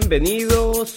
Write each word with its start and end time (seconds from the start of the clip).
Bienvenidos, 0.00 0.94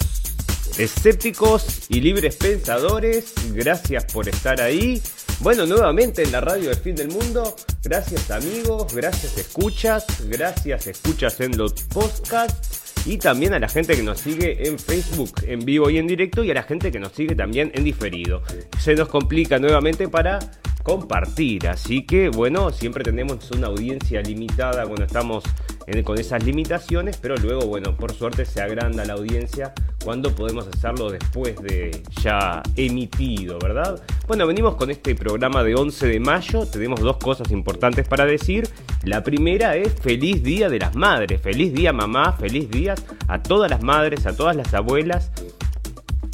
escépticos 0.78 1.90
y 1.90 2.02
libres 2.02 2.36
pensadores, 2.36 3.34
gracias 3.52 4.06
por 4.06 4.30
estar 4.30 4.62
ahí. 4.62 5.02
Bueno, 5.40 5.66
nuevamente 5.66 6.22
en 6.22 6.32
la 6.32 6.40
radio 6.40 6.70
del 6.70 6.78
fin 6.78 6.96
del 6.96 7.08
mundo, 7.08 7.56
gracias 7.84 8.30
amigos, 8.30 8.94
gracias 8.94 9.40
escuchas, 9.40 10.06
gracias 10.30 10.86
escuchas 10.86 11.42
en 11.42 11.58
los 11.58 11.74
podcasts. 11.86 12.94
Y 13.08 13.18
también 13.18 13.56
a 13.56 13.60
la 13.60 13.68
gente 13.68 13.96
que 13.96 14.04
nos 14.04 14.20
sigue 14.20 14.68
en 14.68 14.78
Facebook 14.78 15.32
en 15.48 15.62
vivo 15.62 15.90
y 15.90 15.98
en 15.98 16.06
directo 16.06 16.44
y 16.44 16.52
a 16.52 16.54
la 16.54 16.64
gente 16.64 16.92
que 16.92 17.00
nos 17.00 17.14
sigue 17.14 17.34
también 17.34 17.72
en 17.74 17.84
diferido. 17.84 18.44
Se 18.80 18.94
nos 18.94 19.08
complica 19.08 19.58
nuevamente 19.58 20.10
para 20.10 20.38
compartir, 20.84 21.68
así 21.68 22.06
que 22.06 22.30
bueno, 22.30 22.70
siempre 22.70 23.04
tenemos 23.04 23.50
una 23.50 23.66
audiencia 23.66 24.22
limitada 24.22 24.84
cuando 24.84 25.06
estamos 25.06 25.44
con 26.04 26.18
esas 26.18 26.44
limitaciones, 26.44 27.18
pero 27.18 27.36
luego, 27.38 27.68
bueno, 27.68 27.96
por 27.96 28.14
suerte 28.14 28.46
se 28.46 28.62
agranda 28.62 29.04
la 29.04 29.14
audiencia 29.14 29.74
cuando 30.04 30.34
podemos 30.34 30.68
hacerlo 30.68 31.12
después 31.12 31.56
de 31.62 32.02
ya 32.22 32.64
emitido, 32.76 33.60
¿verdad? 33.60 34.02
Bueno, 34.28 34.48
venimos 34.48 34.76
con 34.76 34.90
este 34.90 35.16
programa 35.16 35.64
de 35.64 35.76
11 35.76 36.08
de 36.08 36.20
mayo, 36.20 36.66
tenemos 36.66 37.02
dos 37.02 37.18
cosas 37.18 37.52
importantes 37.52 38.08
para 38.08 38.26
decir. 38.26 38.70
La 39.04 39.24
primera 39.24 39.76
es 39.76 39.94
feliz 39.94 40.44
día 40.44 40.70
de 40.70 40.80
las 40.80 40.96
madres, 40.96 41.42
feliz 41.42 41.74
día 41.74 41.92
mamá, 41.94 42.34
feliz 42.34 42.70
día 42.70 42.96
a 43.28 43.42
todas 43.42 43.70
las 43.70 43.84
madres, 43.84 44.26
a 44.26 44.36
todas 44.36 44.56
las 44.56 44.74
abuelas. 44.74 45.32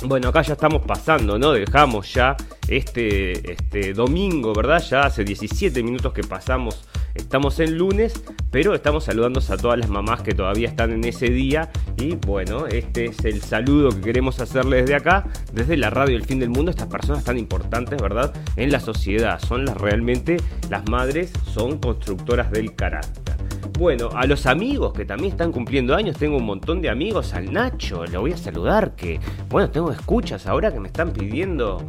Bueno, 0.03 0.29
acá 0.29 0.41
ya 0.43 0.53
estamos 0.53 0.83
pasando, 0.83 1.39
¿no? 1.39 1.51
Dejamos 1.53 2.13
ya 2.13 2.37
este, 2.67 3.51
este 3.51 3.93
domingo, 3.93 4.53
¿verdad? 4.53 4.81
Ya 4.81 5.01
hace 5.01 5.23
17 5.23 5.81
minutos 5.81 6.13
que 6.13 6.23
pasamos 6.23 6.87
Estamos 7.17 7.59
en 7.59 7.77
lunes, 7.77 8.23
pero 8.51 8.75
estamos 8.75 9.05
saludando 9.05 9.41
a 9.41 9.57
todas 9.57 9.77
las 9.77 9.89
mamás 9.89 10.21
que 10.21 10.33
todavía 10.33 10.69
están 10.69 10.91
en 10.91 11.03
ese 11.03 11.29
día. 11.29 11.69
Y 11.97 12.15
bueno, 12.15 12.67
este 12.67 13.05
es 13.05 13.25
el 13.25 13.41
saludo 13.41 13.89
que 13.89 14.01
queremos 14.01 14.39
hacerles 14.39 14.83
desde 14.83 14.95
acá, 14.95 15.25
desde 15.51 15.77
la 15.77 15.89
radio 15.89 16.15
El 16.15 16.23
Fin 16.23 16.39
del 16.39 16.49
Mundo. 16.49 16.71
Estas 16.71 16.87
personas 16.87 17.23
tan 17.23 17.37
importantes, 17.37 17.99
¿verdad? 18.01 18.33
En 18.55 18.71
la 18.71 18.79
sociedad. 18.79 19.39
Son 19.39 19.65
las 19.65 19.75
realmente, 19.75 20.37
las 20.69 20.87
madres 20.89 21.33
son 21.51 21.79
constructoras 21.79 22.51
del 22.51 22.75
carácter. 22.75 23.35
Bueno, 23.77 24.09
a 24.15 24.25
los 24.25 24.45
amigos 24.45 24.93
que 24.93 25.05
también 25.05 25.31
están 25.31 25.51
cumpliendo 25.51 25.95
años, 25.95 26.17
tengo 26.17 26.37
un 26.37 26.45
montón 26.45 26.81
de 26.81 26.89
amigos, 26.89 27.33
al 27.33 27.53
Nacho, 27.53 28.05
le 28.05 28.17
voy 28.17 28.31
a 28.31 28.37
saludar, 28.37 28.95
que 28.95 29.19
bueno, 29.49 29.69
tengo 29.69 29.86
escuchas 29.91 30.47
ahora 30.47 30.71
que 30.71 30.79
me 30.79 30.87
están 30.87 31.11
pidiendo 31.11 31.85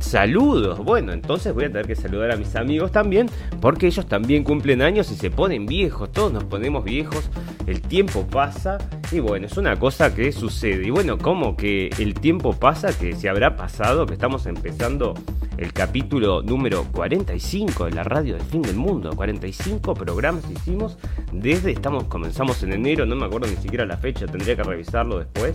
Saludos. 0.00 0.78
Bueno, 0.78 1.12
entonces 1.12 1.54
voy 1.54 1.64
a 1.64 1.68
tener 1.68 1.86
que 1.86 1.94
saludar 1.94 2.32
a 2.32 2.36
mis 2.36 2.56
amigos 2.56 2.90
también, 2.90 3.28
porque 3.60 3.86
ellos 3.86 4.06
también 4.06 4.44
cumplen 4.44 4.82
años 4.82 5.10
y 5.12 5.14
se 5.14 5.30
ponen 5.30 5.66
viejos. 5.66 6.10
Todos 6.10 6.32
nos 6.32 6.44
ponemos 6.44 6.84
viejos, 6.84 7.30
el 7.66 7.82
tiempo 7.82 8.26
pasa 8.26 8.78
y 9.12 9.20
bueno, 9.20 9.46
es 9.46 9.56
una 9.56 9.78
cosa 9.78 10.14
que 10.14 10.32
sucede. 10.32 10.86
Y 10.86 10.90
bueno, 10.90 11.18
como 11.18 11.54
que 11.54 11.90
el 11.98 12.14
tiempo 12.14 12.54
pasa, 12.54 12.98
que 12.98 13.14
se 13.14 13.28
habrá 13.28 13.56
pasado, 13.56 14.06
que 14.06 14.14
estamos 14.14 14.46
empezando 14.46 15.14
el 15.58 15.74
capítulo 15.74 16.42
número 16.42 16.84
45 16.90 17.84
de 17.84 17.90
la 17.92 18.02
radio 18.02 18.34
del 18.34 18.42
fin 18.42 18.62
del 18.62 18.76
mundo. 18.76 19.12
45 19.14 19.92
programas 19.94 20.50
hicimos 20.50 20.96
desde, 21.30 21.72
estamos, 21.72 22.04
comenzamos 22.04 22.62
en 22.62 22.72
enero, 22.72 23.04
no 23.04 23.16
me 23.16 23.26
acuerdo 23.26 23.48
ni 23.48 23.56
siquiera 23.56 23.84
la 23.84 23.98
fecha, 23.98 24.26
tendría 24.26 24.56
que 24.56 24.62
revisarlo 24.62 25.18
después. 25.18 25.54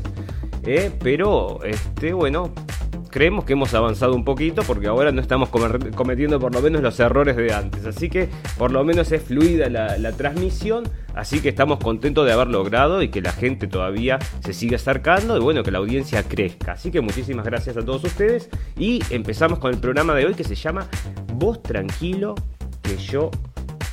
Eh, 0.66 0.92
pero, 1.00 1.64
este, 1.64 2.14
bueno, 2.14 2.52
creemos 3.16 3.46
que 3.46 3.54
hemos 3.54 3.74
avanzado 3.74 4.14
un 4.14 4.26
poquito 4.26 4.62
porque 4.64 4.88
ahora 4.88 5.10
no 5.14 5.22
estamos 5.22 5.48
cometiendo 5.48 6.38
por 6.38 6.54
lo 6.54 6.62
menos 6.62 6.82
los 6.82 7.00
errores 7.00 7.38
de 7.38 7.54
antes. 7.54 7.86
Así 7.86 8.10
que 8.10 8.28
por 8.58 8.72
lo 8.72 8.84
menos 8.84 9.10
es 9.14 9.22
fluida 9.22 9.70
la, 9.70 10.12
transmisión. 10.12 10.84
Así 11.14 11.40
que 11.40 11.48
estamos 11.48 11.80
contentos 11.80 12.26
de 12.26 12.34
haber 12.34 12.48
logrado 12.48 13.02
y 13.02 13.08
que 13.08 13.22
la 13.22 13.32
gente 13.32 13.68
todavía 13.68 14.20
se 14.42 14.52
siga 14.52 14.76
acercando 14.76 15.38
y 15.38 15.40
bueno, 15.40 15.64
que 15.64 15.72
la 15.72 15.78
audiencia 15.78 16.24
crezca. 16.24 16.74
Así 16.74 16.92
que 16.92 17.00
muchísimas 17.00 17.46
gracias 17.46 17.78
a 17.78 17.86
todos 17.86 18.04
ustedes 18.04 18.50
y 18.78 19.02
empezamos 19.12 19.60
con 19.60 19.74
el 19.74 19.80
programa 19.80 20.14
de 20.14 20.26
hoy 20.26 20.34
que 20.34 20.44
se 20.44 20.56
llama 20.56 20.88
Vos 21.36 21.64
tranquilo 21.64 22.36
que 22.82 22.98
yo 22.98 23.32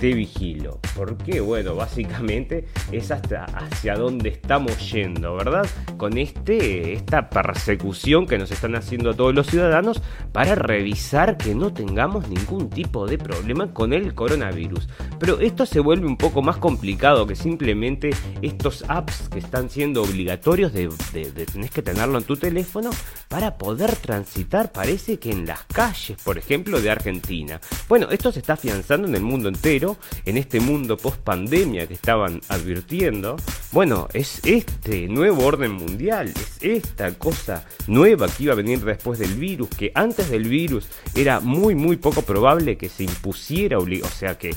te 0.03 0.15
vigilo. 0.15 0.81
Porque, 0.97 1.41
bueno, 1.41 1.77
básicamente 1.77 2.67
es 2.91 3.13
hasta 3.13 3.45
hacia 3.45 3.95
dónde 3.95 4.31
estamos 4.31 4.91
yendo, 4.91 5.37
¿verdad? 5.37 5.65
Con 5.97 6.19
este, 6.19 6.93
esta 6.93 7.31
persecución 7.31 8.27
que 8.27 8.37
nos 8.37 8.51
están 8.51 8.75
haciendo 8.75 9.15
todos 9.15 9.33
los 9.33 9.47
ciudadanos 9.47 10.03
para 10.33 10.57
revisar 10.57 11.37
que 11.37 11.55
no 11.55 11.73
tengamos 11.73 12.29
ningún 12.29 12.69
tipo 12.69 13.07
de 13.07 13.17
problema 13.17 13.73
con 13.73 13.93
el 13.93 14.13
coronavirus. 14.13 14.89
Pero 15.21 15.39
esto 15.39 15.67
se 15.67 15.79
vuelve 15.79 16.09
un 16.09 16.17
poco 16.17 16.43
más 16.43 16.57
complicado 16.57 17.25
que 17.25 17.37
simplemente 17.37 18.11
estos 18.43 18.85
apps 18.89 19.29
que 19.29 19.39
están 19.39 19.71
siendo 19.71 20.03
obligatorios 20.03 20.73
de, 20.73 20.91
de, 21.13 21.47
tenés 21.47 21.71
que 21.71 21.83
tenerlo 21.83 22.19
en 22.19 22.25
tu 22.25 22.37
teléfono 22.37 22.91
para 23.29 23.57
poder 23.57 23.95
transitar, 23.95 24.73
parece 24.73 25.21
que 25.21 25.31
en 25.31 25.47
las 25.47 25.63
calles, 25.67 26.21
por 26.25 26.39
ejemplo, 26.39 26.81
de 26.81 26.91
Argentina. 26.91 27.61
Bueno, 27.89 28.09
esto 28.11 28.33
se 28.33 28.41
está 28.41 28.55
afianzando 28.55 29.07
en 29.07 29.15
el 29.15 29.23
mundo 29.23 29.49
entero 29.49 29.92
en 30.25 30.37
este 30.37 30.61
mundo 30.61 30.97
post 30.97 31.19
pandemia 31.19 31.87
que 31.87 31.95
estaban 31.95 32.41
advirtiendo, 32.49 33.37
bueno, 33.73 34.09
es 34.13 34.41
este 34.45 35.09
nuevo 35.09 35.45
orden 35.45 35.73
mundial, 35.73 36.29
es 36.29 36.59
esta 36.61 37.15
cosa 37.15 37.65
nueva 37.87 38.29
que 38.29 38.45
iba 38.45 38.53
a 38.53 38.57
venir 38.57 38.81
después 38.81 39.19
del 39.19 39.35
virus, 39.35 39.69
que 39.71 39.93
antes 39.95 40.31
del 40.31 40.49
virus 40.49 40.89
era 41.15 41.41
muy 41.41 41.75
muy 41.75 41.97
poco 41.97 42.23
probable 42.23 42.77
que 42.77 42.89
se 42.89 43.05
impusiera, 43.05 43.79
o 43.79 43.87
sea, 44.09 44.39
que 44.39 44.55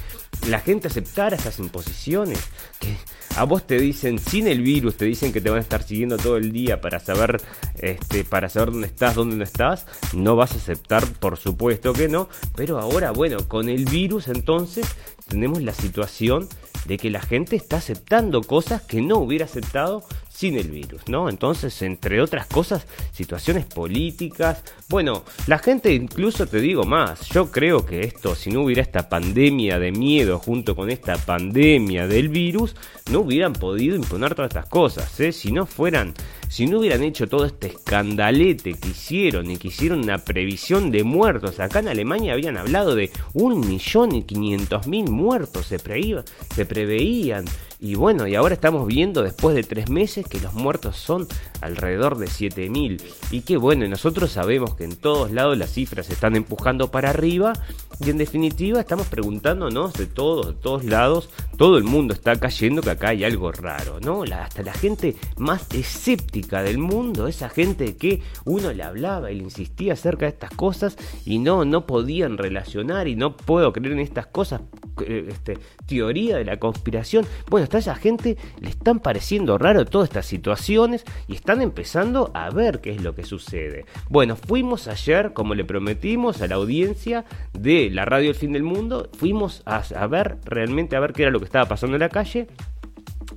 la 0.47 0.59
gente 0.59 0.87
aceptara 0.87 1.35
esas 1.35 1.59
imposiciones, 1.59 2.39
que 2.79 2.95
a 3.35 3.43
vos 3.43 3.67
te 3.67 3.77
dicen 3.77 4.19
sin 4.19 4.47
el 4.47 4.61
virus, 4.61 4.95
te 4.95 5.05
dicen 5.05 5.33
que 5.33 5.41
te 5.41 5.49
van 5.49 5.59
a 5.59 5.61
estar 5.61 5.83
siguiendo 5.83 6.17
todo 6.17 6.37
el 6.37 6.51
día 6.51 6.79
para 6.81 6.99
saber, 6.99 7.41
este, 7.79 8.23
para 8.23 8.49
saber 8.49 8.71
dónde 8.71 8.87
estás, 8.87 9.15
dónde 9.15 9.35
no 9.35 9.43
estás, 9.43 9.85
no 10.13 10.35
vas 10.35 10.53
a 10.53 10.55
aceptar, 10.55 11.05
por 11.19 11.37
supuesto 11.37 11.93
que 11.93 12.07
no, 12.07 12.29
pero 12.55 12.79
ahora, 12.79 13.11
bueno, 13.11 13.37
con 13.47 13.69
el 13.69 13.85
virus 13.85 14.27
entonces 14.27 14.87
tenemos 15.27 15.61
la 15.61 15.73
situación 15.73 16.47
de 16.85 16.97
que 16.97 17.09
la 17.09 17.21
gente 17.21 17.55
está 17.55 17.77
aceptando 17.77 18.41
cosas 18.41 18.81
que 18.83 19.01
no 19.01 19.17
hubiera 19.17 19.45
aceptado 19.45 20.03
sin 20.29 20.57
el 20.57 20.69
virus, 20.69 21.01
¿no? 21.07 21.29
Entonces, 21.29 21.81
entre 21.81 22.21
otras 22.21 22.45
cosas, 22.45 22.85
situaciones 23.11 23.65
políticas. 23.65 24.63
Bueno, 24.89 25.23
la 25.47 25.57
gente 25.59 25.93
incluso 25.93 26.45
te 26.45 26.59
digo 26.59 26.83
más, 26.83 27.29
yo 27.29 27.51
creo 27.51 27.85
que 27.85 28.01
esto, 28.01 28.35
si 28.35 28.51
no 28.51 28.63
hubiera 28.63 28.81
esta 28.81 29.07
pandemia 29.07 29.79
de 29.79 29.91
miedo 29.91 30.37
junto 30.37 30.75
con 30.75 30.89
esta 30.89 31.15
pandemia 31.17 32.07
del 32.07 32.29
virus, 32.29 32.75
no 33.11 33.19
hubieran 33.19 33.53
podido 33.53 33.95
imponer 33.95 34.33
todas 34.33 34.49
estas 34.49 34.67
cosas, 34.67 35.19
¿eh? 35.19 35.31
Si 35.31 35.51
no 35.51 35.65
fueran 35.65 36.13
si 36.47 36.67
no 36.67 36.79
hubieran 36.79 37.03
hecho 37.03 37.27
todo 37.27 37.45
este 37.45 37.67
escandalete 37.67 38.75
que 38.75 38.89
hicieron 38.89 39.49
y 39.51 39.57
que 39.57 39.67
hicieron 39.69 40.03
una 40.03 40.19
previsión 40.19 40.91
de 40.91 41.03
muertos, 41.03 41.59
acá 41.59 41.79
en 41.79 41.87
Alemania 41.87 42.33
habían 42.33 42.57
hablado 42.57 42.95
de 42.95 43.11
un 43.33 43.59
millón 43.59 44.15
y 44.15 44.23
quinientos 44.23 44.87
mil 44.87 45.09
muertos, 45.09 45.65
se, 45.65 45.79
se 45.79 46.65
preveían. 46.65 47.45
Y 47.79 47.95
bueno, 47.95 48.27
y 48.27 48.35
ahora 48.35 48.53
estamos 48.53 48.87
viendo 48.87 49.21
después 49.21 49.55
de 49.55 49.63
tres 49.63 49.89
meses 49.89 50.25
que 50.27 50.39
los 50.39 50.53
muertos 50.53 50.95
son 50.95 51.27
alrededor 51.61 52.17
de 52.17 52.27
7000. 52.27 53.01
Y 53.31 53.41
que 53.41 53.57
bueno, 53.57 53.87
nosotros 53.87 54.31
sabemos 54.31 54.75
que 54.75 54.85
en 54.85 54.95
todos 54.95 55.31
lados 55.31 55.57
las 55.57 55.71
cifras 55.71 56.05
se 56.05 56.13
están 56.13 56.35
empujando 56.35 56.91
para 56.91 57.09
arriba. 57.09 57.53
Y 57.99 58.09
en 58.09 58.17
definitiva 58.17 58.79
estamos 58.79 59.07
preguntándonos 59.07 59.93
de 59.93 60.05
todos, 60.05 60.47
de 60.47 60.53
todos 60.53 60.83
lados, 60.83 61.29
todo 61.57 61.77
el 61.77 61.85
mundo 61.85 62.13
está 62.13 62.35
cayendo 62.37 62.81
que 62.81 62.89
acá 62.89 63.09
hay 63.09 63.23
algo 63.23 63.51
raro, 63.51 63.99
¿no? 64.01 64.23
hasta 64.23 64.63
la 64.63 64.73
gente 64.73 65.15
más 65.37 65.67
escéptica 65.73 66.61
del 66.61 66.77
mundo, 66.77 67.27
esa 67.27 67.49
gente 67.49 67.95
que 67.95 68.21
uno 68.43 68.73
le 68.73 68.83
hablaba 68.83 69.31
y 69.31 69.35
le 69.35 69.43
insistía 69.43 69.93
acerca 69.93 70.25
de 70.25 70.31
estas 70.31 70.51
cosas 70.51 70.97
y 71.25 71.39
no, 71.39 71.63
no 71.65 71.85
podían 71.85 72.37
relacionar 72.37 73.07
y 73.07 73.15
no 73.15 73.37
puedo 73.37 73.71
creer 73.71 73.93
en 73.93 73.99
estas 73.99 74.27
cosas, 74.27 74.61
eh, 75.05 75.27
este, 75.29 75.57
teoría 75.85 76.37
de 76.37 76.45
la 76.45 76.57
conspiración. 76.57 77.25
Bueno, 77.49 77.64
hasta 77.65 77.77
esa 77.77 77.95
gente 77.95 78.37
le 78.59 78.69
están 78.69 78.99
pareciendo 78.99 79.57
raro 79.57 79.85
todas 79.85 80.09
estas 80.09 80.25
situaciones 80.25 81.03
y 81.27 81.35
están 81.35 81.61
empezando 81.61 82.31
a 82.33 82.49
ver 82.49 82.79
qué 82.79 82.91
es 82.91 83.03
lo 83.03 83.13
que 83.13 83.23
sucede. 83.23 83.85
Bueno, 84.09 84.35
fuimos 84.35 84.87
ayer, 84.87 85.33
como 85.33 85.53
le 85.53 85.65
prometimos 85.65 86.41
a 86.41 86.47
la 86.47 86.55
audiencia 86.55 87.25
de 87.53 87.89
la 87.89 88.05
radio 88.05 88.29
El 88.29 88.35
Fin 88.35 88.53
del 88.53 88.63
Mundo, 88.63 89.09
fuimos 89.17 89.61
a, 89.65 89.83
a 89.95 90.07
ver 90.07 90.37
realmente 90.45 90.95
a 90.95 90.99
ver 90.99 91.13
qué 91.13 91.23
era 91.23 91.31
lo 91.31 91.39
que 91.39 91.45
estaba 91.45 91.65
pasando 91.65 91.95
en 91.95 92.01
la 92.01 92.09
calle 92.09 92.47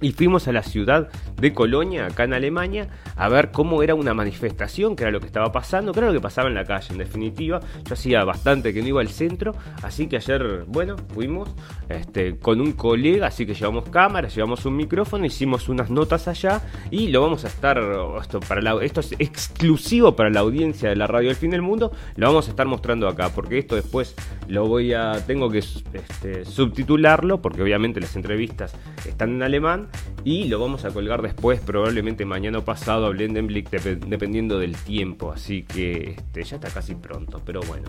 y 0.01 0.13
fuimos 0.13 0.49
a 0.49 0.53
la 0.53 0.63
ciudad 0.63 1.09
de 1.41 1.53
Colonia, 1.53 2.07
acá 2.07 2.25
en 2.25 2.35
Alemania, 2.35 2.89
a 3.17 3.29
ver 3.29 3.51
cómo 3.51 3.83
era 3.83 3.95
una 3.95 4.15
manifestación, 4.15 4.97
que 4.97 5.05
era 5.05 5.11
lo 5.11 5.21
que 5.21 5.27
estaba 5.27 5.53
pasando, 5.53 5.93
que 5.93 6.01
era 6.01 6.09
lo 6.09 6.15
que 6.15 6.21
pasaba 6.21 6.49
en 6.49 6.55
la 6.55 6.65
calle, 6.65 6.93
en 6.93 6.99
definitiva. 6.99 7.61
Yo 7.85 7.95
hacía 7.95 8.25
bastante 8.25 8.73
que 8.73 8.83
no 8.83 8.89
iba 8.89 9.01
al 9.01 9.09
centro, 9.09 9.55
así 9.83 10.07
que 10.07 10.17
ayer, 10.17 10.65
bueno, 10.67 10.97
fuimos 11.15 11.49
este, 11.89 12.39
con 12.39 12.61
un 12.61 12.73
colega, 12.73 13.27
así 13.29 13.47
que 13.47 13.55
llevamos 13.55 13.89
cámaras, 13.89 14.35
llevamos 14.35 14.65
un 14.67 14.77
micrófono, 14.77 15.25
hicimos 15.25 15.69
unas 15.69 15.91
notas 15.91 16.29
allá 16.29 16.63
y 16.91 17.09
lo 17.09 17.23
vamos 17.23 17.45
a 17.45 17.49
estar, 17.49 17.81
esto, 18.21 18.41
para 18.41 18.85
esto 18.85 19.01
es 19.01 19.13
exclusivo 19.19 20.15
para 20.15 20.31
la 20.31 20.41
audiencia 20.41 20.89
de 20.89 20.97
la 20.97 21.07
radio 21.07 21.29
del 21.29 21.37
fin 21.37 21.51
del 21.51 21.63
mundo, 21.63 21.93
lo 22.17 22.27
vamos 22.27 22.47
a 22.49 22.51
estar 22.51 22.67
mostrando 22.67 23.09
acá, 23.09 23.31
porque 23.35 23.59
esto 23.59 23.75
después 23.75 24.15
lo 24.49 24.67
voy 24.67 24.93
a, 24.93 25.13
tengo 25.27 25.51
que 25.51 25.59
este, 25.59 26.45
subtitularlo, 26.45 27.41
porque 27.43 27.63
obviamente 27.63 28.01
las 28.01 28.15
entrevistas 28.17 28.75
están 29.07 29.31
en 29.31 29.43
alemán 29.43 29.88
y 30.25 30.45
lo 30.45 30.61
vamos 30.61 30.85
a 30.85 30.91
colgar 30.91 31.23
después, 31.23 31.61
probablemente 31.61 32.25
mañana 32.25 32.59
o 32.59 32.65
pasado 32.65 33.07
a 33.07 33.11
Blendenblick, 33.11 33.71
dependiendo 33.71 34.59
del 34.59 34.77
tiempo. 34.77 35.33
Así 35.33 35.63
que 35.63 36.17
este, 36.19 36.45
ya 36.45 36.57
está 36.57 36.69
casi 36.69 36.95
pronto, 36.95 37.41
pero 37.45 37.61
bueno. 37.63 37.89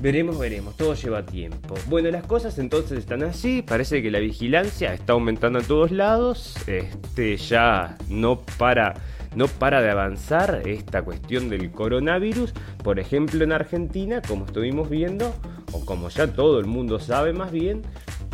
Veremos, 0.00 0.38
veremos, 0.38 0.76
todo 0.76 0.94
lleva 0.94 1.24
tiempo. 1.24 1.74
Bueno, 1.86 2.10
las 2.10 2.26
cosas 2.26 2.58
entonces 2.58 2.98
están 2.98 3.22
así, 3.22 3.62
parece 3.62 4.02
que 4.02 4.10
la 4.10 4.18
vigilancia 4.18 4.92
está 4.92 5.12
aumentando 5.12 5.60
en 5.60 5.66
todos 5.66 5.92
lados, 5.92 6.56
este 6.66 7.36
ya 7.36 7.96
no 8.08 8.40
para 8.58 8.94
no 9.34 9.48
para 9.48 9.82
de 9.82 9.90
avanzar 9.90 10.62
esta 10.64 11.02
cuestión 11.02 11.48
del 11.48 11.70
coronavirus, 11.72 12.52
por 12.82 12.98
ejemplo 12.98 13.42
en 13.42 13.52
Argentina, 13.52 14.22
como 14.26 14.46
estuvimos 14.46 14.88
viendo, 14.88 15.34
o 15.72 15.84
como 15.84 16.08
ya 16.08 16.28
todo 16.28 16.60
el 16.60 16.66
mundo 16.66 17.00
sabe 17.00 17.32
más 17.32 17.50
bien, 17.50 17.82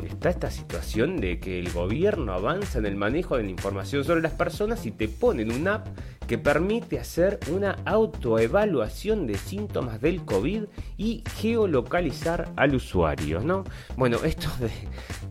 está 0.06 0.30
esta 0.30 0.50
situación 0.50 1.20
de 1.20 1.38
que 1.38 1.58
el 1.58 1.72
gobierno 1.72 2.32
avanza 2.32 2.78
en 2.78 2.86
el 2.86 2.96
manejo 2.96 3.36
de 3.36 3.44
la 3.44 3.50
información 3.50 4.04
sobre 4.04 4.20
las 4.20 4.32
personas 4.32 4.86
y 4.86 4.90
te 4.90 5.08
ponen 5.08 5.52
una 5.52 5.74
app 5.74 5.88
que 6.30 6.38
permite 6.38 7.00
hacer 7.00 7.40
una 7.50 7.78
autoevaluación 7.84 9.26
de 9.26 9.34
síntomas 9.36 10.00
del 10.00 10.24
COVID 10.24 10.62
y 10.96 11.24
geolocalizar 11.34 12.52
al 12.54 12.76
usuario, 12.76 13.40
¿no? 13.40 13.64
Bueno, 13.96 14.18
esto 14.22 14.48
de, 14.60 14.70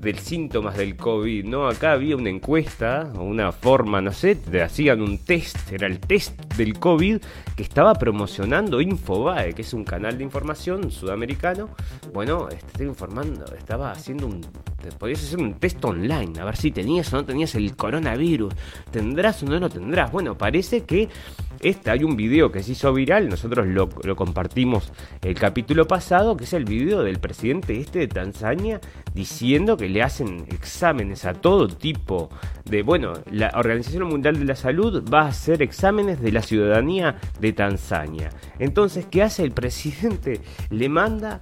del 0.01 0.19
síntomas 0.19 0.75
del 0.75 0.97
COVID, 0.97 1.45
¿no? 1.45 1.69
Acá 1.69 1.93
había 1.93 2.17
una 2.17 2.29
encuesta 2.29 3.09
una 3.17 3.53
forma, 3.53 4.01
no 4.01 4.11
sé, 4.11 4.35
te 4.35 4.61
hacían 4.61 5.01
un 5.01 5.19
test, 5.19 5.71
era 5.71 5.87
el 5.87 6.01
test 6.01 6.37
del 6.55 6.77
COVID 6.77 7.21
que 7.55 7.63
estaba 7.63 7.93
promocionando 7.95 8.81
Infobae, 8.81 9.53
que 9.53 9.61
es 9.61 9.73
un 9.73 9.85
canal 9.85 10.17
de 10.17 10.25
información 10.25 10.91
sudamericano. 10.91 11.69
Bueno, 12.13 12.49
estoy 12.49 12.87
informando, 12.87 13.45
estaba 13.55 13.91
haciendo 13.91 14.27
un 14.27 14.41
podías 14.97 15.23
hacer 15.23 15.39
un 15.39 15.55
test 15.55 15.83
online, 15.83 16.39
a 16.39 16.45
ver 16.45 16.55
si 16.55 16.71
tenías 16.71 17.11
o 17.13 17.17
no 17.17 17.25
tenías 17.25 17.53
el 17.55 17.75
coronavirus, 17.75 18.53
tendrás 18.91 19.43
o 19.43 19.45
no 19.45 19.59
lo 19.59 19.69
tendrás. 19.69 20.11
Bueno, 20.11 20.37
parece 20.37 20.85
que 20.89 21.07
este, 21.61 21.91
hay 21.91 22.03
un 22.03 22.15
video 22.15 22.51
que 22.51 22.63
se 22.63 22.71
hizo 22.71 22.91
viral, 22.93 23.29
nosotros 23.29 23.67
lo, 23.67 24.15
compartimos 24.15 24.91
el 25.21 25.35
capítulo 25.35 25.85
pasado, 25.85 26.35
que 26.35 26.45
es 26.45 26.53
el 26.53 26.65
video 26.65 27.03
del 27.03 27.19
presidente 27.19 27.79
este 27.79 27.99
de 27.99 28.07
Tanzania 28.07 28.81
diciendo 29.13 29.77
que 29.77 29.87
le 29.87 30.01
hacen 30.01 30.45
exámenes 30.49 31.25
a 31.25 31.33
todo 31.33 31.67
tipo 31.67 32.29
de, 32.65 32.81
bueno, 32.81 33.13
la 33.29 33.51
Organización 33.55 34.07
Mundial 34.07 34.39
de 34.39 34.45
la 34.45 34.55
Salud 34.55 35.03
va 35.13 35.23
a 35.23 35.27
hacer 35.27 35.61
exámenes 35.61 36.21
de 36.21 36.31
la 36.31 36.41
ciudadanía 36.41 37.19
de 37.39 37.53
Tanzania. 37.53 38.29
Entonces, 38.57 39.05
¿qué 39.05 39.21
hace 39.21 39.43
el 39.43 39.51
presidente? 39.51 40.41
Le 40.71 40.89
manda 40.89 41.41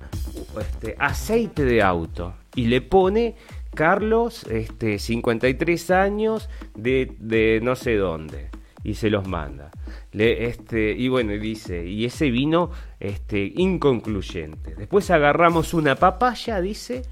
este, 0.59 0.95
aceite 0.99 1.63
de 1.63 1.81
auto 1.81 2.33
y 2.55 2.65
le 2.65 2.81
pone 2.81 3.35
Carlos, 3.75 4.43
este, 4.49 4.97
53 4.97 5.91
años, 5.91 6.49
de, 6.75 7.15
de 7.19 7.59
no 7.61 7.75
sé 7.75 7.95
dónde, 7.95 8.49
y 8.87 8.93
se 8.93 9.09
los 9.09 9.27
manda. 9.27 9.69
Le, 10.13 10.45
este, 10.45 10.93
y 10.93 11.09
bueno, 11.09 11.33
dice, 11.33 11.85
y 11.85 12.05
ese 12.05 12.31
vino 12.31 12.71
este, 13.01 13.51
inconcluyente. 13.57 14.75
Después 14.75 15.11
agarramos 15.11 15.73
una 15.73 15.95
papaya, 15.95 16.61
dice, 16.61 17.03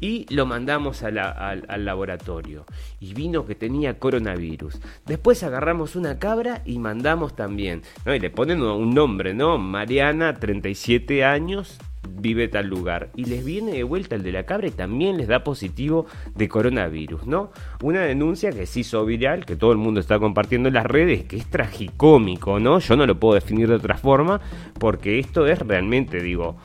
y 0.00 0.32
lo 0.32 0.46
mandamos 0.46 1.02
al, 1.02 1.14
laboratorio. 1.84 2.64
Y 3.00 3.12
vino 3.12 3.44
que 3.44 3.56
tenía 3.56 3.98
coronavirus. 3.98 4.78
Después 5.04 5.42
agarramos 5.42 5.96
una 5.96 6.20
cabra 6.20 6.62
y 6.64 6.78
mandamos 6.78 7.34
también. 7.34 7.82
¿no? 8.04 8.14
Y 8.14 8.20
le 8.20 8.30
ponen 8.30 8.62
un 8.62 8.94
nombre, 8.94 9.34
¿no? 9.34 9.58
Mariana, 9.58 10.34
37 10.34 11.24
años, 11.24 11.76
vive 12.08 12.48
tal 12.48 12.66
lugar. 12.66 13.10
Y 13.16 13.24
les 13.24 13.44
viene 13.44 13.72
de 13.72 13.82
vuelta 13.82 14.14
el 14.14 14.22
de 14.22 14.32
la 14.32 14.44
cabra 14.44 14.68
y 14.68 14.72
también 14.72 15.16
les 15.16 15.28
da 15.28 15.44
positivo 15.44 16.06
de 16.34 16.48
coronavirus, 16.48 17.26
¿no? 17.26 17.50
Una 17.82 18.02
denuncia 18.02 18.50
que 18.52 18.66
se 18.66 18.80
hizo 18.80 19.04
viral, 19.04 19.44
que 19.44 19.56
todo 19.56 19.72
el 19.72 19.78
mundo 19.78 20.00
está 20.00 20.18
compartiendo 20.18 20.68
en 20.68 20.74
las 20.74 20.86
redes, 20.86 21.24
que 21.24 21.36
es 21.36 21.46
tragicómico, 21.46 22.60
¿no? 22.60 22.78
Yo 22.78 22.96
no 22.96 23.06
lo 23.06 23.18
puedo 23.18 23.34
definir 23.34 23.68
de 23.68 23.74
otra 23.74 23.96
forma, 23.96 24.40
porque 24.78 25.18
esto 25.18 25.46
es 25.46 25.58
realmente, 25.58 26.20
digo, 26.20 26.56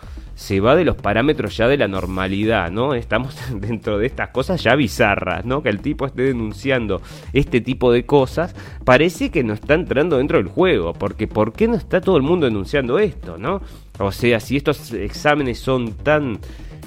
se 0.41 0.59
va 0.59 0.75
de 0.75 0.85
los 0.85 0.95
parámetros 0.95 1.55
ya 1.55 1.67
de 1.67 1.77
la 1.77 1.87
normalidad, 1.87 2.71
¿no? 2.71 2.95
Estamos 2.95 3.35
dentro 3.53 3.99
de 3.99 4.07
estas 4.07 4.29
cosas 4.29 4.63
ya 4.63 4.75
bizarras, 4.75 5.45
¿no? 5.45 5.61
Que 5.61 5.69
el 5.69 5.81
tipo 5.81 6.07
esté 6.07 6.23
denunciando 6.23 7.01
este 7.31 7.61
tipo 7.61 7.91
de 7.91 8.05
cosas, 8.07 8.55
parece 8.83 9.29
que 9.29 9.43
no 9.43 9.53
está 9.53 9.75
entrando 9.75 10.17
dentro 10.17 10.39
del 10.39 10.47
juego, 10.47 10.93
porque 10.93 11.27
¿por 11.27 11.53
qué 11.53 11.67
no 11.67 11.75
está 11.75 12.01
todo 12.01 12.17
el 12.17 12.23
mundo 12.23 12.47
denunciando 12.47 12.97
esto, 12.97 13.37
¿no? 13.37 13.61
O 14.01 14.11
sea, 14.11 14.39
si 14.39 14.57
estos 14.57 14.91
exámenes 14.93 15.59
son 15.59 15.93
tan 15.93 16.39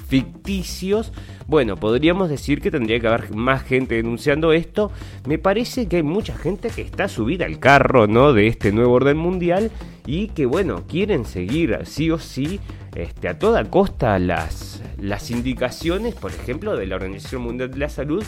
ficticios, 0.07 1.11
bueno, 1.47 1.75
podríamos 1.75 2.29
decir 2.29 2.61
que 2.61 2.71
tendría 2.71 2.99
que 2.99 3.07
haber 3.07 3.35
más 3.35 3.63
gente 3.63 3.95
denunciando 3.95 4.51
esto. 4.53 4.91
Me 5.27 5.37
parece 5.37 5.87
que 5.87 5.97
hay 5.97 6.03
mucha 6.03 6.35
gente 6.35 6.69
que 6.69 6.81
está 6.81 7.07
subida 7.07 7.45
al 7.45 7.59
carro, 7.59 8.07
¿no? 8.07 8.33
De 8.33 8.47
este 8.47 8.71
nuevo 8.71 8.93
orden 8.93 9.17
mundial 9.17 9.71
y 10.05 10.29
que, 10.29 10.45
bueno, 10.45 10.83
quieren 10.87 11.25
seguir 11.25 11.79
sí 11.83 12.11
o 12.11 12.17
sí, 12.17 12.59
este, 12.95 13.27
a 13.27 13.37
toda 13.37 13.65
costa 13.65 14.17
las, 14.19 14.81
las 14.99 15.29
indicaciones, 15.31 16.15
por 16.15 16.31
ejemplo, 16.31 16.75
de 16.75 16.87
la 16.87 16.95
Organización 16.95 17.41
Mundial 17.43 17.71
de 17.71 17.77
la 17.77 17.89
Salud, 17.89 18.23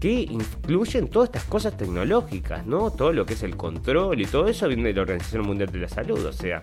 que 0.00 0.12
incluyen 0.12 1.08
todas 1.08 1.28
estas 1.28 1.44
cosas 1.44 1.76
tecnológicas, 1.76 2.66
¿no? 2.66 2.90
Todo 2.90 3.12
lo 3.12 3.24
que 3.26 3.34
es 3.34 3.42
el 3.42 3.56
control 3.56 4.20
y 4.20 4.26
todo 4.26 4.46
eso 4.46 4.68
viene 4.68 4.88
de 4.88 4.94
la 4.94 5.02
Organización 5.02 5.46
Mundial 5.46 5.70
de 5.70 5.78
la 5.78 5.88
Salud, 5.88 6.24
o 6.24 6.32
sea, 6.32 6.62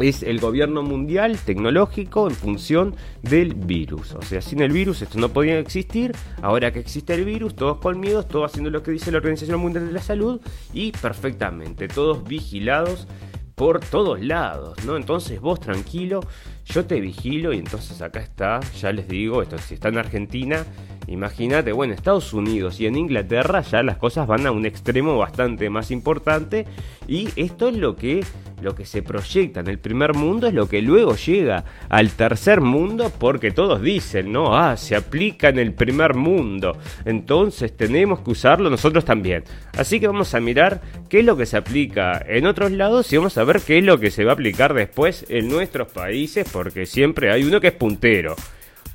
es 0.00 0.22
el 0.22 0.40
gobierno 0.40 0.82
mundial 0.82 1.38
tecnológico 1.38 2.28
en 2.28 2.34
función 2.34 2.94
del 3.22 3.54
virus. 3.54 4.14
O 4.14 4.22
sea, 4.22 4.40
sin 4.40 4.60
el 4.60 4.72
virus 4.72 5.02
esto 5.02 5.18
no 5.18 5.30
podía 5.30 5.58
existir. 5.58 6.12
Ahora 6.42 6.72
que 6.72 6.80
existe 6.80 7.14
el 7.14 7.24
virus, 7.24 7.54
todos 7.56 7.78
conmidos, 7.78 8.28
todos 8.28 8.50
haciendo 8.50 8.70
lo 8.70 8.82
que 8.82 8.90
dice 8.90 9.10
la 9.10 9.18
Organización 9.18 9.60
Mundial 9.60 9.86
de 9.86 9.92
la 9.92 10.02
Salud 10.02 10.40
y 10.72 10.92
perfectamente, 10.92 11.88
todos 11.88 12.24
vigilados 12.24 13.06
por 13.54 13.80
todos 13.80 14.20
lados, 14.20 14.84
¿no? 14.84 14.96
Entonces 14.96 15.40
vos 15.40 15.58
tranquilo, 15.58 16.20
yo 16.64 16.86
te 16.86 17.00
vigilo 17.00 17.52
y 17.52 17.58
entonces 17.58 18.00
acá 18.00 18.20
está, 18.20 18.60
ya 18.80 18.92
les 18.92 19.08
digo, 19.08 19.42
esto 19.42 19.58
si 19.58 19.74
está 19.74 19.88
en 19.88 19.98
Argentina, 19.98 20.64
imagínate, 21.08 21.72
bueno, 21.72 21.94
Estados 21.94 22.32
Unidos 22.32 22.80
y 22.80 22.86
en 22.86 22.96
Inglaterra 22.96 23.60
ya 23.62 23.82
las 23.82 23.96
cosas 23.96 24.26
van 24.26 24.46
a 24.46 24.52
un 24.52 24.66
extremo 24.66 25.18
bastante 25.18 25.70
más 25.70 25.90
importante 25.90 26.66
y 27.06 27.28
esto 27.36 27.68
es 27.68 27.76
lo 27.76 27.96
que 27.96 28.24
lo 28.62 28.74
que 28.74 28.84
se 28.84 29.02
proyecta 29.02 29.60
en 29.60 29.68
el 29.68 29.78
primer 29.78 30.14
mundo 30.14 30.48
es 30.48 30.54
lo 30.54 30.68
que 30.68 30.82
luego 30.82 31.14
llega 31.14 31.64
al 31.88 32.10
tercer 32.10 32.60
mundo 32.60 33.12
porque 33.16 33.50
todos 33.50 33.80
dicen, 33.80 34.32
¿no? 34.32 34.56
Ah, 34.56 34.76
se 34.76 34.96
aplica 34.96 35.48
en 35.48 35.58
el 35.58 35.72
primer 35.72 36.14
mundo. 36.14 36.76
Entonces 37.04 37.76
tenemos 37.76 38.20
que 38.20 38.30
usarlo 38.30 38.68
nosotros 38.68 39.04
también. 39.04 39.44
Así 39.76 40.00
que 40.00 40.08
vamos 40.08 40.34
a 40.34 40.40
mirar 40.40 40.80
qué 41.08 41.20
es 41.20 41.24
lo 41.24 41.36
que 41.36 41.46
se 41.46 41.56
aplica 41.56 42.20
en 42.26 42.46
otros 42.46 42.72
lados 42.72 43.12
y 43.12 43.16
vamos 43.16 43.38
a 43.38 43.44
ver 43.44 43.60
qué 43.60 43.78
es 43.78 43.84
lo 43.84 43.98
que 43.98 44.10
se 44.10 44.24
va 44.24 44.32
a 44.32 44.34
aplicar 44.34 44.74
después 44.74 45.24
en 45.28 45.48
nuestros 45.48 45.92
países 45.92 46.48
porque 46.52 46.86
siempre 46.86 47.30
hay 47.30 47.44
uno 47.44 47.60
que 47.60 47.68
es 47.68 47.74
puntero. 47.74 48.34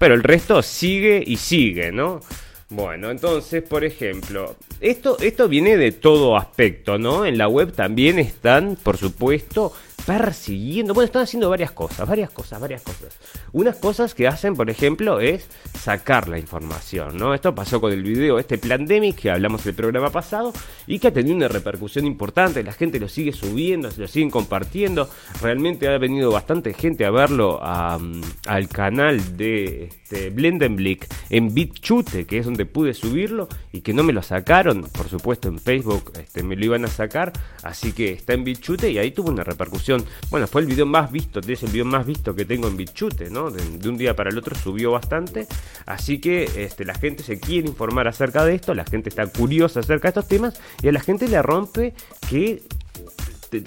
Pero 0.04 0.16
el 0.16 0.24
resto 0.24 0.62
sigue 0.62 1.24
y 1.26 1.38
sigue, 1.38 1.94
¿no? 1.94 2.20
Bueno, 2.68 3.10
entonces, 3.10 3.64
por 3.64 3.86
ejemplo, 3.86 4.58
esto, 4.82 5.18
esto 5.22 5.48
viene 5.48 5.78
de 5.78 5.94
todo 5.94 6.36
aspecto, 6.36 6.98
¿no? 6.98 7.26
En 7.26 7.38
la 7.38 7.48
web 7.48 7.72
también 7.72 8.20
están, 8.20 8.76
por 8.84 8.98
supuesto, 8.98 9.72
persiguiendo. 10.06 10.94
Bueno, 10.94 11.06
están 11.06 11.24
haciendo 11.24 11.50
varias 11.50 11.72
cosas, 11.72 12.08
varias 12.08 12.30
cosas, 12.30 12.60
varias 12.60 12.82
cosas. 12.82 13.18
Unas 13.52 13.76
cosas 13.78 14.14
que 14.14 14.28
hacen, 14.28 14.56
por 14.56 14.70
ejemplo, 14.70 15.20
es 15.20 15.48
sacar 15.80 16.28
la 16.28 16.38
información, 16.38 17.18
¿no? 17.18 17.34
Esto 17.34 17.56
pasó 17.56 17.80
con 17.80 17.92
el 17.92 18.04
video 18.04 18.40
este 18.40 18.58
Plandemic 18.58 19.16
que 19.16 19.32
hablamos 19.32 19.64
del 19.64 19.76
programa 19.76 20.10
pasado 20.10 20.54
y 20.88 21.00
que 21.00 21.08
ha 21.08 21.14
tenido 21.14 21.36
una 21.36 21.48
repercusión 21.48 22.06
importante. 22.06 22.64
La 22.64 22.74
gente 22.74 23.00
lo 23.00 23.08
sigue 23.08 23.32
subiendo, 23.32 23.92
se 23.92 24.02
lo 24.02 24.08
siguen 24.08 24.30
compartiendo. 24.30 25.10
Realmente 25.42 25.88
ha 25.88 25.98
venido 25.98 26.32
bastante 26.32 26.74
gente 26.74 27.06
a 27.06 27.12
verlo 27.12 27.60
al 27.62 28.68
canal 28.70 29.38
de 29.38 29.86
este, 29.86 30.30
Blendenblick 30.30 31.08
en 31.30 31.54
BitChute, 31.54 32.26
que 32.26 32.40
es 32.40 32.46
donde 32.46 32.66
pude 32.66 32.94
subirlo 32.94 33.48
y 33.72 33.82
que 33.82 33.94
no 33.94 34.04
me 34.04 34.14
lo 34.14 34.22
sacaron. 34.22 34.84
Por 34.84 35.08
supuesto, 35.08 35.48
en 35.48 35.60
Facebook 35.60 36.14
este, 36.20 36.44
me 36.44 36.56
lo 36.56 36.66
iban 36.66 36.86
a 36.86 36.88
sacar, 36.88 37.32
así 37.64 37.94
que 37.94 38.12
está 38.12 38.34
en 38.34 38.44
BitChute 38.44 38.92
y 38.92 38.98
ahí 38.98 39.12
tuvo 39.12 39.30
una 39.30 39.44
repercusión 39.44 39.93
Bueno, 40.30 40.48
fue 40.48 40.62
el 40.62 40.68
video 40.68 40.86
más 40.86 41.12
visto, 41.12 41.40
es 41.40 41.64
el 41.64 41.72
video 41.72 41.86
más 41.86 42.06
visto 42.06 42.36
que 42.36 42.46
tengo 42.46 42.68
en 42.68 42.78
Bichute, 42.78 43.30
¿no? 43.30 43.52
De, 43.52 43.90
un 43.90 43.98
día 43.98 44.16
para 44.16 44.30
el 44.30 44.38
otro 44.38 44.56
subió 44.56 44.92
bastante. 44.92 45.48
Así 45.86 46.20
que 46.20 46.50
este, 46.56 46.86
la 46.86 46.96
gente 46.96 47.24
se 47.24 47.40
quiere 47.40 47.68
informar 47.68 48.08
acerca 48.08 48.46
de 48.46 48.56
esto, 48.56 48.74
la 48.74 48.86
gente 48.86 49.10
está 49.10 49.26
curiosa 49.28 49.82
acerca 49.82 50.04
de 50.04 50.10
estos 50.10 50.28
temas 50.28 50.60
y 50.82 50.88
a 50.88 50.92
la 50.92 51.00
gente 51.00 51.28
le 51.28 51.42
rompe 51.42 51.94
que 52.30 52.62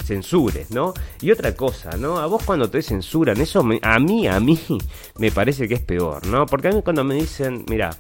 censures, 0.05 0.71
¿no? 0.71 0.95
Y 1.21 1.31
otra 1.31 1.55
cosa, 1.55 1.97
¿no? 1.97 2.19
A 2.19 2.27
vos 2.27 2.43
cuando 2.45 2.69
te 2.69 2.83
censuran, 2.83 3.41
eso 3.41 3.61
a 3.83 3.99
mí, 3.99 4.27
a 4.27 4.41
mí, 4.41 4.59
me 5.19 5.31
parece 5.31 5.69
que 5.69 5.75
es 5.75 5.83
peor, 5.83 6.27
¿no? 6.27 6.47
Porque 6.47 6.69
a 6.69 6.73
mí 6.73 6.83
cuando 6.83 7.05
me 7.05 7.15
dicen, 7.15 7.65
mira, 7.69 7.91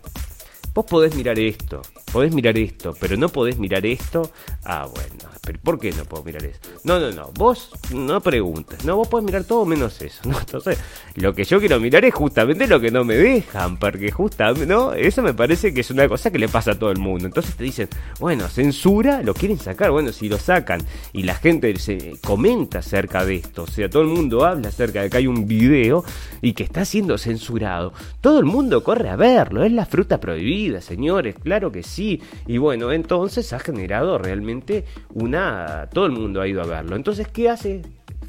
vos 0.76 0.84
podés 0.84 1.14
mirar 1.16 1.38
esto, 1.38 1.80
podés 2.12 2.34
mirar 2.34 2.58
esto, 2.58 2.94
pero 3.00 3.16
no 3.16 3.30
podés 3.30 3.58
mirar 3.58 3.86
esto, 3.86 4.30
ah, 4.64 4.86
bueno, 4.94 5.30
pero 5.40 5.58
¿por 5.60 5.78
qué 5.78 5.90
no 5.92 6.04
puedo 6.04 6.22
mirar 6.22 6.44
eso? 6.44 6.60
No, 6.84 7.00
no, 7.00 7.10
no, 7.12 7.30
vos 7.32 7.70
no 7.94 8.20
preguntes, 8.20 8.84
no, 8.84 8.96
vos 8.96 9.08
podés 9.08 9.24
mirar 9.24 9.44
todo 9.44 9.64
menos 9.64 10.02
eso, 10.02 10.20
¿no? 10.28 10.38
Entonces, 10.38 10.78
lo 11.14 11.34
que 11.34 11.44
yo 11.44 11.60
quiero 11.60 11.80
mirar 11.80 12.04
es 12.04 12.12
justamente 12.12 12.66
lo 12.66 12.78
que 12.78 12.90
no 12.90 13.04
me 13.04 13.14
dejan, 13.14 13.78
porque 13.78 14.10
justamente, 14.12 14.66
¿no? 14.66 14.92
Eso 14.92 15.22
me 15.22 15.32
parece 15.32 15.72
que 15.72 15.80
es 15.80 15.90
una 15.90 16.06
cosa 16.08 16.30
que 16.30 16.38
le 16.38 16.48
pasa 16.48 16.72
a 16.72 16.78
todo 16.78 16.90
el 16.90 16.98
mundo. 16.98 17.24
Entonces 17.24 17.56
te 17.56 17.64
dicen, 17.64 17.88
bueno, 18.20 18.46
censura, 18.48 19.22
lo 19.22 19.32
quieren 19.32 19.58
sacar, 19.58 19.90
bueno, 19.92 20.12
si 20.12 20.28
lo 20.28 20.36
sacan 20.36 20.82
y 21.14 21.22
la 21.22 21.36
gente 21.36 21.74
se 21.78 22.18
comenta 22.22 22.80
acerca 22.80 23.24
de 23.24 23.36
esto, 23.36 23.62
o 23.62 23.66
sea, 23.66 23.88
todo 23.88 24.02
el 24.02 24.08
mundo 24.08 24.44
habla 24.44 24.68
acerca 24.68 25.00
de 25.00 25.08
que 25.08 25.16
hay 25.16 25.26
un 25.26 25.48
video 25.48 26.04
y 26.42 26.52
que 26.52 26.64
está 26.64 26.84
siendo 26.84 27.16
censurado, 27.16 27.94
todo 28.20 28.38
el 28.38 28.44
mundo 28.44 28.84
corre 28.84 29.08
a 29.08 29.16
verlo, 29.16 29.64
es 29.64 29.72
la 29.72 29.86
fruta 29.86 30.20
prohibida, 30.20 30.65
señores, 30.80 31.36
claro 31.42 31.72
que 31.72 31.82
sí. 31.82 32.20
Y 32.46 32.58
bueno, 32.58 32.92
entonces 32.92 33.52
ha 33.52 33.58
generado 33.58 34.18
realmente 34.18 34.84
una 35.14 35.88
todo 35.92 36.06
el 36.06 36.12
mundo 36.12 36.40
ha 36.40 36.48
ido 36.48 36.62
a 36.62 36.66
verlo. 36.66 36.96
Entonces, 36.96 37.28
¿qué 37.28 37.48
hace 37.48 37.82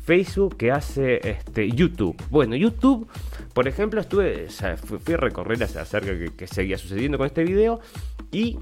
Facebook? 0.04 0.58
¿Qué 0.58 0.72
hace 0.72 1.20
este, 1.30 1.70
YouTube? 1.70 2.16
Bueno, 2.30 2.56
YouTube, 2.56 3.08
por 3.54 3.68
ejemplo, 3.68 4.00
estuve, 4.00 4.48
fui, 4.78 5.14
a 5.14 5.18
recorrer 5.18 5.62
acerca 5.64 6.14
de 6.14 6.30
que, 6.30 6.48
seguía 6.48 6.78
sucediendo 6.78 7.18
con 7.18 7.28
este 7.28 7.44
video 7.44 7.80
y 8.32 8.58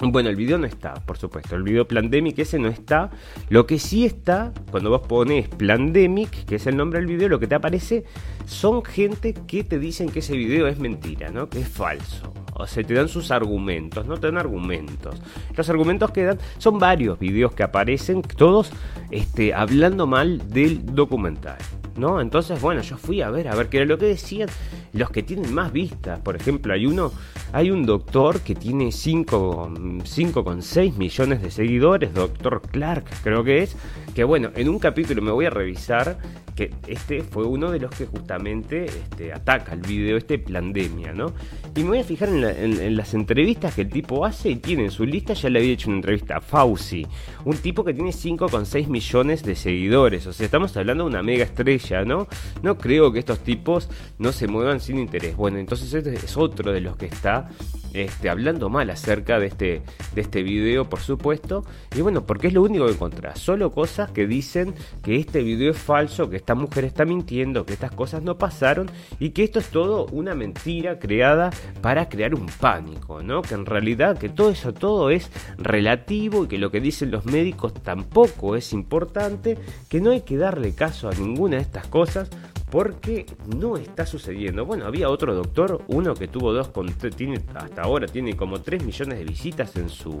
bueno, 0.00 0.28
el 0.28 0.36
video 0.36 0.58
no 0.58 0.66
está, 0.66 0.94
por 0.94 1.18
supuesto. 1.18 1.56
El 1.56 1.64
video 1.64 1.88
Plandemic, 1.88 2.38
ese 2.38 2.58
no 2.58 2.68
está. 2.68 3.10
Lo 3.48 3.66
que 3.66 3.80
sí 3.80 4.04
está, 4.04 4.52
cuando 4.70 4.90
vos 4.90 5.00
pones 5.08 5.48
Plandemic, 5.48 6.44
que 6.44 6.56
es 6.56 6.66
el 6.68 6.76
nombre 6.76 7.00
del 7.00 7.08
video, 7.08 7.28
lo 7.28 7.40
que 7.40 7.48
te 7.48 7.56
aparece 7.56 8.04
son 8.46 8.84
gente 8.84 9.34
que 9.34 9.64
te 9.64 9.78
dicen 9.78 10.08
que 10.10 10.20
ese 10.20 10.36
video 10.36 10.68
es 10.68 10.78
mentira, 10.78 11.30
¿no? 11.30 11.48
Que 11.48 11.62
es 11.62 11.68
falso. 11.68 12.32
O 12.58 12.66
sea, 12.66 12.82
te 12.82 12.94
dan 12.94 13.08
sus 13.08 13.30
argumentos, 13.30 14.06
no 14.06 14.16
te 14.18 14.26
dan 14.26 14.38
argumentos. 14.38 15.14
Los 15.56 15.70
argumentos 15.70 16.10
que 16.10 16.24
dan 16.24 16.38
son 16.58 16.78
varios 16.78 17.18
videos 17.18 17.54
que 17.54 17.62
aparecen, 17.62 18.22
todos 18.22 18.70
este, 19.10 19.54
hablando 19.54 20.06
mal 20.06 20.50
del 20.50 20.84
documental. 20.84 21.58
¿No? 21.96 22.20
Entonces, 22.20 22.60
bueno, 22.60 22.80
yo 22.82 22.96
fui 22.96 23.22
a 23.22 23.30
ver, 23.30 23.48
a 23.48 23.56
ver 23.56 23.68
qué 23.68 23.78
era 23.78 23.86
lo 23.86 23.98
que 23.98 24.06
decían 24.06 24.48
los 24.92 25.10
que 25.10 25.22
tienen 25.22 25.54
más 25.54 25.72
vistas. 25.72 26.20
Por 26.20 26.36
ejemplo, 26.36 26.72
hay 26.72 26.86
uno, 26.86 27.12
hay 27.52 27.70
un 27.70 27.84
doctor 27.84 28.40
que 28.40 28.54
tiene 28.54 28.86
5,6 28.86 30.96
millones 30.96 31.42
de 31.42 31.50
seguidores, 31.50 32.14
doctor 32.14 32.62
Clark, 32.62 33.04
creo 33.22 33.44
que 33.44 33.62
es, 33.62 33.76
que 34.14 34.24
bueno, 34.24 34.50
en 34.54 34.68
un 34.68 34.78
capítulo 34.78 35.22
me 35.22 35.30
voy 35.30 35.46
a 35.46 35.50
revisar 35.50 36.18
que 36.58 36.72
este 36.88 37.22
fue 37.22 37.44
uno 37.44 37.70
de 37.70 37.78
los 37.78 37.92
que 37.92 38.06
justamente 38.06 38.86
este, 38.86 39.32
ataca 39.32 39.74
el 39.74 39.80
video, 39.80 40.16
este 40.16 40.40
pandemia, 40.40 41.12
¿no? 41.12 41.32
Y 41.76 41.84
me 41.84 41.90
voy 41.90 41.98
a 42.00 42.04
fijar 42.04 42.30
en, 42.30 42.96
las 42.96 43.14
entrevistas 43.14 43.76
que 43.76 43.82
el 43.82 43.90
tipo 43.90 44.24
hace 44.24 44.50
y 44.50 44.56
tiene 44.56 44.86
en 44.86 44.90
su 44.90 45.04
lista, 45.04 45.34
ya 45.34 45.50
le 45.50 45.60
había 45.60 45.74
hecho 45.74 45.88
una 45.88 45.98
entrevista 45.98 46.38
a 46.38 46.40
Fauci, 46.40 47.06
un 47.44 47.56
tipo 47.58 47.84
que 47.84 47.94
tiene 47.94 48.10
5,6 48.10 48.88
millones 48.88 49.44
de 49.44 49.54
seguidores, 49.54 50.26
o 50.26 50.32
sea, 50.32 50.46
estamos 50.46 50.76
hablando 50.76 51.04
de 51.04 51.10
una 51.10 51.22
mega 51.22 51.44
estrella, 51.44 52.04
¿no? 52.04 52.26
No 52.60 52.76
creo 52.76 53.12
que 53.12 53.20
estos 53.20 53.38
tipos 53.38 53.88
no 54.18 54.32
se 54.32 54.48
muevan 54.48 54.77
sin 54.80 54.98
interés. 54.98 55.36
Bueno, 55.36 55.58
entonces 55.58 55.92
este 55.92 56.14
es 56.14 56.36
otro 56.36 56.72
de 56.72 56.80
los 56.80 56.96
que 56.96 57.06
está 57.06 57.48
este, 57.92 58.28
hablando 58.28 58.68
mal 58.68 58.90
acerca 58.90 59.38
de 59.38 59.46
este, 59.46 59.82
de 60.14 60.20
este 60.20 60.42
video, 60.42 60.88
por 60.88 61.00
supuesto. 61.00 61.64
Y 61.96 62.00
bueno, 62.00 62.26
porque 62.26 62.48
es 62.48 62.52
lo 62.52 62.62
único 62.62 62.86
que 62.86 62.92
encontrás. 62.92 63.38
Solo 63.38 63.70
cosas 63.72 64.10
que 64.10 64.26
dicen 64.26 64.74
que 65.02 65.16
este 65.16 65.42
video 65.42 65.70
es 65.70 65.78
falso, 65.78 66.28
que 66.28 66.36
esta 66.36 66.54
mujer 66.54 66.84
está 66.84 67.04
mintiendo, 67.04 67.64
que 67.64 67.72
estas 67.72 67.92
cosas 67.92 68.22
no 68.22 68.38
pasaron 68.38 68.90
y 69.18 69.30
que 69.30 69.44
esto 69.44 69.58
es 69.58 69.68
todo 69.68 70.06
una 70.06 70.34
mentira 70.34 70.98
creada 70.98 71.50
para 71.80 72.08
crear 72.08 72.34
un 72.34 72.46
pánico, 72.46 73.22
¿no? 73.22 73.42
Que 73.42 73.54
en 73.54 73.66
realidad 73.66 74.18
que 74.18 74.28
todo 74.28 74.50
eso, 74.50 74.72
todo 74.72 75.10
es 75.10 75.30
relativo 75.56 76.44
y 76.44 76.48
que 76.48 76.58
lo 76.58 76.70
que 76.70 76.80
dicen 76.80 77.10
los 77.10 77.24
médicos 77.24 77.74
tampoco 77.74 78.56
es 78.56 78.72
importante, 78.72 79.58
que 79.88 80.00
no 80.00 80.10
hay 80.10 80.22
que 80.22 80.36
darle 80.36 80.74
caso 80.74 81.08
a 81.08 81.14
ninguna 81.14 81.56
de 81.56 81.62
estas 81.62 81.86
cosas 81.86 82.30
porque 82.70 83.26
no 83.56 83.76
está 83.76 84.04
sucediendo. 84.06 84.64
Bueno, 84.64 84.86
había 84.86 85.08
otro 85.08 85.34
doctor, 85.34 85.82
uno 85.88 86.14
que 86.14 86.28
tuvo 86.28 86.52
dos, 86.52 86.70
tiene, 87.16 87.40
hasta 87.54 87.82
ahora 87.82 88.06
tiene 88.06 88.36
como 88.36 88.60
3 88.60 88.84
millones 88.84 89.18
de 89.18 89.24
visitas 89.24 89.76
en 89.76 89.88
su, 89.88 90.20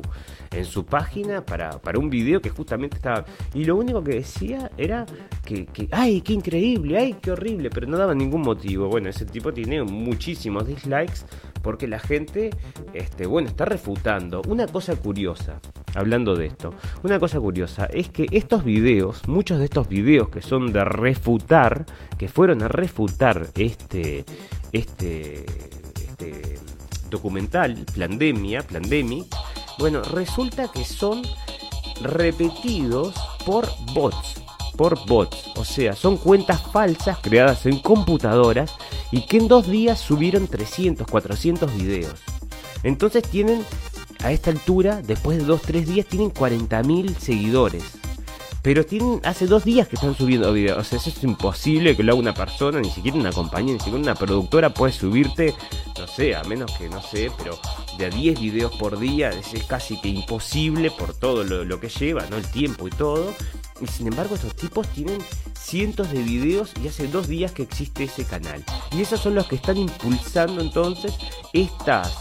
en 0.50 0.64
su 0.64 0.84
página 0.84 1.44
para, 1.44 1.78
para 1.78 1.98
un 1.98 2.08
video 2.08 2.40
que 2.40 2.50
justamente 2.50 2.96
estaba... 2.96 3.24
Y 3.54 3.64
lo 3.64 3.76
único 3.76 4.02
que 4.02 4.12
decía 4.12 4.70
era 4.76 5.04
que, 5.44 5.66
que, 5.66 5.88
¡ay, 5.90 6.20
qué 6.20 6.32
increíble! 6.32 6.98
¡ay, 6.98 7.16
qué 7.20 7.32
horrible! 7.32 7.70
Pero 7.70 7.86
no 7.86 7.96
daba 7.96 8.14
ningún 8.14 8.42
motivo. 8.42 8.88
Bueno, 8.88 9.08
ese 9.08 9.26
tipo 9.26 9.52
tiene 9.52 9.82
muchísimos 9.82 10.66
dislikes 10.66 11.24
porque 11.62 11.86
la 11.86 11.98
gente, 11.98 12.50
este, 12.92 13.26
bueno, 13.26 13.48
está 13.48 13.64
refutando. 13.64 14.42
Una 14.48 14.66
cosa 14.66 14.96
curiosa, 14.96 15.60
hablando 15.94 16.34
de 16.34 16.46
esto, 16.46 16.74
una 17.02 17.18
cosa 17.18 17.38
curiosa 17.40 17.86
es 17.86 18.08
que 18.08 18.26
estos 18.30 18.64
videos, 18.64 19.26
muchos 19.28 19.58
de 19.58 19.64
estos 19.64 19.88
videos 19.88 20.28
que 20.28 20.42
son 20.42 20.72
de 20.72 20.84
refutar, 20.84 21.86
que 22.16 22.28
fueron 22.28 22.62
a 22.62 22.68
refutar 22.68 23.48
este, 23.54 24.24
este, 24.72 25.44
este 25.94 26.58
documental, 27.10 27.84
Plandemia, 27.94 28.62
Plandemic, 28.62 29.26
bueno, 29.78 30.02
resulta 30.02 30.70
que 30.72 30.84
son 30.84 31.22
repetidos 32.02 33.14
por 33.46 33.66
bots 33.94 34.47
por 34.78 35.04
bots, 35.06 35.50
o 35.56 35.64
sea, 35.64 35.94
son 35.94 36.16
cuentas 36.16 36.62
falsas 36.62 37.18
creadas 37.20 37.66
en 37.66 37.80
computadoras 37.80 38.72
y 39.10 39.22
que 39.22 39.38
en 39.38 39.48
dos 39.48 39.68
días 39.68 39.98
subieron 39.98 40.46
300, 40.46 41.04
400 41.06 41.74
videos. 41.76 42.14
Entonces 42.84 43.24
tienen, 43.24 43.64
a 44.22 44.30
esta 44.30 44.50
altura, 44.50 45.02
después 45.02 45.36
de 45.38 45.52
2-3 45.52 45.84
días, 45.84 46.06
tienen 46.06 46.32
40.000 46.32 47.18
seguidores. 47.18 47.82
Pero 48.68 48.84
tienen, 48.84 49.22
hace 49.24 49.46
dos 49.46 49.64
días 49.64 49.88
que 49.88 49.96
están 49.96 50.14
subiendo 50.14 50.52
videos. 50.52 50.76
O 50.76 50.84
sea, 50.84 50.98
eso 50.98 51.08
es 51.08 51.24
imposible 51.24 51.96
que 51.96 52.02
lo 52.02 52.12
haga 52.12 52.20
una 52.20 52.34
persona, 52.34 52.78
ni 52.80 52.90
siquiera 52.90 53.16
una 53.16 53.32
compañía, 53.32 53.72
ni 53.72 53.80
siquiera 53.80 53.98
una 53.98 54.14
productora 54.14 54.74
puede 54.74 54.92
subirte, 54.92 55.54
no 55.98 56.06
sé, 56.06 56.36
a 56.36 56.44
menos 56.44 56.70
que, 56.76 56.86
no 56.90 57.00
sé, 57.00 57.32
pero 57.38 57.58
de 57.96 58.04
a 58.04 58.10
10 58.10 58.38
videos 58.38 58.76
por 58.76 58.98
día 58.98 59.30
es, 59.30 59.64
casi 59.64 59.98
que 60.02 60.08
imposible 60.08 60.90
por 60.90 61.14
todo 61.14 61.44
lo, 61.44 61.80
que 61.80 61.88
lleva, 61.88 62.26
¿no? 62.28 62.36
El 62.36 62.46
tiempo 62.50 62.86
y 62.86 62.90
todo. 62.90 63.34
Y 63.80 63.86
sin 63.86 64.08
embargo, 64.08 64.34
estos 64.34 64.54
tipos 64.54 64.86
tienen 64.88 65.16
cientos 65.58 66.10
de 66.10 66.22
videos 66.22 66.72
y 66.84 66.88
hace 66.88 67.08
dos 67.08 67.26
días 67.26 67.52
que 67.52 67.62
existe 67.62 68.04
ese 68.04 68.26
canal. 68.26 68.62
Y 68.92 69.00
esos 69.00 69.18
son 69.18 69.34
los 69.34 69.46
que 69.46 69.56
están 69.56 69.78
impulsando 69.78 70.60
entonces 70.60 71.14
estas, 71.54 72.14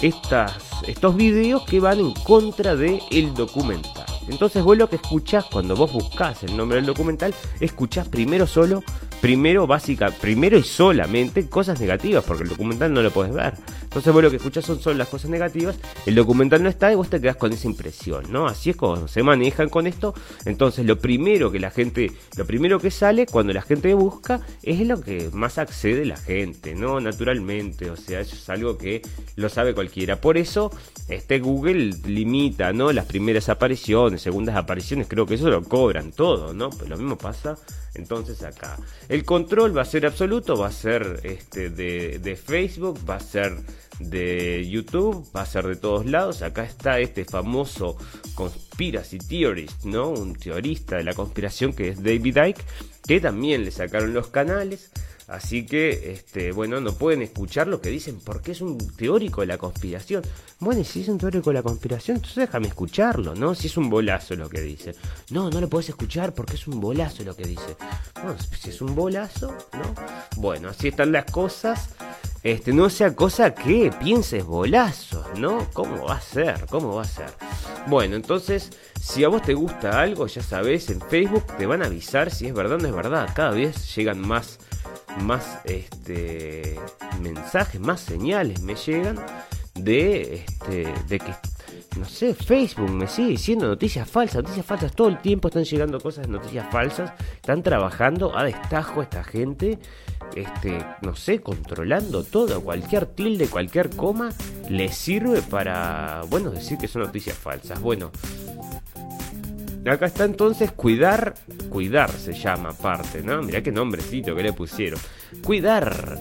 estas, 0.00 0.54
estos 0.86 1.14
videos 1.16 1.64
que 1.64 1.80
van 1.80 2.00
en 2.00 2.14
contra 2.14 2.76
del 2.76 2.98
el 3.10 3.34
documental. 3.34 4.11
Entonces 4.28 4.62
vos 4.62 4.76
lo 4.76 4.88
que 4.88 4.96
escuchás 4.96 5.46
cuando 5.46 5.76
vos 5.76 5.92
buscás 5.92 6.42
el 6.44 6.56
nombre 6.56 6.76
del 6.76 6.86
documental, 6.86 7.34
escuchás 7.60 8.08
primero 8.08 8.46
solo 8.46 8.82
primero 9.22 9.68
básica, 9.68 10.10
primero 10.10 10.58
y 10.58 10.64
solamente 10.64 11.48
cosas 11.48 11.80
negativas, 11.80 12.24
porque 12.24 12.42
el 12.42 12.48
documental 12.48 12.92
no 12.92 13.02
lo 13.02 13.12
puedes 13.12 13.32
ver. 13.32 13.54
Entonces 13.84 14.12
vos 14.12 14.20
lo 14.20 14.30
que 14.30 14.36
escuchas 14.36 14.64
son 14.64 14.80
solo 14.80 14.98
las 14.98 15.06
cosas 15.06 15.30
negativas, 15.30 15.78
el 16.06 16.16
documental 16.16 16.60
no 16.60 16.68
está 16.68 16.90
y 16.90 16.96
vos 16.96 17.08
te 17.08 17.20
quedas 17.20 17.36
con 17.36 17.52
esa 17.52 17.68
impresión, 17.68 18.24
¿no? 18.30 18.46
Así 18.46 18.70
es 18.70 18.76
como 18.76 19.06
se 19.06 19.22
manejan 19.22 19.68
con 19.68 19.86
esto. 19.86 20.12
Entonces 20.44 20.84
lo 20.84 20.98
primero 20.98 21.52
que 21.52 21.60
la 21.60 21.70
gente, 21.70 22.10
lo 22.36 22.44
primero 22.46 22.80
que 22.80 22.90
sale 22.90 23.26
cuando 23.26 23.52
la 23.52 23.62
gente 23.62 23.94
busca 23.94 24.40
es 24.60 24.84
lo 24.84 25.00
que 25.00 25.30
más 25.32 25.56
accede 25.56 26.04
la 26.04 26.16
gente, 26.16 26.74
¿no? 26.74 26.98
Naturalmente, 26.98 27.90
o 27.90 27.96
sea, 27.96 28.20
eso 28.20 28.34
es 28.34 28.48
algo 28.48 28.76
que 28.76 29.02
lo 29.36 29.48
sabe 29.48 29.72
cualquiera. 29.72 30.20
Por 30.20 30.36
eso, 30.36 30.72
este 31.08 31.38
Google 31.38 31.92
limita, 32.06 32.72
¿no? 32.72 32.90
Las 32.90 33.06
primeras 33.06 33.48
apariciones, 33.48 34.20
segundas 34.20 34.56
apariciones, 34.56 35.06
creo 35.06 35.26
que 35.26 35.34
eso 35.34 35.48
lo 35.48 35.62
cobran 35.62 36.10
todo, 36.10 36.52
¿no? 36.52 36.70
Pues 36.70 36.90
lo 36.90 36.96
mismo 36.96 37.16
pasa 37.16 37.56
entonces 37.94 38.42
acá. 38.42 38.78
El 39.08 39.24
control 39.24 39.76
va 39.76 39.82
a 39.82 39.86
ser 39.86 40.06
absoluto, 40.06 40.56
va 40.56 40.68
a 40.68 40.72
ser 40.72 41.20
este 41.24 41.70
de, 41.70 42.36
Facebook, 42.36 42.98
va 43.08 43.16
a 43.16 43.20
ser 43.20 43.56
de 43.98 44.66
YouTube, 44.68 45.26
va 45.34 45.42
a 45.42 45.46
ser 45.46 45.66
de 45.66 45.76
todos 45.76 46.06
lados. 46.06 46.42
Acá 46.42 46.64
está 46.64 46.98
este 47.00 47.24
famoso 47.24 47.96
conspiracy 48.34 49.18
theorist, 49.18 49.84
¿no? 49.84 50.10
Un 50.10 50.34
teorista 50.34 50.96
de 50.96 51.04
la 51.04 51.14
conspiración 51.14 51.72
que 51.72 51.88
es 51.88 52.02
David 52.02 52.36
Icke, 52.36 52.64
que 53.06 53.20
también 53.20 53.64
le 53.64 53.70
sacaron 53.70 54.14
los 54.14 54.28
canales. 54.28 54.90
Así 55.28 55.64
que, 55.64 56.12
este, 56.12 56.52
bueno, 56.52 56.80
no 56.80 56.92
pueden 56.94 57.22
escuchar 57.22 57.66
lo 57.66 57.80
que 57.80 57.90
dicen 57.90 58.18
porque 58.24 58.52
es 58.52 58.60
un 58.60 58.76
teórico 58.96 59.40
de 59.40 59.46
la 59.46 59.58
conspiración. 59.58 60.22
Bueno, 60.58 60.84
si 60.84 61.02
es 61.02 61.08
un 61.08 61.18
teórico 61.18 61.50
de 61.50 61.54
la 61.54 61.62
conspiración, 61.62 62.16
entonces 62.16 62.46
déjame 62.46 62.68
escucharlo, 62.68 63.34
¿no? 63.34 63.54
Si 63.54 63.68
es 63.68 63.76
un 63.76 63.88
bolazo 63.88 64.34
lo 64.34 64.48
que 64.48 64.60
dice. 64.60 64.94
No, 65.30 65.50
no 65.50 65.60
lo 65.60 65.68
puedes 65.68 65.88
escuchar 65.88 66.34
porque 66.34 66.54
es 66.54 66.66
un 66.66 66.80
bolazo 66.80 67.22
lo 67.24 67.36
que 67.36 67.44
dice. 67.44 67.76
Bueno, 68.14 68.36
si 68.60 68.70
es 68.70 68.80
un 68.80 68.94
bolazo, 68.94 69.56
¿no? 69.72 69.94
Bueno, 70.36 70.68
así 70.68 70.88
están 70.88 71.12
las 71.12 71.24
cosas. 71.26 71.90
Este, 72.42 72.72
no 72.72 72.90
sea 72.90 73.14
cosa 73.14 73.54
que 73.54 73.92
pienses 74.02 74.44
bolazos, 74.44 75.24
¿no? 75.38 75.68
¿Cómo 75.72 76.06
va 76.06 76.16
a 76.16 76.20
ser? 76.20 76.66
¿Cómo 76.68 76.96
va 76.96 77.02
a 77.02 77.06
ser? 77.06 77.30
Bueno, 77.86 78.16
entonces, 78.16 78.70
si 79.00 79.22
a 79.22 79.28
vos 79.28 79.42
te 79.42 79.54
gusta 79.54 80.00
algo, 80.00 80.26
ya 80.26 80.42
sabes, 80.42 80.90
en 80.90 81.00
Facebook 81.00 81.46
te 81.56 81.66
van 81.66 81.82
a 81.82 81.86
avisar 81.86 82.32
si 82.32 82.48
es 82.48 82.54
verdad 82.54 82.78
o 82.78 82.82
no 82.82 82.88
es 82.88 82.94
verdad. 82.94 83.30
Cada 83.34 83.52
vez 83.52 83.94
llegan 83.94 84.18
más 84.18 84.58
más 85.20 85.60
este, 85.64 86.78
mensajes, 87.20 87.80
más 87.80 88.00
señales 88.00 88.62
me 88.62 88.74
llegan 88.74 89.16
de, 89.74 90.34
este, 90.34 90.92
de 91.08 91.18
que, 91.18 91.34
no 91.98 92.04
sé, 92.04 92.34
Facebook 92.34 92.90
me 92.90 93.06
sigue 93.06 93.30
diciendo 93.30 93.66
noticias 93.66 94.08
falsas, 94.08 94.42
noticias 94.42 94.66
falsas, 94.66 94.94
todo 94.94 95.08
el 95.08 95.18
tiempo 95.20 95.48
están 95.48 95.64
llegando 95.64 96.00
cosas 96.00 96.26
de 96.26 96.32
noticias 96.32 96.70
falsas, 96.70 97.12
están 97.34 97.62
trabajando 97.62 98.36
a 98.36 98.44
destajo 98.44 99.02
esta 99.02 99.24
gente, 99.24 99.78
este, 100.34 100.84
no 101.02 101.14
sé, 101.14 101.40
controlando 101.40 102.24
todo, 102.24 102.62
cualquier 102.62 103.06
tilde, 103.06 103.48
cualquier 103.48 103.90
coma, 103.90 104.30
les 104.68 104.94
sirve 104.94 105.42
para, 105.42 106.22
bueno, 106.28 106.50
decir 106.50 106.78
que 106.78 106.88
son 106.88 107.02
noticias 107.02 107.36
falsas. 107.36 107.80
Bueno, 107.80 108.10
Acá 109.90 110.06
está 110.06 110.24
entonces 110.24 110.70
cuidar, 110.72 111.34
cuidar 111.68 112.10
se 112.10 112.32
llama 112.32 112.70
aparte, 112.70 113.22
¿no? 113.22 113.42
Mirá 113.42 113.62
qué 113.62 113.72
nombrecito 113.72 114.34
que 114.34 114.42
le 114.42 114.52
pusieron. 114.52 115.00
Cuidar. 115.42 116.20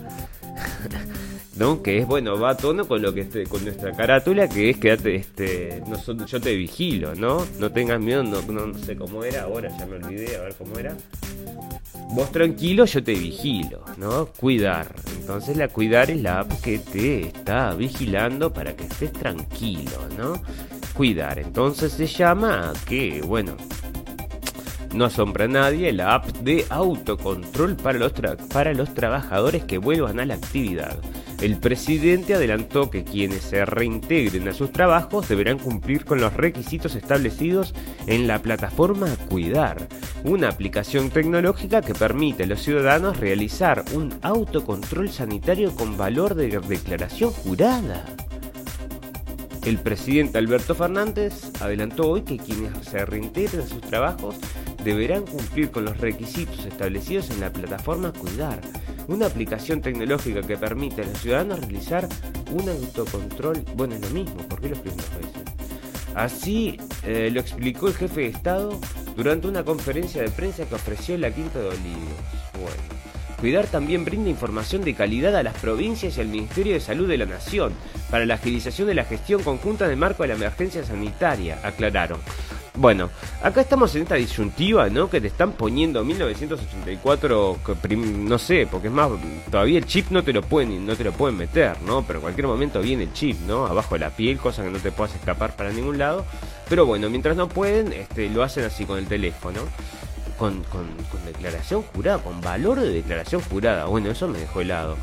¿No? 1.55 1.83
Que 1.83 1.99
es 1.99 2.07
bueno, 2.07 2.39
va 2.39 2.51
a 2.51 2.57
tono 2.57 2.87
con 2.87 3.01
lo 3.01 3.13
que 3.13 3.21
esté, 3.21 3.43
con 3.43 3.63
nuestra 3.63 3.91
carátula, 3.91 4.47
que 4.47 4.71
es 4.71 4.77
quédate, 4.77 5.15
este, 5.15 5.83
yo 6.25 6.41
te 6.41 6.55
vigilo, 6.55 7.13
¿no? 7.13 7.45
No 7.59 7.71
tengas 7.71 7.99
miedo, 7.99 8.23
no, 8.23 8.41
no, 8.41 8.77
sé 8.79 8.95
cómo 8.95 9.23
era, 9.23 9.43
ahora 9.43 9.69
ya 9.77 9.85
me 9.85 9.97
olvidé, 9.97 10.37
a 10.37 10.41
ver 10.41 10.55
cómo 10.57 10.79
era. 10.79 10.95
Vos 12.13 12.31
tranquilo, 12.31 12.85
yo 12.85 13.03
te 13.03 13.13
vigilo, 13.13 13.83
¿no? 13.97 14.27
Cuidar. 14.27 14.95
Entonces 15.19 15.55
la 15.55 15.67
cuidar 15.67 16.09
es 16.09 16.21
la 16.21 16.39
app 16.39 16.51
que 16.61 16.79
te 16.79 17.27
está 17.27 17.75
vigilando 17.75 18.51
para 18.51 18.75
que 18.75 18.85
estés 18.85 19.11
tranquilo, 19.13 20.07
¿no? 20.17 20.41
Cuidar. 20.93 21.39
Entonces 21.39 21.93
se 21.93 22.07
llama 22.07 22.74
que, 22.86 23.21
bueno, 23.21 23.55
no 24.93 25.05
asombra 25.05 25.45
a 25.45 25.48
nadie 25.48 25.93
la 25.93 26.15
app 26.15 26.27
de 26.39 26.65
autocontrol 26.69 27.75
para 27.77 27.98
los, 27.98 28.12
para 28.53 28.74
los 28.74 28.93
trabajadores 28.93 29.63
que 29.63 29.77
vuelvan 29.77 30.19
a 30.19 30.25
la 30.25 30.36
actividad. 30.36 31.00
El 31.41 31.57
presidente 31.57 32.36
adelantó 32.36 32.91
que 32.91 33.03
quienes 33.03 33.41
se 33.41 33.65
reintegren 33.65 34.48
a 34.48 34.53
sus 34.53 34.71
trabajos 34.71 35.27
deberán 35.27 35.57
cumplir 35.57 36.05
con 36.05 36.21
los 36.21 36.33
requisitos 36.33 36.95
establecidos 36.95 37.74
en 38.05 38.27
la 38.27 38.39
plataforma 38.43 39.07
Cuidar, 39.27 39.88
una 40.24 40.50
aplicación 40.50 41.10
tecnológica 41.10 41.81
que 41.81 41.95
permite 41.95 42.43
a 42.43 42.48
los 42.48 42.62
ciudadanos 42.62 43.17
realizar 43.17 43.83
un 43.95 44.13
autocontrol 44.21 45.10
sanitario 45.10 45.74
con 45.74 45.98
valor 45.98 46.35
de 46.35 46.59
declaración 46.59 47.31
jurada. 47.31 48.05
El 49.65 49.77
presidente 49.77 50.39
Alberto 50.39 50.74
Fernández 50.74 51.51
adelantó 51.59 52.09
hoy 52.09 52.24
que 52.24 52.37
quienes 52.37 52.71
se 52.83 53.05
reintegren 53.05 53.61
a 53.61 53.67
sus 53.67 53.81
trabajos 53.81 54.35
deberán 54.83 55.24
cumplir 55.25 55.69
con 55.69 55.85
los 55.85 56.00
requisitos 56.00 56.65
establecidos 56.65 57.29
en 57.29 57.41
la 57.41 57.53
plataforma 57.53 58.11
Cuidar, 58.11 58.59
una 59.07 59.27
aplicación 59.27 59.81
tecnológica 59.81 60.41
que 60.41 60.57
permite 60.57 61.03
a 61.03 61.05
los 61.05 61.19
ciudadanos 61.19 61.59
realizar 61.59 62.09
un 62.51 62.67
autocontrol. 62.69 63.63
Bueno, 63.75 63.95
es 63.95 64.01
lo 64.01 64.09
mismo, 64.09 64.37
¿por 64.47 64.61
qué 64.61 64.69
lo 64.69 64.75
explico 64.75 64.97
veces? 64.97 65.43
Así 66.15 66.77
eh, 67.03 67.29
lo 67.31 67.39
explicó 67.39 67.87
el 67.87 67.93
jefe 67.93 68.21
de 68.21 68.27
Estado 68.27 68.79
durante 69.15 69.47
una 69.47 69.63
conferencia 69.63 70.24
de 70.24 70.29
prensa 70.29 70.65
que 70.65 70.75
ofreció 70.75 71.13
en 71.15 71.21
la 71.21 71.31
Quinta 71.31 71.59
de 71.59 71.67
Olivos. 71.67 72.41
Cuidar 73.39 73.65
también 73.65 74.05
brinda 74.05 74.29
información 74.29 74.83
de 74.83 74.93
calidad 74.93 75.35
a 75.35 75.41
las 75.41 75.57
provincias 75.57 76.17
y 76.17 76.21
al 76.21 76.27
Ministerio 76.27 76.74
de 76.74 76.79
Salud 76.79 77.07
de 77.07 77.17
la 77.17 77.25
Nación 77.25 77.74
para 78.11 78.25
la 78.25 78.35
agilización 78.35 78.87
de 78.87 78.93
la 78.93 79.05
gestión 79.05 79.41
conjunta 79.41 79.85
en 79.85 79.91
el 79.91 79.97
marco 79.97 80.21
de 80.24 80.29
la 80.29 80.35
emergencia 80.35 80.83
sanitaria, 80.83 81.59
aclararon. 81.63 82.19
Bueno, 82.75 83.09
acá 83.43 83.61
estamos 83.61 83.93
en 83.95 84.03
esta 84.03 84.15
disyuntiva, 84.15 84.89
¿no? 84.89 85.09
Que 85.09 85.19
te 85.19 85.27
están 85.27 85.53
poniendo 85.53 86.03
1984, 86.03 87.57
no 87.97 88.37
sé, 88.37 88.67
porque 88.69 88.87
es 88.87 88.93
más, 88.93 89.09
todavía 89.50 89.77
el 89.79 89.85
chip 89.85 90.09
no 90.11 90.24
te 90.24 90.31
lo 90.33 90.41
pueden, 90.41 90.85
no 90.85 90.95
te 90.95 91.03
lo 91.03 91.11
pueden 91.11 91.37
meter, 91.37 91.81
¿no? 91.81 92.03
Pero 92.03 92.19
en 92.19 92.21
cualquier 92.24 92.47
momento 92.47 92.81
viene 92.81 93.03
el 93.03 93.13
chip, 93.13 93.39
¿no? 93.47 93.65
Abajo 93.65 93.95
de 93.95 94.00
la 94.00 94.09
piel, 94.09 94.37
cosa 94.37 94.63
que 94.63 94.69
no 94.69 94.79
te 94.79 94.91
puedas 94.91 95.15
escapar 95.15 95.55
para 95.55 95.71
ningún 95.71 95.97
lado. 95.97 96.25
Pero 96.69 96.85
bueno, 96.85 97.09
mientras 97.09 97.35
no 97.35 97.50
pueden, 97.50 97.91
este, 97.91 98.29
lo 98.29 98.43
hacen 98.43 98.63
así 98.63 98.85
con 98.85 98.97
el 99.00 99.07
teléfono 99.07 99.61
con, 100.41 100.63
con, 100.63 100.87
declaración 101.24 101.83
jurada, 101.83 102.17
con 102.17 102.41
valor 102.41 102.79
de 102.79 102.89
declaración 102.89 103.41
jurada. 103.41 103.85
Bueno, 103.85 104.09
eso 104.09 104.27
me 104.27 104.39
dejó 104.39 104.61
helado. 104.61 104.97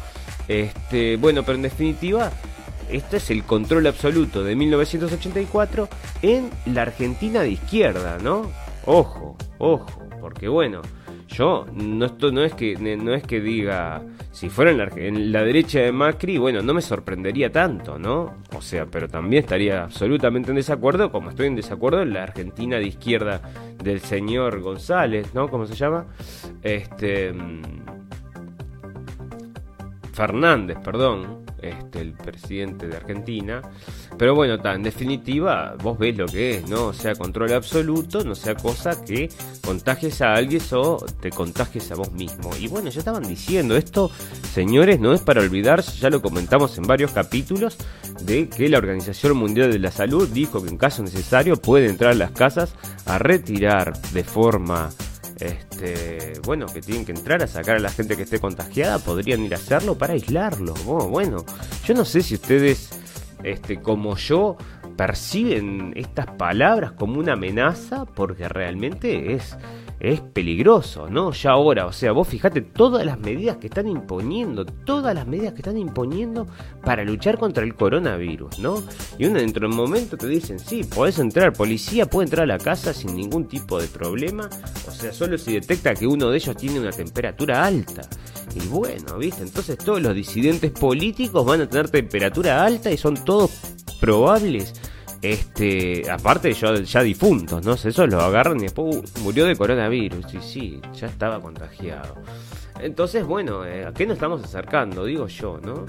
Este, 0.48 1.16
bueno, 1.16 1.44
pero 1.44 1.54
en 1.54 1.62
definitiva, 1.62 2.32
este 2.90 3.18
es 3.18 3.30
el 3.30 3.44
control 3.44 3.86
absoluto 3.86 4.42
de 4.44 4.56
1984 4.56 5.88
en 6.22 6.50
la 6.66 6.82
Argentina 6.82 7.40
de 7.40 7.50
izquierda, 7.50 8.18
¿no? 8.22 8.50
Ojo, 8.86 9.36
ojo, 9.58 10.08
porque 10.20 10.48
bueno, 10.48 10.82
yo 11.28 11.66
no, 11.72 12.06
esto, 12.06 12.32
no, 12.32 12.42
es 12.42 12.54
que, 12.54 12.74
no 12.76 13.14
es 13.14 13.22
que 13.22 13.40
diga, 13.40 14.02
si 14.32 14.48
fuera 14.48 14.70
en 14.70 14.78
la, 14.78 14.84
en 14.96 15.32
la, 15.32 15.42
derecha 15.42 15.80
de 15.80 15.92
Macri, 15.92 16.38
bueno, 16.38 16.62
no 16.62 16.72
me 16.72 16.80
sorprendería 16.80 17.52
tanto, 17.52 17.98
¿no? 17.98 18.38
O 18.56 18.62
sea, 18.62 18.86
pero 18.86 19.08
también 19.08 19.42
estaría 19.42 19.84
absolutamente 19.84 20.50
en 20.50 20.56
desacuerdo, 20.56 21.12
como 21.12 21.30
estoy 21.30 21.48
en 21.48 21.56
desacuerdo 21.56 22.02
en 22.02 22.14
la 22.14 22.22
Argentina 22.22 22.78
de 22.78 22.86
izquierda 22.86 23.42
del 23.82 24.00
señor 24.00 24.60
González, 24.60 25.34
¿no? 25.34 25.48
¿Cómo 25.48 25.66
se 25.66 25.74
llama? 25.74 26.06
Este... 26.62 27.32
Mm, 27.32 27.62
Fernández, 30.18 30.78
perdón, 30.82 31.44
este, 31.62 32.00
el 32.00 32.12
presidente 32.12 32.88
de 32.88 32.96
Argentina. 32.96 33.62
Pero 34.16 34.34
bueno, 34.34 34.56
en 34.64 34.82
definitiva, 34.82 35.74
vos 35.82 35.98
ves 35.98 36.16
lo 36.16 36.26
que 36.26 36.56
es, 36.56 36.68
¿no? 36.68 36.92
Sea, 36.92 37.14
control 37.14 37.52
absoluto, 37.52 38.24
no 38.24 38.34
sea 38.34 38.54
cosa 38.54 39.04
que 39.04 39.28
contagies 39.64 40.20
a 40.22 40.34
alguien 40.34 40.62
o 40.72 40.96
te 41.20 41.30
contagies 41.30 41.90
a 41.92 41.94
vos 41.94 42.12
mismo. 42.12 42.50
Y 42.58 42.68
bueno, 42.68 42.90
ya 42.90 42.98
estaban 42.98 43.26
diciendo, 43.26 43.76
esto, 43.76 44.10
señores, 44.52 45.00
no 45.00 45.12
es 45.12 45.20
para 45.20 45.40
olvidarse, 45.40 45.98
ya 45.98 46.10
lo 46.10 46.20
comentamos 46.20 46.76
en 46.78 46.84
varios 46.84 47.12
capítulos, 47.12 47.76
de 48.22 48.48
que 48.48 48.68
la 48.68 48.78
Organización 48.78 49.36
Mundial 49.36 49.70
de 49.70 49.78
la 49.78 49.90
Salud 49.90 50.28
dijo 50.28 50.62
que 50.62 50.68
en 50.68 50.78
caso 50.78 51.02
necesario 51.02 51.56
puede 51.56 51.88
entrar 51.88 52.12
a 52.12 52.14
las 52.14 52.32
casas 52.32 52.74
a 53.06 53.18
retirar 53.18 54.00
de 54.12 54.24
forma 54.24 54.90
este, 55.40 56.32
bueno, 56.44 56.66
que 56.66 56.80
tienen 56.80 57.04
que 57.04 57.12
entrar 57.12 57.42
a 57.42 57.46
sacar 57.46 57.76
a 57.76 57.80
la 57.80 57.90
gente 57.90 58.16
que 58.16 58.22
esté 58.22 58.40
contagiada, 58.40 58.98
podrían 58.98 59.42
ir 59.42 59.54
a 59.54 59.56
hacerlo 59.56 59.96
para 59.96 60.14
aislarlo. 60.14 60.74
Bueno, 60.74 61.44
yo 61.84 61.94
no 61.94 62.04
sé 62.04 62.22
si 62.22 62.34
ustedes, 62.34 62.90
este, 63.42 63.80
como 63.80 64.16
yo, 64.16 64.56
perciben 64.96 65.92
estas 65.94 66.26
palabras 66.26 66.92
como 66.92 67.20
una 67.20 67.34
amenaza, 67.34 68.04
porque 68.04 68.48
realmente 68.48 69.34
es 69.34 69.56
es 70.00 70.20
peligroso, 70.20 71.08
¿no? 71.08 71.32
Ya 71.32 71.50
ahora, 71.50 71.86
o 71.86 71.92
sea, 71.92 72.12
vos 72.12 72.28
fijate 72.28 72.60
todas 72.60 73.04
las 73.04 73.18
medidas 73.18 73.56
que 73.56 73.66
están 73.66 73.88
imponiendo, 73.88 74.64
todas 74.64 75.14
las 75.14 75.26
medidas 75.26 75.52
que 75.52 75.58
están 75.58 75.76
imponiendo 75.76 76.46
para 76.84 77.04
luchar 77.04 77.38
contra 77.38 77.64
el 77.64 77.74
coronavirus, 77.74 78.58
¿no? 78.60 78.82
Y 79.18 79.26
uno 79.26 79.40
dentro 79.40 79.68
de 79.68 79.74
un 79.74 79.76
momento 79.76 80.16
te 80.16 80.28
dicen, 80.28 80.58
sí, 80.58 80.84
podés 80.84 81.18
entrar, 81.18 81.52
policía 81.52 82.06
puede 82.06 82.26
entrar 82.26 82.44
a 82.44 82.46
la 82.46 82.58
casa 82.58 82.92
sin 82.92 83.16
ningún 83.16 83.48
tipo 83.48 83.80
de 83.80 83.88
problema, 83.88 84.48
o 84.86 84.90
sea, 84.90 85.12
solo 85.12 85.36
si 85.36 85.54
detecta 85.54 85.94
que 85.94 86.06
uno 86.06 86.30
de 86.30 86.36
ellos 86.36 86.56
tiene 86.56 86.80
una 86.80 86.92
temperatura 86.92 87.64
alta. 87.64 88.02
Y 88.54 88.66
bueno, 88.68 89.18
¿viste? 89.18 89.42
Entonces 89.42 89.78
todos 89.78 90.00
los 90.00 90.14
disidentes 90.14 90.70
políticos 90.70 91.44
van 91.44 91.62
a 91.62 91.68
tener 91.68 91.90
temperatura 91.90 92.64
alta 92.64 92.90
y 92.90 92.96
son 92.96 93.14
todos 93.24 93.50
probables 94.00 94.74
este, 95.22 96.08
aparte 96.10 96.52
ya, 96.52 96.74
ya 96.74 97.02
difuntos, 97.02 97.64
¿no? 97.64 97.72
Eso 97.72 98.06
lo 98.06 98.20
agarran 98.20 98.58
y 98.58 98.62
después 98.62 98.96
uh, 98.96 99.20
murió 99.20 99.46
de 99.46 99.56
coronavirus. 99.56 100.34
Y 100.34 100.40
sí, 100.40 100.80
ya 100.94 101.06
estaba 101.06 101.40
contagiado. 101.40 102.16
Entonces, 102.80 103.24
bueno, 103.24 103.64
eh, 103.64 103.86
¿a 103.86 103.92
qué 103.92 104.06
nos 104.06 104.14
estamos 104.14 104.42
acercando? 104.42 105.04
Digo 105.04 105.26
yo, 105.26 105.58
¿no? 105.62 105.84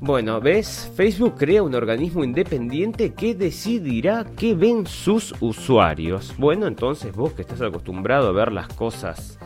Bueno, 0.00 0.40
¿ves? 0.40 0.90
Facebook 0.96 1.36
crea 1.38 1.62
un 1.62 1.76
organismo 1.76 2.24
independiente 2.24 3.14
que 3.14 3.36
decidirá 3.36 4.26
qué 4.36 4.54
ven 4.54 4.84
sus 4.84 5.32
usuarios. 5.40 6.34
Bueno, 6.38 6.66
entonces 6.66 7.14
vos 7.14 7.34
que 7.34 7.42
estás 7.42 7.60
acostumbrado 7.60 8.28
a 8.28 8.32
ver 8.32 8.50
las 8.50 8.66
cosas 8.68 9.38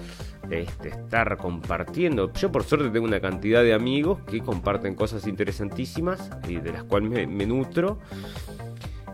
este, 0.50 0.88
estar 0.90 1.36
compartiendo. 1.36 2.32
Yo 2.32 2.52
por 2.52 2.64
suerte 2.64 2.90
tengo 2.90 3.06
una 3.06 3.20
cantidad 3.20 3.62
de 3.62 3.74
amigos 3.74 4.20
que 4.28 4.40
comparten 4.40 4.94
cosas 4.94 5.26
interesantísimas 5.26 6.30
y 6.48 6.56
de 6.56 6.72
las 6.72 6.84
cuales 6.84 7.28
me, 7.28 7.46
nutro. 7.46 7.98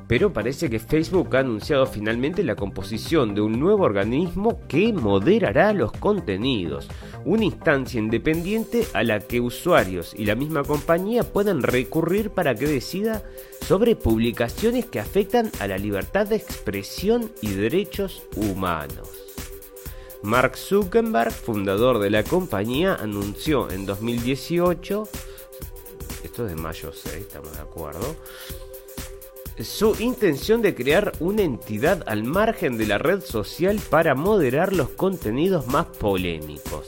pero 0.08 0.32
parece 0.32 0.68
que 0.68 0.78
Facebook 0.78 1.34
ha 1.36 1.40
anunciado 1.40 1.86
finalmente 1.86 2.42
la 2.42 2.54
composición 2.54 3.34
de 3.34 3.40
un 3.40 3.58
nuevo 3.58 3.84
organismo 3.84 4.60
que 4.68 4.92
moderará 4.92 5.72
los 5.72 5.92
contenidos, 5.92 6.88
una 7.24 7.44
instancia 7.44 7.98
independiente 7.98 8.86
a 8.92 9.02
la 9.04 9.20
que 9.20 9.40
usuarios 9.40 10.14
y 10.16 10.26
la 10.26 10.34
misma 10.34 10.64
compañía 10.64 11.22
puedan 11.22 11.62
recurrir 11.62 12.30
para 12.30 12.54
que 12.54 12.66
decida 12.66 13.22
sobre 13.62 13.96
publicaciones 13.96 14.86
que 14.86 15.00
afectan 15.00 15.50
a 15.60 15.66
la 15.66 15.78
libertad 15.78 16.26
de 16.26 16.36
expresión 16.36 17.30
y 17.40 17.52
derechos 17.52 18.22
humanos. 18.36 19.21
Mark 20.22 20.56
Zuckerberg, 20.56 21.32
fundador 21.32 21.98
de 21.98 22.08
la 22.10 22.22
compañía, 22.22 22.94
anunció 22.94 23.70
en 23.70 23.86
2018, 23.86 25.08
esto 26.22 26.44
es 26.46 26.54
de 26.54 26.62
mayo 26.62 26.92
6, 26.92 27.14
estamos 27.16 27.52
de 27.52 27.60
acuerdo, 27.60 28.14
su 29.60 29.96
intención 29.98 30.62
de 30.62 30.76
crear 30.76 31.12
una 31.18 31.42
entidad 31.42 32.04
al 32.06 32.22
margen 32.22 32.78
de 32.78 32.86
la 32.86 32.98
red 32.98 33.20
social 33.20 33.80
para 33.90 34.14
moderar 34.14 34.72
los 34.72 34.90
contenidos 34.90 35.66
más 35.66 35.86
polémicos. 35.86 36.86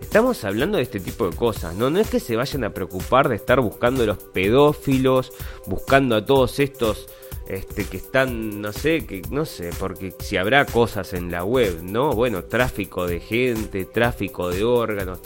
Estamos 0.00 0.42
hablando 0.44 0.78
de 0.78 0.82
este 0.82 0.98
tipo 0.98 1.28
de 1.28 1.36
cosas, 1.36 1.74
¿no? 1.74 1.90
No 1.90 2.00
es 2.00 2.08
que 2.10 2.20
se 2.20 2.36
vayan 2.36 2.64
a 2.64 2.74
preocupar 2.74 3.28
de 3.28 3.36
estar 3.36 3.60
buscando 3.60 4.02
a 4.02 4.06
los 4.06 4.18
pedófilos, 4.18 5.32
buscando 5.66 6.16
a 6.16 6.24
todos 6.24 6.58
estos 6.58 7.06
este, 7.46 7.84
que 7.84 7.96
están, 7.96 8.60
no 8.60 8.72
sé, 8.72 9.06
que 9.06 9.22
no 9.30 9.44
sé, 9.44 9.70
porque 9.78 10.14
si 10.18 10.36
habrá 10.36 10.64
cosas 10.66 11.12
en 11.12 11.30
la 11.30 11.44
web, 11.44 11.82
¿no? 11.82 12.12
Bueno, 12.12 12.44
tráfico 12.44 13.06
de 13.06 13.20
gente, 13.20 13.84
tráfico 13.84 14.50
de 14.50 14.64
órganos, 14.64 15.20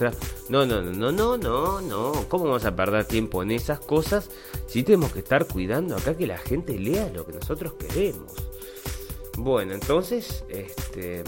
no, 0.48 0.66
no, 0.66 0.82
no, 0.82 0.92
no, 0.92 1.12
no, 1.12 1.36
no, 1.36 1.80
no, 1.80 2.12
¿cómo 2.28 2.44
vamos 2.44 2.64
a 2.64 2.74
perder 2.74 3.04
tiempo 3.04 3.42
en 3.42 3.50
esas 3.50 3.80
cosas 3.80 4.30
si 4.66 4.82
tenemos 4.82 5.12
que 5.12 5.20
estar 5.20 5.46
cuidando 5.46 5.96
acá 5.96 6.16
que 6.16 6.26
la 6.26 6.38
gente 6.38 6.78
lea 6.78 7.10
lo 7.14 7.24
que 7.26 7.32
nosotros 7.32 7.74
queremos? 7.74 8.32
Bueno, 9.38 9.74
entonces, 9.74 10.44
este, 10.48 11.22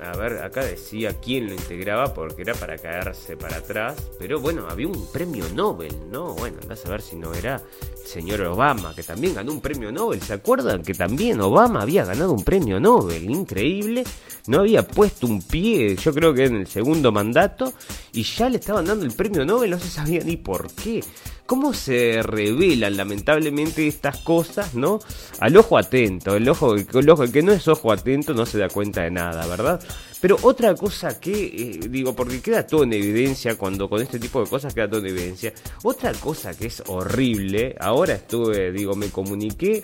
a 0.00 0.16
ver, 0.16 0.38
acá 0.42 0.64
decía 0.64 1.18
quién 1.20 1.46
lo 1.46 1.54
integraba 1.54 2.14
porque 2.14 2.42
era 2.42 2.54
para 2.54 2.78
caerse 2.78 3.36
para 3.36 3.56
atrás. 3.56 3.96
Pero 4.18 4.40
bueno, 4.40 4.66
había 4.68 4.86
un 4.86 5.10
premio 5.12 5.44
Nobel, 5.54 5.94
¿no? 6.10 6.34
Bueno, 6.34 6.58
andás 6.62 6.86
a 6.86 6.90
ver 6.90 7.02
si 7.02 7.16
no 7.16 7.34
era 7.34 7.56
el 7.56 8.06
señor 8.06 8.42
Obama, 8.42 8.94
que 8.94 9.02
también 9.02 9.34
ganó 9.34 9.52
un 9.52 9.60
premio 9.60 9.90
Nobel. 9.90 10.22
¿Se 10.22 10.34
acuerdan 10.34 10.82
que 10.82 10.94
también 10.94 11.40
Obama 11.40 11.82
había 11.82 12.04
ganado 12.04 12.32
un 12.32 12.44
premio 12.44 12.78
Nobel? 12.78 13.28
Increíble. 13.28 14.04
No 14.46 14.60
había 14.60 14.86
puesto 14.86 15.26
un 15.26 15.42
pie, 15.42 15.96
yo 15.96 16.14
creo 16.14 16.32
que 16.32 16.46
en 16.46 16.56
el 16.56 16.66
segundo 16.66 17.12
mandato, 17.12 17.72
y 18.12 18.22
ya 18.22 18.48
le 18.48 18.58
estaban 18.58 18.86
dando 18.86 19.04
el 19.04 19.12
premio 19.12 19.44
Nobel, 19.44 19.70
no 19.70 19.78
se 19.78 19.90
sabía 19.90 20.20
ni 20.24 20.36
por 20.36 20.72
qué 20.72 21.02
cómo 21.48 21.72
se 21.72 22.22
revelan 22.22 22.98
lamentablemente 22.98 23.86
estas 23.86 24.18
cosas, 24.18 24.74
¿no? 24.74 24.98
Al 25.40 25.56
ojo 25.56 25.78
atento, 25.78 26.36
el 26.36 26.46
ojo, 26.46 26.74
el 26.74 27.08
ojo, 27.08 27.24
que 27.32 27.42
no 27.42 27.52
es 27.52 27.66
ojo 27.68 27.90
atento 27.90 28.34
no 28.34 28.44
se 28.44 28.58
da 28.58 28.68
cuenta 28.68 29.04
de 29.04 29.10
nada, 29.10 29.46
¿verdad? 29.46 29.82
Pero 30.20 30.36
otra 30.42 30.74
cosa 30.74 31.18
que, 31.18 31.46
eh, 31.46 31.88
digo, 31.88 32.14
porque 32.14 32.42
queda 32.42 32.66
todo 32.66 32.82
en 32.82 32.92
evidencia 32.92 33.56
cuando 33.56 33.88
con 33.88 34.02
este 34.02 34.18
tipo 34.18 34.44
de 34.44 34.50
cosas 34.50 34.74
queda 34.74 34.90
todo 34.90 35.00
en 35.00 35.06
evidencia. 35.06 35.54
Otra 35.84 36.12
cosa 36.12 36.52
que 36.52 36.66
es 36.66 36.82
horrible, 36.86 37.76
ahora 37.80 38.12
estuve, 38.12 38.70
digo, 38.70 38.94
me 38.94 39.08
comuniqué, 39.08 39.82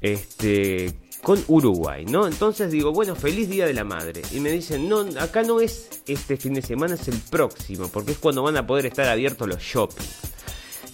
este, 0.00 0.94
con 1.24 1.42
Uruguay, 1.48 2.04
¿no? 2.04 2.28
Entonces 2.28 2.70
digo, 2.70 2.92
bueno, 2.92 3.16
feliz 3.16 3.48
Día 3.48 3.66
de 3.66 3.74
la 3.74 3.82
Madre. 3.82 4.22
Y 4.30 4.38
me 4.38 4.52
dicen, 4.52 4.88
no, 4.88 5.00
acá 5.18 5.42
no 5.42 5.60
es 5.60 5.88
este 6.06 6.36
fin 6.36 6.54
de 6.54 6.62
semana, 6.62 6.94
es 6.94 7.08
el 7.08 7.18
próximo, 7.18 7.88
porque 7.88 8.12
es 8.12 8.18
cuando 8.18 8.44
van 8.44 8.56
a 8.56 8.64
poder 8.64 8.86
estar 8.86 9.08
abiertos 9.08 9.48
los 9.48 9.60
shoppings. 9.60 10.34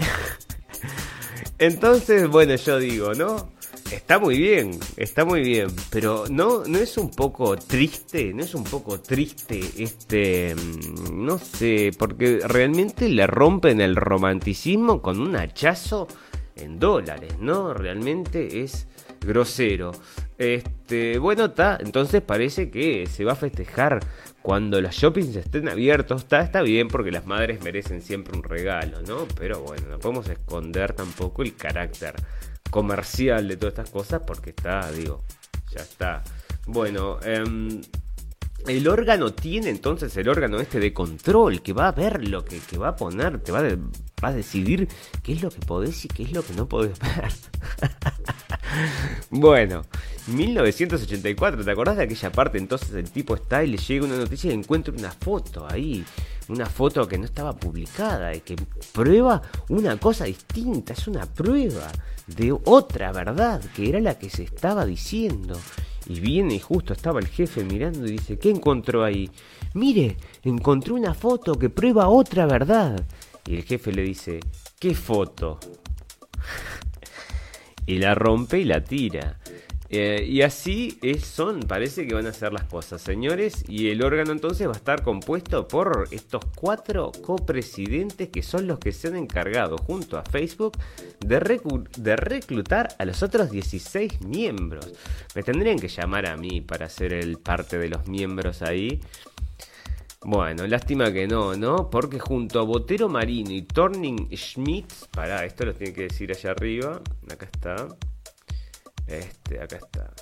Entonces, 1.59 2.29
bueno, 2.29 2.55
yo 2.55 2.79
digo, 2.79 3.15
¿no? 3.15 3.51
Está 3.93 4.21
muy 4.21 4.39
bien, 4.39 4.79
está 4.97 5.25
muy 5.25 5.41
bien, 5.41 5.69
pero 5.91 6.25
no, 6.31 6.65
no 6.65 6.79
es 6.79 6.97
un 6.97 7.11
poco 7.11 7.57
triste, 7.57 8.33
no 8.33 8.45
es 8.45 8.55
un 8.55 8.63
poco 8.63 9.01
triste 9.01 9.61
este, 9.79 10.55
mm, 10.55 11.27
no 11.27 11.39
sé, 11.39 11.91
porque 11.99 12.41
realmente 12.45 13.09
le 13.09 13.27
rompen 13.27 13.81
el 13.81 13.97
romanticismo 13.97 15.03
con 15.03 15.21
un 15.21 15.35
hachazo 15.35 16.07
en 16.55 16.79
dólares, 16.79 17.35
¿no? 17.41 17.75
Realmente 17.75 18.61
es 18.63 18.87
grosero. 19.21 19.93
Este, 20.39 21.19
bueno, 21.19 21.47
está, 21.47 21.79
entonces 21.81 22.23
parece 22.23 22.71
que 22.71 23.07
se 23.07 23.25
va 23.25 23.33
a 23.33 23.37
festejar 23.37 24.01
cuando 24.43 24.81
los 24.81 24.95
shoppings 24.95 25.37
estén 25.37 25.69
abiertos. 25.69 26.23
Está, 26.23 26.41
está 26.41 26.63
bien 26.63 26.89
porque 26.89 27.11
las 27.11 27.27
madres 27.27 27.63
merecen 27.63 28.03
siempre 28.03 28.37
un 28.37 28.43
regalo, 28.43 29.03
¿no? 29.03 29.27
Pero 29.39 29.63
bueno, 29.63 29.89
no 29.89 29.99
podemos 29.99 30.29
esconder 30.29 30.93
tampoco 30.93 31.43
el 31.43 31.55
carácter 31.55 32.15
comercial 32.71 33.49
de 33.49 33.57
todas 33.57 33.73
estas 33.73 33.91
cosas 33.91 34.23
porque 34.27 34.51
está, 34.51 34.91
digo, 34.93 35.25
ya 35.71 35.83
está. 35.83 36.23
Bueno, 36.67 37.19
eh, 37.25 37.43
el 38.67 38.89
órgano 38.89 39.33
tiene 39.33 39.71
entonces 39.71 40.17
el 40.17 40.29
órgano 40.29 40.61
este 40.61 40.81
de 40.81 40.93
control 40.93 41.63
que 41.63 41.73
va 41.73 41.89
a 41.89 41.93
ver 41.93 42.29
lo 42.29 42.45
que, 42.45 42.61
va 42.79 42.89
a 42.89 42.97
poner, 42.97 43.41
te 43.41 43.53
va, 43.53 43.63
va, 43.63 44.29
a 44.29 44.33
decidir 44.33 44.89
qué 45.23 45.33
es 45.33 45.43
lo 45.43 45.51
que 45.51 45.61
podés 45.61 46.05
y 46.05 46.09
qué 46.09 46.25
es 46.25 46.33
lo 46.33 46.43
que 46.43 46.55
no 46.55 46.69
podés 46.69 46.99
ver. 46.99 47.33
bueno, 49.31 49.85
1984, 50.27 51.65
¿te 51.65 51.71
acordás 51.71 51.97
de 51.97 52.05
aquella 52.05 52.31
parte? 52.33 52.59
Entonces 52.59 52.93
el 52.93 53.11
tipo 53.11 53.35
está 53.35 53.65
y 53.65 53.69
le 53.69 53.77
llega 53.79 54.07
una 54.07 54.17
noticia 54.17 54.51
y 54.51 54.55
encuentra 54.55 54.95
una 54.97 55.11
foto 55.11 55.67
ahí, 55.69 56.05
una 56.49 56.67
foto 56.67 57.07
que 57.09 57.19
no 57.19 57.25
estaba 57.25 57.57
publicada 57.57 58.35
y 58.35 58.41
que 58.41 58.57
prueba 58.93 59.43
una 59.69 59.97
cosa 59.99 60.25
distinta, 60.25 60.93
es 60.93 61.09
una 61.09 61.27
prueba 61.27 61.91
de 62.27 62.53
otra 62.65 63.13
verdad 63.13 63.63
que 63.75 63.89
era 63.89 64.01
la 64.01 64.19
que 64.19 64.31
se 64.31 64.45
estaba 64.45 64.85
diciendo. 64.85 65.59
Y 66.11 66.19
viene 66.19 66.57
y 66.57 66.59
justo 66.59 66.93
estaba 66.93 67.21
el 67.21 67.29
jefe 67.29 67.63
mirando 67.63 68.05
y 68.05 68.11
dice, 68.11 68.37
¿qué 68.37 68.51
encontró 68.51 69.05
ahí? 69.05 69.31
Mire, 69.75 70.17
encontré 70.43 70.93
una 70.93 71.15
foto 71.15 71.55
que 71.55 71.71
prueba 71.71 72.09
otra 72.09 72.47
verdad. 72.47 73.01
Y 73.47 73.55
el 73.55 73.63
jefe 73.63 73.93
le 73.93 74.03
dice, 74.03 74.41
¿qué 74.81 74.93
foto? 74.97 75.61
y 77.87 77.99
la 77.99 78.17
rompe 78.17 78.59
y 78.59 78.65
la 78.65 78.83
tira. 78.83 79.39
Eh, 79.93 80.25
y 80.29 80.43
así 80.43 80.99
es, 81.03 81.25
son, 81.25 81.65
parece 81.65 82.07
que 82.07 82.15
van 82.15 82.27
a 82.27 82.33
ser 82.33 82.53
las 82.53 82.65
cosas, 82.65 83.03
señores. 83.03 83.65
Y 83.67 83.91
el 83.91 84.05
órgano 84.05 84.31
entonces 84.31 84.69
va 84.69 84.73
a 84.73 84.77
estar 84.77 85.03
compuesto 85.03 85.67
por 85.67 86.07
estos 86.13 86.45
cuatro 86.55 87.11
copresidentes 87.23 88.29
que 88.29 88.43
son 88.43 88.69
los 88.69 88.79
que 88.79 88.93
se 88.93 89.09
han 89.09 89.17
encargado 89.17 89.77
junto 89.79 90.17
a 90.17 90.23
Facebook 90.23 90.79
de, 91.19 91.41
reclutar 92.17 92.95
a 92.99 93.05
los 93.05 93.23
otros 93.25 93.51
16 93.51 94.21
miembros. 94.21 94.93
Me 95.35 95.43
tendrían 95.43 95.81
que 95.81 95.89
llamar 95.89 96.27
a 96.27 96.37
mí 96.37 96.61
para 96.61 96.89
ser 96.89 97.13
el 97.13 97.39
parte 97.39 97.77
de 97.77 97.89
los 97.89 98.07
miembros 98.07 98.63
ahí. 98.63 99.01
Bueno, 100.23 100.67
lástima 100.69 101.13
que 101.13 101.27
no, 101.27 101.57
¿no? 101.57 101.91
Porque 101.91 102.21
junto 102.21 102.61
a 102.61 102.63
Botero 102.63 103.09
Marino 103.09 103.51
y 103.51 103.63
Torning 103.63 104.29
Schmidt, 104.37 104.93
para 105.11 105.45
esto 105.45 105.65
lo 105.65 105.75
tiene 105.75 105.95
que 105.95 106.03
decir 106.03 106.31
allá 106.31 106.51
arriba, 106.53 107.01
acá 107.29 107.49
está. 107.51 107.89
Este, 109.11 109.61
acá 109.61 109.77
está. 109.77 110.15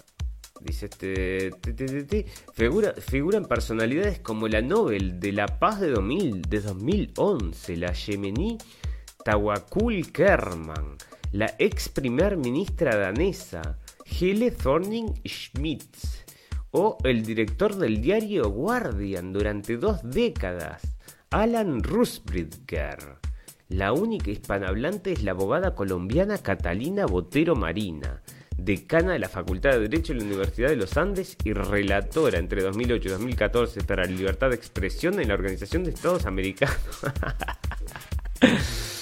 Dice 0.60 0.86
este. 0.86 2.26
Figura, 2.54 2.94
figuran 2.94 3.44
personalidades 3.44 4.18
como 4.18 4.48
la 4.48 4.62
Nobel 4.62 5.20
de 5.20 5.32
la 5.32 5.46
Paz 5.46 5.80
de, 5.80 5.90
2000, 5.90 6.42
de 6.42 6.60
2011, 6.60 7.76
la 7.76 7.92
yemení 7.92 8.58
Tawakul 9.24 10.10
Kerman, 10.10 10.96
la 11.32 11.54
ex 11.58 11.88
primer 11.90 12.36
ministra 12.36 12.96
danesa 12.96 13.78
Hele 14.04 14.50
Thorning 14.50 15.12
Schmidt 15.26 15.96
o 16.70 16.96
el 17.04 17.22
director 17.24 17.76
del 17.76 18.00
diario 18.00 18.50
Guardian 18.50 19.32
durante 19.32 19.76
dos 19.76 20.00
décadas, 20.02 20.82
Alan 21.30 21.82
Rusbridger. 21.82 23.18
La 23.68 23.92
única 23.92 24.30
hispanohablante 24.30 25.12
es 25.12 25.22
la 25.22 25.32
abogada 25.32 25.74
colombiana 25.74 26.38
Catalina 26.38 27.04
Botero 27.04 27.54
Marina 27.54 28.22
decana 28.58 29.12
de 29.12 29.20
la 29.20 29.28
Facultad 29.28 29.70
de 29.70 29.80
Derecho 29.80 30.12
de 30.12 30.18
la 30.18 30.26
Universidad 30.26 30.68
de 30.68 30.76
los 30.76 30.96
Andes 30.96 31.36
y 31.44 31.52
relatora 31.52 32.38
entre 32.38 32.62
2008 32.62 33.08
y 33.08 33.10
2014 33.12 33.84
para 33.84 34.04
la 34.04 34.10
libertad 34.10 34.50
de 34.50 34.56
expresión 34.56 35.18
en 35.20 35.28
la 35.28 35.34
Organización 35.34 35.84
de 35.84 35.90
Estados 35.90 36.26
Americanos. 36.26 36.76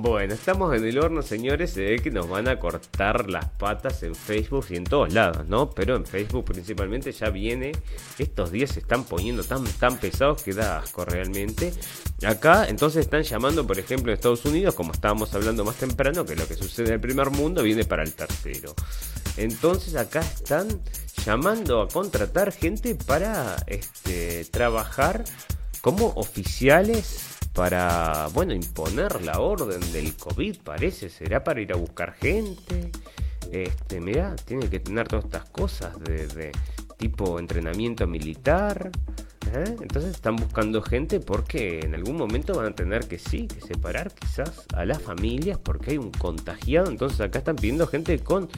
Bueno, 0.00 0.34
estamos 0.34 0.76
en 0.76 0.84
el 0.84 0.96
horno, 0.96 1.22
señores. 1.22 1.72
Se 1.72 1.80
ve 1.82 1.98
que 1.98 2.12
nos 2.12 2.28
van 2.28 2.46
a 2.46 2.60
cortar 2.60 3.28
las 3.28 3.46
patas 3.46 4.04
en 4.04 4.14
Facebook 4.14 4.66
y 4.70 4.76
en 4.76 4.84
todos 4.84 5.12
lados, 5.12 5.48
¿no? 5.48 5.70
Pero 5.70 5.96
en 5.96 6.06
Facebook 6.06 6.44
principalmente 6.44 7.10
ya 7.10 7.30
viene. 7.30 7.72
Estos 8.16 8.52
días 8.52 8.70
se 8.70 8.78
están 8.78 9.02
poniendo 9.02 9.42
tan, 9.42 9.64
tan 9.64 9.98
pesados 9.98 10.44
que 10.44 10.52
da 10.52 10.78
asco 10.78 11.04
realmente. 11.04 11.72
Acá, 12.24 12.68
entonces 12.68 13.06
están 13.06 13.24
llamando, 13.24 13.66
por 13.66 13.76
ejemplo, 13.76 14.12
en 14.12 14.14
Estados 14.14 14.44
Unidos, 14.44 14.76
como 14.76 14.92
estábamos 14.92 15.34
hablando 15.34 15.64
más 15.64 15.74
temprano, 15.74 16.24
que 16.24 16.36
lo 16.36 16.46
que 16.46 16.54
sucede 16.54 16.86
en 16.86 16.94
el 16.94 17.00
primer 17.00 17.30
mundo 17.30 17.64
viene 17.64 17.84
para 17.84 18.04
el 18.04 18.14
tercero. 18.14 18.76
Entonces 19.36 19.96
acá 19.96 20.20
están 20.20 20.80
llamando 21.26 21.82
a 21.82 21.88
contratar 21.88 22.52
gente 22.52 22.94
para 22.94 23.56
este, 23.66 24.44
trabajar 24.44 25.24
como 25.80 26.12
oficiales 26.14 27.37
para, 27.58 28.28
bueno, 28.34 28.54
imponer 28.54 29.20
la 29.22 29.40
orden 29.40 29.80
del 29.92 30.14
COVID, 30.14 30.58
parece, 30.58 31.10
será 31.10 31.42
para 31.42 31.60
ir 31.60 31.72
a 31.72 31.76
buscar 31.76 32.12
gente. 32.12 32.92
este, 33.50 34.00
mirá, 34.00 34.36
tiene 34.36 34.70
que 34.70 34.78
tener 34.78 35.08
todas 35.08 35.24
estas 35.24 35.50
cosas 35.50 35.98
de, 35.98 36.52
tipo 36.98 37.40
entrenamiento 37.40 38.06
militar. 38.06 38.92
¿eh? 39.52 39.76
Entonces 39.82 40.12
están 40.12 40.36
buscando 40.36 40.82
gente 40.82 41.18
porque 41.18 41.80
en 41.80 41.96
algún 41.96 42.16
momento 42.16 42.54
van 42.54 42.66
a 42.66 42.74
tener 42.76 43.08
que 43.08 43.18
sí, 43.18 43.48
que 43.48 43.60
separar 43.60 44.12
quizás 44.14 44.64
a 44.72 44.84
las 44.84 45.02
familias 45.02 45.58
porque 45.58 45.90
hay 45.90 45.98
un 45.98 46.12
contagiado. 46.12 46.88
Entonces 46.88 47.20
acá 47.20 47.40
están 47.40 47.56
pidiendo 47.56 47.88
gente 47.88 48.20
con 48.20 48.48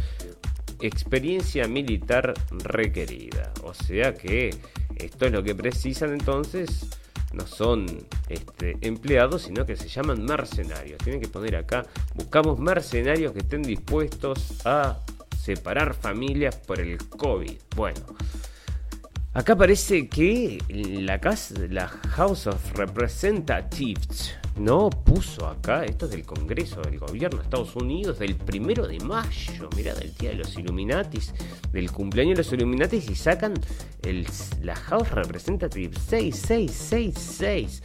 experiencia 0.83 1.67
militar 1.67 2.35
requerida. 2.51 3.51
O 3.63 3.73
sea 3.73 4.13
que 4.13 4.55
esto 4.97 5.25
es 5.25 5.33
lo 5.33 5.43
que 5.43 5.55
precisan 5.55 6.13
entonces. 6.13 6.87
No 7.33 7.47
son 7.47 7.87
este, 8.29 8.77
empleados, 8.81 9.43
sino 9.43 9.65
que 9.65 9.77
se 9.77 9.89
llaman 9.89 10.25
mercenarios. 10.25 10.99
Tienen 10.99 11.21
que 11.21 11.29
poner 11.29 11.57
acá, 11.57 11.87
buscamos 12.15 12.59
mercenarios 12.59 13.33
que 13.33 13.41
estén 13.41 13.63
dispuestos 13.63 14.67
a 14.67 14.99
separar 15.41 15.95
familias 15.95 16.57
por 16.57 16.81
el 16.81 16.99
COVID. 16.99 17.59
Bueno, 17.77 18.01
acá 19.33 19.57
parece 19.57 20.09
que 20.09 20.59
la, 20.69 21.21
casa, 21.21 21.55
la 21.69 21.89
House 21.89 22.47
of 22.47 22.73
Representatives 22.73 24.40
no 24.61 24.91
puso 24.91 25.47
acá, 25.47 25.85
esto 25.85 26.05
es 26.05 26.13
del 26.13 26.25
Congreso 26.25 26.83
del 26.83 26.99
Gobierno 26.99 27.39
de 27.39 27.45
Estados 27.45 27.75
Unidos, 27.77 28.19
del 28.19 28.37
primero 28.37 28.87
de 28.87 29.01
mayo, 29.01 29.71
mira, 29.75 29.95
del 29.95 30.15
día 30.15 30.31
de 30.31 30.37
los 30.37 30.57
Illuminatis, 30.57 31.33
del 31.73 31.91
cumpleaños 31.91 32.37
de 32.37 32.45
los 32.45 32.53
Illuminatis 32.53 33.09
y 33.09 33.15
sacan 33.15 33.55
el, 34.03 34.27
la 34.63 34.77
House 34.77 35.11
Representative 35.13 35.97
6666 35.99 37.83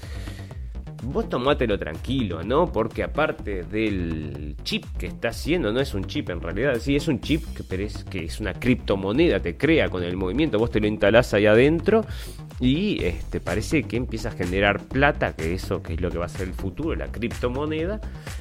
vos 1.05 1.29
tomátelo 1.29 1.77
tranquilo, 1.77 2.43
¿no? 2.43 2.71
Porque 2.71 3.03
aparte 3.03 3.63
del 3.63 4.55
chip 4.63 4.85
que 4.97 5.07
está 5.07 5.29
haciendo, 5.29 5.71
no 5.71 5.79
es 5.79 5.93
un 5.93 6.05
chip 6.05 6.29
en 6.29 6.41
realidad, 6.41 6.75
sí, 6.79 6.95
es 6.95 7.07
un 7.07 7.21
chip 7.21 7.43
que 7.55 7.83
es, 7.83 8.03
que 8.05 8.25
es 8.25 8.39
una 8.39 8.53
criptomoneda, 8.53 9.39
te 9.39 9.57
crea 9.57 9.89
con 9.89 10.03
el 10.03 10.17
movimiento, 10.17 10.57
vos 10.57 10.71
te 10.71 10.79
lo 10.79 10.87
instalás 10.87 11.33
ahí 11.33 11.45
adentro 11.45 12.05
y 12.59 13.03
este, 13.03 13.39
parece 13.39 13.83
que 13.83 13.97
empieza 13.97 14.29
a 14.29 14.31
generar 14.31 14.81
plata, 14.81 15.35
que 15.35 15.53
eso 15.53 15.83
que 15.83 15.93
es 15.93 16.01
lo 16.01 16.09
que 16.09 16.17
va 16.17 16.25
a 16.25 16.29
ser 16.29 16.47
el 16.47 16.53
futuro, 16.53 16.95
la 16.95 17.07
criptomoneda. 17.07 17.99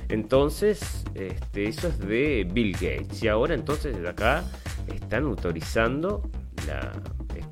Entonces, 0.09 1.05
este, 1.15 1.69
eso 1.69 1.89
es 1.89 1.99
de 1.99 2.49
Bill 2.51 2.73
Gates. 2.73 3.23
Y 3.23 3.29
ahora 3.29 3.55
entonces 3.55 3.97
acá 4.07 4.45
están 4.87 5.25
autorizando 5.25 6.23
la, 6.67 6.93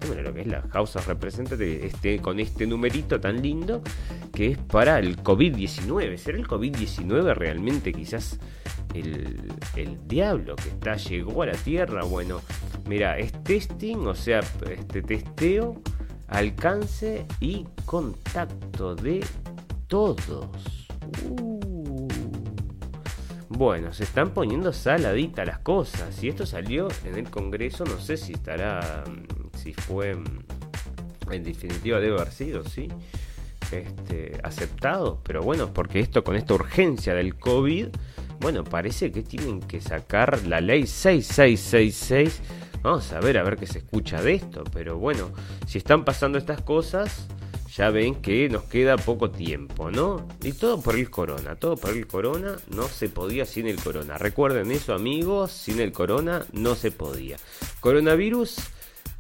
este, 0.03 0.23
lo 0.23 0.35
que 0.35 0.41
es 0.43 0.47
la 0.47 0.63
House 0.73 0.97
of 0.97 1.07
Representatives 1.07 1.85
este, 1.85 2.19
con 2.21 2.41
este 2.41 2.67
numerito 2.67 3.21
tan 3.21 3.43
lindo 3.43 3.83
que 4.33 4.53
es 4.53 4.59
para 4.59 4.99
el 4.99 5.17
COVID-19. 5.23 6.17
¿Será 6.17 6.39
el 6.39 6.47
COVID-19 6.47 7.35
realmente 7.35 7.93
quizás 7.93 8.39
el, 8.95 9.53
diablo 10.07 10.57
que 10.57 10.69
está 10.69 10.97
llegó 10.97 11.43
a 11.43 11.47
la 11.47 11.53
Tierra? 11.53 12.05
Bueno, 12.05 12.41
mira, 12.87 13.19
es 13.19 13.33
testing, 13.45 14.07
o 14.07 14.15
sea, 14.15 14.41
este 14.71 15.03
testeo, 15.03 15.81
alcance 16.29 17.27
y 17.41 17.67
contacto 17.85 18.95
de 18.95 19.25
todos. 19.87 20.89
Uh. 21.29 22.09
Bueno, 23.55 23.93
se 23.93 24.05
están 24.05 24.31
poniendo 24.31 24.73
saladita 24.73 25.45
las 25.45 25.59
cosas. 25.59 26.23
Y 26.23 26.29
esto 26.29 26.47
salió 26.47 26.89
en 27.05 27.17
el 27.17 27.31
Congreso, 27.31 27.85
no 27.85 28.01
sé 28.01 28.17
si 28.17 28.33
estará, 28.33 29.05
si 29.63 29.73
fue, 29.75 30.17
en 31.31 31.45
definitiva 31.45 32.01
debe 32.01 32.17
haber 32.17 32.33
sido, 32.33 32.65
¿sí? 32.65 32.89
este, 33.73 34.39
aceptado, 34.43 35.21
pero 35.23 35.43
bueno, 35.43 35.73
porque 35.73 36.01
esto 36.01 36.25
con 36.25 36.37
esta 36.37 36.55
urgencia 36.55 37.15
del 37.15 37.37
COVID, 37.37 37.89
bueno, 38.41 38.65
parece 38.65 39.13
que 39.13 39.23
tienen 39.23 39.61
que 39.61 39.81
sacar 39.81 40.47
la 40.47 40.61
ley 40.61 40.87
6666. 40.87 42.41
Vamos 42.83 43.13
a 43.13 43.21
ver, 43.21 43.39
a 43.39 43.45
ver 43.45 43.57
qué 43.57 43.67
se 43.67 43.79
escucha 43.79 44.21
de 44.21 44.35
esto, 44.35 44.65
pero 44.73 44.99
bueno, 44.99 45.31
si 45.67 45.79
están 45.79 46.05
pasando 46.05 46.39
estas 46.39 46.61
cosas, 46.63 47.29
ya 47.77 47.91
ven 47.91 48.17
que 48.17 48.49
nos 48.49 48.65
queda 48.65 48.97
poco 48.97 49.31
tiempo, 49.31 49.91
¿no? 49.91 50.27
Y 50.43 50.53
todo 50.53 50.83
por 50.83 50.97
el 50.97 51.09
corona, 51.09 51.55
todo 51.55 51.77
por 51.77 51.91
el 51.91 52.07
corona, 52.07 52.57
no 52.69 52.89
se 52.89 53.09
podía 53.09 53.47
sin 53.47 53.69
el 53.69 53.77
corona. 53.77 54.19
Recuerden 54.19 54.73
eso 54.73 54.93
amigos, 54.93 55.53
sin 55.53 55.81
el 55.81 55.93
corona 55.93 56.45
no 56.53 56.75
se 56.75 56.91
podía. 56.91 57.37
Coronavirus 57.81 58.57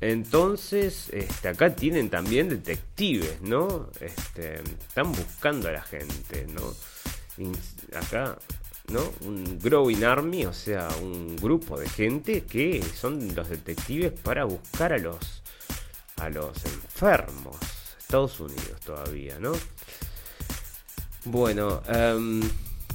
entonces, 0.02 1.10
este, 1.12 1.48
acá 1.48 1.76
tienen 1.76 2.10
también 2.10 2.48
detectives, 2.48 3.40
¿no? 3.40 3.88
Este, 4.00 4.56
están 4.56 5.12
buscando 5.12 5.68
a 5.68 5.72
la 5.72 5.82
gente, 5.82 6.44
¿no? 6.52 6.74
acá, 7.96 8.36
¿no? 8.88 9.00
Un 9.20 9.60
growing 9.60 10.02
army, 10.02 10.44
o 10.44 10.52
sea, 10.52 10.88
un 11.00 11.36
grupo 11.36 11.78
de 11.78 11.88
gente 11.88 12.42
que 12.42 12.82
son 12.82 13.32
los 13.36 13.48
detectives 13.48 14.10
para 14.10 14.44
buscar 14.44 14.92
a 14.92 14.98
los 14.98 15.42
a 16.16 16.28
los 16.30 16.64
enfermos. 16.64 17.56
Estados 17.96 18.40
Unidos 18.40 18.80
todavía, 18.84 19.38
¿no? 19.38 19.52
Bueno, 21.26 21.80
um, 21.88 22.42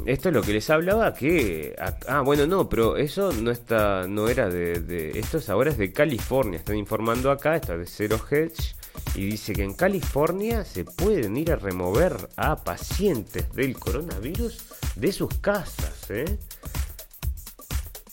esto 0.05 0.29
es 0.29 0.35
lo 0.35 0.41
que 0.41 0.53
les 0.53 0.69
hablaba 0.69 1.13
que 1.13 1.75
ah 2.07 2.21
bueno 2.21 2.45
no 2.47 2.69
pero 2.69 2.97
eso 2.97 3.31
no 3.31 3.51
está 3.51 4.07
no 4.07 4.29
era 4.29 4.49
de, 4.49 5.11
esto 5.15 5.37
es 5.37 5.49
ahora 5.49 5.71
es 5.71 5.77
de 5.77 5.91
California 5.91 6.59
están 6.59 6.77
informando 6.77 7.31
acá 7.31 7.55
está 7.55 7.77
de 7.77 7.85
Zero 7.85 8.19
Hedge 8.29 8.75
y 9.15 9.25
dice 9.25 9.53
que 9.53 9.63
en 9.63 9.73
California 9.73 10.63
se 10.63 10.85
pueden 10.85 11.37
ir 11.37 11.51
a 11.51 11.55
remover 11.55 12.29
a 12.35 12.55
pacientes 12.55 13.51
del 13.53 13.77
coronavirus 13.77 14.65
de 14.95 15.11
sus 15.11 15.33
casas 15.39 16.09
¿eh? 16.09 16.37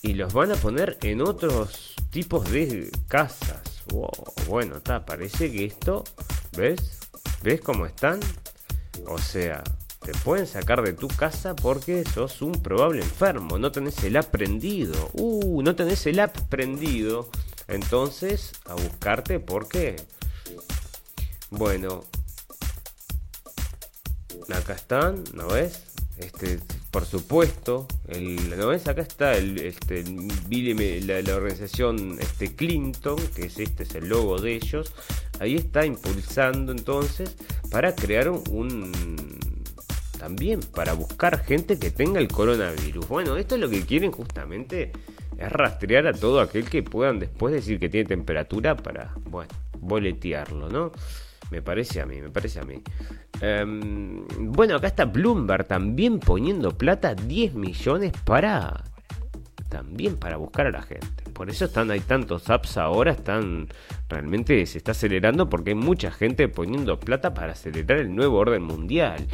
y 0.02 0.14
los 0.14 0.32
van 0.32 0.52
a 0.52 0.56
poner 0.56 0.98
en 1.02 1.22
otros 1.22 1.94
tipos 2.10 2.50
de 2.50 2.90
casas. 3.08 3.62
Bueno 4.48 4.76
está 4.76 5.04
parece 5.04 5.50
que 5.50 5.64
esto 5.64 6.04
ves 6.56 6.98
ves 7.42 7.60
cómo 7.60 7.86
están 7.86 8.20
o 9.06 9.18
sea 9.18 9.62
te 10.04 10.12
pueden 10.12 10.46
sacar 10.46 10.82
de 10.82 10.92
tu 10.92 11.08
casa 11.08 11.56
porque 11.56 12.04
sos 12.04 12.42
un 12.42 12.52
probable 12.62 13.00
enfermo, 13.00 13.58
no 13.58 13.72
tenés 13.72 14.04
el 14.04 14.16
app 14.18 14.26
prendido. 14.26 15.10
Uh, 15.14 15.62
no 15.62 15.74
tenés 15.74 16.06
el 16.06 16.20
app 16.20 16.36
prendido. 16.50 17.28
Entonces, 17.68 18.52
a 18.66 18.74
buscarte 18.74 19.40
porque... 19.40 19.96
Bueno. 21.50 22.04
Acá 24.54 24.74
están, 24.74 25.24
¿no 25.32 25.48
ves? 25.48 25.84
Este, 26.18 26.60
por 26.90 27.06
supuesto, 27.06 27.88
¿no 28.58 28.68
ves? 28.68 28.86
Acá 28.86 29.00
está 29.00 29.32
este, 29.32 30.04
la, 30.04 31.22
la, 31.22 31.34
organización 31.34 32.18
este, 32.20 32.54
Clinton, 32.54 33.16
que 33.34 33.46
es 33.46 33.58
este 33.58 33.84
es 33.84 33.94
el 33.94 34.10
logo 34.10 34.38
de 34.38 34.54
ellos. 34.54 34.92
Ahí 35.40 35.56
está 35.56 35.86
impulsando 35.86 36.72
entonces 36.72 37.34
para 37.70 37.94
crear 37.96 38.28
un 38.28 38.92
también 40.18 40.60
para 40.60 40.94
buscar 40.94 41.38
gente 41.44 41.78
que 41.78 41.90
tenga 41.90 42.20
el 42.20 42.28
coronavirus. 42.28 43.08
Bueno, 43.08 43.36
esto 43.36 43.54
es 43.54 43.60
lo 43.60 43.68
que 43.68 43.82
quieren 43.82 44.12
justamente, 44.12 44.92
es 45.36 45.52
rastrear 45.52 46.06
a 46.06 46.12
todo 46.12 46.40
aquel 46.40 46.68
que 46.68 46.82
puedan 46.82 47.18
después 47.18 47.54
decir 47.54 47.78
que 47.78 47.88
tiene 47.88 48.08
temperatura 48.08 48.76
para, 48.76 49.14
bueno, 49.24 49.50
boletearlo, 49.78 50.68
¿no? 50.68 50.92
Me 51.50 51.62
parece 51.62 52.00
a 52.00 52.06
mí, 52.06 52.20
me 52.20 52.30
parece 52.30 52.60
a 52.60 52.64
mí. 52.64 52.82
Em, 53.40 54.26
bueno, 54.38 54.76
acá 54.76 54.86
está 54.88 55.04
Bloomberg 55.04 55.66
también 55.66 56.18
poniendo 56.18 56.76
plata, 56.76 57.14
10 57.14 57.54
millones 57.54 58.12
para... 58.24 58.84
También 59.68 60.16
para 60.16 60.36
buscar 60.36 60.68
a 60.68 60.70
la 60.70 60.82
gente. 60.82 61.24
Por 61.32 61.50
eso 61.50 61.64
están, 61.64 61.90
hay 61.90 61.98
tantos 61.98 62.48
apps 62.48 62.76
ahora, 62.76 63.10
están 63.10 63.66
realmente 64.08 64.64
se 64.66 64.78
está 64.78 64.92
acelerando 64.92 65.50
porque 65.50 65.70
hay 65.70 65.74
mucha 65.74 66.12
gente 66.12 66.46
poniendo 66.48 67.00
plata 67.00 67.34
para 67.34 67.52
acelerar 67.52 67.98
el 67.98 68.14
nuevo 68.14 68.38
orden 68.38 68.62
mundial. 68.62 69.26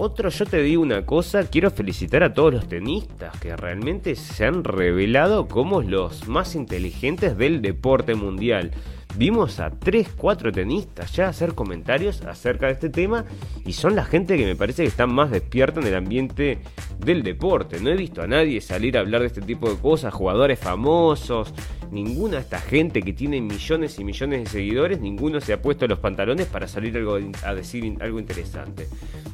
Otro, 0.00 0.28
yo 0.28 0.46
te 0.46 0.62
digo 0.62 0.80
una 0.80 1.04
cosa, 1.04 1.42
quiero 1.50 1.72
felicitar 1.72 2.22
a 2.22 2.32
todos 2.32 2.54
los 2.54 2.68
tenistas 2.68 3.36
que 3.40 3.56
realmente 3.56 4.14
se 4.14 4.44
han 4.44 4.62
revelado 4.62 5.48
como 5.48 5.82
los 5.82 6.28
más 6.28 6.54
inteligentes 6.54 7.36
del 7.36 7.62
deporte 7.62 8.14
mundial. 8.14 8.70
Vimos 9.16 9.58
a 9.58 9.70
3, 9.70 10.10
4 10.16 10.52
tenistas 10.52 11.12
ya 11.12 11.28
hacer 11.28 11.54
comentarios 11.54 12.22
acerca 12.22 12.66
de 12.66 12.72
este 12.72 12.88
tema 12.88 13.24
y 13.64 13.72
son 13.72 13.96
la 13.96 14.04
gente 14.04 14.36
que 14.36 14.44
me 14.44 14.54
parece 14.54 14.82
que 14.82 14.88
están 14.88 15.12
más 15.12 15.30
despierta 15.30 15.80
en 15.80 15.86
el 15.86 15.96
ambiente 15.96 16.58
del 16.98 17.22
deporte. 17.22 17.80
No 17.80 17.90
he 17.90 17.96
visto 17.96 18.22
a 18.22 18.26
nadie 18.26 18.60
salir 18.60 18.96
a 18.96 19.00
hablar 19.00 19.22
de 19.22 19.26
este 19.28 19.40
tipo 19.40 19.68
de 19.68 19.76
cosas, 19.76 20.14
jugadores 20.14 20.58
famosos, 20.58 21.52
ninguna 21.90 22.36
de 22.36 22.42
esta 22.42 22.60
gente 22.60 23.02
que 23.02 23.12
tiene 23.12 23.40
millones 23.40 23.98
y 23.98 24.04
millones 24.04 24.44
de 24.44 24.50
seguidores, 24.50 25.00
ninguno 25.00 25.40
se 25.40 25.52
ha 25.52 25.62
puesto 25.62 25.86
los 25.86 25.98
pantalones 25.98 26.46
para 26.46 26.68
salir 26.68 26.96
algo, 26.96 27.18
a 27.44 27.54
decir 27.54 27.96
algo 28.00 28.20
interesante. 28.20 28.88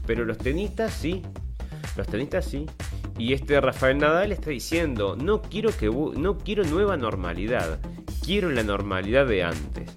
Pero 0.07 0.25
los 0.25 0.39
tenistas 0.39 0.93
sí, 0.95 1.23
los 1.97 2.07
tenistas 2.07 2.45
sí. 2.47 2.67
Y 3.19 3.33
este 3.33 3.61
Rafael 3.61 3.99
Nadal 3.99 4.33
está 4.33 4.51
diciendo, 4.51 5.17
no 5.17 5.43
quiero, 5.43 5.71
que, 5.77 5.87
no 5.87 6.39
quiero 6.39 6.65
nueva 6.65 6.97
normalidad, 6.97 7.79
quiero 8.25 8.51
la 8.51 8.63
normalidad 8.63 9.27
de 9.27 9.45
antes. 9.45 9.91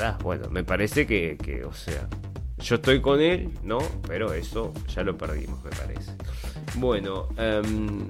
Ah, 0.00 0.16
bueno, 0.22 0.48
me 0.50 0.64
parece 0.64 1.06
que, 1.06 1.36
que, 1.42 1.64
o 1.64 1.72
sea, 1.72 2.08
yo 2.58 2.76
estoy 2.76 3.00
con 3.00 3.20
él, 3.20 3.50
¿no? 3.64 3.78
Pero 4.06 4.32
eso 4.32 4.72
ya 4.94 5.02
lo 5.02 5.16
perdimos, 5.18 5.62
me 5.64 5.70
parece. 5.70 6.12
Bueno, 6.76 7.28
um, 7.36 8.08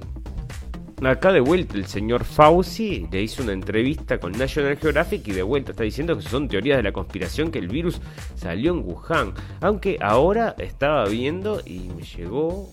Acá 1.04 1.32
de 1.32 1.40
vuelta 1.40 1.74
el 1.74 1.86
señor 1.86 2.22
Fauci 2.22 3.08
le 3.10 3.22
hizo 3.22 3.42
una 3.42 3.52
entrevista 3.52 4.20
con 4.20 4.30
National 4.30 4.76
Geographic 4.76 5.26
y 5.26 5.32
de 5.32 5.42
vuelta 5.42 5.72
está 5.72 5.82
diciendo 5.82 6.16
que 6.16 6.22
son 6.22 6.46
teorías 6.46 6.76
de 6.76 6.84
la 6.84 6.92
conspiración 6.92 7.50
que 7.50 7.58
el 7.58 7.66
virus 7.66 8.00
salió 8.36 8.72
en 8.72 8.84
Wuhan. 8.84 9.34
Aunque 9.60 9.98
ahora 10.00 10.54
estaba 10.58 11.04
viendo 11.06 11.60
y 11.66 11.88
me 11.96 12.02
llegó 12.02 12.70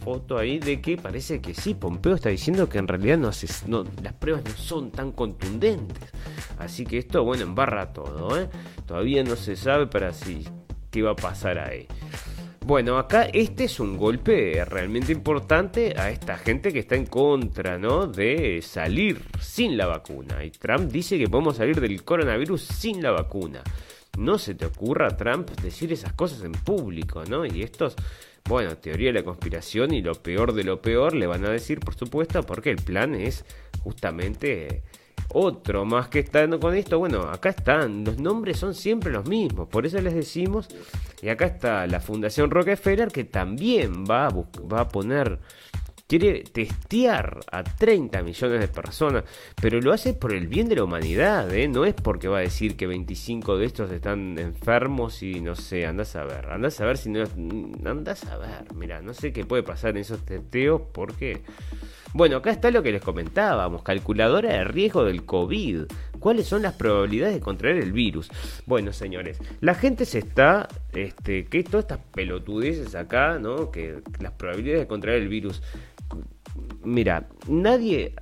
foto 0.00 0.38
ahí 0.38 0.58
de 0.58 0.80
que 0.80 0.96
parece 0.96 1.40
que 1.40 1.54
sí, 1.54 1.74
Pompeo 1.74 2.14
está 2.14 2.30
diciendo 2.30 2.68
que 2.68 2.78
en 2.78 2.88
realidad 2.88 3.18
no, 3.18 3.30
no 3.66 3.84
las 4.02 4.12
pruebas 4.14 4.44
no 4.44 4.56
son 4.56 4.90
tan 4.90 5.12
contundentes. 5.12 6.10
Así 6.58 6.84
que 6.84 6.98
esto, 6.98 7.22
bueno, 7.24 7.44
embarra 7.44 7.92
todo. 7.92 8.38
¿eh? 8.38 8.48
Todavía 8.86 9.22
no 9.22 9.36
se 9.36 9.56
sabe 9.56 9.86
para 9.86 10.12
si 10.12 10.44
qué 10.90 11.02
va 11.02 11.12
a 11.12 11.16
pasar 11.16 11.58
ahí. 11.58 11.86
Bueno, 12.66 12.98
acá 12.98 13.24
este 13.32 13.64
es 13.64 13.80
un 13.80 13.96
golpe 13.96 14.64
realmente 14.64 15.12
importante 15.12 15.94
a 15.98 16.10
esta 16.10 16.36
gente 16.36 16.72
que 16.72 16.80
está 16.80 16.94
en 16.94 17.06
contra, 17.06 17.78
¿no? 17.78 18.06
De 18.06 18.60
salir 18.62 19.22
sin 19.40 19.76
la 19.76 19.86
vacuna. 19.86 20.44
Y 20.44 20.50
Trump 20.50 20.92
dice 20.92 21.18
que 21.18 21.26
podemos 21.26 21.56
salir 21.56 21.80
del 21.80 22.04
coronavirus 22.04 22.62
sin 22.62 23.02
la 23.02 23.12
vacuna. 23.12 23.62
No 24.18 24.38
se 24.38 24.54
te 24.54 24.66
ocurra, 24.66 25.16
Trump, 25.16 25.50
decir 25.62 25.92
esas 25.92 26.12
cosas 26.12 26.42
en 26.44 26.52
público, 26.52 27.24
¿no? 27.24 27.46
Y 27.46 27.62
estos, 27.62 27.96
bueno, 28.50 28.76
teoría 28.76 29.12
de 29.12 29.20
la 29.20 29.22
conspiración 29.22 29.94
y 29.94 30.02
lo 30.02 30.12
peor 30.14 30.52
de 30.52 30.64
lo 30.64 30.82
peor 30.82 31.14
le 31.14 31.28
van 31.28 31.44
a 31.46 31.50
decir, 31.50 31.78
por 31.78 31.94
supuesto, 31.94 32.42
porque 32.42 32.70
el 32.70 32.78
plan 32.78 33.14
es 33.14 33.44
justamente 33.84 34.82
otro 35.32 35.84
más 35.84 36.08
que 36.08 36.18
estando 36.18 36.58
con 36.58 36.74
esto, 36.74 36.98
bueno, 36.98 37.20
acá 37.20 37.50
están, 37.50 38.02
los 38.04 38.18
nombres 38.18 38.58
son 38.58 38.74
siempre 38.74 39.12
los 39.12 39.28
mismos, 39.28 39.68
por 39.68 39.86
eso 39.86 40.00
les 40.00 40.14
decimos, 40.14 40.66
y 41.22 41.28
acá 41.28 41.46
está 41.46 41.86
la 41.86 42.00
Fundación 42.00 42.50
Rockefeller 42.50 43.12
que 43.12 43.22
también 43.22 44.04
va 44.04 44.26
a, 44.26 44.30
va 44.30 44.80
a 44.80 44.88
poner, 44.88 45.38
quiere 46.10 46.42
testear 46.42 47.38
a 47.52 47.62
30 47.62 48.24
millones 48.24 48.58
de 48.58 48.66
personas, 48.66 49.22
pero 49.62 49.80
lo 49.80 49.92
hace 49.92 50.12
por 50.12 50.32
el 50.32 50.48
bien 50.48 50.68
de 50.68 50.74
la 50.74 50.82
humanidad, 50.82 51.54
¿eh? 51.54 51.68
no 51.68 51.84
es 51.84 51.94
porque 51.94 52.26
va 52.26 52.38
a 52.38 52.40
decir 52.40 52.76
que 52.76 52.88
25 52.88 53.56
de 53.56 53.66
estos 53.66 53.92
están 53.92 54.36
enfermos 54.36 55.22
y 55.22 55.40
no 55.40 55.54
sé, 55.54 55.86
andás 55.86 56.16
a 56.16 56.24
ver, 56.24 56.46
andás 56.50 56.80
a 56.80 56.86
ver 56.86 56.98
si 56.98 57.10
no, 57.10 57.22
andás 57.88 58.24
a 58.24 58.38
ver, 58.38 58.74
mira, 58.74 59.00
no 59.00 59.14
sé 59.14 59.32
qué 59.32 59.44
puede 59.44 59.62
pasar 59.62 59.90
en 59.90 59.98
esos 59.98 60.26
testeos 60.26 60.82
porque... 60.92 61.42
Bueno, 62.12 62.38
acá 62.38 62.50
está 62.50 62.72
lo 62.72 62.82
que 62.82 62.90
les 62.90 63.02
comentábamos, 63.02 63.84
calculadora 63.84 64.52
de 64.52 64.64
riesgo 64.64 65.04
del 65.04 65.24
COVID. 65.24 65.82
¿Cuáles 66.18 66.48
son 66.48 66.62
las 66.62 66.74
probabilidades 66.74 67.34
de 67.34 67.40
contraer 67.40 67.76
el 67.76 67.92
virus? 67.92 68.28
Bueno, 68.66 68.92
señores, 68.92 69.38
la 69.60 69.74
gente 69.74 70.04
se 70.04 70.18
está, 70.18 70.66
este, 70.92 71.44
que 71.46 71.62
todas 71.62 71.84
estas 71.84 72.00
pelotudeces 72.12 72.96
acá, 72.96 73.38
¿no? 73.38 73.70
Que 73.70 74.02
las 74.18 74.32
probabilidades 74.32 74.82
de 74.82 74.86
contraer 74.88 75.22
el 75.22 75.28
virus. 75.28 75.62
Mira, 76.82 77.28
nadie, 77.46 78.14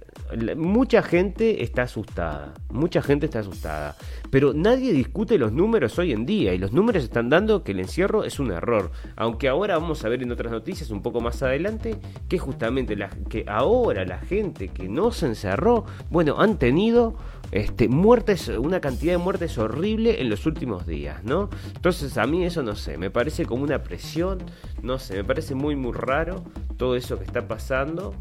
mucha 0.57 1.03
gente 1.03 1.63
está 1.63 1.83
asustada, 1.83 2.55
mucha 2.71 3.01
gente 3.03 3.27
está 3.27 3.39
asustada, 3.39 3.97
pero 4.31 4.53
nadie 4.53 4.93
discute 4.93 5.39
los 5.39 5.53
números 5.53 5.99
hoy 5.99 6.13
en 6.13 6.27
día 6.27 6.53
y 6.55 6.59
los 6.59 6.73
números 6.73 7.05
están 7.05 7.31
dando 7.31 7.63
que 7.63 7.73
el 7.73 7.81
encierro 7.81 8.25
es 8.25 8.39
un 8.41 8.51
error, 8.51 8.91
aunque 9.17 9.49
ahora 9.49 9.79
vamos 9.79 10.05
a 10.05 10.09
ver 10.09 10.23
en 10.23 10.33
otras 10.33 10.53
noticias 10.53 10.91
un 10.91 11.03
poco 11.03 11.21
más 11.21 11.43
adelante 11.43 11.99
que 12.29 12.39
justamente 12.39 12.97
la, 12.97 13.11
que 13.29 13.45
ahora 13.47 14.05
la 14.05 14.19
gente 14.19 14.69
que 14.69 14.89
no 14.89 15.13
se 15.13 15.27
encerró, 15.27 15.85
bueno, 16.11 16.41
han 16.41 16.59
tenido 16.59 17.17
este, 17.51 17.89
muertes, 17.89 18.49
una 18.49 18.81
cantidad 18.81 19.13
de 19.13 19.19
muertes 19.19 19.59
horrible 19.59 20.21
en 20.21 20.29
los 20.29 20.47
últimos 20.47 20.87
días, 20.87 21.23
¿no? 21.25 21.49
Entonces 21.75 22.19
a 22.19 22.27
mí 22.27 22.45
eso 22.45 22.63
no 22.63 22.77
sé, 22.77 22.99
me 22.99 23.11
parece 23.11 23.47
como 23.47 23.63
una 23.63 23.83
presión, 23.83 24.39
no 24.83 24.99
sé, 24.99 25.15
me 25.15 25.25
parece 25.25 25.55
muy 25.55 25.77
muy 25.77 25.93
raro 25.93 26.45
todo 26.77 26.97
eso 26.97 27.19
que 27.19 27.25
está 27.25 27.49
pasando 27.49 28.15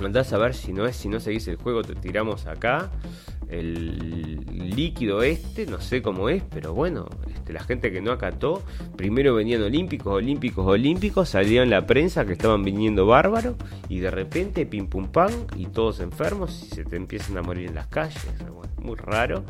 Andás 0.00 0.32
a 0.32 0.38
ver 0.38 0.54
si 0.54 0.72
no 0.72 0.86
es, 0.86 0.96
si 0.96 1.08
no 1.08 1.20
seguís 1.20 1.46
el 1.48 1.56
juego, 1.56 1.82
te 1.82 1.94
tiramos 1.94 2.46
acá. 2.46 2.90
El 3.58 4.74
líquido 4.74 5.22
este, 5.22 5.66
no 5.66 5.80
sé 5.80 6.02
cómo 6.02 6.28
es, 6.28 6.42
pero 6.42 6.74
bueno, 6.74 7.06
este, 7.34 7.52
la 7.52 7.62
gente 7.62 7.92
que 7.92 8.00
no 8.00 8.12
acató, 8.12 8.62
primero 8.96 9.34
venían 9.34 9.62
olímpicos, 9.62 10.14
olímpicos, 10.14 10.66
olímpicos, 10.66 11.28
salían 11.28 11.70
la 11.70 11.86
prensa 11.86 12.24
que 12.24 12.32
estaban 12.32 12.62
viniendo 12.64 13.06
bárbaros, 13.06 13.56
y 13.88 14.00
de 14.00 14.10
repente 14.10 14.66
pim 14.66 14.86
pum 14.86 15.08
pam, 15.08 15.30
y 15.56 15.66
todos 15.66 16.00
enfermos, 16.00 16.62
y 16.64 16.74
se 16.74 16.84
te 16.84 16.96
empiezan 16.96 17.38
a 17.38 17.42
morir 17.42 17.68
en 17.68 17.74
las 17.74 17.86
calles. 17.86 18.26
muy 18.78 18.96
raro. 18.96 19.44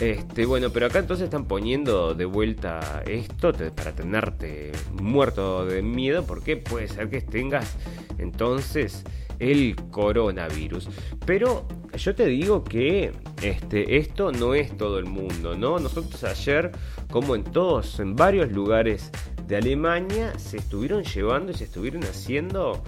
Este, 0.00 0.46
bueno, 0.46 0.70
pero 0.70 0.86
acá 0.86 1.00
entonces 1.00 1.24
están 1.24 1.46
poniendo 1.46 2.14
de 2.14 2.24
vuelta 2.24 3.02
esto 3.06 3.52
para 3.74 3.92
tenerte 3.92 4.72
muerto 4.92 5.66
de 5.66 5.82
miedo, 5.82 6.24
porque 6.24 6.56
puede 6.56 6.88
ser 6.88 7.10
que 7.10 7.20
tengas 7.20 7.76
entonces 8.18 9.04
el 9.40 9.74
coronavirus. 9.90 10.88
Pero 11.26 11.66
yo 11.96 12.14
te 12.14 12.26
digo 12.26 12.62
que 12.62 13.12
este, 13.42 13.96
esto 13.96 14.30
no 14.30 14.54
es 14.54 14.76
todo 14.76 14.98
el 14.98 15.06
mundo, 15.06 15.56
¿no? 15.56 15.78
Nosotros 15.78 16.22
ayer, 16.24 16.70
como 17.10 17.34
en 17.34 17.42
todos, 17.44 17.98
en 17.98 18.14
varios 18.14 18.52
lugares 18.52 19.10
de 19.48 19.56
Alemania, 19.56 20.38
se 20.38 20.58
estuvieron 20.58 21.02
llevando 21.02 21.50
y 21.50 21.54
se 21.54 21.64
estuvieron 21.64 22.04
haciendo 22.04 22.84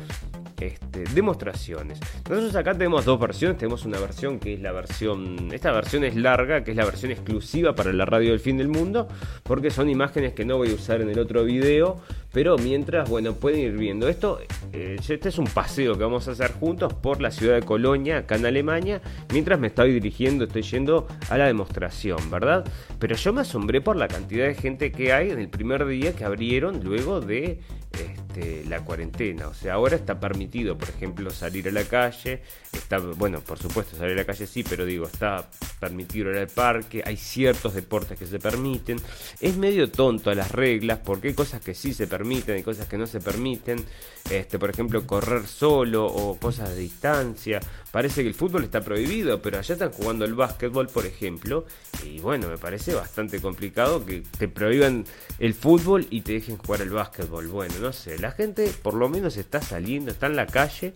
este, 0.60 1.04
demostraciones. 1.14 2.00
Nosotros 2.28 2.54
acá 2.56 2.72
tenemos 2.72 3.04
dos 3.04 3.18
versiones, 3.18 3.58
tenemos 3.58 3.84
una 3.84 3.98
versión 3.98 4.38
que 4.38 4.54
es 4.54 4.60
la 4.60 4.72
versión, 4.72 5.50
esta 5.52 5.72
versión 5.72 6.04
es 6.04 6.16
larga, 6.16 6.64
que 6.64 6.72
es 6.72 6.76
la 6.76 6.84
versión 6.84 7.12
exclusiva 7.12 7.74
para 7.74 7.92
la 7.92 8.04
radio 8.04 8.30
del 8.30 8.40
fin 8.40 8.56
del 8.56 8.68
mundo, 8.68 9.08
porque 9.42 9.70
son 9.70 9.88
imágenes 9.88 10.32
que 10.34 10.44
no 10.44 10.56
voy 10.56 10.70
a 10.70 10.74
usar 10.74 11.00
en 11.00 11.10
el 11.10 11.18
otro 11.18 11.44
video, 11.44 12.00
pero 12.32 12.56
mientras, 12.56 13.08
bueno, 13.10 13.34
pueden 13.34 13.60
ir 13.60 13.72
viendo 13.72 14.08
esto, 14.08 14.40
eh, 14.72 14.96
este 15.06 15.28
es 15.28 15.38
un 15.38 15.46
paseo 15.46 15.96
que 15.98 16.04
vamos 16.04 16.28
a 16.28 16.32
hacer 16.32 16.52
juntos 16.52 16.94
por 16.94 17.20
la 17.20 17.30
ciudad 17.30 17.54
de 17.54 17.62
Colonia, 17.62 18.18
acá 18.18 18.36
en 18.36 18.46
Alemania, 18.46 19.02
mientras 19.32 19.58
me 19.58 19.66
estoy 19.66 19.92
dirigiendo, 19.92 20.44
estoy 20.44 20.62
yendo 20.62 21.06
a 21.28 21.36
la 21.36 21.46
demostración, 21.46 22.30
¿verdad? 22.30 22.64
Pero 22.98 23.16
yo 23.16 23.32
me 23.32 23.42
asombré 23.42 23.80
por 23.80 23.96
la 23.96 24.08
cantidad 24.08 24.46
de 24.46 24.54
gente 24.54 24.92
que 24.92 25.12
hay 25.12 25.30
en 25.30 25.38
el 25.38 25.48
primer 25.48 25.86
día 25.86 26.14
que 26.14 26.24
abrieron 26.24 26.82
luego 26.82 27.20
de 27.20 27.60
este, 27.92 28.64
la 28.66 28.84
cuarentena. 28.84 29.48
O 29.48 29.54
sea, 29.54 29.74
ahora 29.74 29.96
está 29.96 30.18
permitido, 30.18 30.76
por 30.76 30.88
ejemplo, 30.88 31.30
salir 31.30 31.68
a 31.68 31.72
la 31.72 31.84
calle. 31.84 32.42
Está, 32.72 32.98
bueno, 32.98 33.40
por 33.40 33.58
supuesto, 33.58 33.96
salir 33.96 34.14
a 34.14 34.18
la 34.18 34.24
calle 34.24 34.46
sí, 34.46 34.62
pero 34.62 34.84
digo, 34.84 35.06
está 35.06 35.48
permitido 35.80 36.30
ir 36.30 36.38
al 36.38 36.48
parque. 36.48 37.02
Hay 37.04 37.16
ciertos 37.16 37.74
deportes 37.74 38.18
que 38.18 38.26
se 38.26 38.38
permiten. 38.38 38.98
Es 39.40 39.56
medio 39.56 39.90
tonto 39.90 40.30
a 40.30 40.34
las 40.34 40.50
reglas 40.50 41.00
porque 41.04 41.28
hay 41.28 41.34
cosas 41.34 41.60
que 41.60 41.74
sí 41.74 41.92
se 41.92 42.06
permiten, 42.06 42.56
hay 42.56 42.62
cosas 42.62 42.86
que 42.86 42.98
no 42.98 43.06
se 43.06 43.20
permiten. 43.20 43.84
Este, 44.30 44.58
por 44.58 44.70
ejemplo, 44.70 45.06
correr 45.06 45.46
solo 45.46 46.06
o 46.06 46.38
cosas 46.38 46.70
de 46.70 46.76
distancia. 46.76 47.60
Parece 47.92 48.22
que 48.22 48.28
el 48.28 48.34
fútbol 48.34 48.64
está 48.64 48.80
prohibido, 48.80 49.42
pero 49.42 49.58
allá 49.58 49.74
están 49.74 49.92
jugando 49.92 50.24
el 50.24 50.34
básquetbol, 50.34 50.88
por 50.88 51.04
ejemplo. 51.04 51.66
Y 52.02 52.20
bueno, 52.20 52.48
me 52.48 52.56
parece 52.56 52.94
bastante 52.94 53.38
complicado 53.38 54.04
que 54.04 54.22
te 54.38 54.48
prohíban 54.48 55.04
el 55.38 55.52
fútbol 55.52 56.06
y 56.08 56.22
te 56.22 56.32
dejen 56.32 56.56
jugar 56.56 56.80
el 56.80 56.90
básquetbol. 56.90 57.48
Bueno, 57.48 57.74
no 57.80 57.92
sé, 57.92 58.18
la 58.18 58.32
gente 58.32 58.72
por 58.82 58.94
lo 58.94 59.10
menos 59.10 59.36
está 59.36 59.60
saliendo, 59.60 60.10
está 60.10 60.26
en 60.26 60.36
la 60.36 60.46
calle. 60.46 60.94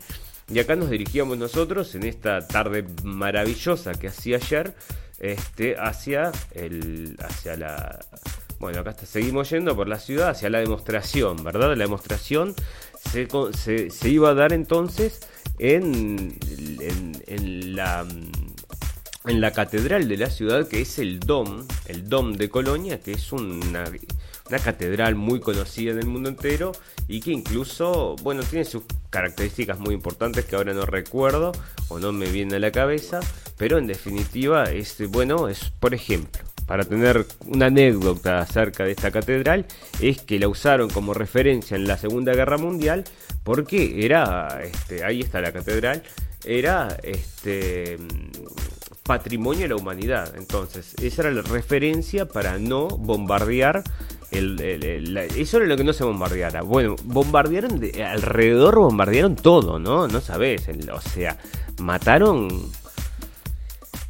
Y 0.49 0.59
acá 0.59 0.75
nos 0.75 0.89
dirigíamos 0.89 1.37
nosotros 1.37 1.95
en 1.95 2.05
esta 2.05 2.47
tarde 2.49 2.87
maravillosa 3.05 3.93
que 3.93 4.09
hacía 4.09 4.37
ayer, 4.37 4.75
este, 5.19 5.77
hacia 5.79 6.33
el, 6.53 7.17
hacia 7.21 7.57
la, 7.57 7.99
bueno, 8.59 8.81
acá 8.81 8.95
seguimos 8.95 9.51
yendo 9.51 9.77
por 9.77 9.89
la 9.89 9.99
ciudad 9.99 10.31
hacia 10.31 10.49
la 10.49 10.61
demostración, 10.61 11.43
¿verdad? 11.45 11.71
La 11.77 11.85
demostración 11.85 12.55
se, 13.13 13.91
se, 13.91 14.09
iba 14.09 14.31
a 14.31 14.35
dar 14.35 14.53
entonces 14.53 15.21
en, 15.59 16.39
la 19.27 19.53
catedral 19.53 20.09
de 20.09 20.17
la 20.17 20.31
ciudad 20.31 20.69
que 20.69 20.81
es 20.81 20.99
el 20.99 21.21
Dom, 21.21 21.67
el 21.87 22.09
Dom 22.09 22.33
de 22.35 22.49
Colonia, 22.49 23.01
que 23.01 23.13
es 23.13 23.33
una, 23.33 23.85
una 24.49 24.59
catedral 24.59 25.15
muy 25.15 25.41
conocida 25.41 25.93
en 25.93 25.99
el 25.99 26.07
mundo 26.07 26.29
entero 26.29 26.73
y 27.09 27.21
que 27.21 27.33
incluso, 27.33 28.17
bueno, 28.23 28.43
tiene 28.43 28.65
sus 28.65 28.85
características 29.11 29.79
muy 29.79 29.95
importantes 29.95 30.45
que 30.45 30.57
ahora 30.57 30.73
no 30.75 30.87
recuerdo 30.87 31.53
o 31.89 31.99
no 31.99 32.13
me 32.13 32.31
viene 32.31 32.57
a 32.57 32.61
la 32.61 32.71
cabeza, 32.71 33.21
pero 33.57 33.79
en 33.79 33.87
definitiva 33.87 34.65
es, 34.65 34.97
bueno, 35.11 35.49
es 35.49 35.71
por 35.81 35.95
ejemplo, 35.95 36.43
para 36.67 36.85
tener 36.85 37.27
una 37.47 37.67
anécdota 37.67 38.41
acerca 38.41 38.85
de 38.85 38.91
esta 38.93 39.11
catedral, 39.11 39.67
es 40.01 40.21
que 40.21 40.39
la 40.39 40.49
usaron 40.49 40.91
como 40.91 41.15
referencia 41.15 41.77
en 41.77 41.87
la 41.87 41.97
Segunda 41.97 42.35
Guerra 42.35 42.59
Mundial 42.59 43.05
porque 43.47 44.05
era, 44.05 44.61
este, 44.61 45.05
ahí 45.05 45.21
está 45.21 45.41
la 45.41 45.53
catedral, 45.53 46.03
era 46.45 46.99
este 47.05 47.97
patrimonio 49.05 49.63
de 49.63 49.69
la 49.69 49.77
humanidad. 49.77 50.35
Entonces, 50.37 50.95
esa 51.01 51.23
era 51.23 51.31
la 51.31 51.43
referencia 51.43 52.27
para 52.27 52.59
no 52.59 52.89
bombardear 52.89 53.85
el, 54.33 55.17
eso 55.37 55.59
era 55.59 55.67
lo 55.67 55.77
que 55.77 55.85
no 55.85 55.93
se 55.93 56.03
bombardeara. 56.03 56.63
Bueno, 56.63 56.97
bombardearon 57.05 57.81
alrededor, 58.05 58.81
bombardearon 58.81 59.37
todo, 59.37 59.79
¿no? 59.79 60.09
No 60.09 60.21
sabes, 60.21 60.67
o 60.93 61.01
sea, 61.01 61.39
mataron 61.79 62.49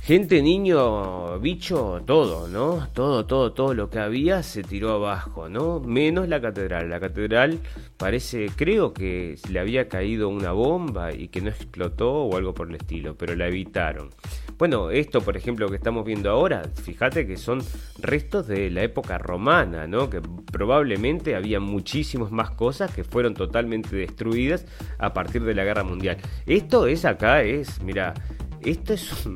Gente, 0.06 0.40
niño, 0.40 1.40
bicho, 1.40 2.00
todo, 2.06 2.46
¿no? 2.46 2.86
Todo, 2.92 3.26
todo, 3.26 3.52
todo 3.52 3.74
lo 3.74 3.90
que 3.90 3.98
había 3.98 4.44
se 4.44 4.62
tiró 4.62 4.92
abajo, 4.92 5.48
¿no? 5.48 5.80
Menos 5.80 6.28
la 6.28 6.40
catedral. 6.40 6.88
La 6.88 7.00
catedral 7.00 7.58
parece, 7.96 8.46
creo 8.54 8.92
que 8.92 9.36
le 9.50 9.58
había 9.58 9.88
caído 9.88 10.28
una 10.28 10.52
bomba 10.52 11.12
y 11.12 11.26
que 11.26 11.40
no 11.40 11.48
explotó 11.48 12.12
o 12.22 12.36
algo 12.36 12.54
por 12.54 12.68
el 12.68 12.76
estilo, 12.76 13.16
pero 13.16 13.34
la 13.34 13.48
evitaron. 13.48 14.10
Bueno, 14.56 14.92
esto, 14.92 15.22
por 15.22 15.36
ejemplo, 15.36 15.68
que 15.68 15.74
estamos 15.74 16.04
viendo 16.04 16.30
ahora, 16.30 16.62
fíjate 16.84 17.26
que 17.26 17.36
son 17.36 17.60
restos 17.98 18.46
de 18.46 18.70
la 18.70 18.84
época 18.84 19.18
romana, 19.18 19.88
¿no? 19.88 20.08
Que 20.08 20.20
probablemente 20.52 21.34
había 21.34 21.58
muchísimas 21.58 22.30
más 22.30 22.52
cosas 22.52 22.94
que 22.94 23.02
fueron 23.02 23.34
totalmente 23.34 23.96
destruidas 23.96 24.66
a 24.98 25.12
partir 25.12 25.42
de 25.42 25.56
la 25.56 25.64
guerra 25.64 25.82
mundial. 25.82 26.18
Esto 26.46 26.86
es 26.86 27.04
acá, 27.04 27.42
es, 27.42 27.82
mira, 27.82 28.14
esto 28.60 28.94
es 28.94 29.28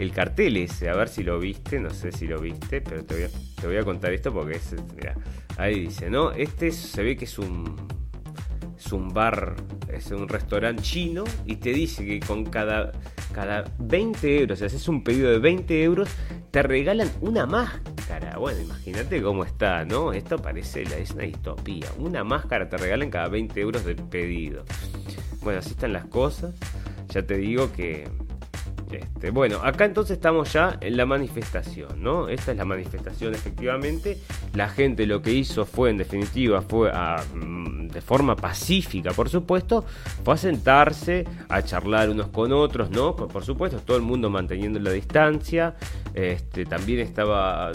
el 0.00 0.12
cartel 0.12 0.56
ese, 0.56 0.88
a 0.88 0.96
ver 0.96 1.08
si 1.08 1.22
lo 1.22 1.38
viste, 1.38 1.78
no 1.78 1.90
sé 1.90 2.10
si 2.10 2.26
lo 2.26 2.40
viste, 2.40 2.80
pero 2.80 3.04
te 3.04 3.28
voy 3.66 3.76
a, 3.76 3.80
a 3.80 3.84
contar 3.84 4.12
esto 4.12 4.32
porque 4.32 4.56
es, 4.56 4.74
mira, 4.96 5.14
ahí 5.58 5.80
dice, 5.80 6.08
¿no? 6.08 6.32
Este 6.32 6.72
se 6.72 7.02
ve 7.02 7.18
que 7.18 7.26
es 7.26 7.38
un, 7.38 7.76
es 8.78 8.92
un 8.92 9.12
bar, 9.12 9.56
es 9.92 10.10
un 10.10 10.26
restaurante 10.26 10.82
chino 10.82 11.24
y 11.44 11.56
te 11.56 11.74
dice 11.74 12.06
que 12.06 12.18
con 12.20 12.46
cada, 12.46 12.92
cada 13.34 13.64
20 13.78 14.40
euros, 14.40 14.60
si 14.60 14.64
haces 14.64 14.88
un 14.88 15.04
pedido 15.04 15.30
de 15.30 15.38
20 15.38 15.82
euros, 15.82 16.08
te 16.50 16.62
regalan 16.62 17.10
una 17.20 17.44
máscara. 17.44 18.38
Bueno, 18.38 18.58
imagínate 18.58 19.20
cómo 19.20 19.44
está, 19.44 19.84
¿no? 19.84 20.14
Esto 20.14 20.38
parece, 20.38 20.82
es 20.82 21.10
una 21.10 21.24
distopía. 21.24 21.88
Una 21.98 22.24
máscara 22.24 22.70
te 22.70 22.78
regalan 22.78 23.10
cada 23.10 23.28
20 23.28 23.60
euros 23.60 23.84
del 23.84 23.96
pedido. 23.96 24.64
Bueno, 25.42 25.58
así 25.58 25.70
están 25.70 25.92
las 25.92 26.06
cosas. 26.06 26.54
Ya 27.10 27.22
te 27.22 27.36
digo 27.36 27.70
que 27.72 28.08
este, 28.92 29.30
bueno, 29.30 29.60
acá 29.62 29.84
entonces 29.84 30.16
estamos 30.16 30.52
ya 30.52 30.78
en 30.80 30.96
la 30.96 31.06
manifestación, 31.06 32.02
¿no? 32.02 32.28
Esta 32.28 32.52
es 32.52 32.56
la 32.56 32.64
manifestación 32.64 33.34
efectivamente. 33.34 34.18
La 34.54 34.68
gente 34.68 35.06
lo 35.06 35.22
que 35.22 35.32
hizo 35.32 35.64
fue, 35.64 35.90
en 35.90 35.96
definitiva, 35.96 36.62
fue 36.62 36.90
mm, 36.92 37.88
de 37.88 38.00
forma 38.00 38.36
pacífica, 38.36 39.12
por 39.12 39.28
supuesto, 39.28 39.84
fue 40.24 40.34
a 40.34 40.36
sentarse, 40.36 41.26
a 41.48 41.62
charlar 41.62 42.10
unos 42.10 42.28
con 42.28 42.52
otros, 42.52 42.90
¿no? 42.90 43.16
Por, 43.16 43.44
supuesto, 43.44 43.78
todo 43.80 43.96
el 43.96 44.02
mundo 44.02 44.30
manteniendo 44.30 44.78
la 44.78 44.90
distancia. 44.90 45.74
Este, 46.14 46.64
también 46.64 47.00
estaba, 47.00 47.72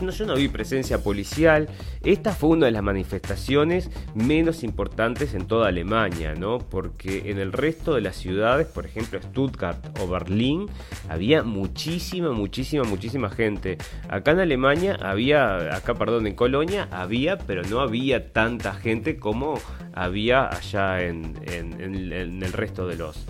no, 0.00 0.10
yo 0.10 0.26
no 0.26 0.34
vi 0.34 0.48
presencia 0.48 1.02
policial. 1.02 1.68
Esta 2.02 2.32
fue 2.32 2.50
una 2.50 2.66
de 2.66 2.72
las 2.72 2.82
manifestaciones 2.82 3.90
menos 4.14 4.62
importantes 4.62 5.34
en 5.34 5.46
toda 5.46 5.68
Alemania, 5.68 6.34
¿no? 6.34 6.58
Porque 6.58 7.30
en 7.30 7.38
el 7.38 7.52
resto 7.52 7.94
de 7.94 8.00
las 8.00 8.16
ciudades, 8.16 8.66
por 8.66 8.86
ejemplo, 8.86 9.20
Stuttgart 9.20 9.98
o 10.00 10.08
Berlín, 10.08 10.66
había 11.08 11.42
muchísima, 11.42 12.32
muchísima, 12.32 12.84
muchísima 12.84 13.30
gente. 13.30 13.78
Acá 14.08 14.32
en 14.32 14.40
Alemania 14.40 14.98
había, 15.00 15.76
acá 15.76 15.94
perdón, 15.94 16.26
en 16.26 16.34
Colonia 16.34 16.88
había, 16.90 17.38
pero 17.38 17.62
no 17.62 17.80
había 17.80 18.32
tanta 18.32 18.74
gente 18.74 19.18
como 19.18 19.60
había 19.94 20.48
allá 20.48 21.02
en, 21.02 21.34
en 21.46 22.42
el 22.42 22.52
resto 22.52 22.86
de 22.86 22.96
los... 22.96 23.26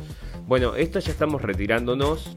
Bueno, 0.47 0.77
esto 0.77 1.01
ya 1.01 1.11
estamos 1.11 1.43
retirándonos. 1.43 2.37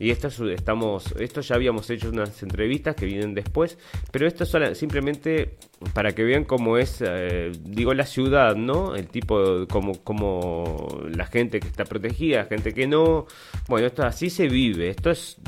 Y 0.00 0.10
esto, 0.10 0.28
estamos, 0.48 1.12
esto 1.18 1.40
ya 1.40 1.56
habíamos 1.56 1.90
hecho 1.90 2.10
unas 2.10 2.40
entrevistas 2.44 2.94
que 2.94 3.04
vienen 3.04 3.34
después, 3.34 3.78
pero 4.12 4.28
esto 4.28 4.44
es 4.44 4.78
simplemente 4.78 5.56
para 5.92 6.12
que 6.12 6.22
vean 6.22 6.44
cómo 6.44 6.78
es, 6.78 7.02
eh, 7.04 7.50
digo, 7.64 7.92
la 7.94 8.06
ciudad, 8.06 8.54
¿no? 8.54 8.94
El 8.94 9.08
tipo, 9.08 9.66
como, 9.68 10.04
como 10.04 11.00
la 11.10 11.26
gente 11.26 11.58
que 11.58 11.66
está 11.66 11.84
protegida, 11.84 12.44
gente 12.44 12.72
que 12.72 12.86
no. 12.86 13.26
Bueno, 13.68 13.88
esto 13.88 14.04
así 14.04 14.30
se 14.30 14.48
vive, 14.48 14.88
esto 14.88 15.10
es 15.10 15.38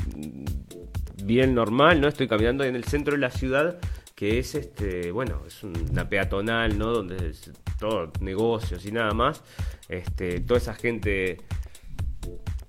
bien 1.23 1.55
normal, 1.55 2.01
¿no? 2.01 2.09
Estoy 2.09 2.27
caminando 2.27 2.65
en 2.65 2.75
el 2.75 2.83
centro 2.83 3.13
de 3.13 3.19
la 3.19 3.31
ciudad 3.31 3.79
que 4.21 4.37
es 4.37 4.53
este, 4.53 5.09
bueno, 5.09 5.41
es 5.47 5.63
una 5.63 6.07
peatonal, 6.07 6.77
¿no? 6.77 6.91
Donde 6.91 7.29
es 7.29 7.49
todo 7.79 8.11
negocios 8.19 8.85
y 8.85 8.91
nada 8.91 9.13
más. 9.13 9.43
Este, 9.89 10.41
toda 10.41 10.59
esa 10.59 10.75
gente 10.75 11.39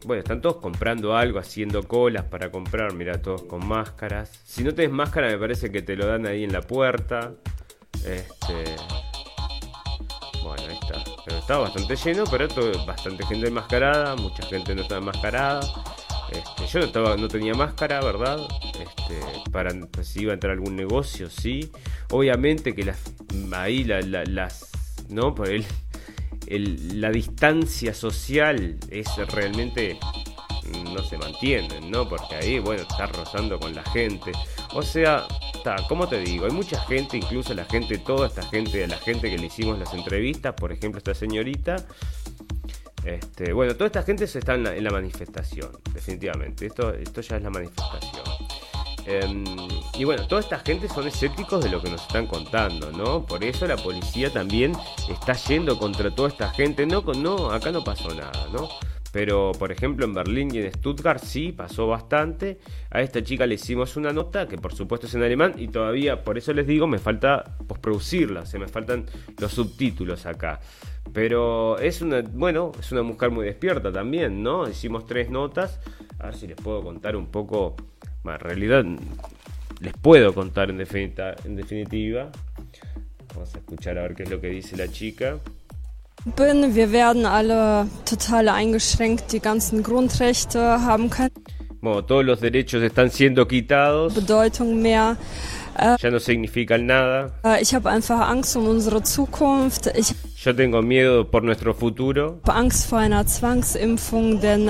bueno, 0.05 0.23
están 0.23 0.41
todos 0.41 0.57
comprando 0.57 1.17
algo, 1.17 1.39
haciendo 1.39 1.83
colas 1.83 2.25
para 2.25 2.51
comprar, 2.51 2.95
mira, 2.95 3.21
todos 3.21 3.43
con 3.43 3.67
máscaras. 3.67 4.31
Si 4.45 4.65
no 4.65 4.75
tenés 4.75 4.93
máscara, 4.93 5.29
me 5.29 5.39
parece 5.39 5.71
que 5.71 5.83
te 5.83 5.97
lo 5.97 6.07
dan 6.07 6.27
ahí 6.27 6.45
en 6.45 6.53
la 6.53 6.63
puerta. 6.63 7.33
Este. 8.05 8.77
Bueno, 10.43 10.63
ahí 10.69 10.79
está. 10.81 11.05
Pero 11.25 11.39
está 11.39 11.59
bastante 11.59 11.97
lleno, 11.97 12.25
pero 12.31 12.49
todo, 12.49 12.87
bastante 12.87 13.25
gente 13.27 13.49
enmascarada, 13.49 14.17
mucha 14.17 14.45
gente 14.47 14.75
no 14.75 14.83
está 14.83 14.99
enmascarada. 14.99 15.61
Este, 16.31 16.67
yo 16.67 16.79
no, 16.81 16.85
estaba, 16.87 17.17
no 17.17 17.29
tenía 17.29 17.55
máscara, 17.55 18.01
¿verdad? 18.01 18.41
Este, 18.81 19.51
para 19.51 19.71
pues, 19.91 20.09
si 20.09 20.23
iba 20.23 20.33
a 20.33 20.35
entrar 20.35 20.53
algún 20.53 20.75
negocio, 20.77 21.29
sí. 21.31 21.71
Obviamente 22.11 22.75
que 22.75 22.85
las 22.85 22.99
ahí 23.53 23.85
las 23.85 24.71
no 25.09 25.35
por 25.35 25.49
el 25.49 25.65
la 26.47 27.11
distancia 27.11 27.95
social 27.95 28.79
es 28.91 29.09
realmente 29.29 29.99
no 30.95 31.03
se 31.03 31.19
mantiene, 31.19 31.81
¿no? 31.81 32.09
Porque 32.09 32.37
ahí, 32.37 32.59
bueno, 32.59 32.83
está 32.83 33.07
rozando 33.07 33.59
con 33.59 33.75
la 33.75 33.83
gente. 33.85 34.33
O 34.75 34.83
sea, 34.83 35.27
está, 35.55 35.77
como 35.89 36.09
te 36.09 36.19
digo, 36.21 36.47
hay 36.47 36.53
mucha 36.53 36.81
gente, 36.85 37.17
incluso 37.17 37.55
la 37.55 37.65
gente, 37.65 37.99
toda 37.99 38.29
esta 38.29 38.43
gente, 38.43 38.87
la 38.87 38.99
gente 38.99 39.31
que 39.31 39.39
le 39.39 39.47
hicimos 39.47 39.79
las 39.79 39.93
entrevistas, 39.95 40.55
por 40.55 40.73
ejemplo, 40.73 40.99
esta 40.99 41.15
señorita. 41.15 41.77
Este, 43.05 43.53
bueno, 43.53 43.75
toda 43.75 43.87
esta 43.87 44.03
gente 44.05 44.27
se 44.27 44.39
está 44.39 44.55
en 44.55 44.65
la, 44.65 44.77
en 44.77 44.85
la 44.85 44.91
manifestación, 44.91 45.71
definitivamente. 45.93 46.67
Esto, 46.67 46.95
esto 46.95 47.21
ya 47.21 47.37
es 47.37 47.43
la 47.43 47.51
manifestación. 47.51 48.32
Em, 49.07 49.45
y 49.99 50.05
bueno, 50.05 50.27
toda 50.27 50.41
esta 50.41 50.59
gente 50.61 50.89
son 50.89 51.07
escépticos 51.07 51.63
de 51.63 51.71
lo 51.71 51.83
que 51.83 51.91
nos 51.91 52.03
están 52.03 52.27
contando, 52.27 52.93
¿no? 52.93 53.27
Por 53.27 53.43
eso 53.45 53.67
la 53.67 53.77
policía 53.77 54.33
también 54.33 54.73
está 55.09 55.35
yendo 55.35 55.79
contra 55.79 56.15
toda 56.15 56.29
esta 56.29 56.51
gente. 56.51 56.87
No, 56.87 57.03
no, 57.03 57.51
acá 57.51 57.73
no 57.73 57.83
pasó 57.83 58.15
nada, 58.15 58.47
¿no? 58.53 58.69
Pero, 59.13 59.53
por 59.59 59.71
ejemplo, 59.71 60.07
en 60.07 60.15
Berlín 60.15 60.55
y 60.55 60.59
en 60.59 60.73
Stuttgart 60.73 61.23
sí 61.23 61.53
pasó 61.53 61.87
bastante. 61.87 62.59
A 62.91 63.03
esta 63.03 63.23
chica 63.23 63.47
le 63.47 63.57
hicimos 63.57 63.97
una 63.97 64.11
nota, 64.11 64.49
que 64.49 64.57
por 64.57 64.75
supuesto 64.75 65.07
es 65.07 65.15
en 65.15 65.23
alemán, 65.23 65.55
y 65.59 65.69
todavía, 65.69 66.25
por 66.25 66.39
eso 66.39 66.55
les 66.55 66.67
digo, 66.67 66.87
me 66.87 66.99
falta 66.99 67.59
posproducirla, 67.69 68.47
se 68.47 68.59
me 68.59 68.69
faltan 68.69 69.05
los 69.39 69.53
subtítulos 69.53 70.25
acá. 70.25 70.61
Pero 71.13 71.79
es 71.79 72.01
una, 72.01 72.23
bueno, 72.23 72.73
es 72.81 72.91
una 72.91 73.03
mujer 73.03 73.31
muy 73.31 73.45
despierta 73.45 73.93
también, 73.93 74.43
¿no? 74.43 74.67
Hicimos 74.67 75.05
tres 75.05 75.29
notas. 75.29 75.79
A 76.19 76.27
ver 76.27 76.35
si 76.37 76.47
les 76.47 76.57
puedo 76.57 76.83
contar 76.83 77.15
un 77.15 77.27
poco 77.27 77.77
en 78.25 78.39
realidad 78.39 78.85
les 79.81 79.93
puedo 79.95 80.35
contar 80.35 80.71
en, 80.71 80.79
definitiva, 80.79 81.35
en 81.45 81.57
definitiva. 81.57 82.31
Vamos 83.35 83.55
a 83.55 83.59
escuchar 83.59 83.99
a 83.99 84.03
ver 84.03 84.15
qué 84.15 84.23
es 84.25 84.31
lo 84.31 84.41
que 84.41 84.49
dice 84.49 84.77
la 84.77 84.89
chica. 84.89 85.39
Bin, 86.37 86.75
wir 86.75 86.93
werden 86.93 87.27
alle 87.27 87.89
total 88.05 88.49
eingeschränkt, 88.49 89.33
die 89.33 89.41
ganzen 89.41 89.83
Grundrechte 89.83 90.61
haben 90.61 91.11
keine 91.11 91.33
bueno, 91.83 92.05
todos 92.05 92.25
los 92.25 92.41
derechos 92.41 92.81
están 92.81 93.11
siendo 93.11 93.49
quitados. 93.49 94.15
Bedeutung 94.15 94.81
mehr. 94.81 95.17
Äh, 95.77 95.97
ya 96.01 96.11
no 96.13 96.21
significan 96.21 96.87
nada. 96.87 97.33
Äh, 97.45 97.61
ich 97.61 97.75
habe 97.75 97.91
einfach 97.91 98.21
Angst 98.29 98.57
um 98.57 98.69
unsere 98.69 99.03
Zukunft. 99.03 99.89
Ich 99.97 100.15
Yo 100.45 100.53
tengo 100.53 100.81
miedo 100.81 101.29
por 101.29 101.43
nuestro 101.43 101.75
futuro. 101.75 102.41
Angst 102.47 102.87
vor 102.87 102.99
einer 102.99 103.27
Zwangsimpfung, 103.27 104.41
denn 104.41 104.69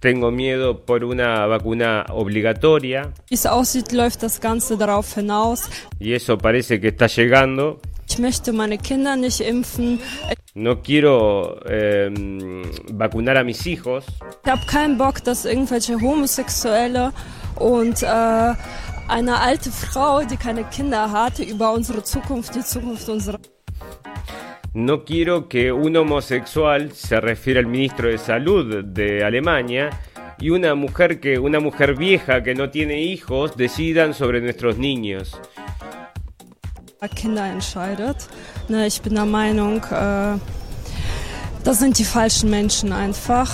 tengo 0.00 0.30
miedo 0.30 0.80
por 0.84 1.04
una 1.04 1.46
vacuna 1.46 2.06
obligatoria. 2.08 3.12
aussieht, 3.48 3.92
läuft 3.92 4.22
das 4.22 4.40
Ganze 4.40 4.76
darauf 4.76 5.14
hinaus. 5.16 5.68
Y 6.00 6.14
eso 6.14 6.36
parece 6.36 6.80
que 6.80 6.88
está 6.88 7.06
llegando. 7.06 7.78
Ich 8.08 8.18
möchte 8.18 8.52
meine 8.52 8.76
Kinder 8.76 9.14
nicht 9.14 9.40
impfen. 9.40 10.00
No 10.54 10.82
quiero 10.82 11.60
eh, 11.64 12.10
vacunar 12.92 13.36
a 13.36 13.44
mis 13.44 13.64
hijos. 13.64 14.04
Ich 14.44 14.50
habe 14.50 14.66
keinen 14.66 14.98
Bock, 14.98 15.22
dass 15.22 15.44
irgendwelche 15.44 16.00
Homosexuelle 16.00 17.12
und 17.54 18.02
äh, 18.02 18.54
eine 19.06 19.40
alte 19.40 19.70
Frau, 19.70 20.22
die 20.22 20.36
keine 20.36 20.64
Kinder 20.64 21.12
hatte, 21.12 21.44
über 21.44 21.72
unsere 21.72 22.02
Zukunft, 22.02 22.54
die 22.56 22.64
Zukunft 22.64 23.08
unserer 23.08 23.38
No 24.72 25.04
quiero 25.04 25.48
que 25.48 25.72
un 25.72 25.96
homosexual, 25.96 26.92
se 26.92 27.20
refiere 27.20 27.58
al 27.58 27.66
ministro 27.66 28.08
de 28.08 28.18
Salud 28.18 28.84
de 28.84 29.24
Alemania, 29.24 29.90
y 30.38 30.50
una 30.50 30.74
mujer 30.74 31.20
que 31.20 31.38
una 31.38 31.60
mujer 31.60 31.96
vieja 31.96 32.42
que 32.42 32.54
no 32.54 32.70
tiene 32.70 33.02
hijos 33.02 33.56
decidan 33.56 34.14
sobre 34.14 34.40
nuestros 34.40 34.78
niños. 34.78 35.38
Kinder 37.14 37.46
entscheidet. 37.46 38.28
Ne, 38.68 38.86
ich 38.86 39.00
bin 39.02 39.14
der 39.14 39.24
Meinung, 39.24 39.82
äh, 39.90 40.38
das 41.64 41.78
sind 41.78 41.98
die 41.98 42.04
falschen 42.04 42.50
Menschen 42.50 42.92
einfach. 42.92 43.50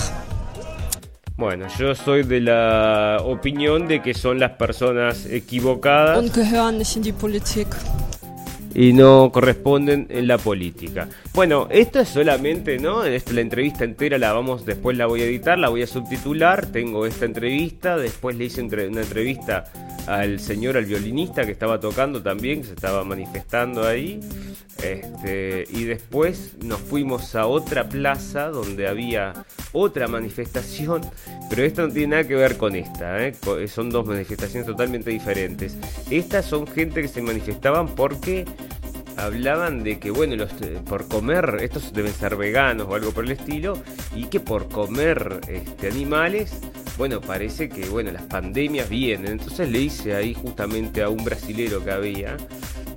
Bueno, 1.37 1.67
yo 1.79 1.95
soy 1.95 2.23
de 2.23 2.41
la 2.41 3.17
opinión 3.23 3.87
de 3.87 4.01
que 4.01 4.13
son 4.13 4.39
las 4.39 4.51
personas 4.51 5.25
equivocadas. 5.25 6.17
Und 6.17 6.33
gehören 6.33 6.77
nicht 6.77 6.95
in 6.95 7.03
die 7.03 7.13
Politik. 7.13 7.67
Y 8.73 8.93
no 8.93 9.31
corresponden 9.31 10.07
en 10.09 10.27
la 10.27 10.37
política. 10.37 11.07
Bueno, 11.33 11.67
esto 11.69 11.99
es 11.99 12.09
solamente, 12.09 12.77
¿no? 12.79 13.03
La 13.03 13.41
entrevista 13.41 13.83
entera 13.83 14.17
la 14.17 14.33
vamos, 14.33 14.65
después 14.65 14.97
la 14.97 15.05
voy 15.05 15.21
a 15.21 15.25
editar, 15.25 15.57
la 15.57 15.69
voy 15.69 15.81
a 15.81 15.87
subtitular, 15.87 16.67
tengo 16.67 17.05
esta 17.05 17.25
entrevista, 17.25 17.97
después 17.97 18.35
le 18.35 18.45
hice 18.45 18.61
una 18.61 19.01
entrevista 19.01 19.65
al 20.07 20.39
señor, 20.39 20.77
al 20.77 20.85
violinista 20.85 21.45
que 21.45 21.51
estaba 21.51 21.79
tocando 21.79 22.21
también, 22.21 22.61
que 22.61 22.67
se 22.67 22.73
estaba 22.73 23.03
manifestando 23.03 23.85
ahí. 23.85 24.19
Este, 24.83 25.65
y 25.71 25.85
después 25.85 26.55
nos 26.63 26.79
fuimos 26.79 27.35
a 27.35 27.47
otra 27.47 27.89
plaza 27.89 28.49
donde 28.49 28.87
había 28.87 29.33
otra 29.71 30.07
manifestación, 30.07 31.01
pero 31.49 31.63
esta 31.63 31.81
no 31.83 31.89
tiene 31.91 32.07
nada 32.07 32.27
que 32.27 32.35
ver 32.35 32.57
con 32.57 32.75
esta, 32.75 33.25
¿eh? 33.25 33.33
son 33.67 33.89
dos 33.89 34.05
manifestaciones 34.05 34.67
totalmente 34.67 35.09
diferentes. 35.09 35.75
Estas 36.11 36.45
son 36.45 36.67
gente 36.67 37.01
que 37.01 37.07
se 37.07 37.21
manifestaban 37.21 37.87
porque 37.95 38.45
hablaban 39.17 39.83
de 39.83 39.99
que, 39.99 40.11
bueno, 40.11 40.35
los, 40.35 40.51
eh, 40.61 40.79
por 40.87 41.07
comer, 41.07 41.57
estos 41.61 41.91
deben 41.93 42.13
ser 42.13 42.35
veganos 42.35 42.87
o 42.89 42.95
algo 42.95 43.11
por 43.11 43.25
el 43.25 43.31
estilo, 43.31 43.81
y 44.15 44.25
que 44.25 44.39
por 44.39 44.69
comer 44.69 45.41
este, 45.47 45.89
animales, 45.89 46.59
bueno, 46.97 47.19
parece 47.21 47.69
que, 47.69 47.89
bueno, 47.89 48.11
las 48.11 48.23
pandemias 48.23 48.89
vienen. 48.89 49.33
Entonces 49.33 49.69
le 49.69 49.81
hice 49.81 50.15
ahí 50.15 50.33
justamente 50.33 51.03
a 51.03 51.09
un 51.09 51.23
brasilero 51.23 51.83
que 51.83 51.91
había, 51.91 52.37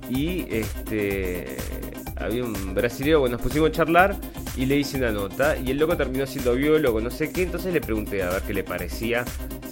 y 0.09 0.45
este, 0.49 1.57
había 2.21 2.43
un 2.43 2.73
brasilero, 2.73 3.19
bueno, 3.21 3.37
nos 3.37 3.41
pusimos 3.41 3.69
a 3.69 3.71
charlar 3.71 4.15
y 4.55 4.65
le 4.65 4.77
hice 4.77 4.97
una 4.97 5.11
nota, 5.11 5.57
y 5.57 5.71
el 5.71 5.77
loco 5.77 5.95
terminó 5.97 6.25
siendo 6.25 6.55
biólogo, 6.55 6.99
no 7.01 7.09
sé 7.09 7.31
qué, 7.31 7.43
entonces 7.43 7.73
le 7.73 7.81
pregunté 7.81 8.23
a 8.23 8.29
ver 8.29 8.41
qué 8.43 8.53
le 8.53 8.63
parecía 8.63 9.25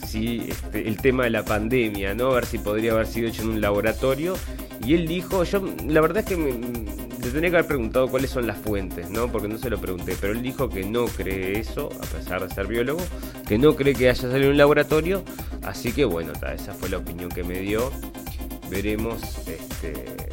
si 0.09 0.49
este, 0.49 0.87
el 0.87 0.97
tema 0.97 1.25
de 1.25 1.29
la 1.29 1.45
pandemia, 1.45 2.15
¿no? 2.15 2.31
A 2.31 2.35
ver 2.35 2.45
si 2.45 2.57
podría 2.57 2.93
haber 2.93 3.05
sido 3.05 3.27
hecho 3.27 3.43
en 3.43 3.49
un 3.49 3.61
laboratorio. 3.61 4.35
Y 4.83 4.95
él 4.95 5.07
dijo, 5.07 5.43
yo 5.43 5.63
la 5.87 6.01
verdad 6.01 6.19
es 6.19 6.25
que 6.25 6.35
me, 6.35 6.51
le 6.51 7.31
tenía 7.31 7.49
que 7.49 7.57
haber 7.57 7.67
preguntado 7.67 8.07
cuáles 8.07 8.31
son 8.31 8.47
las 8.47 8.57
fuentes, 8.57 9.09
¿no? 9.09 9.31
Porque 9.31 9.47
no 9.47 9.57
se 9.57 9.69
lo 9.69 9.79
pregunté, 9.79 10.15
pero 10.19 10.33
él 10.33 10.41
dijo 10.41 10.69
que 10.69 10.83
no 10.83 11.05
cree 11.05 11.59
eso, 11.59 11.89
a 12.01 12.05
pesar 12.05 12.47
de 12.47 12.53
ser 12.53 12.67
biólogo, 12.67 13.01
que 13.47 13.57
no 13.57 13.75
cree 13.75 13.93
que 13.93 14.09
haya 14.09 14.15
salido 14.15 14.45
en 14.45 14.51
un 14.51 14.57
laboratorio. 14.57 15.23
Así 15.63 15.91
que 15.91 16.05
bueno, 16.05 16.33
esa 16.53 16.73
fue 16.73 16.89
la 16.89 16.97
opinión 16.97 17.29
que 17.29 17.43
me 17.43 17.59
dio. 17.59 17.91
Veremos 18.69 19.21
este 19.47 20.28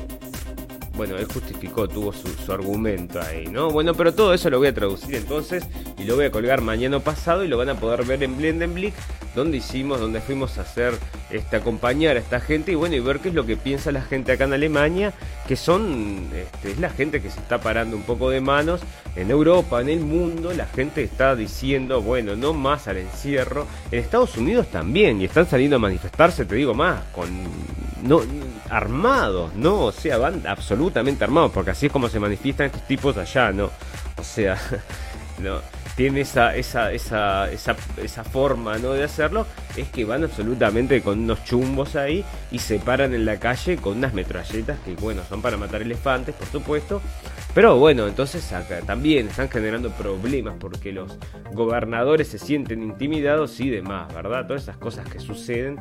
bueno, 0.97 1.17
él 1.17 1.27
justificó, 1.27 1.87
tuvo 1.87 2.13
su, 2.13 2.53
argumento 2.53 3.21
ahí, 3.21 3.47
¿no? 3.47 3.71
Bueno, 3.71 3.95
pero 3.95 4.15
todo 4.15 4.33
eso 4.33 4.49
lo 4.49 4.59
voy 4.59 4.69
a 4.69 4.75
traducir 4.75 5.15
entonces 5.15 5.65
y 5.99 6.05
lo 6.05 6.17
voy 6.17 6.27
a 6.27 6.31
colgar 6.31 6.63
mañana 6.63 7.01
pasado 7.01 7.45
y 7.45 7.49
lo 7.49 7.59
van 7.59 7.69
a 7.69 7.75
poder 7.75 8.05
ver 8.05 8.23
en 8.23 8.37
Blendenblick, 8.37 8.95
donde 9.35 9.59
hicimos, 9.59 10.01
donde 10.01 10.21
fuimos 10.21 10.57
a 10.57 10.63
hacer, 10.63 10.95
este, 11.31 11.57
acompañar 11.57 12.17
a 12.17 12.21
esta 12.21 12.41
gente 12.41 12.73
y 12.73 12.75
bueno, 12.77 12.97
y 12.97 13.01
ver 13.01 13.21
qué 13.21 13.29
es 13.29 13.35
lo 13.35 13.45
que 13.45 13.57
piensa 13.57 13.93
la 13.93 14.01
gente 14.01 14.33
acá 14.33 14.45
en 14.45 14.55
Alemania, 14.55 15.13
que 15.47 15.57
son, 15.57 16.29
este, 16.35 16.73
es 16.73 16.79
la 16.79 16.91
gente 16.91 17.21
que 17.21 17.31
se 17.31 17.41
está 17.41 17.61
parando 17.61 17.97
un 17.97 18.03
poco 18.03 18.31
de 18.31 18.41
manos 18.41 18.81
en 19.17 19.31
Europa, 19.31 19.81
en 19.81 19.91
el 19.91 20.01
mundo, 20.01 20.53
la 20.55 20.67
gente 20.67 21.03
está 21.03 21.37
diciendo, 21.37 22.01
bueno, 22.01 22.37
no 22.37 22.55
más 22.55 22.89
al 22.89 22.97
encierro, 22.99 23.67
en 23.91 23.99
Estados 23.99 24.37
Unidos 24.37 24.69
también, 24.71 25.21
y 25.21 25.27
están 25.27 25.47
saliendo 25.47 25.77
a 25.77 25.81
manifestarse, 25.81 26.45
te 26.45 26.55
digo 26.55 26.75
más, 26.75 27.03
con 27.13 27.29
no 28.03 28.21
armados, 28.71 29.55
¿no? 29.55 29.85
O 29.87 29.93
sea, 29.93 30.19
van 30.19 30.47
absolutamente 30.47 31.25
armados, 31.25 31.53
porque 31.53 31.71
así 31.71 31.87
es 31.87 31.93
como 31.93 32.09
se 32.09 32.21
manifiestan 32.21 32.67
estos 32.67 32.87
tipos 32.87 33.17
allá, 33.17 33.53
¿no? 33.53 33.71
O 34.17 34.23
sea, 34.23 34.59
no 35.43 35.61
tiene 35.97 36.21
esa, 36.21 36.55
esa, 36.55 36.93
esa, 36.93 37.51
esa, 37.51 37.75
esa 37.97 38.23
forma 38.23 38.77
¿no? 38.77 38.93
de 38.93 39.03
hacerlo, 39.03 39.47
es 39.77 39.89
que 39.89 40.05
van 40.05 40.25
absolutamente 40.25 41.01
con 41.01 41.21
unos 41.21 41.43
chumbos 41.45 41.97
ahí 41.97 42.23
y 42.53 42.59
se 42.59 42.79
paran 42.79 43.15
en 43.15 43.25
la 43.25 43.41
calle 43.41 43.79
con 43.79 43.97
unas 43.97 44.13
metralletas 44.13 44.79
que, 44.81 44.95
bueno, 44.95 45.23
son 45.27 45.41
para 45.41 45.57
matar 45.57 45.81
elefantes, 45.81 46.35
por 46.35 46.47
supuesto. 46.49 47.01
Pero 47.55 47.79
bueno, 47.79 48.07
entonces 48.07 48.53
acá 48.53 48.81
también 48.83 49.29
están 49.29 49.49
generando 49.49 49.91
problemas 49.91 50.57
porque 50.61 50.93
los 50.93 51.17
gobernadores 51.55 52.29
se 52.29 52.39
sienten 52.39 52.83
intimidados 52.83 53.59
y 53.61 53.71
demás, 53.71 54.13
¿verdad? 54.13 54.47
Todas 54.47 54.65
esas 54.65 54.77
cosas 54.77 55.09
que 55.09 55.19
suceden 55.19 55.79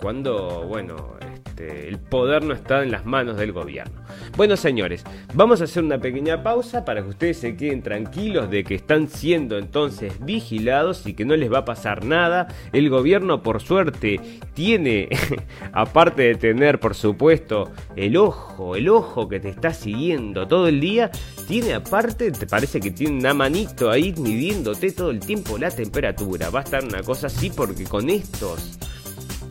cuando, 0.00 0.64
bueno, 0.66 1.16
este, 1.34 1.88
el 1.88 1.98
poder 1.98 2.44
no 2.44 2.54
está 2.54 2.82
en 2.82 2.92
las 2.92 3.04
manos 3.04 3.36
del 3.36 3.52
gobierno. 3.52 4.00
Bueno, 4.36 4.56
señores, 4.56 5.04
vamos 5.34 5.60
a 5.60 5.64
hacer 5.64 5.82
una 5.82 5.98
pequeña 5.98 6.42
pausa 6.42 6.84
para 6.84 7.02
que 7.02 7.08
ustedes 7.08 7.38
se 7.38 7.56
queden 7.56 7.82
tranquilos 7.82 8.50
de 8.50 8.62
que 8.62 8.76
están 8.76 9.08
siendo 9.08 9.58
entonces 9.58 10.24
vigilados 10.24 11.06
y 11.06 11.14
que 11.14 11.24
no 11.24 11.34
les 11.36 11.52
va 11.52 11.58
a 11.58 11.64
pasar 11.64 12.04
nada. 12.04 12.48
El 12.72 12.88
gobierno, 12.90 13.42
por 13.42 13.60
suerte, 13.60 14.20
tiene, 14.54 15.08
aparte 15.72 16.22
de 16.22 16.34
tener, 16.36 16.78
por 16.78 16.94
supuesto, 16.94 17.70
el 17.96 18.16
ojo, 18.16 18.76
el 18.76 18.88
ojo 18.88 19.28
que 19.28 19.40
te 19.40 19.48
está 19.48 19.72
siguiendo 19.72 20.46
todo 20.46 20.68
el 20.68 20.80
día, 20.80 21.10
tiene 21.48 21.74
aparte, 21.74 22.30
te 22.30 22.46
parece 22.46 22.80
que 22.80 22.92
tiene 22.92 23.18
una 23.18 23.34
manito 23.34 23.90
ahí 23.90 24.14
midiéndote 24.16 24.92
todo 24.92 25.10
el 25.10 25.20
tiempo 25.20 25.58
la 25.58 25.70
temperatura. 25.70 26.50
Va 26.50 26.60
a 26.60 26.62
estar 26.62 26.84
una 26.84 27.02
cosa 27.02 27.26
así 27.26 27.50
porque 27.50 27.84
con 27.84 28.10
estos 28.10 28.78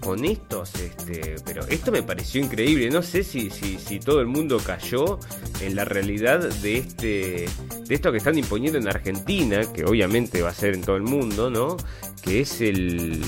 con 0.07 0.23
estos, 0.23 0.73
este, 0.75 1.35
pero 1.43 1.67
esto 1.67 1.91
me 1.91 2.01
pareció 2.01 2.41
increíble. 2.41 2.89
No 2.89 3.01
sé 3.01 3.25
si, 3.25 3.49
si, 3.49 3.77
si 3.77 3.99
todo 3.99 4.21
el 4.21 4.27
mundo 4.27 4.57
cayó 4.65 5.19
en 5.59 5.75
la 5.75 5.83
realidad 5.83 6.39
de 6.39 6.77
este, 6.77 7.45
de 7.85 7.93
esto 7.93 8.13
que 8.13 8.19
están 8.19 8.37
imponiendo 8.37 8.79
en 8.79 8.87
Argentina, 8.87 9.61
que 9.73 9.83
obviamente 9.83 10.41
va 10.41 10.51
a 10.51 10.53
ser 10.53 10.75
en 10.75 10.81
todo 10.81 10.95
el 10.95 11.03
mundo, 11.03 11.49
¿no? 11.49 11.75
Que 12.21 12.39
es 12.39 12.61
el 12.61 13.19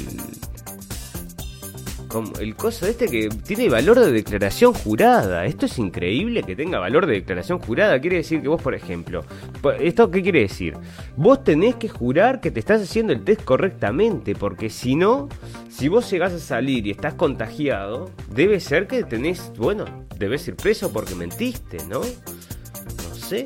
como 2.09 2.33
el 2.39 2.55
coso 2.55 2.87
este 2.87 3.07
que 3.07 3.29
tiene 3.29 3.69
valor 3.69 3.99
de 3.99 4.11
declaración 4.11 4.73
jurada. 4.73 5.45
Esto 5.45 5.67
es 5.67 5.77
increíble 5.77 6.43
que 6.43 6.55
tenga 6.55 6.79
valor 6.79 7.05
de 7.05 7.13
declaración 7.13 7.59
jurada. 7.59 8.01
Quiere 8.01 8.17
decir 8.17 8.41
que 8.41 8.49
vos, 8.49 8.61
por 8.61 8.75
ejemplo, 8.75 9.23
¿esto 9.79 10.11
qué 10.11 10.21
quiere 10.21 10.41
decir? 10.41 10.73
Vos 11.15 11.43
tenés 11.43 11.75
que 11.75 11.87
jurar 11.87 12.41
que 12.41 12.51
te 12.51 12.59
estás 12.59 12.81
haciendo 12.81 13.13
el 13.13 13.23
test 13.23 13.43
correctamente, 13.43 14.35
porque 14.35 14.69
si 14.69 14.95
no, 14.95 15.29
si 15.69 15.87
vos 15.87 16.09
llegás 16.11 16.33
a 16.33 16.39
salir 16.39 16.85
y 16.87 16.91
estás 16.91 17.13
contagiado, 17.13 18.09
debe 18.33 18.59
ser 18.59 18.87
que 18.87 19.03
tenés, 19.03 19.53
bueno, 19.55 19.85
debes 20.17 20.47
ir 20.47 20.55
preso 20.55 20.91
porque 20.91 21.15
mentiste, 21.15 21.77
¿no? 21.87 22.01
No 22.01 23.15
sé 23.15 23.45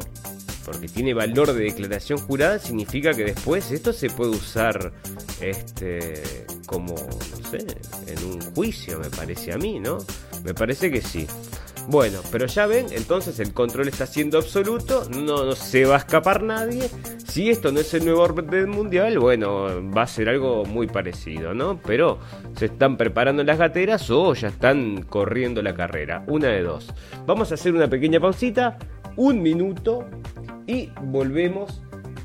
porque 0.65 0.87
tiene 0.87 1.13
valor 1.13 1.53
de 1.53 1.63
declaración 1.63 2.19
jurada, 2.19 2.59
significa 2.59 3.13
que 3.13 3.25
después 3.25 3.71
esto 3.71 3.93
se 3.93 4.09
puede 4.09 4.31
usar 4.31 4.91
este 5.41 6.45
como, 6.65 6.95
no 6.95 7.49
sé, 7.49 7.65
en 8.07 8.25
un 8.25 8.41
juicio, 8.53 8.99
me 8.99 9.09
parece 9.09 9.53
a 9.53 9.57
mí, 9.57 9.79
¿no? 9.79 9.97
Me 10.43 10.53
parece 10.53 10.89
que 10.89 11.01
sí. 11.01 11.27
Bueno, 11.87 12.19
pero 12.31 12.45
ya 12.45 12.65
ven, 12.65 12.87
entonces 12.91 13.39
el 13.39 13.53
control 13.53 13.89
está 13.89 14.05
siendo 14.05 14.37
absoluto, 14.37 15.03
no, 15.09 15.43
no, 15.43 15.51
se 15.51 15.85
va 15.85 15.95
a 15.95 15.97
escapar 15.99 16.41
nadie. 16.41 16.89
Si 17.27 17.49
esto 17.49 17.71
no 17.71 17.81
es 17.81 17.93
el 17.93 18.05
nuevo 18.05 18.21
orden 18.21 18.69
mundial, 18.69 19.19
bueno, 19.19 19.67
va 19.91 20.03
a 20.03 20.07
ser 20.07 20.29
algo 20.29 20.63
muy 20.63 20.87
parecido, 20.87 21.53
¿no? 21.53 21.79
Pero 21.85 22.19
se 22.55 22.65
están 22.65 22.95
preparando 22.95 23.43
las 23.43 23.57
gateras 23.57 24.09
o 24.09 24.33
ya 24.33 24.47
están 24.47 25.03
corriendo 25.03 25.61
la 25.61 25.73
carrera, 25.73 26.23
una 26.27 26.47
de 26.47 26.63
dos. 26.63 26.93
Vamos 27.25 27.51
a 27.51 27.55
hacer 27.55 27.73
una 27.73 27.89
pequeña 27.89 28.19
pausita, 28.19 28.77
un 29.17 29.41
minuto 29.41 30.05
y 30.67 30.89
volvemos 31.01 31.81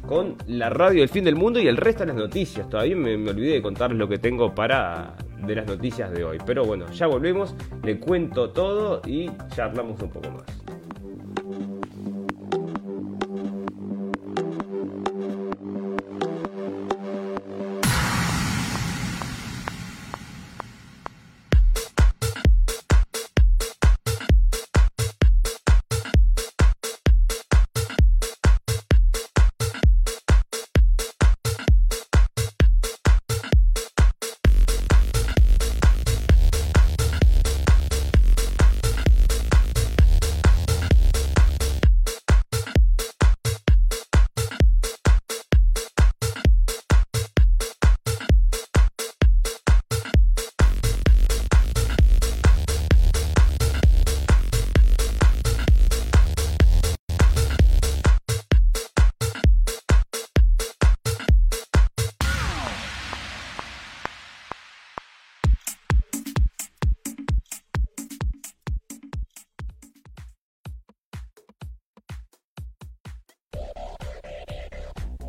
con 0.06 0.36
la 0.46 0.70
radio 0.70 1.00
del 1.00 1.08
fin 1.08 1.24
del 1.24 1.36
mundo 1.36 1.60
y 1.60 1.68
el 1.68 1.76
resto 1.76 2.00
de 2.00 2.08
las 2.08 2.16
noticias. 2.16 2.68
Todavía 2.68 2.96
me, 2.96 3.14
olvidé 3.14 3.54
de 3.54 3.62
contarles 3.62 3.98
lo 3.98 4.08
que 4.08 4.18
tengo 4.18 4.54
para 4.54 5.14
de 5.46 5.54
las 5.54 5.66
noticias 5.66 6.10
de 6.12 6.24
hoy. 6.24 6.38
Pero 6.46 6.64
bueno, 6.64 6.90
ya 6.90 7.06
volvemos, 7.06 7.54
le 7.82 8.00
cuento 8.00 8.50
todo 8.50 9.02
y 9.06 9.30
charlamos 9.54 10.00
un 10.00 10.10
poco 10.10 10.30
más. 10.30 10.77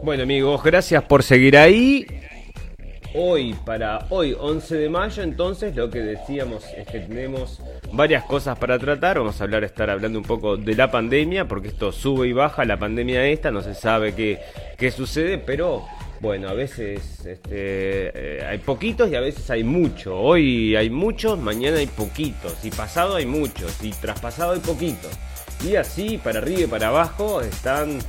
Bueno 0.10 0.24
amigos, 0.24 0.64
gracias 0.64 1.04
por 1.04 1.22
seguir 1.22 1.56
ahí. 1.56 2.08
Hoy, 3.14 3.56
para 3.64 4.08
hoy, 4.10 4.36
11 4.40 4.76
de 4.76 4.90
mayo, 4.90 5.22
entonces 5.22 5.76
lo 5.76 5.92
que 5.92 6.00
decíamos 6.00 6.66
es 6.76 6.88
que 6.88 7.02
tenemos 7.02 7.62
varias 7.92 8.24
cosas 8.24 8.58
para 8.58 8.80
tratar. 8.80 9.20
Vamos 9.20 9.40
a 9.40 9.44
hablar, 9.44 9.64
estar 9.64 9.88
hablando 9.88 10.18
un 10.18 10.26
poco 10.26 10.58
de 10.58 10.74
la 10.74 10.90
pandemia, 10.90 11.48
porque 11.48 11.68
esto 11.68 11.92
sube 11.92 12.28
y 12.28 12.34
baja, 12.34 12.66
la 12.66 12.80
pandemia 12.80 13.24
esta, 13.28 13.52
no 13.52 13.62
se 13.62 13.76
sabe 13.76 14.16
qué, 14.16 14.40
qué 14.80 14.90
sucede, 14.90 15.38
pero 15.38 15.86
bueno, 16.22 16.50
a 16.50 16.54
veces 16.54 17.24
este, 17.24 17.52
eh, 17.52 18.44
hay 18.50 18.58
poquitos 18.58 19.12
y 19.12 19.16
a 19.16 19.22
veces 19.22 19.48
hay 19.52 19.64
mucho. 19.64 20.20
Hoy 20.20 20.76
hay 20.76 20.90
muchos, 20.90 21.38
mañana 21.38 21.78
hay 21.78 21.86
poquitos, 21.86 22.66
y 22.66 22.72
pasado 22.72 23.18
hay 23.18 23.28
muchos, 23.28 23.78
y 23.84 23.92
traspasado 23.92 24.54
hay 24.54 24.60
poquitos. 24.60 25.12
Y 25.64 25.76
así, 25.76 26.18
para 26.18 26.40
arriba 26.40 26.62
y 26.62 26.66
para 26.66 26.88
abajo, 26.88 27.42
están 27.42 28.00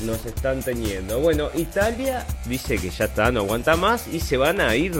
nos 0.00 0.24
están 0.26 0.62
teniendo. 0.62 1.20
Bueno, 1.20 1.48
Italia 1.54 2.26
dice 2.46 2.78
que 2.78 2.90
ya 2.90 3.06
está, 3.06 3.30
no 3.30 3.40
aguanta 3.40 3.76
más 3.76 4.06
y 4.08 4.20
se 4.20 4.36
van 4.36 4.60
a 4.60 4.74
ir 4.76 4.92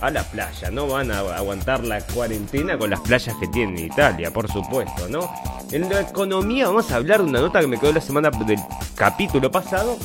a 0.00 0.10
la 0.10 0.24
playa. 0.24 0.70
No 0.70 0.88
van 0.88 1.10
a 1.10 1.20
aguantar 1.20 1.84
la 1.84 2.00
cuarentena 2.00 2.76
con 2.76 2.90
las 2.90 3.00
playas 3.00 3.34
que 3.40 3.46
tiene 3.48 3.82
Italia, 3.82 4.32
por 4.32 4.50
supuesto, 4.50 5.08
¿no? 5.08 5.32
En 5.70 5.88
la 5.88 6.00
economía 6.00 6.66
vamos 6.66 6.90
a 6.90 6.96
hablar 6.96 7.22
de 7.22 7.30
una 7.30 7.40
nota 7.40 7.60
que 7.60 7.68
me 7.68 7.78
quedó 7.78 7.92
la 7.92 8.00
semana 8.00 8.30
del 8.30 8.58
capítulo 8.94 9.50
pasado, 9.50 9.96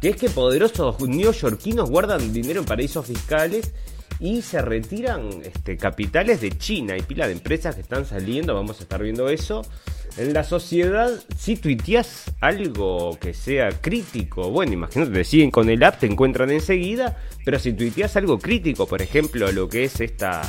que 0.00 0.10
es 0.10 0.16
que 0.16 0.28
poderosos 0.28 1.00
neoyorquinos 1.00 1.90
guardan 1.90 2.32
dinero 2.32 2.60
en 2.60 2.66
paraísos 2.66 3.06
fiscales 3.06 3.72
y 4.20 4.42
se 4.42 4.62
retiran 4.62 5.42
este, 5.42 5.76
capitales 5.76 6.40
de 6.40 6.56
China. 6.56 6.94
Hay 6.94 7.02
pila 7.02 7.26
de 7.26 7.32
empresas 7.32 7.74
que 7.74 7.80
están 7.80 8.04
saliendo, 8.04 8.54
vamos 8.54 8.78
a 8.80 8.82
estar 8.82 9.02
viendo 9.02 9.28
eso 9.28 9.62
en 10.16 10.32
la 10.32 10.44
sociedad, 10.44 11.10
si 11.38 11.56
tuiteas 11.56 12.24
algo 12.40 13.18
que 13.20 13.34
sea 13.34 13.70
crítico, 13.70 14.50
bueno, 14.50 14.72
imagínate, 14.72 15.12
te 15.12 15.24
siguen 15.24 15.50
con 15.50 15.68
el 15.68 15.82
app, 15.82 16.00
te 16.00 16.06
encuentran 16.06 16.50
enseguida, 16.50 17.18
pero 17.44 17.58
si 17.58 17.72
tuiteas 17.72 18.16
algo 18.16 18.38
crítico, 18.38 18.86
por 18.86 19.02
ejemplo, 19.02 19.50
lo 19.52 19.68
que 19.68 19.84
es 19.84 20.00
esta, 20.00 20.42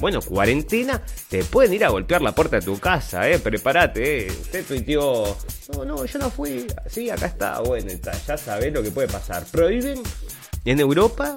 bueno, 0.00 0.20
cuarentena, 0.20 1.00
te 1.28 1.44
pueden 1.44 1.74
ir 1.74 1.84
a 1.84 1.90
golpear 1.90 2.20
la 2.22 2.34
puerta 2.34 2.56
de 2.58 2.66
tu 2.66 2.78
casa, 2.78 3.28
eh, 3.30 3.38
prepárate, 3.38 4.26
eh. 4.26 4.30
Usted 4.30 4.64
tuiteó, 4.66 5.36
no, 5.72 5.84
no, 5.84 6.04
yo 6.04 6.18
no 6.18 6.30
fui, 6.30 6.66
sí, 6.88 7.08
acá 7.08 7.26
está, 7.26 7.60
bueno, 7.60 7.90
está, 7.90 8.12
ya 8.12 8.36
sabes 8.36 8.72
lo 8.72 8.82
que 8.82 8.90
puede 8.90 9.08
pasar. 9.08 9.44
Prohíben 9.52 10.02
en 10.64 10.80
Europa 10.80 11.36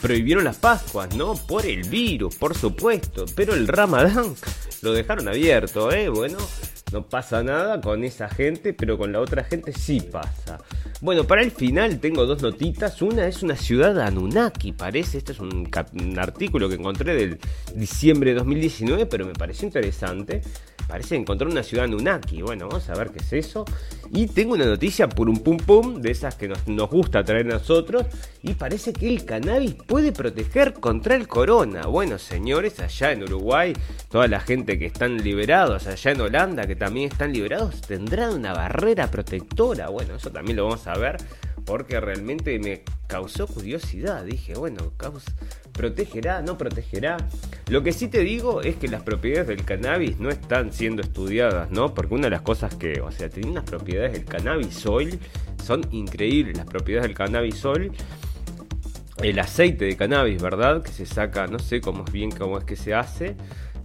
prohibieron 0.00 0.44
las 0.44 0.56
Pascuas, 0.56 1.14
¿no? 1.16 1.34
Por 1.34 1.66
el 1.66 1.82
virus, 1.88 2.36
por 2.36 2.56
supuesto. 2.56 3.24
Pero 3.34 3.54
el 3.54 3.66
Ramadán 3.68 4.34
lo 4.82 4.92
dejaron 4.92 5.28
abierto, 5.28 5.92
¿eh? 5.92 6.08
Bueno, 6.08 6.38
no 6.92 7.06
pasa 7.06 7.42
nada 7.42 7.80
con 7.80 8.04
esa 8.04 8.28
gente, 8.28 8.72
pero 8.72 8.98
con 8.98 9.12
la 9.12 9.20
otra 9.20 9.44
gente 9.44 9.72
sí 9.72 10.00
pasa. 10.00 10.58
Bueno, 11.00 11.24
para 11.24 11.42
el 11.42 11.50
final 11.50 11.98
tengo 11.98 12.26
dos 12.26 12.42
notitas. 12.42 13.00
Una 13.02 13.26
es 13.26 13.42
una 13.42 13.56
ciudad 13.56 13.98
Anunnaki, 14.00 14.72
parece. 14.72 15.18
Este 15.18 15.32
es 15.32 15.40
un, 15.40 15.68
artículo 16.18 16.68
que 16.68 16.76
encontré 16.76 17.14
del 17.14 17.38
diciembre 17.74 18.30
de 18.30 18.36
2019, 18.36 19.06
pero 19.06 19.26
me 19.26 19.32
pareció 19.32 19.66
interesante. 19.66 20.42
Parece 20.86 21.16
encontrar 21.16 21.50
una 21.50 21.62
ciudad 21.62 21.84
Anunnaki. 21.84 22.42
Bueno, 22.42 22.68
vamos 22.68 22.88
a 22.88 22.94
ver 22.94 23.10
qué 23.10 23.18
es 23.18 23.32
eso. 23.32 23.64
Y 24.12 24.26
tengo 24.26 24.54
una 24.54 24.66
noticia 24.66 25.08
por 25.08 25.28
un 25.28 25.38
pum 25.38 25.56
pum, 25.56 26.00
de 26.00 26.10
esas 26.10 26.34
que 26.34 26.48
nos, 26.48 26.66
nos 26.68 26.90
gusta 26.90 27.24
traer 27.24 27.46
a 27.46 27.54
nosotros. 27.54 28.06
Y 28.42 28.54
parece 28.54 28.92
que 28.92 29.08
el 29.08 29.24
cannabis 29.24 29.74
puede 29.74 30.12
proteger 30.12 30.74
contra 30.74 31.14
el 31.14 31.28
corona. 31.28 31.86
Bueno, 31.86 32.18
señores, 32.18 32.80
allá 32.80 33.12
en 33.12 33.22
Uruguay, 33.22 33.72
toda 34.10 34.28
la 34.28 34.40
gente 34.40 34.78
que 34.78 34.86
están 34.86 35.18
liberados, 35.18 35.86
allá 35.86 36.10
en 36.10 36.20
Holanda, 36.20 36.66
que 36.66 36.76
también 36.76 37.10
están 37.10 37.32
liberados, 37.32 37.80
tendrán 37.80 38.34
una 38.34 38.52
barrera 38.52 39.10
protectora. 39.10 39.88
Bueno, 39.88 40.16
eso 40.16 40.30
también 40.30 40.56
lo 40.56 40.64
vamos 40.64 40.86
a 40.86 40.94
ver 40.98 41.16
porque 41.64 42.00
realmente 42.00 42.58
me 42.58 42.82
causó 43.06 43.46
curiosidad. 43.46 44.24
Dije, 44.24 44.54
bueno, 44.54 44.92
protegerá, 45.72 46.42
no 46.42 46.58
protegerá. 46.58 47.16
Lo 47.68 47.82
que 47.82 47.92
sí 47.92 48.08
te 48.08 48.20
digo 48.20 48.62
es 48.62 48.76
que 48.76 48.88
las 48.88 49.02
propiedades 49.02 49.48
del 49.48 49.64
cannabis 49.64 50.18
no 50.18 50.30
están 50.30 50.72
siendo 50.72 51.02
estudiadas, 51.02 51.70
¿no? 51.70 51.94
Porque 51.94 52.14
una 52.14 52.24
de 52.24 52.30
las 52.30 52.42
cosas 52.42 52.74
que, 52.74 53.00
o 53.00 53.10
sea, 53.10 53.28
tiene 53.28 53.50
unas 53.50 53.64
propiedades 53.64 54.12
del 54.12 54.24
cannabis 54.24 54.86
oil 54.86 55.18
son 55.62 55.86
increíbles. 55.90 56.56
Las 56.56 56.66
propiedades 56.66 57.08
del 57.08 57.16
cannabis 57.16 57.64
oil 57.64 57.92
el 59.22 59.38
aceite 59.38 59.84
de 59.84 59.96
cannabis, 59.96 60.42
¿verdad? 60.42 60.82
Que 60.82 60.90
se 60.90 61.06
saca, 61.06 61.46
no 61.46 61.58
sé 61.58 61.80
cómo 61.80 62.04
es 62.04 62.12
bien 62.12 62.30
cómo 62.30 62.58
es 62.58 62.64
que 62.64 62.76
se 62.76 62.94
hace, 62.94 63.36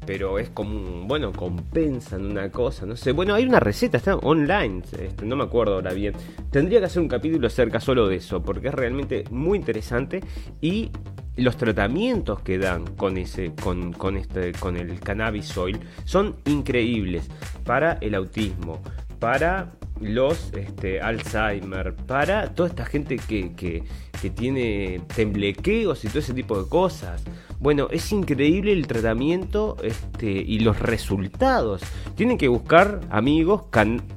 pero 0.07 0.39
es 0.39 0.49
como, 0.49 1.05
bueno, 1.05 1.33
compensan 1.33 2.25
una 2.25 2.49
cosa, 2.49 2.85
no 2.85 2.95
sé. 2.95 3.11
Bueno, 3.11 3.35
hay 3.35 3.45
una 3.45 3.59
receta, 3.59 3.97
está 3.97 4.15
online, 4.15 4.81
este, 4.83 5.25
no 5.25 5.35
me 5.35 5.43
acuerdo 5.43 5.75
ahora 5.75 5.91
bien. 5.93 6.13
Tendría 6.49 6.79
que 6.79 6.85
hacer 6.85 7.01
un 7.01 7.09
capítulo 7.09 7.45
acerca 7.47 7.81
solo 7.81 8.07
de 8.07 8.15
eso, 8.15 8.41
porque 8.41 8.69
es 8.69 8.73
realmente 8.73 9.25
muy 9.31 9.57
interesante 9.57 10.23
y 10.61 10.89
los 11.35 11.57
tratamientos 11.57 12.39
que 12.39 12.57
dan 12.57 12.87
con 12.95 13.17
ese 13.17 13.51
con, 13.61 13.91
con 13.91 14.17
este 14.17 14.53
con 14.53 14.75
el 14.75 14.99
cannabis 14.99 15.55
oil 15.55 15.79
son 16.03 16.37
increíbles 16.45 17.29
para 17.63 17.99
el 18.01 18.15
autismo 18.15 18.81
para 19.19 19.73
los 20.01 20.53
este, 20.53 21.01
Alzheimer, 21.01 21.95
para 21.95 22.53
toda 22.53 22.69
esta 22.69 22.85
gente 22.85 23.17
que, 23.17 23.53
que, 23.53 23.83
que, 24.21 24.29
tiene 24.29 25.01
temblequeos 25.15 26.03
y 26.03 26.07
todo 26.07 26.19
ese 26.19 26.33
tipo 26.33 26.61
de 26.61 26.69
cosas. 26.69 27.23
Bueno, 27.59 27.87
es 27.91 28.11
increíble 28.11 28.71
el 28.71 28.87
tratamiento 28.87 29.77
este, 29.81 30.29
y 30.29 30.59
los 30.59 30.79
resultados. 30.79 31.81
Tienen 32.15 32.37
que 32.37 32.47
buscar, 32.47 33.01
amigos, 33.09 33.63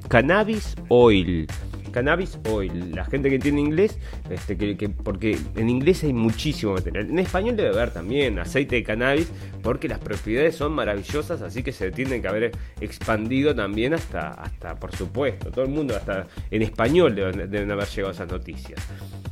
cannabis 0.09 0.77
oil 0.89 1.47
cannabis 1.91 2.39
oil. 2.49 2.93
La 2.95 3.05
gente 3.05 3.31
que 3.31 3.39
tiene 3.39 3.61
inglés, 3.61 3.99
este, 4.29 4.57
que, 4.57 4.89
porque 4.89 5.39
en 5.57 5.69
inglés 5.69 6.05
hay 6.05 6.13
muchísimo 6.13 6.75
material. 6.75 7.11
En 7.11 7.19
español 7.19 7.57
debe 7.57 7.71
haber 7.71 7.93
también 7.93 8.39
aceite 8.39 8.77
de 8.77 8.83
cannabis, 8.83 9.31
porque 9.63 9.89
las 9.89 9.99
propiedades 9.99 10.57
son 10.57 10.73
maravillosas, 10.73 11.43
así 11.43 11.63
que 11.63 11.73
se 11.73 11.91
tienen 11.91 12.23
que 12.23 12.29
haber 12.29 12.53
expandido 12.81 13.55
también 13.55 13.95
hasta, 13.95 14.29
hasta 14.31 14.77
por 14.77 14.95
supuesto, 14.95 15.51
todo 15.51 15.65
el 15.65 15.71
mundo, 15.71 15.97
hasta 15.97 16.27
en 16.51 16.63
español 16.63 17.15
deben, 17.15 17.51
deben 17.51 17.71
haber 17.71 17.89
llegado 17.89 18.13
esas 18.13 18.31
noticias. 18.31 18.81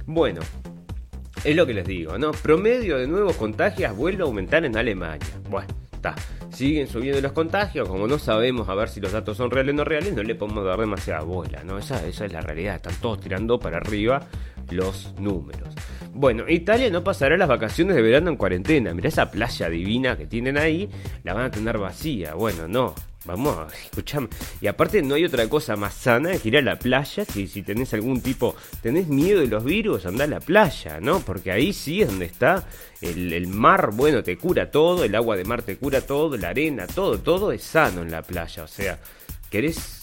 Bueno, 0.06 0.40
es 1.44 1.54
lo 1.54 1.66
que 1.66 1.74
les 1.74 1.86
digo, 1.86 2.18
¿no? 2.18 2.32
Promedio 2.32 2.98
de 2.98 3.06
nuevos 3.06 3.36
contagios 3.36 3.96
vuelve 3.96 4.22
a 4.22 4.26
aumentar 4.26 4.64
en 4.64 4.76
Alemania. 4.76 5.28
Bueno, 5.48 5.68
está 5.92 6.14
siguen 6.50 6.88
subiendo 6.88 7.20
los 7.20 7.32
contagios, 7.32 7.88
como 7.88 8.06
no 8.06 8.18
sabemos 8.18 8.68
a 8.68 8.74
ver 8.74 8.88
si 8.88 9.00
los 9.00 9.12
datos 9.12 9.36
son 9.36 9.50
reales 9.50 9.74
o 9.74 9.76
no 9.76 9.84
reales, 9.84 10.14
no 10.14 10.22
le 10.22 10.34
podemos 10.34 10.64
dar 10.64 10.78
demasiada 10.78 11.22
bola, 11.22 11.62
¿no? 11.64 11.78
Esa, 11.78 12.06
esa 12.06 12.24
es 12.24 12.32
la 12.32 12.40
realidad, 12.40 12.76
están 12.76 12.94
todos 13.00 13.20
tirando 13.20 13.58
para 13.58 13.78
arriba 13.78 14.26
los 14.70 15.14
números. 15.18 15.74
Bueno, 16.12 16.48
Italia 16.48 16.90
no 16.90 17.04
pasará 17.04 17.36
las 17.36 17.48
vacaciones 17.48 17.96
de 17.96 18.02
verano 18.02 18.30
en 18.30 18.36
cuarentena. 18.36 18.92
Mirá 18.94 19.08
esa 19.08 19.30
playa 19.30 19.68
divina 19.68 20.16
que 20.16 20.26
tienen 20.26 20.58
ahí, 20.58 20.88
la 21.24 21.34
van 21.34 21.44
a 21.44 21.50
tener 21.50 21.78
vacía. 21.78 22.34
Bueno, 22.34 22.66
no, 22.66 22.94
Vamos, 23.28 23.72
escuchame. 23.84 24.28
Y 24.60 24.68
aparte 24.68 25.02
no 25.02 25.14
hay 25.14 25.24
otra 25.24 25.48
cosa 25.48 25.76
más 25.76 25.94
sana 25.94 26.38
que 26.38 26.48
ir 26.48 26.56
a 26.56 26.62
la 26.62 26.78
playa. 26.78 27.24
Si, 27.24 27.46
si 27.46 27.62
tenés 27.62 27.92
algún 27.92 28.22
tipo, 28.22 28.56
tenés 28.80 29.08
miedo 29.08 29.40
de 29.40 29.48
los 29.48 29.64
virus, 29.64 30.06
anda 30.06 30.24
a 30.24 30.28
la 30.28 30.40
playa, 30.40 30.98
¿no? 31.00 31.20
Porque 31.20 31.52
ahí 31.52 31.72
sí 31.72 32.00
es 32.00 32.08
donde 32.08 32.24
está 32.24 32.66
el, 33.02 33.32
el, 33.32 33.46
mar, 33.48 33.90
bueno, 33.92 34.22
te 34.22 34.38
cura 34.38 34.70
todo, 34.70 35.04
el 35.04 35.14
agua 35.14 35.36
de 35.36 35.44
mar 35.44 35.62
te 35.62 35.76
cura 35.76 36.00
todo, 36.00 36.36
la 36.36 36.48
arena, 36.48 36.86
todo, 36.86 37.18
todo 37.18 37.52
es 37.52 37.62
sano 37.62 38.02
en 38.02 38.10
la 38.10 38.22
playa. 38.22 38.62
O 38.62 38.68
sea, 38.68 38.98
querés 39.50 39.98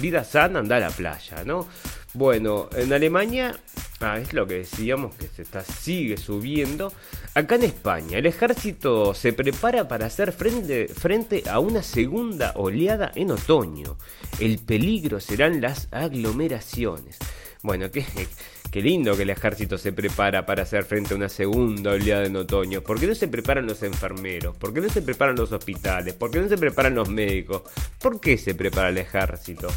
vida 0.00 0.24
sana, 0.24 0.60
anda 0.60 0.76
a 0.76 0.80
la 0.80 0.90
playa, 0.90 1.44
¿no? 1.44 1.66
Bueno, 2.14 2.70
en 2.74 2.92
Alemania, 2.92 3.54
ah, 4.00 4.18
es 4.18 4.32
lo 4.32 4.46
que 4.46 4.54
decíamos 4.54 5.14
que 5.14 5.28
se 5.28 5.42
está, 5.42 5.62
sigue 5.62 6.16
subiendo. 6.16 6.92
Acá 7.34 7.56
en 7.56 7.64
España, 7.64 8.18
el 8.18 8.24
ejército 8.24 9.12
se 9.12 9.34
prepara 9.34 9.88
para 9.88 10.06
hacer 10.06 10.32
frente, 10.32 10.88
frente 10.88 11.44
a 11.48 11.58
una 11.58 11.82
segunda 11.82 12.52
oleada 12.56 13.12
en 13.14 13.30
otoño. 13.30 13.98
El 14.40 14.58
peligro 14.58 15.20
serán 15.20 15.60
las 15.60 15.88
aglomeraciones. 15.90 17.18
Bueno, 17.62 17.90
qué, 17.90 18.06
qué 18.70 18.80
lindo 18.80 19.14
que 19.14 19.24
el 19.24 19.30
ejército 19.30 19.76
se 19.76 19.92
prepara 19.92 20.46
para 20.46 20.62
hacer 20.62 20.84
frente 20.84 21.12
a 21.12 21.16
una 21.18 21.28
segunda 21.28 21.92
oleada 21.92 22.24
en 22.24 22.36
otoño. 22.36 22.80
¿Por 22.80 22.98
qué 22.98 23.06
no 23.06 23.14
se 23.14 23.28
preparan 23.28 23.66
los 23.66 23.82
enfermeros? 23.82 24.56
¿Por 24.56 24.72
qué 24.72 24.80
no 24.80 24.88
se 24.88 25.02
preparan 25.02 25.36
los 25.36 25.52
hospitales? 25.52 26.14
¿Por 26.14 26.30
qué 26.30 26.40
no 26.40 26.48
se 26.48 26.56
preparan 26.56 26.94
los 26.94 27.10
médicos? 27.10 27.62
¿Por 28.00 28.18
qué 28.18 28.38
se 28.38 28.54
prepara 28.54 28.88
el 28.88 28.96
ejército? 28.96 29.68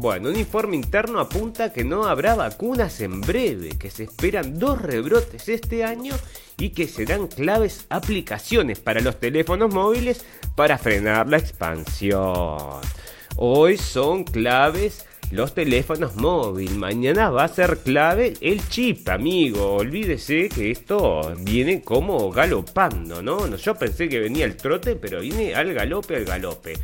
Bueno, 0.00 0.28
un 0.28 0.36
informe 0.36 0.76
interno 0.76 1.18
apunta 1.18 1.72
que 1.72 1.82
no 1.82 2.04
habrá 2.04 2.36
vacunas 2.36 3.00
en 3.00 3.20
breve, 3.20 3.70
que 3.70 3.90
se 3.90 4.04
esperan 4.04 4.56
dos 4.56 4.80
rebrotes 4.80 5.48
este 5.48 5.82
año 5.82 6.14
y 6.56 6.70
que 6.70 6.86
serán 6.86 7.26
claves 7.26 7.84
aplicaciones 7.88 8.78
para 8.78 9.00
los 9.00 9.18
teléfonos 9.18 9.74
móviles 9.74 10.24
para 10.54 10.78
frenar 10.78 11.28
la 11.28 11.38
expansión. 11.38 12.80
Hoy 13.34 13.76
son 13.76 14.22
claves 14.22 15.04
los 15.32 15.52
teléfonos 15.52 16.14
móviles. 16.14 16.76
Mañana 16.76 17.30
va 17.30 17.42
a 17.42 17.48
ser 17.48 17.78
clave 17.78 18.34
el 18.40 18.68
chip, 18.68 19.08
amigo. 19.08 19.74
Olvídese 19.74 20.48
que 20.48 20.70
esto 20.70 21.34
viene 21.40 21.82
como 21.82 22.30
galopando, 22.30 23.20
¿no? 23.20 23.56
Yo 23.56 23.74
pensé 23.74 24.08
que 24.08 24.20
venía 24.20 24.44
el 24.44 24.56
trote, 24.56 24.94
pero 24.94 25.20
viene 25.20 25.56
al 25.56 25.74
galope, 25.74 26.14
al 26.14 26.24
galope. 26.24 26.74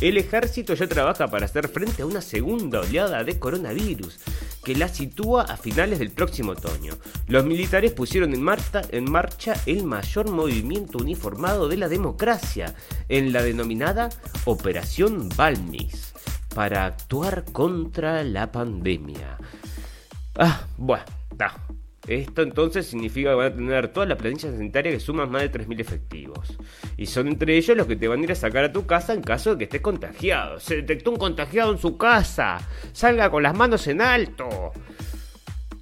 El 0.00 0.16
ejército 0.16 0.72
ya 0.72 0.86
trabaja 0.86 1.28
para 1.28 1.44
hacer 1.44 1.68
frente 1.68 2.00
a 2.00 2.06
una 2.06 2.22
segunda 2.22 2.80
oleada 2.80 3.22
de 3.22 3.38
coronavirus 3.38 4.18
que 4.64 4.74
la 4.74 4.88
sitúa 4.88 5.42
a 5.42 5.58
finales 5.58 5.98
del 5.98 6.10
próximo 6.10 6.52
otoño. 6.52 6.94
Los 7.28 7.44
militares 7.44 7.92
pusieron 7.92 8.32
en 8.32 8.42
marcha, 8.42 9.54
el 9.66 9.84
mayor 9.84 10.30
movimiento 10.30 10.98
uniformado 10.98 11.68
de 11.68 11.76
la 11.76 11.88
democracia 11.88 12.74
en 13.10 13.32
la 13.32 13.42
denominada 13.42 14.08
Operación 14.46 15.28
Balmis 15.36 16.14
para 16.54 16.86
actuar 16.86 17.44
contra 17.52 18.24
la 18.24 18.50
pandemia. 18.50 19.36
Ah, 20.36 20.66
bueno, 20.78 21.04
esto 22.06 22.42
entonces 22.42 22.86
significa 22.86 23.30
que 23.30 23.36
van 23.36 23.52
a 23.52 23.54
tener 23.54 23.88
toda 23.88 24.06
la 24.06 24.16
planilla 24.16 24.50
sanitaria 24.50 24.92
que 24.92 25.00
suman 25.00 25.30
más 25.30 25.42
de 25.42 25.52
3.000 25.52 25.80
efectivos. 25.80 26.58
Y 26.96 27.06
son 27.06 27.28
entre 27.28 27.56
ellos 27.56 27.76
los 27.76 27.86
que 27.86 27.96
te 27.96 28.08
van 28.08 28.20
a 28.20 28.24
ir 28.24 28.32
a 28.32 28.34
sacar 28.34 28.64
a 28.64 28.72
tu 28.72 28.86
casa 28.86 29.12
en 29.12 29.22
caso 29.22 29.50
de 29.50 29.58
que 29.58 29.64
estés 29.64 29.80
contagiado. 29.80 30.58
Se 30.60 30.76
detectó 30.76 31.10
un 31.10 31.18
contagiado 31.18 31.72
en 31.72 31.78
su 31.78 31.96
casa. 31.96 32.58
Salga 32.92 33.30
con 33.30 33.42
las 33.42 33.56
manos 33.56 33.86
en 33.86 34.00
alto. 34.00 34.72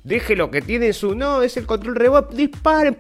Deje 0.02 0.36
lo 0.36 0.50
que 0.50 0.60
tiene 0.60 0.92
su... 0.92 1.14
No, 1.14 1.42
es 1.42 1.56
el 1.56 1.66
control 1.66 1.96
remoto. 1.96 2.34
Disparen. 2.34 2.96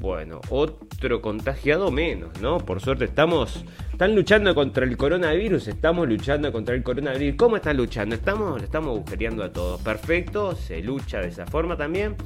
Bueno, 0.00 0.40
otro 0.48 1.20
contagiado 1.20 1.90
menos, 1.90 2.40
¿no? 2.40 2.56
Por 2.56 2.80
suerte 2.80 3.04
estamos 3.04 3.66
están 3.92 4.14
luchando 4.14 4.54
contra 4.54 4.86
el 4.86 4.96
coronavirus, 4.96 5.68
estamos 5.68 6.08
luchando 6.08 6.50
contra 6.50 6.74
el 6.74 6.82
coronavirus. 6.82 7.36
¿Cómo 7.36 7.56
están 7.56 7.76
luchando? 7.76 8.14
Estamos, 8.14 8.62
estamos 8.62 8.96
agujereando 8.96 9.44
a 9.44 9.52
todos. 9.52 9.78
Perfecto, 9.82 10.56
se 10.56 10.80
lucha 10.80 11.20
de 11.20 11.28
esa 11.28 11.44
forma 11.44 11.76
también. 11.76 12.16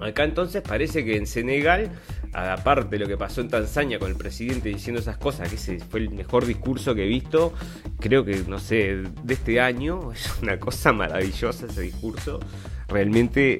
Acá 0.00 0.22
entonces 0.22 0.62
parece 0.62 1.04
que 1.04 1.16
en 1.16 1.26
Senegal, 1.26 1.90
aparte 2.32 2.90
de 2.90 3.00
lo 3.00 3.08
que 3.08 3.16
pasó 3.16 3.40
en 3.40 3.48
Tanzania 3.48 3.98
con 3.98 4.12
el 4.12 4.16
presidente 4.16 4.68
diciendo 4.68 5.00
esas 5.00 5.16
cosas, 5.16 5.48
que 5.48 5.56
ese 5.56 5.80
fue 5.80 5.98
el 5.98 6.10
mejor 6.10 6.46
discurso 6.46 6.94
que 6.94 7.06
he 7.06 7.08
visto, 7.08 7.52
creo 7.98 8.24
que, 8.24 8.44
no 8.46 8.60
sé, 8.60 9.02
de 9.24 9.34
este 9.34 9.60
año, 9.60 10.12
es 10.14 10.32
una 10.40 10.60
cosa 10.60 10.92
maravillosa 10.92 11.66
ese 11.66 11.80
discurso. 11.80 12.38
Realmente 12.86 13.58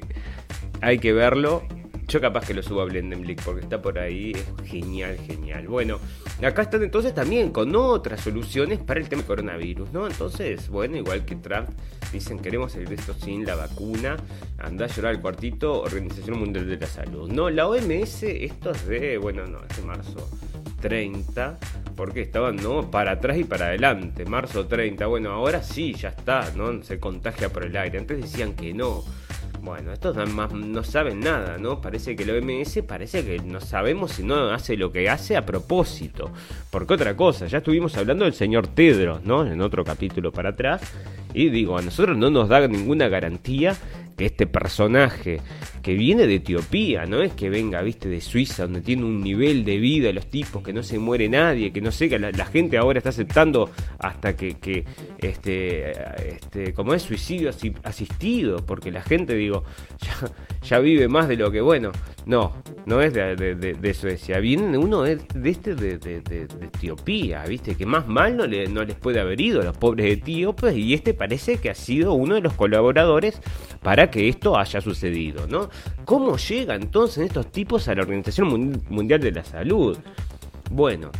hay 0.79 0.99
que 0.99 1.11
verlo. 1.11 1.63
Yo 2.09 2.19
capaz 2.19 2.47
que 2.47 2.55
lo 2.55 2.63
subo 2.63 2.81
a 2.81 2.85
Blendenblick 2.85 3.43
porque 3.43 3.61
está 3.61 3.79
por 3.79 3.99
ahí, 3.99 4.31
es 4.31 4.67
genial, 4.67 5.15
genial. 5.27 5.67
Bueno, 5.67 5.99
acá 6.41 6.63
están 6.63 6.81
entonces 6.81 7.13
también 7.13 7.51
con 7.51 7.75
otras 7.75 8.21
soluciones 8.21 8.79
para 8.79 8.99
el 8.99 9.07
tema 9.07 9.21
coronavirus, 9.21 9.91
¿no? 9.91 10.07
Entonces, 10.07 10.69
bueno, 10.69 10.97
igual 10.97 11.23
que 11.23 11.35
Trump, 11.35 11.69
dicen 12.11 12.39
queremos 12.39 12.73
de 12.73 12.95
esto 12.95 13.13
sin 13.13 13.45
la 13.45 13.53
vacuna, 13.53 14.17
anda 14.57 14.85
a 14.85 14.87
llorar 14.87 15.13
al 15.13 15.21
cuartito, 15.21 15.81
Organización 15.81 16.39
Mundial 16.39 16.67
de 16.67 16.77
la 16.77 16.87
Salud. 16.87 17.31
No, 17.31 17.51
la 17.51 17.67
OMS, 17.67 18.23
esto 18.23 18.71
es 18.71 18.87
de, 18.87 19.19
bueno, 19.19 19.45
no, 19.45 19.59
es 19.69 19.77
de 19.77 19.83
marzo 19.83 20.27
30, 20.81 21.59
porque 21.95 22.21
estaban, 22.21 22.55
¿no? 22.55 22.89
Para 22.89 23.11
atrás 23.11 23.37
y 23.37 23.43
para 23.43 23.67
adelante, 23.67 24.25
marzo 24.25 24.65
30, 24.65 25.05
bueno, 25.05 25.29
ahora 25.29 25.61
sí, 25.61 25.93
ya 25.93 26.09
está, 26.09 26.51
¿no? 26.55 26.81
Se 26.81 26.99
contagia 26.99 27.49
por 27.49 27.65
el 27.65 27.77
aire, 27.77 27.99
antes 27.99 28.19
decían 28.19 28.55
que 28.55 28.73
no. 28.73 29.03
Bueno, 29.61 29.91
estos 29.91 30.15
más 30.29 30.53
no 30.53 30.83
saben 30.83 31.19
nada, 31.19 31.57
¿no? 31.57 31.81
Parece 31.81 32.15
que 32.15 32.23
el 32.23 32.31
OMS 32.31 32.81
parece 32.87 33.25
que 33.25 33.39
no 33.39 33.59
sabemos 33.59 34.13
si 34.13 34.23
no 34.23 34.51
hace 34.51 34.77
lo 34.77 34.91
que 34.91 35.09
hace 35.09 35.35
a 35.35 35.45
propósito. 35.45 36.31
Porque 36.71 36.93
otra 36.93 37.15
cosa, 37.17 37.45
ya 37.47 37.57
estuvimos 37.57 37.97
hablando 37.97 38.23
del 38.23 38.33
señor 38.33 38.67
Tedros, 38.67 39.23
¿no? 39.25 39.45
En 39.45 39.61
otro 39.61 39.83
capítulo 39.83 40.31
para 40.31 40.49
atrás. 40.49 40.81
Y 41.33 41.49
digo, 41.49 41.77
a 41.77 41.81
nosotros 41.81 42.17
no 42.17 42.29
nos 42.29 42.47
da 42.47 42.67
ninguna 42.67 43.09
garantía 43.09 43.75
que 44.17 44.25
este 44.25 44.47
personaje 44.47 45.41
que 45.81 45.93
viene 45.93 46.27
de 46.27 46.35
Etiopía, 46.35 47.05
no 47.05 47.21
es 47.21 47.33
que 47.33 47.49
venga, 47.49 47.81
viste, 47.81 48.09
de 48.09 48.21
Suiza, 48.21 48.63
donde 48.63 48.81
tiene 48.81 49.03
un 49.03 49.21
nivel 49.21 49.63
de 49.63 49.77
vida 49.77 50.11
los 50.11 50.27
tipos, 50.27 50.63
que 50.63 50.73
no 50.73 50.83
se 50.83 50.99
muere 50.99 51.29
nadie, 51.29 51.71
que 51.71 51.81
no 51.81 51.91
sé, 51.91 52.09
que 52.09 52.19
la, 52.19 52.45
gente 52.45 52.77
ahora 52.77 52.99
está 52.99 53.09
aceptando 53.09 53.69
hasta 53.99 54.35
que, 54.35 54.55
que 54.55 54.85
este, 55.19 55.91
este, 56.27 56.73
como 56.73 56.93
es 56.93 57.03
suicidio 57.03 57.51
asistido, 57.83 58.65
porque 58.65 58.91
la 58.91 59.01
gente, 59.01 59.35
digo, 59.35 59.63
ya, 60.63 60.79
vive 60.79 61.07
más 61.07 61.27
de 61.27 61.37
lo 61.37 61.51
que, 61.51 61.61
bueno, 61.61 61.91
no, 62.25 62.53
no 62.85 63.01
es 63.01 63.13
de, 63.13 63.93
Suecia, 63.93 64.39
viene 64.39 64.77
uno 64.77 65.03
de, 65.03 65.19
este 65.43 65.75
de, 65.75 66.21
Etiopía, 66.61 67.43
viste, 67.45 67.75
que 67.75 67.85
más 67.85 68.07
mal 68.07 68.37
no, 68.37 68.45
le, 68.45 68.67
no 68.67 68.83
les 68.83 68.95
puede 68.95 69.19
haber 69.19 69.39
ido 69.41 69.61
a 69.61 69.65
los 69.65 69.77
pobres 69.77 70.11
etíopes, 70.11 70.75
y 70.75 70.93
este 70.93 71.13
parece 71.13 71.57
que 71.57 71.69
ha 71.69 71.75
sido 71.75 72.13
uno 72.13 72.35
de 72.35 72.41
los 72.41 72.53
colaboradores 72.53 73.41
para 73.81 74.09
que 74.11 74.27
esto 74.27 74.57
haya 74.57 74.81
sucedido, 74.81 75.47
¿no? 75.47 75.68
¿Cómo 76.05 76.37
llega 76.37 76.75
entonces 76.75 77.25
estos 77.25 77.51
tipos 77.51 77.87
a 77.87 77.95
la 77.95 78.01
Organización 78.01 78.83
Mundial 78.89 79.19
de 79.19 79.31
la 79.31 79.43
Salud? 79.43 79.97
Bueno, 80.71 81.11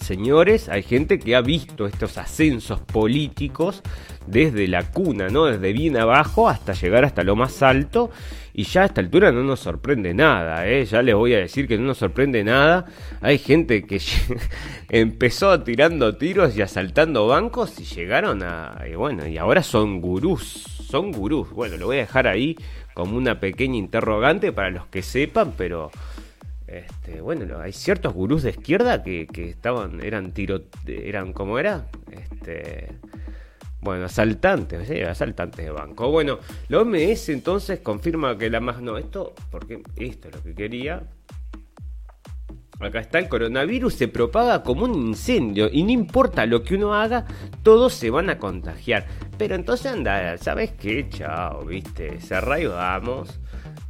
señores, 0.00 0.68
hay 0.68 0.82
gente 0.82 1.18
que 1.18 1.36
ha 1.36 1.40
visto 1.40 1.86
estos 1.86 2.18
ascensos 2.18 2.80
políticos 2.80 3.82
desde 4.26 4.68
la 4.68 4.90
cuna, 4.90 5.28
¿no? 5.28 5.46
Desde 5.46 5.72
bien 5.72 5.96
abajo 5.96 6.48
hasta 6.48 6.72
llegar 6.72 7.04
hasta 7.04 7.22
lo 7.22 7.36
más 7.36 7.62
alto. 7.62 8.10
Y 8.52 8.64
ya 8.64 8.82
a 8.82 8.86
esta 8.86 9.00
altura 9.00 9.30
no 9.32 9.42
nos 9.42 9.60
sorprende 9.60 10.12
nada, 10.12 10.66
¿eh? 10.68 10.84
Ya 10.84 11.02
les 11.02 11.14
voy 11.14 11.34
a 11.34 11.38
decir 11.38 11.68
que 11.68 11.78
no 11.78 11.84
nos 11.84 11.98
sorprende 11.98 12.42
nada. 12.42 12.86
Hay 13.20 13.38
gente 13.38 13.84
que 13.86 14.00
empezó 14.88 15.60
tirando 15.62 16.16
tiros 16.16 16.56
y 16.56 16.62
asaltando 16.62 17.26
bancos 17.26 17.78
y 17.78 17.84
llegaron 17.84 18.42
a... 18.42 18.82
Y 18.90 18.96
bueno, 18.96 19.26
y 19.26 19.38
ahora 19.38 19.62
son 19.62 20.00
gurús, 20.00 20.42
son 20.90 21.12
gurús. 21.12 21.50
Bueno, 21.50 21.76
lo 21.76 21.86
voy 21.86 21.96
a 21.98 22.00
dejar 22.00 22.26
ahí 22.26 22.56
como 22.94 23.16
una 23.16 23.38
pequeña 23.38 23.76
interrogante 23.76 24.52
para 24.52 24.70
los 24.70 24.86
que 24.86 25.02
sepan, 25.02 25.54
pero... 25.56 25.90
Este, 26.70 27.20
bueno, 27.20 27.58
hay 27.58 27.72
ciertos 27.72 28.14
gurús 28.14 28.44
de 28.44 28.50
izquierda 28.50 29.02
que, 29.02 29.26
estaban, 29.34 30.00
eran 30.04 30.32
tiro, 30.32 30.62
eran 30.86 31.32
como 31.32 31.58
era, 31.58 31.88
este, 32.12 32.86
bueno, 33.80 34.04
asaltantes, 34.04 34.86
sí, 34.86 35.00
asaltantes 35.00 35.64
de 35.64 35.72
banco. 35.72 36.08
Bueno, 36.12 36.38
la 36.68 36.78
OMS 36.78 37.30
entonces 37.30 37.80
confirma 37.80 38.38
que 38.38 38.48
la 38.50 38.60
más. 38.60 38.80
No, 38.80 38.98
esto, 38.98 39.34
porque 39.50 39.82
esto 39.96 40.28
es 40.28 40.36
lo 40.36 40.42
que 40.44 40.54
quería. 40.54 41.02
Acá 42.78 43.00
está, 43.00 43.18
el 43.18 43.28
coronavirus 43.28 43.92
se 43.92 44.08
propaga 44.08 44.62
como 44.62 44.84
un 44.84 44.94
incendio 44.94 45.68
y 45.70 45.82
no 45.82 45.90
importa 45.90 46.46
lo 46.46 46.62
que 46.62 46.76
uno 46.76 46.94
haga, 46.94 47.26
todos 47.64 47.94
se 47.94 48.10
van 48.10 48.30
a 48.30 48.38
contagiar. 48.38 49.06
Pero 49.36 49.56
entonces 49.56 49.92
anda, 49.92 50.38
¿sabes 50.38 50.70
qué? 50.72 51.08
Chao, 51.10 51.64
viste, 51.64 52.20
se 52.20 52.36
arraigamos 52.36 53.40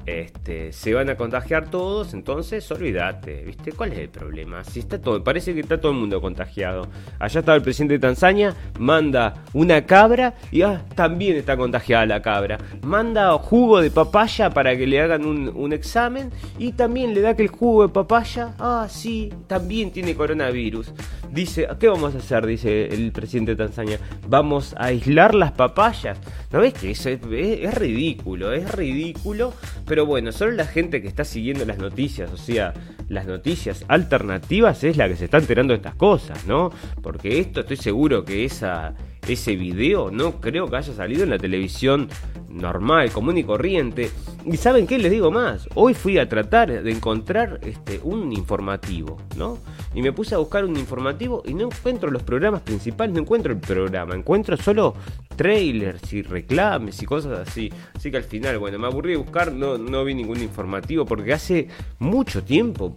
este, 0.07 0.73
se 0.73 0.95
van 0.95 1.11
a 1.11 1.17
contagiar 1.17 1.71
todos, 1.71 2.15
entonces 2.15 2.71
olvídate, 2.71 3.45
¿viste? 3.45 3.73
¿Cuál 3.73 3.93
es 3.93 3.99
el 3.99 4.09
problema? 4.09 4.65
Si 4.65 4.81
está 4.81 5.01
todo, 5.01 5.23
parece 5.23 5.55
que 5.55 5.61
está 5.61 5.81
todo 5.81 5.93
el 5.93 5.99
mundo 5.99 6.21
contagiado. 6.21 6.89
Allá 7.19 7.41
estaba 7.41 7.57
el 7.57 7.63
presidente 7.63 7.95
de 7.95 8.01
Tanzania, 8.01 8.55
manda 8.79 9.45
una 9.53 9.85
cabra 9.87 10.35
y 10.51 10.63
ah, 10.63 10.85
también 10.95 11.37
está 11.37 11.57
contagiada 11.57 12.07
la 12.07 12.23
cabra. 12.23 12.59
Manda 12.83 13.33
jugo 13.39 13.81
de 13.81 13.91
papaya 13.91 14.51
para 14.51 14.77
que 14.77 14.87
le 14.87 15.01
hagan 15.01 15.25
un, 15.25 15.71
examen 15.71 16.33
y 16.59 16.73
también 16.73 17.15
le 17.15 17.21
da 17.21 17.37
que 17.37 17.43
el 17.43 17.49
jugo 17.49 17.87
de 17.87 17.93
papaya, 17.93 18.55
ah, 18.59 18.87
sí, 18.91 19.33
también 19.47 19.93
tiene 19.93 20.17
coronavirus. 20.17 20.93
Dice, 21.31 21.69
¿qué 21.79 21.89
vamos 21.89 22.15
a 22.17 22.19
hacer? 22.19 22.45
Dice 22.45 22.87
el 22.87 23.13
presidente 23.13 23.53
de 23.53 23.65
Tanzania. 23.65 24.01
Vamos 24.27 24.75
a 24.77 24.87
aislar 24.87 25.35
las 25.35 25.53
papayas. 25.53 26.19
¿No 26.51 26.61
ves 26.61 26.75
que 26.75 26.91
eso 26.91 27.09
es, 27.09 27.21
es 27.31 27.75
ridículo? 27.75 28.53
Es 28.53 28.73
ridículo 28.73 29.53
pero 29.91 30.07
bueno, 30.07 30.31
solo 30.31 30.53
la 30.53 30.67
gente 30.67 31.03
que 31.03 31.09
está 31.09 31.25
siguiendo 31.25 31.65
las 31.65 31.79
noticias, 31.79 32.33
o 32.33 32.37
sea, 32.37 32.73
las 33.09 33.27
noticias 33.27 33.85
alternativas 33.89 34.85
es 34.85 34.97
la 34.97 35.09
que 35.09 35.17
se 35.17 35.25
está 35.25 35.39
enterando 35.39 35.73
de 35.73 35.79
estas 35.79 35.97
cosas, 35.97 36.47
¿no? 36.47 36.71
Porque 37.03 37.41
esto 37.41 37.63
estoy 37.63 37.77
seguro 37.77 38.25
que 38.25 38.45
esa, 38.45 38.95
ese 39.27 39.57
video 39.57 40.13
no 40.13 40.41
creo 40.41 40.71
que 40.71 40.77
haya 40.77 40.95
salido 40.95 41.25
en 41.25 41.31
la 41.31 41.39
televisión 41.39 42.09
normal, 42.49 43.11
común 43.11 43.39
y 43.39 43.43
corriente. 43.43 44.13
Y 44.47 44.59
saben 44.59 44.87
qué 44.87 44.97
les 44.97 45.11
digo 45.11 45.33
más, 45.33 45.69
hoy 45.75 45.95
fui 45.95 46.19
a 46.19 46.29
tratar 46.29 46.85
de 46.85 46.93
encontrar 46.93 47.59
este, 47.63 47.99
un 48.05 48.33
informativo, 48.33 49.17
¿no? 49.37 49.59
Y 49.95 50.03
me 50.03 50.13
puse 50.13 50.35
a 50.35 50.39
buscar 50.39 50.65
un 50.65 50.77
informativo 50.77 51.43
y 51.45 51.55
no 51.55 51.67
encuentro 51.67 52.11
los 52.11 52.23
programas 52.23 52.63
principales, 52.63 53.15
no 53.15 53.21
encuentro 53.21 53.53
el 53.53 53.59
programa, 53.59 54.15
encuentro 54.15 54.57
solo 54.57 54.95
trailers 55.35 56.13
y 56.13 56.23
reclames 56.23 57.03
y 57.03 57.07
cosas 57.07 57.49
así. 57.49 57.73
Así 57.95 58.11
que 58.11 58.17
al 58.17 58.25
final, 58.25 58.59
bueno, 58.59 58.79
me 58.79 58.87
aburrí 58.87 59.13
de 59.13 59.17
buscar, 59.17 59.53
no, 59.53 59.79
no 59.79 60.05
vi 60.05 60.15
ningún 60.15 60.41
informativo 60.43 61.05
porque 61.05 61.33
hace 61.33 61.69
mucho 61.99 62.45
tiempo, 62.45 62.97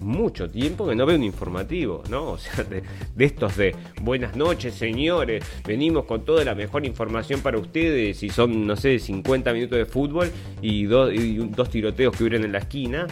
mucho 0.00 0.50
tiempo 0.50 0.86
que 0.86 0.94
no 0.94 1.06
veo 1.06 1.16
un 1.16 1.24
informativo, 1.24 2.02
¿no? 2.08 2.30
O 2.30 2.38
sea, 2.38 2.64
de, 2.64 2.82
estos 3.18 3.56
de 3.56 3.74
buenas 4.00 4.36
noches, 4.36 4.74
señores, 4.74 5.44
venimos 5.66 6.04
con 6.04 6.24
toda 6.24 6.44
la 6.44 6.54
mejor 6.54 6.84
información 6.86 7.40
para 7.40 7.58
ustedes 7.58 8.22
y 8.22 8.30
son, 8.30 8.66
no 8.66 8.76
sé, 8.76 8.98
50 8.98 9.52
minutos 9.52 9.78
de 9.78 9.86
fútbol 9.86 10.30
y, 10.60 10.84
dos, 10.84 11.12
y 11.12 11.36
dos 11.36 11.70
tiroteos 11.70 12.16
que 12.16 12.24
hubieran 12.24 12.44
en 12.44 12.52
la 12.52 12.58
esquina. 12.58 13.06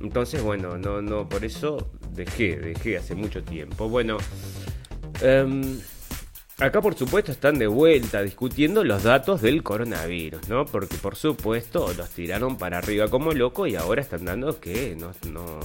Entonces, 0.00 0.42
bueno, 0.42 0.78
no, 0.78 1.00
no, 1.00 1.28
por 1.28 1.44
eso 1.44 1.88
dejé, 2.12 2.56
dejé 2.56 2.98
hace 2.98 3.14
mucho 3.14 3.42
tiempo. 3.42 3.88
Bueno, 3.88 4.18
um, 5.22 5.78
Acá 6.62 6.80
por 6.80 6.94
supuesto 6.94 7.32
están 7.32 7.58
de 7.58 7.66
vuelta 7.66 8.22
discutiendo 8.22 8.84
los 8.84 9.02
datos 9.02 9.42
del 9.42 9.64
coronavirus, 9.64 10.48
¿no? 10.48 10.64
Porque 10.64 10.96
por 10.96 11.16
supuesto 11.16 11.92
los 11.96 12.10
tiraron 12.10 12.56
para 12.56 12.78
arriba 12.78 13.08
como 13.08 13.32
loco 13.32 13.66
y 13.66 13.74
ahora 13.74 14.00
están 14.00 14.26
dando 14.26 14.60
que 14.60 14.94
no, 14.94 15.10
no, 15.32 15.58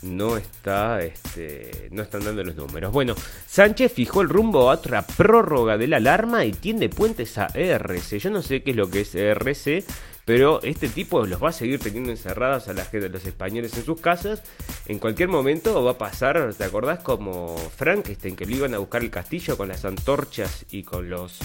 no 0.00 0.36
está, 0.38 1.00
este, 1.00 1.88
no 1.90 2.02
están 2.02 2.24
dando 2.24 2.42
los 2.42 2.54
números. 2.54 2.90
Bueno, 2.90 3.14
Sánchez 3.46 3.92
fijó 3.92 4.22
el 4.22 4.30
rumbo 4.30 4.70
a 4.70 4.74
otra 4.74 5.02
prórroga 5.02 5.76
de 5.76 5.88
la 5.88 5.96
alarma 5.96 6.46
y 6.46 6.52
tiende 6.52 6.88
puentes 6.88 7.36
a 7.36 7.48
ERC. 7.52 8.18
Yo 8.18 8.30
no 8.30 8.40
sé 8.40 8.62
qué 8.62 8.70
es 8.70 8.76
lo 8.78 8.88
que 8.88 9.00
es 9.00 9.14
ERC, 9.14 9.84
pero 10.24 10.62
este 10.62 10.88
tipo 10.88 11.26
los 11.26 11.42
va 11.42 11.50
a 11.50 11.52
seguir 11.52 11.80
teniendo 11.80 12.10
encerradas 12.10 12.68
a 12.68 12.72
la 12.72 12.84
gente, 12.84 13.08
los 13.08 13.26
españoles 13.26 13.76
en 13.76 13.84
sus 13.84 14.00
casas. 14.00 14.42
En 14.86 14.98
cualquier 14.98 15.28
momento 15.28 15.82
va 15.84 15.92
a 15.92 15.98
pasar, 15.98 16.54
¿te 16.54 16.64
acordás? 16.64 17.00
Como 17.00 17.56
Frankenstein, 17.56 18.36
que 18.36 18.46
lo 18.46 18.56
iban 18.56 18.74
a 18.74 18.78
buscar 18.78 19.02
el 19.02 19.10
castillo 19.10 19.56
con 19.56 19.68
las 19.68 19.84
antorchas 19.84 20.64
y 20.70 20.82
con 20.82 21.10
los 21.10 21.38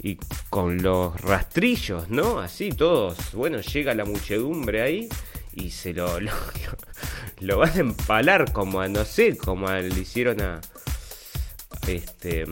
y 0.00 0.16
con 0.48 0.80
los 0.80 1.20
rastrillos, 1.20 2.08
¿no? 2.08 2.38
Así 2.38 2.70
todos, 2.70 3.32
bueno, 3.32 3.60
llega 3.60 3.94
la 3.94 4.04
muchedumbre 4.04 4.82
ahí 4.82 5.08
y 5.54 5.70
se 5.70 5.92
lo, 5.92 6.20
lo, 6.20 6.32
lo, 7.40 7.58
van 7.58 7.70
a 7.70 7.80
empalar 7.80 8.52
como 8.52 8.80
a, 8.80 8.88
no 8.88 9.04
sé, 9.04 9.36
como 9.36 9.70
le 9.70 9.88
hicieron 9.88 10.40
a... 10.40 10.60
Este... 11.86 12.44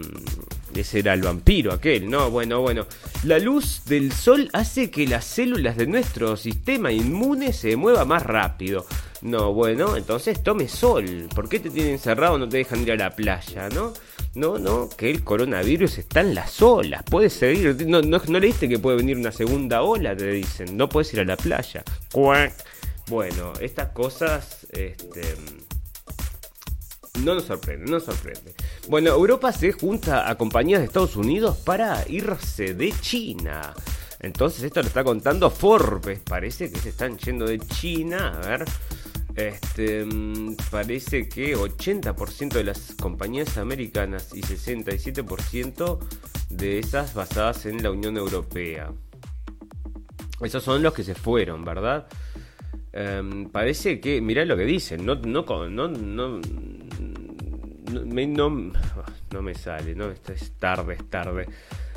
Ese 0.76 0.98
era 0.98 1.14
el 1.14 1.22
vampiro 1.22 1.72
aquel, 1.72 2.08
¿no? 2.10 2.30
Bueno, 2.30 2.60
bueno. 2.60 2.86
La 3.24 3.38
luz 3.38 3.82
del 3.86 4.12
sol 4.12 4.50
hace 4.52 4.90
que 4.90 5.06
las 5.06 5.24
células 5.24 5.76
de 5.76 5.86
nuestro 5.86 6.36
sistema 6.36 6.92
inmune 6.92 7.52
se 7.52 7.76
mueva 7.76 8.04
más 8.04 8.22
rápido. 8.22 8.86
No, 9.22 9.52
bueno, 9.52 9.96
entonces 9.96 10.42
tome 10.42 10.68
sol. 10.68 11.28
¿Por 11.34 11.48
qué 11.48 11.58
te 11.58 11.70
tienen 11.70 11.94
encerrado 11.94 12.38
no 12.38 12.48
te 12.48 12.58
dejan 12.58 12.82
ir 12.82 12.92
a 12.92 12.96
la 12.96 13.16
playa, 13.16 13.68
no? 13.70 13.92
No, 14.34 14.58
no, 14.58 14.90
que 14.90 15.10
el 15.10 15.24
coronavirus 15.24 15.98
está 15.98 16.20
en 16.20 16.34
las 16.34 16.60
olas. 16.60 17.02
Puedes 17.10 17.32
seguir. 17.32 17.86
No, 17.86 18.02
no, 18.02 18.20
no 18.28 18.38
leíste 18.38 18.68
que 18.68 18.78
puede 18.78 18.98
venir 18.98 19.16
una 19.16 19.32
segunda 19.32 19.82
ola, 19.82 20.14
te 20.14 20.30
dicen. 20.30 20.76
No 20.76 20.88
puedes 20.88 21.12
ir 21.14 21.20
a 21.20 21.24
la 21.24 21.36
playa. 21.36 21.82
Bueno, 23.08 23.52
estas 23.60 23.88
cosas. 23.90 24.66
Este 24.72 25.22
no 27.24 27.34
nos 27.34 27.44
sorprende, 27.44 27.86
no 27.86 27.92
nos 27.92 28.04
sorprende. 28.04 28.54
Bueno, 28.88 29.10
Europa 29.10 29.52
se 29.52 29.72
junta 29.72 30.28
a 30.28 30.36
compañías 30.36 30.80
de 30.80 30.86
Estados 30.86 31.16
Unidos 31.16 31.58
para 31.58 32.04
irse 32.08 32.74
de 32.74 32.92
China. 33.00 33.74
Entonces 34.20 34.62
esto 34.62 34.80
lo 34.80 34.88
está 34.88 35.04
contando 35.04 35.50
Forbes. 35.50 36.20
Parece 36.20 36.70
que 36.70 36.78
se 36.78 36.90
están 36.90 37.18
yendo 37.18 37.46
de 37.46 37.58
China. 37.58 38.40
A 38.42 38.46
ver. 38.46 38.64
Este, 39.36 40.02
mm, 40.02 40.56
parece 40.70 41.28
que 41.28 41.54
80% 41.54 42.54
de 42.56 42.64
las 42.64 42.94
compañías 43.00 43.58
americanas 43.58 44.30
y 44.34 44.40
67% 44.40 45.98
de 46.48 46.78
esas 46.78 47.12
basadas 47.12 47.66
en 47.66 47.82
la 47.82 47.90
Unión 47.90 48.16
Europea. 48.16 48.92
Esos 50.40 50.62
son 50.62 50.82
los 50.82 50.94
que 50.94 51.04
se 51.04 51.14
fueron, 51.14 51.64
¿verdad? 51.64 52.06
Em, 52.98 53.50
parece 53.50 54.00
que, 54.00 54.22
mirá 54.22 54.46
lo 54.46 54.56
que 54.56 54.64
dicen, 54.64 55.04
no, 55.04 55.16
no, 55.16 55.44
no, 55.44 55.68
no, 55.68 55.88
no, 55.88 56.40
no, 59.30 59.42
me 59.42 59.54
sale, 59.54 59.94
no, 59.94 60.10
es 60.10 60.52
tarde, 60.58 60.94
es 60.94 61.10
tarde. 61.10 61.46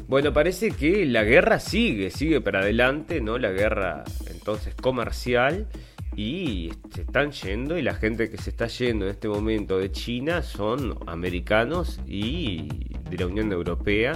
Bueno, 0.10 0.34
parece 0.34 0.72
que 0.72 1.06
la 1.06 1.24
guerra 1.24 1.62
sigue, 1.62 2.10
sigue 2.10 2.41
para 2.41 2.60
adelante, 2.60 3.22
¿no? 3.22 3.38
La 3.38 3.52
guerra 3.52 4.04
entonces 4.30 4.76
comercial 4.76 5.68
y 6.16 6.72
se 6.93 7.01
están 7.01 7.32
yendo 7.32 7.78
y 7.78 7.82
la 7.82 7.93
gente 7.93 8.30
que 8.30 8.38
se 8.38 8.49
está 8.49 8.68
yendo 8.68 9.05
en 9.05 9.12
este 9.12 9.28
momento 9.28 9.78
de 9.78 9.91
China 9.91 10.41
son 10.41 10.97
americanos 11.07 11.99
y 12.07 12.68
de 13.10 13.18
la 13.18 13.28
Unión 13.28 13.51
Europea, 13.51 14.14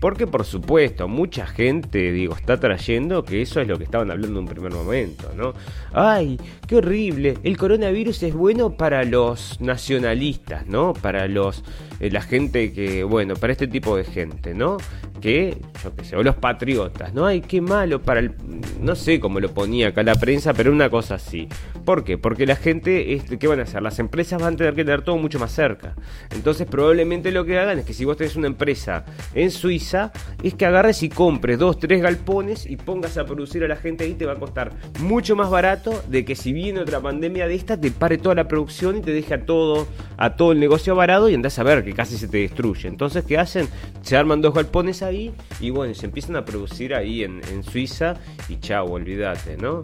porque 0.00 0.26
por 0.26 0.44
supuesto 0.44 1.08
mucha 1.08 1.46
gente, 1.46 2.12
digo, 2.12 2.34
está 2.34 2.58
trayendo 2.58 3.24
que 3.24 3.42
eso 3.42 3.60
es 3.60 3.68
lo 3.68 3.78
que 3.78 3.84
estaban 3.84 4.10
hablando 4.10 4.38
en 4.38 4.46
un 4.46 4.52
primer 4.52 4.72
momento, 4.72 5.32
¿no? 5.36 5.54
Ay, 5.92 6.38
qué 6.66 6.76
horrible, 6.76 7.38
el 7.42 7.56
coronavirus 7.56 8.22
es 8.22 8.34
bueno 8.34 8.76
para 8.76 9.04
los 9.04 9.60
nacionalistas, 9.60 10.66
¿no? 10.66 10.92
Para 10.92 11.26
los, 11.26 11.64
eh, 12.00 12.10
la 12.10 12.22
gente 12.22 12.72
que, 12.72 13.04
bueno, 13.04 13.34
para 13.34 13.52
este 13.52 13.66
tipo 13.66 13.96
de 13.96 14.04
gente, 14.04 14.54
¿no? 14.54 14.76
Que, 15.20 15.56
yo 15.82 15.94
qué 15.96 16.04
sé, 16.04 16.16
o 16.16 16.22
los 16.22 16.36
patriotas, 16.36 17.12
¿no? 17.12 17.26
Ay, 17.26 17.40
qué 17.40 17.60
malo 17.60 18.00
para 18.00 18.20
el, 18.20 18.32
no 18.80 18.94
sé 18.94 19.18
cómo 19.18 19.40
lo 19.40 19.52
ponía 19.52 19.88
acá 19.88 20.02
la 20.02 20.14
prensa, 20.14 20.54
pero 20.54 20.72
una 20.72 20.90
cosa 20.90 21.16
así. 21.16 21.48
¿Por 21.84 22.04
qué? 22.04 22.18
Porque 22.18 22.46
la 22.46 22.56
gente, 22.56 23.14
este, 23.14 23.38
¿qué 23.38 23.48
van 23.48 23.60
a 23.60 23.62
hacer? 23.62 23.82
Las 23.82 23.98
empresas 23.98 24.40
van 24.40 24.54
a 24.54 24.56
tener 24.56 24.74
que 24.74 24.84
tener 24.84 25.02
todo 25.02 25.16
mucho 25.16 25.38
más 25.38 25.52
cerca. 25.52 25.94
Entonces 26.30 26.66
probablemente 26.66 27.32
lo 27.32 27.44
que 27.44 27.58
hagan 27.58 27.78
es 27.78 27.84
que 27.84 27.94
si 27.94 28.04
vos 28.04 28.16
tenés 28.16 28.36
una 28.36 28.46
empresa 28.46 29.04
en 29.34 29.50
Suiza, 29.50 30.12
es 30.42 30.54
que 30.54 30.66
agarres 30.66 31.02
y 31.02 31.08
compres 31.08 31.58
dos, 31.58 31.78
tres 31.78 32.02
galpones 32.02 32.66
y 32.66 32.76
pongas 32.76 33.16
a 33.16 33.24
producir 33.24 33.64
a 33.64 33.68
la 33.68 33.76
gente 33.76 34.04
ahí, 34.04 34.14
te 34.14 34.26
va 34.26 34.34
a 34.34 34.36
costar 34.36 34.72
mucho 35.00 35.34
más 35.34 35.50
barato 35.50 36.02
de 36.08 36.24
que 36.24 36.36
si 36.36 36.52
viene 36.52 36.80
otra 36.80 37.00
pandemia 37.00 37.48
de 37.48 37.54
esta, 37.54 37.80
te 37.80 37.90
pare 37.90 38.18
toda 38.18 38.34
la 38.34 38.46
producción 38.48 38.98
y 38.98 39.00
te 39.00 39.12
deje 39.12 39.34
a 39.34 39.46
todo, 39.46 39.88
a 40.16 40.36
todo 40.36 40.52
el 40.52 40.60
negocio 40.60 40.94
varado 40.94 41.28
y 41.28 41.34
andás 41.34 41.58
a 41.58 41.62
ver 41.62 41.87
que 41.88 41.94
casi 41.94 42.18
se 42.18 42.28
te 42.28 42.38
destruye. 42.38 42.86
Entonces, 42.86 43.24
¿qué 43.24 43.38
hacen? 43.38 43.66
Se 44.02 44.16
arman 44.16 44.42
dos 44.42 44.52
galpones 44.52 45.02
ahí 45.02 45.32
y 45.58 45.70
bueno, 45.70 45.94
se 45.94 46.04
empiezan 46.06 46.36
a 46.36 46.44
producir 46.44 46.94
ahí 46.94 47.24
en, 47.24 47.38
Suiza 47.62 48.16
y 48.48 48.58
chao, 48.60 48.86
olvídate, 48.86 49.56
¿no? 49.56 49.80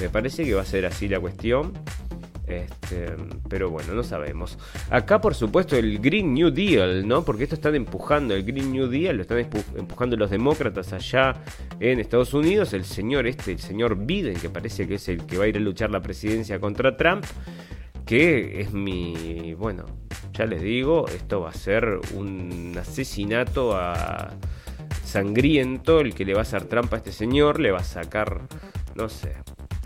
Me 0.00 0.08
parece 0.08 0.44
que 0.44 0.54
va 0.54 0.62
a 0.62 0.66
ser 0.66 0.86
así 0.86 1.08
la 1.08 1.20
cuestión. 1.20 1.72
Este, 2.46 3.06
pero 3.48 3.70
bueno, 3.70 3.92
no 3.94 4.02
sabemos. 4.02 4.58
Acá, 4.90 5.20
por 5.20 5.34
supuesto, 5.34 5.76
el 5.76 5.98
Green 5.98 6.34
New 6.34 6.50
Deal, 6.50 7.06
¿no? 7.06 7.24
Porque 7.24 7.44
esto 7.44 7.54
están 7.54 7.74
empujando, 7.74 8.34
el 8.34 8.42
Green 8.42 8.72
New 8.72 8.88
Deal 8.88 9.16
lo 9.16 9.22
están 9.22 9.38
empujando 9.38 10.16
los 10.16 10.30
demócratas 10.30 10.92
allá 10.92 11.36
en 11.80 12.00
Estados 12.00 12.34
Unidos. 12.34 12.72
El 12.72 12.84
señor 12.84 13.26
este, 13.26 13.52
el 13.52 13.60
señor 13.60 13.96
Biden, 13.96 14.34
que 14.34 14.48
parece 14.50 14.88
que 14.88 14.94
es 14.94 15.08
el 15.08 15.24
que 15.26 15.38
va 15.38 15.44
a 15.44 15.48
ir 15.48 15.56
a 15.56 15.60
luchar 15.60 15.90
la 15.90 16.00
presidencia 16.00 16.58
contra 16.58 16.96
Trump, 16.96 17.24
que 18.04 18.60
es 18.60 18.72
mi. 18.72 19.54
Bueno, 19.54 19.84
ya 20.32 20.46
les 20.46 20.62
digo, 20.62 21.06
esto 21.08 21.40
va 21.40 21.50
a 21.50 21.54
ser 21.54 22.00
un 22.14 22.76
asesinato 22.78 23.76
a 23.76 24.30
sangriento 25.04 26.00
el 26.00 26.14
que 26.14 26.24
le 26.24 26.32
va 26.34 26.40
a 26.40 26.42
hacer 26.42 26.64
trampa 26.64 26.96
a 26.96 26.98
este 26.98 27.12
señor, 27.12 27.60
le 27.60 27.70
va 27.70 27.78
a 27.80 27.84
sacar, 27.84 28.40
no 28.94 29.08
sé, 29.08 29.34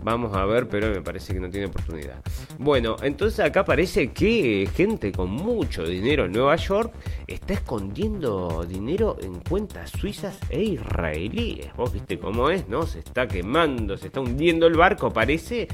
Vamos 0.07 0.33
a 0.37 0.45
ver, 0.45 0.69
pero 0.69 0.89
me 0.89 1.01
parece 1.01 1.33
que 1.33 1.39
no 1.41 1.49
tiene 1.49 1.65
oportunidad. 1.65 2.23
Bueno, 2.57 2.95
entonces 3.01 3.41
acá 3.41 3.65
parece 3.65 4.13
que 4.13 4.65
gente 4.73 5.11
con 5.11 5.29
mucho 5.29 5.83
dinero 5.83 6.23
en 6.23 6.31
Nueva 6.31 6.55
York 6.55 6.93
está 7.27 7.55
escondiendo 7.55 8.63
dinero 8.65 9.17
en 9.21 9.41
cuentas 9.41 9.89
suizas 9.91 10.39
e 10.49 10.63
israelíes. 10.63 11.75
Vos 11.75 11.91
viste 11.91 12.17
cómo 12.17 12.49
es, 12.49 12.69
¿no? 12.69 12.83
Se 12.83 12.99
está 12.99 13.27
quemando, 13.27 13.97
se 13.97 14.07
está 14.07 14.21
hundiendo 14.21 14.65
el 14.67 14.77
barco, 14.77 15.11
parece, 15.11 15.67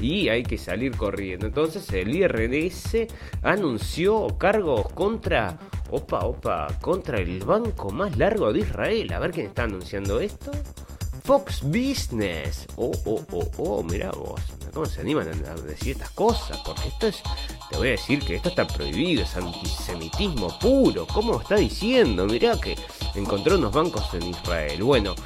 y 0.00 0.30
hay 0.30 0.42
que 0.42 0.58
salir 0.58 0.96
corriendo. 0.96 1.46
Entonces 1.46 1.88
el 1.92 2.12
IRS 2.12 3.06
anunció 3.42 4.26
cargos 4.36 4.88
contra, 4.94 5.60
opa, 5.92 6.26
opa, 6.26 6.66
contra 6.80 7.20
el 7.20 7.38
banco 7.44 7.90
más 7.90 8.16
largo 8.16 8.52
de 8.52 8.58
Israel. 8.58 9.12
A 9.12 9.20
ver 9.20 9.30
quién 9.30 9.46
está 9.46 9.62
anunciando 9.62 10.18
esto. 10.18 10.50
Fox 11.26 11.60
Business. 11.60 12.68
Oh, 12.76 12.92
oh, 13.04 13.26
oh, 13.32 13.50
oh, 13.58 13.82
mira 13.82 14.12
vos. 14.12 14.40
¿Cómo 14.72 14.86
se 14.86 15.00
animan 15.00 15.26
a 15.28 15.54
decir 15.60 15.96
estas 15.96 16.10
cosas? 16.10 16.56
Porque 16.64 16.86
esto 16.86 17.08
es. 17.08 17.20
Te 17.68 17.76
voy 17.76 17.88
a 17.88 17.90
decir 17.92 18.20
que 18.24 18.36
esto 18.36 18.50
está 18.50 18.64
prohibido, 18.64 19.24
es 19.24 19.36
antisemitismo 19.36 20.56
puro. 20.60 21.04
¿Cómo 21.04 21.40
está 21.40 21.56
diciendo? 21.56 22.26
Mirá 22.26 22.60
que 22.60 22.76
encontró 23.16 23.56
unos 23.58 23.72
bancos 23.72 24.14
en 24.14 24.22
Israel. 24.22 24.84
Bueno. 24.84 25.16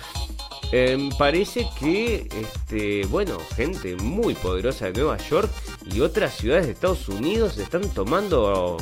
Em, 0.73 1.11
parece 1.19 1.69
que, 1.79 2.29
este, 2.31 3.05
bueno, 3.07 3.37
gente 3.57 3.97
muy 3.97 4.35
poderosa 4.35 4.87
de 4.87 4.93
Nueva 4.93 5.19
York 5.19 5.51
y 5.85 6.01
otras 6.01 6.37
ciudades 6.37 6.67
de 6.67 6.73
Estados 6.73 7.09
Unidos 7.09 7.59
están 7.59 7.91
tomando, 7.91 8.77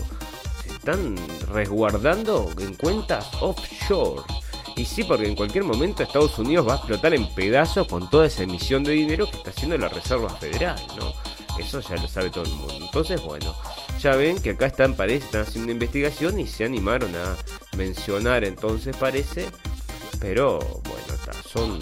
se 0.63 0.69
están 0.69 1.17
resguardando 1.51 2.51
en 2.61 2.75
cuentas 2.75 3.27
offshore. 3.41 4.23
Y 4.79 4.85
sí, 4.85 5.03
porque 5.03 5.27
en 5.27 5.35
cualquier 5.35 5.65
momento 5.65 6.05
Estados 6.05 6.39
Unidos 6.39 6.69
va 6.69 6.75
a 6.75 6.77
explotar 6.77 7.13
en 7.13 7.27
pedazos 7.35 7.89
con 7.89 8.09
toda 8.09 8.27
esa 8.27 8.45
emisión 8.45 8.85
de 8.85 8.93
dinero 8.93 9.29
que 9.29 9.37
está 9.37 9.51
haciendo 9.51 9.77
la 9.77 9.89
Reserva 9.89 10.31
Federal, 10.31 10.81
¿no? 10.97 11.13
Eso 11.59 11.81
ya 11.81 11.97
lo 11.97 12.07
sabe 12.07 12.31
todo 12.31 12.45
el 12.45 12.53
mundo. 12.53 12.79
Entonces, 12.81 13.21
bueno, 13.23 13.57
ya 14.01 14.15
ven 14.15 14.41
que 14.41 14.51
acá 14.51 14.67
están, 14.67 14.95
parece, 14.95 15.27
están 15.27 15.43
haciendo 15.43 15.65
una 15.65 15.73
investigación 15.73 16.39
y 16.39 16.47
se 16.47 16.65
animaron 16.65 17.13
a 17.17 17.37
mencionar 17.77 18.45
entonces, 18.45 18.97
parece. 18.97 19.49
Pero, 20.21 20.61
bueno, 20.85 21.43
son 21.45 21.79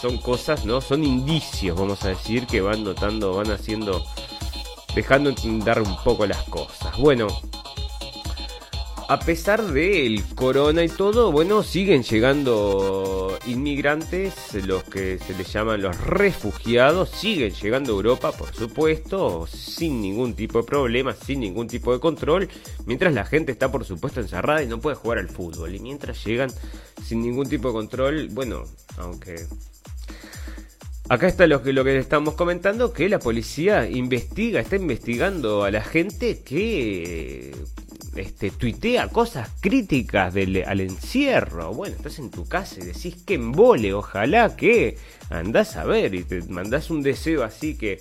son 0.00 0.18
cosas, 0.18 0.64
¿no? 0.64 0.80
Son 0.80 1.04
indicios, 1.04 1.78
vamos 1.78 2.04
a 2.04 2.08
decir, 2.08 2.46
que 2.46 2.60
van 2.60 2.84
notando, 2.84 3.34
van 3.34 3.50
haciendo, 3.50 4.04
dejando 4.94 5.30
entender 5.30 5.80
un 5.82 5.96
poco 6.04 6.26
las 6.26 6.42
cosas. 6.44 6.96
Bueno, 6.98 7.26
a 9.08 9.18
pesar 9.20 9.72
del 9.72 10.22
corona 10.34 10.84
y 10.84 10.88
todo, 10.88 11.32
bueno, 11.32 11.62
siguen 11.62 12.02
llegando 12.02 13.38
inmigrantes, 13.46 14.34
los 14.66 14.84
que 14.84 15.18
se 15.18 15.34
les 15.34 15.50
llaman 15.50 15.80
los 15.80 15.98
refugiados, 15.98 17.08
siguen 17.08 17.52
llegando 17.54 17.92
a 17.92 17.96
Europa, 17.96 18.32
por 18.32 18.54
supuesto, 18.54 19.46
sin 19.46 20.02
ningún 20.02 20.34
tipo 20.34 20.58
de 20.58 20.64
problema, 20.64 21.14
sin 21.14 21.40
ningún 21.40 21.68
tipo 21.68 21.90
de 21.94 22.00
control, 22.00 22.50
mientras 22.84 23.14
la 23.14 23.24
gente 23.24 23.50
está, 23.50 23.72
por 23.72 23.86
supuesto, 23.86 24.20
encerrada 24.20 24.62
y 24.62 24.66
no 24.66 24.78
puede 24.78 24.96
jugar 24.96 25.16
al 25.16 25.30
fútbol. 25.30 25.74
Y 25.74 25.80
mientras 25.80 26.22
llegan 26.22 26.50
sin 27.02 27.22
ningún 27.22 27.48
tipo 27.48 27.68
de 27.68 27.74
control, 27.74 28.28
bueno, 28.30 28.64
aunque 28.98 29.46
Acá 31.10 31.26
está 31.26 31.46
lo 31.46 31.62
que, 31.62 31.72
lo 31.72 31.84
que 31.84 31.96
estamos 31.96 32.34
comentando, 32.34 32.92
que 32.92 33.08
la 33.08 33.18
policía 33.18 33.88
investiga, 33.88 34.60
está 34.60 34.76
investigando 34.76 35.64
a 35.64 35.70
la 35.70 35.82
gente 35.82 36.42
que 36.42 37.54
este, 38.16 38.50
tuitea 38.50 39.08
cosas 39.08 39.48
críticas 39.60 40.34
del, 40.34 40.64
al 40.66 40.80
encierro. 40.80 41.72
Bueno, 41.72 41.96
estás 41.96 42.18
en 42.18 42.30
tu 42.30 42.46
casa 42.46 42.76
y 42.80 42.84
decís 42.84 43.16
que 43.24 43.34
embole, 43.34 43.94
ojalá 43.94 44.56
que 44.56 44.98
andás 45.30 45.76
a 45.76 45.84
ver 45.84 46.14
y 46.14 46.24
te 46.24 46.42
mandás 46.42 46.90
un 46.90 47.02
deseo 47.02 47.44
así 47.44 47.76
que, 47.76 48.00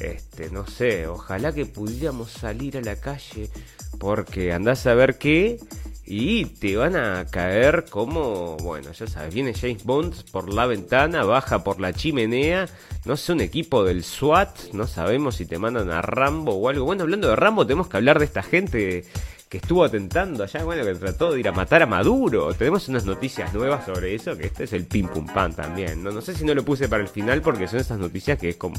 este, 0.00 0.50
no 0.50 0.66
sé, 0.66 1.06
ojalá 1.06 1.52
que 1.52 1.66
pudiéramos 1.66 2.30
salir 2.30 2.76
a 2.76 2.82
la 2.82 2.96
calle 2.96 3.50
porque 3.98 4.52
andás 4.52 4.86
a 4.86 4.94
ver 4.94 5.16
qué 5.18 5.58
y 6.06 6.44
te 6.44 6.76
van 6.76 6.94
a 6.94 7.26
caer 7.26 7.86
como, 7.90 8.56
bueno, 8.58 8.92
ya 8.92 9.06
sabes, 9.08 9.34
viene 9.34 9.54
James 9.54 9.84
Bond 9.84 10.30
por 10.30 10.52
la 10.52 10.66
ventana, 10.66 11.24
baja 11.24 11.64
por 11.64 11.80
la 11.80 11.92
chimenea, 11.92 12.68
no 13.04 13.16
sé, 13.16 13.32
un 13.32 13.40
equipo 13.40 13.84
del 13.84 14.04
SWAT, 14.04 14.72
no 14.72 14.86
sabemos 14.86 15.36
si 15.36 15.46
te 15.46 15.58
mandan 15.58 15.90
a 15.90 16.02
Rambo 16.02 16.54
o 16.54 16.68
algo. 16.68 16.84
Bueno, 16.84 17.02
hablando 17.02 17.28
de 17.28 17.36
Rambo, 17.36 17.66
tenemos 17.66 17.88
que 17.88 17.96
hablar 17.96 18.20
de 18.20 18.24
esta 18.24 18.44
gente 18.44 19.04
que 19.48 19.58
estuvo 19.58 19.84
atentando 19.84 20.44
allá, 20.44 20.64
bueno, 20.64 20.84
que 20.84 20.94
trató 20.94 21.32
de 21.32 21.40
ir 21.40 21.48
a 21.48 21.52
matar 21.52 21.82
a 21.82 21.86
Maduro. 21.86 22.52
Tenemos 22.54 22.88
unas 22.88 23.04
noticias 23.04 23.52
nuevas 23.52 23.86
sobre 23.86 24.14
eso, 24.14 24.36
que 24.36 24.46
este 24.46 24.64
es 24.64 24.72
el 24.72 24.86
pim 24.86 25.08
pum 25.08 25.26
pan 25.26 25.54
también. 25.54 26.02
No, 26.02 26.10
no 26.10 26.20
sé 26.20 26.34
si 26.34 26.44
no 26.44 26.54
lo 26.54 26.64
puse 26.64 26.88
para 26.88 27.02
el 27.02 27.08
final 27.08 27.42
porque 27.42 27.68
son 27.68 27.80
esas 27.80 27.98
noticias 27.98 28.38
que 28.38 28.50
es 28.50 28.56
como 28.56 28.76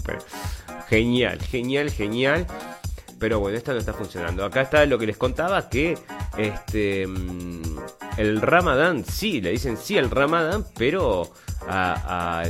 genial, 0.90 1.42
genial, 1.42 1.90
genial. 1.90 2.48
Pero 3.20 3.40
bueno, 3.40 3.58
esta 3.58 3.74
no 3.74 3.80
está 3.80 3.94
funcionando. 3.94 4.46
Acá 4.46 4.62
está 4.62 4.86
lo 4.86 5.00
que 5.00 5.08
les 5.08 5.18
contaba 5.18 5.70
que 5.70 5.98
este 6.38 7.08
mm, 7.08 7.78
el 8.18 8.42
Ramadán, 8.42 9.04
sí, 9.06 9.42
le 9.42 9.52
dicen 9.52 9.78
sí 9.78 9.98
al 9.98 10.10
Ramadán, 10.10 10.66
pero 10.78 11.32
a, 11.68 12.44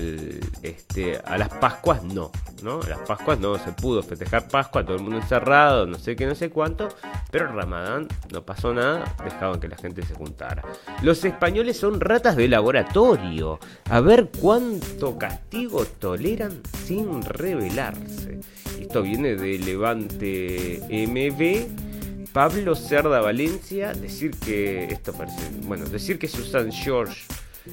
este, 0.61 1.17
a 1.17 1.37
las 1.37 1.49
Pascuas 1.49 2.03
no, 2.03 2.31
¿no? 2.63 2.81
A 2.81 2.87
las 2.87 2.99
Pascuas 2.99 3.39
no 3.39 3.57
se 3.57 3.71
pudo 3.71 4.03
festejar 4.03 4.47
Pascua, 4.47 4.85
todo 4.85 4.97
el 4.97 5.03
mundo 5.03 5.17
encerrado, 5.17 5.85
no 5.85 5.97
sé 5.97 6.15
qué, 6.15 6.25
no 6.25 6.35
sé 6.35 6.49
cuánto, 6.49 6.89
pero 7.31 7.49
el 7.49 7.55
Ramadán 7.55 8.07
no 8.31 8.43
pasó 8.43 8.73
nada, 8.73 9.15
dejaban 9.23 9.59
que 9.59 9.67
la 9.67 9.77
gente 9.77 10.03
se 10.03 10.13
juntara. 10.13 10.63
Los 11.01 11.23
españoles 11.25 11.77
son 11.77 11.99
ratas 11.99 12.35
de 12.35 12.47
laboratorio, 12.47 13.59
a 13.89 13.99
ver 13.99 14.29
cuánto 14.39 15.17
castigo 15.17 15.85
toleran 15.85 16.61
sin 16.85 17.23
rebelarse. 17.23 18.39
Esto 18.79 19.01
viene 19.01 19.35
de 19.35 19.57
Levante 19.59 20.81
MB. 20.89 21.87
Pablo 22.33 22.75
Cerda 22.75 23.19
Valencia, 23.19 23.93
decir 23.93 24.31
que 24.31 24.83
esto 24.85 25.11
parece, 25.11 25.49
bueno, 25.63 25.85
decir 25.85 26.19
que 26.19 26.27
Susan 26.27 26.71
George 26.71 27.23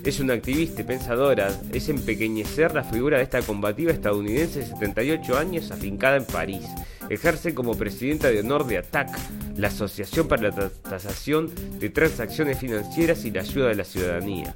es 0.04 0.20
una 0.20 0.34
activista 0.34 0.80
y 0.80 0.84
pensadora, 0.84 1.48
es 1.72 1.88
empequeñecer 1.88 2.74
la 2.74 2.84
figura 2.84 3.18
de 3.18 3.24
esta 3.24 3.42
combativa 3.42 3.92
estadounidense 3.92 4.60
de 4.60 4.66
78 4.66 5.38
años 5.38 5.70
afincada 5.70 6.16
en 6.16 6.24
París. 6.24 6.66
Ejerce 7.08 7.54
como 7.54 7.76
presidenta 7.76 8.30
de 8.30 8.40
honor 8.40 8.66
de 8.66 8.78
ATAC, 8.78 9.16
la 9.56 9.68
Asociación 9.68 10.28
para 10.28 10.50
la 10.50 10.70
Tasación 10.70 11.50
de 11.78 11.90
Transacciones 11.90 12.58
Financieras 12.58 13.24
y 13.24 13.30
la 13.30 13.42
Ayuda 13.42 13.68
de 13.68 13.74
la 13.76 13.84
Ciudadanía. 13.84 14.54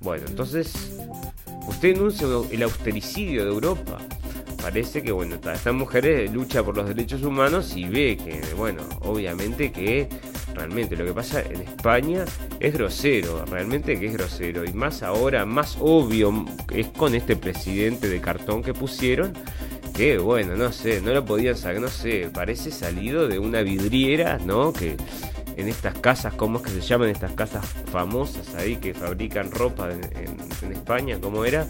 Bueno, 0.00 0.24
entonces, 0.28 0.72
usted 1.66 1.94
denuncia 1.94 2.26
el 2.50 2.62
austericidio 2.62 3.44
de 3.44 3.50
Europa 3.50 3.98
parece 4.60 5.02
que, 5.02 5.12
bueno, 5.12 5.36
esta 5.52 5.72
mujer 5.72 6.30
lucha 6.32 6.62
por 6.62 6.76
los 6.76 6.86
derechos 6.86 7.22
humanos 7.22 7.76
y 7.76 7.84
ve 7.84 8.16
que, 8.16 8.40
bueno, 8.54 8.82
obviamente 9.00 9.72
que 9.72 10.08
lo 10.68 11.04
que 11.04 11.12
pasa 11.12 11.42
en 11.42 11.62
España 11.62 12.24
es 12.58 12.74
grosero, 12.74 13.44
realmente 13.46 13.98
que 13.98 14.06
es 14.06 14.12
grosero. 14.12 14.64
Y 14.64 14.72
más 14.72 15.02
ahora, 15.02 15.44
más 15.46 15.76
obvio 15.80 16.44
es 16.72 16.88
con 16.88 17.14
este 17.14 17.36
presidente 17.36 18.08
de 18.08 18.20
cartón 18.20 18.62
que 18.62 18.74
pusieron. 18.74 19.32
Que 19.94 20.18
bueno, 20.18 20.56
no 20.56 20.72
sé, 20.72 21.00
no 21.00 21.12
lo 21.12 21.24
podían 21.24 21.56
sacar, 21.56 21.80
no 21.80 21.88
sé, 21.88 22.30
parece 22.32 22.70
salido 22.70 23.28
de 23.28 23.38
una 23.38 23.62
vidriera, 23.62 24.38
¿no? 24.38 24.72
Que 24.72 24.96
en 25.60 25.68
estas 25.68 25.98
casas, 25.98 26.34
¿cómo 26.34 26.58
es 26.58 26.64
que 26.64 26.70
se 26.70 26.80
llaman 26.80 27.10
estas 27.10 27.32
casas 27.32 27.64
famosas 27.90 28.54
ahí 28.54 28.76
que 28.76 28.94
fabrican 28.94 29.50
ropa 29.50 29.90
en, 29.90 30.72
España? 30.72 31.18
¿Cómo 31.20 31.44
era? 31.44 31.66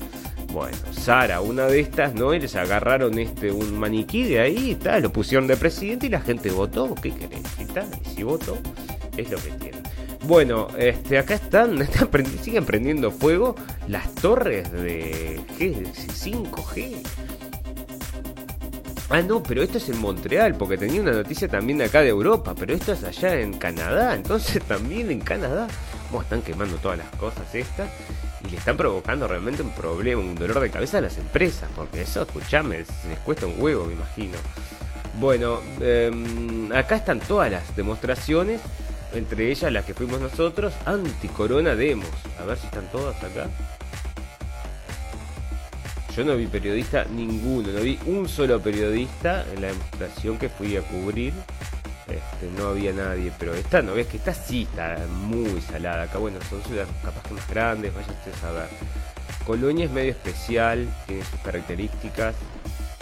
Bueno, 0.52 0.76
Sara, 0.92 1.40
una 1.40 1.66
de 1.66 1.80
estas, 1.80 2.14
¿no? 2.14 2.34
Y 2.34 2.40
les 2.40 2.56
agarraron 2.56 3.18
este, 3.18 3.52
un 3.52 3.78
maniquí 3.78 4.24
de 4.24 4.40
ahí, 4.40 4.74
tal, 4.74 5.02
lo 5.02 5.12
pusieron 5.12 5.46
de 5.46 5.56
presidente 5.56 6.06
y 6.06 6.08
la 6.08 6.20
gente 6.20 6.50
votó. 6.50 6.94
¿Qué 6.94 7.12
querés? 7.12 7.42
Y, 7.58 7.62
y 7.62 8.14
si 8.14 8.22
votó, 8.22 8.58
es 9.16 9.30
lo 9.30 9.38
que 9.38 9.50
tienen. 9.52 9.82
Bueno, 10.24 10.68
este, 10.76 11.18
acá 11.18 11.34
están, 11.34 11.78
siguen 12.42 12.64
prendiendo 12.64 13.10
fuego 13.10 13.54
las 13.88 14.14
torres 14.16 14.70
de 14.70 15.40
¿qué? 15.58 15.72
5G. 15.72 16.96
Ah, 19.12 19.22
no, 19.22 19.42
pero 19.42 19.64
esto 19.64 19.78
es 19.78 19.88
en 19.88 19.98
Montreal, 19.98 20.54
porque 20.54 20.78
tenía 20.78 21.00
una 21.00 21.10
noticia 21.10 21.48
también 21.48 21.78
de 21.78 21.86
acá 21.86 22.00
de 22.00 22.10
Europa, 22.10 22.54
pero 22.56 22.72
esto 22.72 22.92
es 22.92 23.02
allá 23.02 23.40
en 23.40 23.54
Canadá, 23.54 24.14
entonces 24.14 24.62
también 24.62 25.10
en 25.10 25.18
Canadá. 25.18 25.66
Bueno, 26.12 26.22
están 26.22 26.42
quemando 26.42 26.76
todas 26.76 26.98
las 26.98 27.10
cosas 27.16 27.52
estas 27.52 27.90
y 28.44 28.50
le 28.50 28.56
están 28.56 28.76
provocando 28.76 29.26
realmente 29.26 29.62
un 29.62 29.72
problema, 29.72 30.22
un 30.22 30.36
dolor 30.36 30.60
de 30.60 30.70
cabeza 30.70 30.98
a 30.98 31.00
las 31.00 31.18
empresas, 31.18 31.68
porque 31.74 32.02
eso, 32.02 32.22
escuchame, 32.22 32.84
les 33.08 33.18
cuesta 33.24 33.46
un 33.46 33.60
huevo, 33.60 33.86
me 33.86 33.94
imagino. 33.94 34.38
Bueno, 35.18 35.58
em, 35.80 36.72
acá 36.72 36.94
están 36.94 37.18
todas 37.18 37.50
las 37.50 37.74
demostraciones, 37.74 38.60
entre 39.12 39.50
ellas 39.50 39.72
las 39.72 39.84
que 39.84 39.92
fuimos 39.92 40.20
nosotros, 40.20 40.72
anti-corona 40.86 41.74
demos. 41.74 42.06
A 42.40 42.44
ver 42.44 42.56
si 42.56 42.66
están 42.66 42.88
todas 42.92 43.16
acá. 43.16 43.48
Yo 46.20 46.26
no 46.26 46.36
vi 46.36 46.48
periodista 46.48 47.04
ninguno, 47.04 47.72
no 47.72 47.80
vi 47.80 47.98
un 48.04 48.28
solo 48.28 48.60
periodista 48.60 49.42
en 49.54 49.62
la 49.62 49.68
demostración 49.68 50.36
que 50.36 50.50
fui 50.50 50.76
a 50.76 50.82
cubrir. 50.82 51.32
Este, 52.06 52.50
no 52.58 52.68
había 52.68 52.92
nadie, 52.92 53.32
pero 53.38 53.54
esta 53.54 53.80
no 53.80 53.94
ves 53.94 54.06
que 54.06 54.18
está 54.18 54.34
sí, 54.34 54.68
está 54.70 54.98
muy 55.08 55.62
salada. 55.62 56.02
Acá, 56.02 56.18
bueno, 56.18 56.36
son 56.50 56.62
ciudades 56.64 56.90
capaz 57.02 57.22
que 57.22 57.32
más 57.32 57.48
grandes, 57.48 57.94
vaya 57.94 58.12
usted 58.12 58.46
a 58.46 58.52
ver. 58.52 58.68
Colonia 59.46 59.86
es 59.86 59.90
medio 59.92 60.10
especial, 60.10 60.86
tiene 61.06 61.24
sus 61.24 61.40
características. 61.40 62.34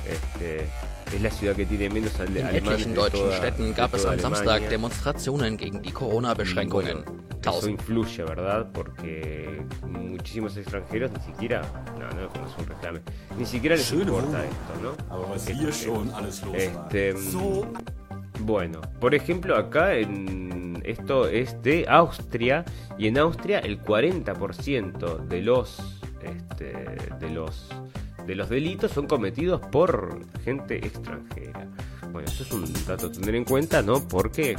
Este, 0.08 0.68
es 1.16 1.22
la 1.22 1.30
ciudad 1.30 1.56
que 1.56 1.66
tiene 1.66 1.88
menos 1.88 2.12
In 2.20 2.36
etlichen 2.36 2.94
deutschen 2.94 3.20
toda, 3.20 3.36
Städten 3.36 3.74
gab 3.74 3.94
es 3.94 4.04
am 4.04 4.18
Samstag 4.18 4.68
Demonstrationen 4.68 5.56
gegen 5.56 5.82
die 5.82 5.92
Corona-Beschränkungen. 5.92 7.04
Eso 7.40 7.68
influye, 7.68 8.24
¿verdad? 8.24 8.68
Porque 8.72 9.62
muchísimos 9.82 10.56
extranjeros 10.56 11.11
ni 11.12 11.20
siquiera, 11.20 11.62
no, 11.98 12.09
no, 12.20 12.28
como 12.28 12.46
es 12.46 12.59
un 12.59 12.66
reclame, 12.66 13.00
ni 13.38 13.46
siquiera 13.46 13.76
les 13.76 13.90
importa 13.92 14.44
esto, 14.44 14.74
¿no? 14.82 15.34
Este, 16.54 17.14
bueno, 18.40 18.80
por 19.00 19.14
ejemplo, 19.14 19.56
acá 19.56 19.94
en 19.94 20.82
esto 20.84 21.28
es 21.28 21.61
de 21.62 21.86
Austria 21.88 22.64
y 22.98 23.06
en 23.09 23.18
Austria 23.18 23.61
el 23.61 23.82
40% 23.82 25.26
de 25.26 25.42
los 25.42 25.78
este, 26.22 26.72
de 27.20 27.30
los 27.30 27.68
de 28.29 28.35
los 28.35 28.51
delitos 28.51 28.93
son 28.93 29.07
cometidos 29.07 29.59
por 29.72 30.20
gente 30.45 30.76
extranjera. 30.87 31.66
Bueno, 32.12 32.29
eso 32.29 32.43
es 32.43 32.53
un 32.53 32.70
dato 32.87 33.07
a 33.07 33.11
tener 33.12 33.35
en 33.35 33.45
cuenta, 33.45 33.81
¿no? 33.81 34.07
Porque 34.07 34.55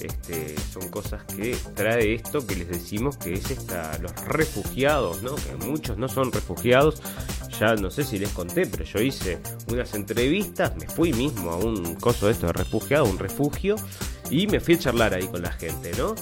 este, 0.00 0.56
son 0.58 0.88
cosas 0.88 1.22
que 1.24 1.56
trae 1.76 2.14
esto 2.14 2.44
que 2.44 2.56
les 2.56 2.68
decimos 2.68 3.16
que 3.16 3.34
es 3.34 3.48
esta, 3.52 3.96
los 3.98 4.12
refugiados, 4.26 5.22
¿no? 5.22 5.36
Que 5.36 5.54
muchos 5.64 5.96
no 5.98 6.08
son 6.08 6.32
refugiados. 6.32 7.00
Ya 7.60 7.76
no 7.76 7.92
sé 7.92 8.02
si 8.02 8.18
les 8.18 8.30
conté, 8.30 8.66
pero 8.66 8.82
yo 8.82 9.00
hice 9.00 9.38
unas 9.68 9.94
entrevistas, 9.94 10.74
me 10.76 10.88
fui 10.88 11.12
mismo 11.12 11.52
a 11.52 11.56
un 11.58 11.94
coso 11.94 12.26
de 12.26 12.32
esto 12.32 12.48
de 12.48 12.54
refugiado, 12.54 13.04
un 13.04 13.20
refugio, 13.20 13.76
y 14.30 14.48
me 14.48 14.58
fui 14.58 14.74
a 14.74 14.78
charlar 14.80 15.14
ahí 15.14 15.28
con 15.28 15.42
la 15.42 15.52
gente, 15.52 15.92
¿no? 15.96 16.16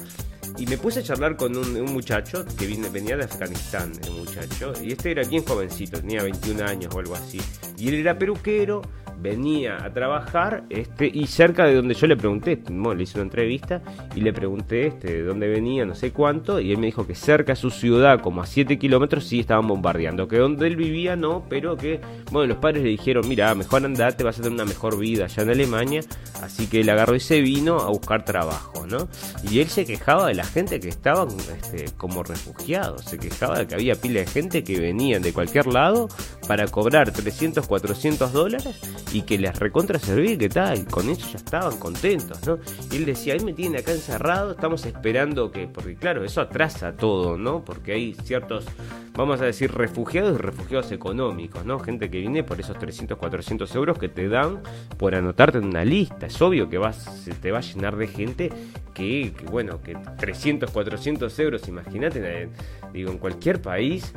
Y 0.61 0.67
me 0.67 0.77
puse 0.77 1.01
a 1.01 1.03
charlar 1.03 1.39
con 1.39 1.57
un, 1.57 1.85
muchacho 1.87 2.45
que 2.59 2.67
venía 2.67 3.17
de 3.17 3.25
Afganistán, 3.25 3.93
el 4.05 4.11
muchacho. 4.11 4.75
Y 4.83 4.93
este 4.93 5.13
era 5.13 5.25
bien 5.25 5.43
jovencito, 5.43 5.99
tenía 6.03 6.23
21 6.23 6.63
años 6.63 6.95
o 6.95 6.99
algo 6.99 7.15
así. 7.15 7.41
Y 7.79 7.89
él 7.89 7.95
era 7.95 8.19
peruquero, 8.19 8.83
venía 9.21 9.85
a 9.85 9.93
trabajar 9.93 10.65
este 10.71 11.11
y 11.13 11.27
cerca 11.27 11.67
de 11.67 11.75
donde 11.75 11.95
yo 11.95 12.07
le 12.07 12.17
pregunté, 12.17 12.63
le 12.69 13.03
hice 13.03 13.19
una 13.19 13.25
entrevista 13.25 13.83
y 14.15 14.21
le 14.21 14.33
pregunté 14.33 14.87
este, 14.87 15.13
de 15.13 15.23
dónde 15.23 15.49
venía, 15.49 15.85
no 15.85 15.95
sé 15.95 16.13
cuánto, 16.13 16.61
y 16.61 16.73
él 16.73 16.79
me 16.79 16.87
dijo 16.87 17.07
que 17.07 17.15
cerca 17.15 17.53
de 17.53 17.57
su 17.57 17.71
ciudad, 17.71 18.21
como 18.21 18.43
a 18.43 18.47
7 18.47 18.79
kilómetros, 18.79 19.25
sí 19.25 19.41
estaban 19.41 19.67
bombardeando, 19.67 20.29
que 20.29 20.39
donde 20.39 20.67
él 20.67 20.77
vivía 20.77 21.17
no, 21.17 21.45
pero 21.49 21.77
que, 21.77 22.01
bueno, 22.31 22.49
los 22.49 22.59
padres 22.59 22.83
le 22.83 22.91
dijeron, 22.91 23.29
mira, 23.29 23.55
mejor 23.55 23.85
andate, 23.85 24.25
vas 24.25 24.39
a 24.39 24.43
tener 24.43 24.55
una 24.55 24.65
mejor 24.65 24.99
vida 24.99 25.25
allá 25.25 25.43
en 25.43 25.51
Alemania, 25.51 26.01
así 26.43 26.67
que 26.67 26.81
él 26.81 26.89
agarró 26.89 27.15
y 27.15 27.21
se 27.21 27.41
vino 27.41 27.81
a 27.81 27.89
buscar 27.89 28.25
trabajo, 28.25 28.87
¿no? 28.87 29.09
Y 29.51 29.61
él 29.61 29.69
se 29.69 29.85
quejaba 29.85 30.29
de 30.29 30.35
la 30.35 30.45
gente 30.45 30.81
que 30.81 30.89
estaban 30.89 31.29
este, 31.29 31.87
como 31.97 32.23
refugiados, 32.23 33.05
se 33.05 33.19
quejaba 33.19 33.59
de 33.59 33.67
que 33.67 33.75
había 33.75 33.95
pila 33.95 34.21
de 34.21 34.27
gente 34.27 34.65
que 34.65 34.81
venían 34.81 35.23
de 35.23 35.33
cualquier 35.33 35.67
lado 35.67 36.09
para 36.47 36.67
cobrar 36.67 37.13
300, 37.13 37.67
400 37.67 38.33
dólares 38.33 38.81
y 39.13 39.23
que 39.23 39.39
les 39.39 39.59
recontra 39.59 39.99
servir, 39.99 40.39
que 40.39 40.49
tal, 40.49 40.87
con 40.87 41.09
eso 41.11 41.27
ya 41.31 41.37
estaban 41.37 41.79
contentos, 41.79 42.47
¿no? 42.47 42.59
Y 42.91 42.97
él 42.97 43.05
decía, 43.05 43.35
ahí 43.35 43.41
me 43.41 43.53
tienen 43.53 43.81
acá 43.81 43.93
encerrado, 43.93 44.53
estamos 44.53 44.85
esperando 44.87 45.51
que, 45.51 45.67
porque 45.67 45.97
claro, 45.97 46.25
eso 46.25 46.41
atrasa 46.41 46.93
todo, 46.93 47.37
¿no? 47.37 47.65
Porque 47.65 47.93
hay 47.93 48.15
ciertos, 48.25 48.67
vamos 49.15 49.41
a 49.41 49.45
decir, 49.45 49.73
refugiados 49.73 50.35
y 50.35 50.39
refugiados 50.39 50.93
económicos, 50.93 51.65
¿no? 51.65 51.79
Gente 51.81 52.11
que 52.11 52.19
viene 52.21 52.45
por 52.45 52.61
esos 52.61 52.79
300, 52.79 53.19
400 53.19 53.75
euros 53.75 53.99
que 53.99 54.09
te 54.09 54.29
dan 54.29 54.61
por 54.97 55.15
anotarte 55.15 55.59
en 55.59 55.65
una 55.65 55.85
lista. 55.85 56.27
Es 56.27 56.41
obvio 56.41 56.69
que 56.69 56.79
vas, 56.79 56.97
se 57.25 57.33
te 57.33 57.51
va 57.51 57.59
a 57.59 57.63
llenar 57.63 57.97
de 57.97 58.07
gente 58.07 58.51
que, 58.95 59.33
que 59.37 59.45
bueno, 59.47 59.81
que 59.83 59.97
300, 60.19 60.71
400 60.71 61.39
euros, 61.41 61.67
imagínate, 61.69 62.49
digo, 62.93 63.11
en 63.11 63.19
cualquier 63.19 63.61
país 63.61 64.13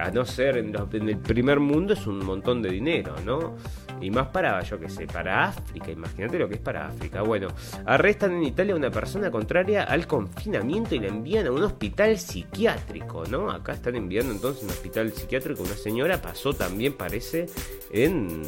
a 0.00 0.10
no 0.10 0.24
ser 0.24 0.56
en, 0.56 0.74
el 1.08 1.18
primer 1.18 1.60
mundo, 1.60 1.92
es 1.92 2.06
un 2.06 2.24
montón 2.24 2.62
de 2.62 2.70
dinero, 2.70 3.14
¿no? 3.24 3.56
Y 4.00 4.10
más 4.10 4.28
para, 4.28 4.62
yo 4.62 4.78
qué 4.78 4.88
sé, 4.88 5.06
para 5.06 5.44
África, 5.44 5.90
imagínate 5.90 6.38
lo 6.38 6.48
que 6.48 6.54
es 6.54 6.60
para 6.60 6.88
África. 6.88 7.22
Bueno, 7.22 7.48
arrestan 7.84 8.32
en 8.32 8.44
Italia 8.44 8.74
a 8.74 8.76
una 8.76 8.90
persona 8.90 9.30
contraria 9.30 9.84
al 9.84 10.06
confinamiento 10.06 10.94
y 10.94 11.00
la 11.00 11.08
envían 11.08 11.46
a 11.46 11.52
un 11.52 11.62
hospital 11.62 12.18
psiquiátrico, 12.18 13.24
¿no? 13.26 13.50
Acá 13.50 13.72
están 13.72 13.96
enviando 13.96 14.32
entonces 14.32 14.64
un 14.64 14.70
hospital 14.70 15.12
psiquiátrico. 15.12 15.62
Una 15.62 15.74
señora 15.74 16.20
pasó 16.22 16.52
también, 16.52 16.94
parece, 16.94 17.46
en 17.90 18.42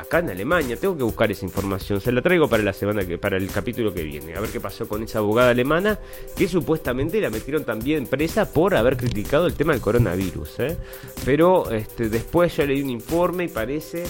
acá 0.00 0.18
en 0.20 0.30
Alemania. 0.30 0.76
Tengo 0.76 0.96
que 0.96 1.02
buscar 1.02 1.30
esa 1.30 1.44
información. 1.44 2.00
Se 2.00 2.12
la 2.12 2.22
traigo 2.22 2.48
para 2.48 2.62
la 2.62 2.72
semana 2.72 3.04
que, 3.04 3.18
para 3.18 3.36
el 3.36 3.50
capítulo 3.50 3.92
que 3.92 4.02
viene. 4.02 4.34
A 4.34 4.40
ver 4.40 4.50
qué 4.50 4.60
pasó 4.60 4.88
con 4.88 5.02
esa 5.02 5.18
abogada 5.18 5.50
alemana 5.50 5.98
que 6.36 6.48
supuestamente 6.48 7.20
la 7.20 7.30
metieron 7.30 7.64
también 7.64 8.06
presa 8.06 8.50
por 8.52 8.74
haber 8.74 8.96
criticado 8.96 9.46
el 9.46 9.54
tema 9.54 9.72
del 9.72 9.82
coronavirus. 9.82 10.60
¿eh? 10.60 10.76
Pero 11.24 11.70
este, 11.70 12.08
después 12.08 12.56
ya 12.56 12.64
leí 12.64 12.82
un 12.82 12.90
informe 12.90 13.44
y 13.44 13.48
parece 13.48 14.04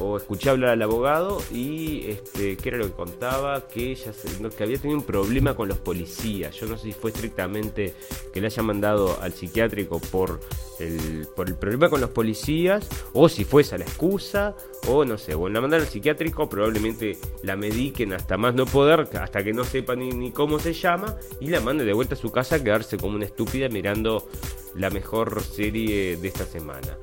o 0.00 0.16
escuché 0.16 0.50
hablar 0.50 0.70
al 0.70 0.82
abogado 0.82 1.42
y 1.52 2.08
este, 2.08 2.56
qué 2.56 2.68
era 2.68 2.78
lo 2.78 2.86
que 2.86 2.92
contaba, 2.92 3.66
que 3.68 3.92
ella 3.92 4.12
que 4.56 4.62
había 4.62 4.78
tenido 4.78 4.98
un 4.98 5.04
problema 5.04 5.54
con 5.54 5.68
los 5.68 5.78
policías. 5.78 6.54
Yo 6.56 6.66
no 6.66 6.76
sé 6.76 6.84
si 6.84 6.92
fue 6.92 7.10
estrictamente 7.10 7.94
que 8.32 8.40
le 8.40 8.46
haya 8.46 8.62
mandado 8.62 9.20
al 9.20 9.32
psiquiátrico 9.32 10.00
por 10.00 10.40
el, 10.78 11.26
por 11.34 11.48
el 11.48 11.56
problema 11.56 11.88
con 11.90 12.00
los 12.00 12.10
policías, 12.10 12.88
o 13.12 13.28
si 13.28 13.44
fue 13.44 13.62
esa 13.62 13.78
la 13.78 13.84
excusa, 13.84 14.54
o 14.86 15.04
no 15.04 15.18
sé, 15.18 15.34
o 15.34 15.48
la 15.48 15.60
mandaron 15.60 15.84
al 15.86 15.90
psiquiátrico, 15.90 16.48
probablemente 16.48 17.18
la 17.42 17.56
mediquen 17.56 18.12
hasta 18.12 18.36
más 18.36 18.54
no 18.54 18.66
poder, 18.66 19.08
hasta 19.20 19.42
que 19.42 19.52
no 19.52 19.64
sepa 19.64 19.96
ni, 19.96 20.10
ni 20.10 20.30
cómo 20.30 20.58
se 20.58 20.72
llama, 20.72 21.16
y 21.40 21.48
la 21.48 21.60
mande 21.60 21.84
de 21.84 21.92
vuelta 21.92 22.14
a 22.14 22.18
su 22.18 22.30
casa 22.30 22.56
a 22.56 22.62
quedarse 22.62 22.96
como 22.96 23.16
una 23.16 23.24
estúpida 23.24 23.68
mirando 23.68 24.28
la 24.74 24.90
mejor 24.90 25.42
serie 25.42 26.16
de 26.16 26.28
esta 26.28 26.44
semana. 26.44 26.96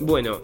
Bueno, 0.00 0.42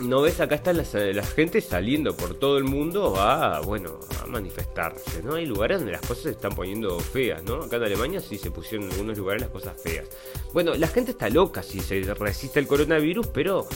no 0.00 0.22
ves 0.22 0.40
acá 0.40 0.54
está 0.54 0.72
la, 0.72 0.84
gente 0.84 1.60
saliendo 1.60 2.16
por 2.16 2.34
todo 2.34 2.58
el 2.58 2.64
mundo 2.64 3.16
a 3.20 3.60
bueno 3.60 4.00
a 4.22 4.26
manifestarse 4.26 5.22
no 5.22 5.34
hay 5.34 5.46
lugares 5.46 5.78
donde 5.78 5.92
las 5.92 6.00
cosas 6.00 6.24
se 6.24 6.30
están 6.30 6.54
poniendo 6.54 6.98
feas 6.98 7.42
no 7.42 7.62
acá 7.62 7.76
en 7.76 7.84
Alemania 7.84 8.20
sí 8.20 8.38
se 8.38 8.50
pusieron 8.50 8.86
en 8.86 8.92
algunos 8.92 9.18
lugares 9.18 9.42
las 9.42 9.50
cosas 9.50 9.80
feas. 9.80 10.06
Bueno 10.52 10.74
la 10.74 10.88
gente 10.88 11.12
está 11.12 11.28
loca 11.28 11.62
si 11.62 11.80
se 11.80 12.00
resiste 12.14 12.58
al 12.58 12.66
coronavirus 12.66 13.26
pero 13.28 13.66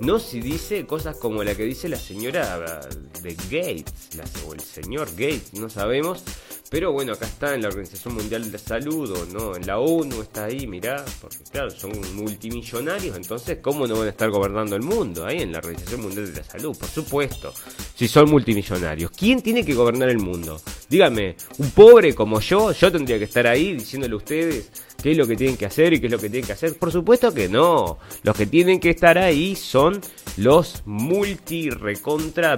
no 0.00 0.18
si 0.18 0.40
dice 0.40 0.86
cosas 0.86 1.16
como 1.16 1.42
la 1.42 1.54
que 1.54 1.64
dice 1.64 1.88
la 1.88 1.96
señora 1.96 2.80
de 3.22 3.34
Gates 3.34 4.10
o 4.46 4.54
el 4.54 4.60
señor 4.60 5.08
Gates 5.16 5.54
no 5.54 5.68
sabemos 5.68 6.22
pero 6.68 6.92
bueno, 6.92 7.12
acá 7.12 7.26
está 7.26 7.54
en 7.54 7.62
la 7.62 7.68
Organización 7.68 8.14
Mundial 8.14 8.44
de 8.44 8.50
la 8.50 8.58
Salud 8.58 9.10
o 9.10 9.26
no, 9.26 9.56
en 9.56 9.66
la 9.66 9.78
ONU 9.78 10.20
está 10.22 10.46
ahí, 10.46 10.66
mirá, 10.66 11.04
porque 11.20 11.38
claro, 11.50 11.70
son 11.70 11.92
multimillonarios, 12.16 13.16
entonces 13.16 13.58
¿cómo 13.62 13.86
no 13.86 13.96
van 13.96 14.08
a 14.08 14.10
estar 14.10 14.30
gobernando 14.30 14.74
el 14.74 14.82
mundo? 14.82 15.24
Ahí 15.24 15.42
en 15.42 15.52
la 15.52 15.58
Organización 15.58 16.02
Mundial 16.02 16.32
de 16.32 16.40
la 16.40 16.44
Salud, 16.44 16.76
por 16.76 16.88
supuesto, 16.88 17.52
si 17.94 18.08
son 18.08 18.30
multimillonarios. 18.30 19.12
¿Quién 19.12 19.42
tiene 19.42 19.64
que 19.64 19.74
gobernar 19.74 20.08
el 20.08 20.18
mundo? 20.18 20.60
Dígame, 20.88 21.36
un 21.58 21.70
pobre 21.70 22.14
como 22.14 22.40
yo, 22.40 22.72
yo 22.72 22.90
tendría 22.90 23.18
que 23.18 23.24
estar 23.24 23.46
ahí 23.46 23.74
diciéndole 23.74 24.14
a 24.14 24.16
ustedes 24.16 24.70
qué 25.02 25.12
es 25.12 25.16
lo 25.16 25.26
que 25.26 25.36
tienen 25.36 25.56
que 25.56 25.66
hacer 25.66 25.92
y 25.92 26.00
qué 26.00 26.06
es 26.06 26.12
lo 26.12 26.18
que 26.18 26.30
tienen 26.30 26.46
que 26.46 26.52
hacer. 26.52 26.76
Por 26.76 26.90
supuesto 26.90 27.32
que 27.32 27.48
no. 27.48 27.98
Los 28.22 28.36
que 28.36 28.46
tienen 28.46 28.80
que 28.80 28.90
estar 28.90 29.18
ahí 29.18 29.54
son 29.56 30.00
los 30.36 30.82
multi 30.86 31.70
recontra 31.70 32.56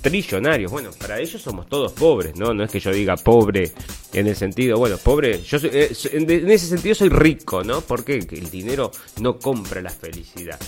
trillonarios. 0.00 0.70
Bueno, 0.70 0.90
para 0.98 1.18
ellos 1.20 1.40
somos 1.42 1.68
todos 1.68 1.92
pobres, 1.92 2.36
¿no? 2.36 2.54
No 2.54 2.64
es 2.64 2.70
que 2.70 2.80
yo 2.80 2.92
diga 2.92 3.16
pobre 3.16 3.72
en 4.12 4.26
el 4.26 4.36
sentido, 4.36 4.78
bueno, 4.78 4.96
pobre, 4.96 5.42
yo 5.42 5.58
eh, 5.64 5.92
en, 6.12 6.50
ese 6.50 6.66
sentido 6.66 6.94
soy 6.94 7.08
rico, 7.10 7.62
¿no? 7.62 7.80
Porque 7.82 8.14
el 8.14 8.50
dinero 8.50 8.90
no 9.20 9.38
compra 9.38 9.82
la 9.82 9.90
felicidad. 9.90 10.58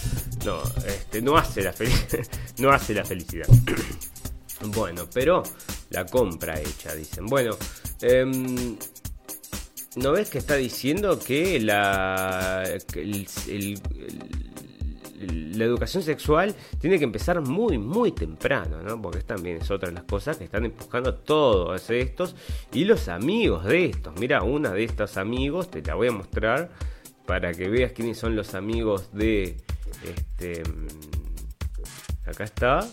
No, 0.45 0.63
este, 0.87 1.23
no 1.23 1.37
hace 1.37 1.63
la 1.63 1.73
felicidad. 1.73 2.27
no 2.59 2.71
hace 2.71 2.95
la 2.95 3.05
felicidad. 3.05 3.49
bueno, 4.75 5.09
pero 5.13 5.43
la 5.91 6.05
compra 6.07 6.61
hecha, 6.61 6.95
dicen. 6.95 7.27
Bueno, 7.27 7.57
eh, 8.03 8.27
¿No 9.97 10.13
ves 10.13 10.31
que 10.31 10.39
está 10.39 10.55
diciendo 10.57 11.19
que 11.19 11.59
la, 11.61 12.63
la 15.27 15.65
educación 15.65 16.03
sexual 16.03 16.55
tiene 16.79 16.99
que 16.99 17.05
empezar 17.05 17.41
muy, 17.41 17.79
muy 17.79 18.13
temprano, 18.13 18.83
¿no? 18.83 19.01
Porque 19.01 19.23
también 19.23 19.57
es 19.57 19.71
otra 19.71 19.89
de 19.89 19.95
las 19.95 20.05
cosas 20.05 20.37
que 20.37 20.45
están 20.45 20.65
empujando 20.65 21.15
todos 21.15 21.91
estos 21.91 22.37
y 22.73 22.85
los 22.85 23.09
amigos 23.09 23.65
de 23.65 23.87
estos. 23.87 24.15
Mira, 24.21 24.43
una 24.43 24.73
de 24.73 24.85
estos 24.85 25.17
amigos, 25.17 25.71
te 25.71 25.83
la 25.83 25.95
voy 25.95 26.09
a 26.09 26.13
mostrar 26.13 26.71
para 27.27 27.53
que 27.53 27.69
veas 27.69 27.93
quiénes 27.93 28.19
son 28.19 28.37
los 28.37 28.55
amigos 28.55 29.11
de 29.13 29.57
este. 30.05 30.63
Mm, 30.63 32.29
acá 32.29 32.45
está. 32.45 32.89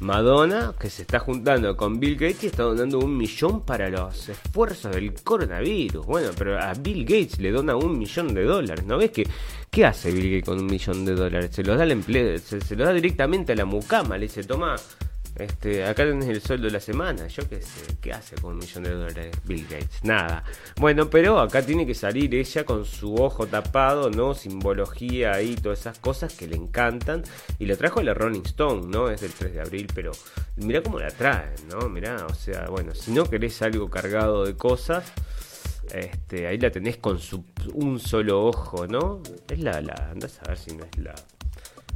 Madonna, 0.00 0.74
que 0.78 0.88
se 0.88 1.02
está 1.02 1.18
juntando 1.18 1.76
con 1.76 1.98
Bill 1.98 2.14
Gates 2.14 2.44
y 2.44 2.46
está 2.46 2.62
donando 2.62 3.00
un 3.00 3.16
millón 3.16 3.62
para 3.62 3.88
los 3.88 4.28
esfuerzos 4.28 4.94
del 4.94 5.12
coronavirus. 5.12 6.06
Bueno, 6.06 6.30
pero 6.38 6.58
a 6.58 6.72
Bill 6.74 7.04
Gates 7.04 7.40
le 7.40 7.50
dona 7.50 7.74
un 7.74 7.98
millón 7.98 8.32
de 8.32 8.44
dólares. 8.44 8.84
¿No 8.86 8.96
ves 8.96 9.10
que 9.10 9.26
qué 9.70 9.84
hace 9.84 10.12
Bill 10.12 10.30
Gates 10.30 10.44
con 10.44 10.60
un 10.60 10.66
millón 10.66 11.04
de 11.04 11.14
dólares? 11.14 11.50
Se 11.52 11.64
los 11.64 11.76
da 11.76 11.82
al 11.82 11.90
empleo, 11.90 12.38
se, 12.38 12.60
se 12.60 12.76
los 12.76 12.86
da 12.86 12.92
directamente 12.92 13.52
a 13.52 13.56
la 13.56 13.64
mucama. 13.64 14.16
Le 14.16 14.26
dice, 14.26 14.44
toma, 14.44 14.76
este, 15.38 15.84
acá 15.84 16.04
tenés 16.04 16.28
el 16.28 16.40
sueldo 16.40 16.66
de 16.66 16.72
la 16.72 16.80
semana. 16.80 17.28
Yo 17.28 17.48
qué 17.48 17.62
sé, 17.62 17.96
¿qué 18.00 18.12
hace 18.12 18.36
con 18.36 18.54
un 18.54 18.58
millón 18.58 18.82
de 18.82 18.90
dólares 18.90 19.36
Bill 19.44 19.66
Gates? 19.68 20.02
Nada. 20.02 20.42
Bueno, 20.76 21.08
pero 21.08 21.38
acá 21.38 21.62
tiene 21.62 21.86
que 21.86 21.94
salir 21.94 22.34
ella 22.34 22.64
con 22.64 22.84
su 22.84 23.14
ojo 23.14 23.46
tapado, 23.46 24.10
¿no? 24.10 24.34
Simbología 24.34 25.32
ahí, 25.32 25.54
todas 25.54 25.80
esas 25.80 25.98
cosas 25.98 26.34
que 26.34 26.48
le 26.48 26.56
encantan. 26.56 27.22
Y 27.58 27.66
la 27.66 27.76
trajo 27.76 28.02
la 28.02 28.14
Rolling 28.14 28.42
Stone, 28.44 28.88
¿no? 28.88 29.10
Es 29.10 29.20
del 29.20 29.32
3 29.32 29.54
de 29.54 29.60
abril, 29.60 29.86
pero 29.94 30.12
mirá 30.56 30.82
cómo 30.82 30.98
la 30.98 31.08
traen, 31.08 31.54
¿no? 31.70 31.88
Mirá, 31.88 32.26
o 32.26 32.34
sea, 32.34 32.66
bueno, 32.68 32.94
si 32.94 33.12
no 33.12 33.24
querés 33.24 33.62
algo 33.62 33.88
cargado 33.88 34.44
de 34.44 34.56
cosas. 34.56 35.12
Este, 35.92 36.46
ahí 36.46 36.58
la 36.58 36.70
tenés 36.70 36.98
con 36.98 37.18
su 37.18 37.44
un 37.72 37.98
solo 37.98 38.44
ojo, 38.44 38.86
¿no? 38.86 39.22
Es 39.48 39.60
la, 39.60 39.80
la, 39.80 40.10
andás 40.10 40.38
a 40.44 40.48
ver 40.48 40.58
si 40.58 40.76
no 40.76 40.84
es 40.84 40.98
la 40.98 41.14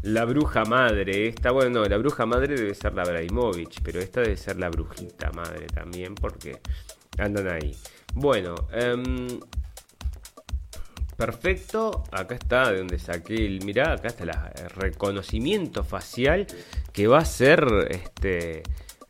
la 0.02 0.24
bruja 0.24 0.64
madre. 0.64 1.28
Esta, 1.28 1.50
bueno, 1.52 1.84
la 1.84 1.96
bruja 1.96 2.26
madre 2.26 2.54
debe 2.54 2.74
ser 2.74 2.94
la 2.94 3.04
Braimovich, 3.04 3.80
pero 3.82 4.00
esta 4.00 4.20
debe 4.20 4.36
ser 4.36 4.58
la 4.58 4.68
brujita 4.68 5.30
madre 5.32 5.66
también, 5.66 6.14
porque 6.14 6.60
andan 7.18 7.48
ahí. 7.48 7.76
Bueno, 8.14 8.54
em, 8.72 9.40
perfecto. 11.16 12.04
Acá 12.10 12.34
está 12.34 12.70
de 12.70 12.78
donde 12.78 12.98
saqué 12.98 13.46
el. 13.46 13.64
Mirá, 13.64 13.92
acá 13.92 14.08
está 14.08 14.24
el 14.24 14.70
reconocimiento 14.70 15.84
facial 15.84 16.46
que 16.92 17.06
va 17.06 17.18
a 17.18 17.24
ser 17.24 17.64
este 17.90 18.62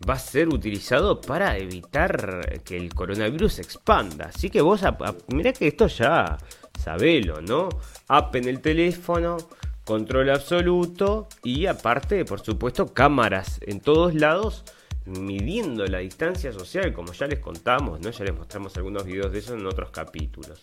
va 0.09 0.14
a 0.14 0.19
ser 0.19 0.48
utilizado 0.48 1.20
para 1.20 1.56
evitar 1.59 2.60
que 2.64 2.77
el 2.77 2.94
coronavirus 2.94 3.55
se 3.55 3.62
expanda. 3.62 4.27
Así 4.27 4.51
que 4.51 4.60
vos, 4.60 4.82
mirá 5.28 5.52
que 5.52 5.69
esto 5.69 5.86
ya 5.86 6.39
sabelo, 6.78 7.40
¿no? 7.40 7.69
App 8.09 8.35
en 8.36 8.48
el 8.48 8.60
teléfono, 8.60 9.36
control 9.85 10.31
absoluto 10.31 11.29
y 11.43 11.67
aparte, 11.67 12.25
por 12.25 12.41
supuesto, 12.41 12.93
cámaras 12.93 13.59
en 13.63 13.81
todos 13.81 14.15
lados 14.15 14.65
midiendo 15.05 15.85
la 15.87 15.99
distancia 15.99 16.53
social, 16.53 16.93
como 16.93 17.13
ya 17.13 17.27
les 17.27 17.41
contamos, 17.41 18.01
¿no? 18.01 18.11
Ya 18.11 18.25
les 18.25 18.37
mostramos 18.37 18.77
algunos 18.77 19.05
videos 19.05 19.33
de 19.33 19.41
eso 19.41 19.55
en 19.55 19.67
otros 19.67 19.91
capítulos. 19.91 20.63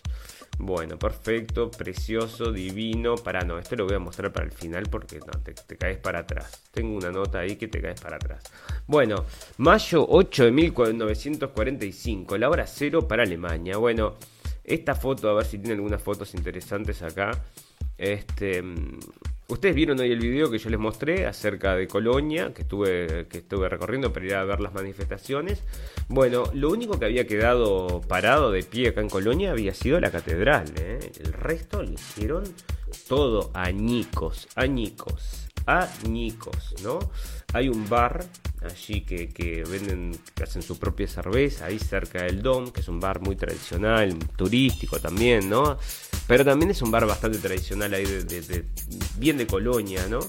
Bueno, 0.58 0.98
perfecto, 0.98 1.70
precioso, 1.70 2.52
divino. 2.52 3.16
Para 3.16 3.42
no, 3.42 3.58
esto 3.58 3.76
lo 3.76 3.86
voy 3.86 3.94
a 3.94 3.98
mostrar 3.98 4.32
para 4.32 4.46
el 4.46 4.52
final 4.52 4.84
porque 4.90 5.18
no, 5.18 5.32
te, 5.42 5.52
te, 5.54 5.76
caes 5.76 5.98
para 5.98 6.20
atrás. 6.20 6.62
Tengo 6.70 6.96
una 6.96 7.10
nota 7.10 7.40
ahí 7.40 7.56
que 7.56 7.68
te 7.68 7.80
caes 7.80 8.00
para 8.00 8.16
atrás. 8.16 8.42
Bueno, 8.86 9.24
mayo 9.58 10.06
8 10.08 10.44
de 10.44 10.50
1945, 10.50 12.38
la 12.38 12.48
hora 12.48 12.66
cero 12.66 13.06
para 13.06 13.22
Alemania. 13.22 13.76
Bueno, 13.76 14.16
esta 14.64 14.94
foto, 14.94 15.30
a 15.30 15.34
ver 15.34 15.46
si 15.46 15.58
tiene 15.58 15.74
algunas 15.74 16.02
fotos 16.02 16.34
interesantes 16.34 17.02
acá. 17.02 17.30
Este, 17.98 18.64
ustedes 19.48 19.74
vieron 19.74 20.00
hoy 20.00 20.10
el 20.10 20.20
video 20.20 20.50
que 20.50 20.58
yo 20.58 20.70
les 20.70 20.78
mostré 20.78 21.26
acerca 21.26 21.74
de 21.74 21.86
Colonia, 21.86 22.52
que 22.54 22.62
estuve, 22.62 23.26
recorriendo 23.68 24.12
para 24.12 24.26
ir 24.26 24.34
a 24.34 24.44
ver 24.44 24.60
las 24.60 24.72
manifestaciones. 24.72 25.62
Bueno, 26.08 26.44
lo 26.54 26.70
único 26.70 26.98
que 26.98 27.04
había 27.04 27.26
quedado 27.26 28.00
parado 28.00 28.50
de 28.50 28.62
pie 28.62 28.88
acá 28.88 29.00
en 29.00 29.10
Colonia 29.10 29.50
había 29.50 29.74
sido 29.74 30.00
la 30.00 30.10
catedral. 30.10 30.72
¿eh? 30.76 30.98
El 31.22 31.32
resto 31.32 31.82
lo 31.82 31.92
hicieron 31.92 32.44
todo 33.08 33.50
añicos, 33.54 34.48
añicos. 34.54 35.46
añicos, 35.66 36.74
¿no? 36.82 36.98
Hay 37.52 37.68
un 37.68 37.88
bar 37.88 38.24
allí 38.62 39.02
que, 39.02 39.28
que 39.28 39.64
venden, 39.64 40.16
que 40.34 40.44
hacen 40.44 40.62
su 40.62 40.78
propia 40.78 41.06
cerveza, 41.06 41.66
ahí 41.66 41.78
cerca 41.78 42.22
del 42.22 42.42
Dom, 42.42 42.70
que 42.70 42.80
es 42.80 42.88
un 42.88 43.00
bar 43.00 43.20
muy 43.20 43.36
tradicional, 43.36 44.16
turístico 44.36 44.98
también, 44.98 45.48
¿no? 45.50 45.78
Pero 46.30 46.44
también 46.44 46.70
es 46.70 46.80
un 46.80 46.92
bar 46.92 47.06
bastante 47.06 47.38
tradicional 47.38 47.92
ahí, 47.92 48.04
de, 48.04 48.64
bien 49.18 49.36
de 49.36 49.48
colonia, 49.48 50.06
¿no? 50.06 50.20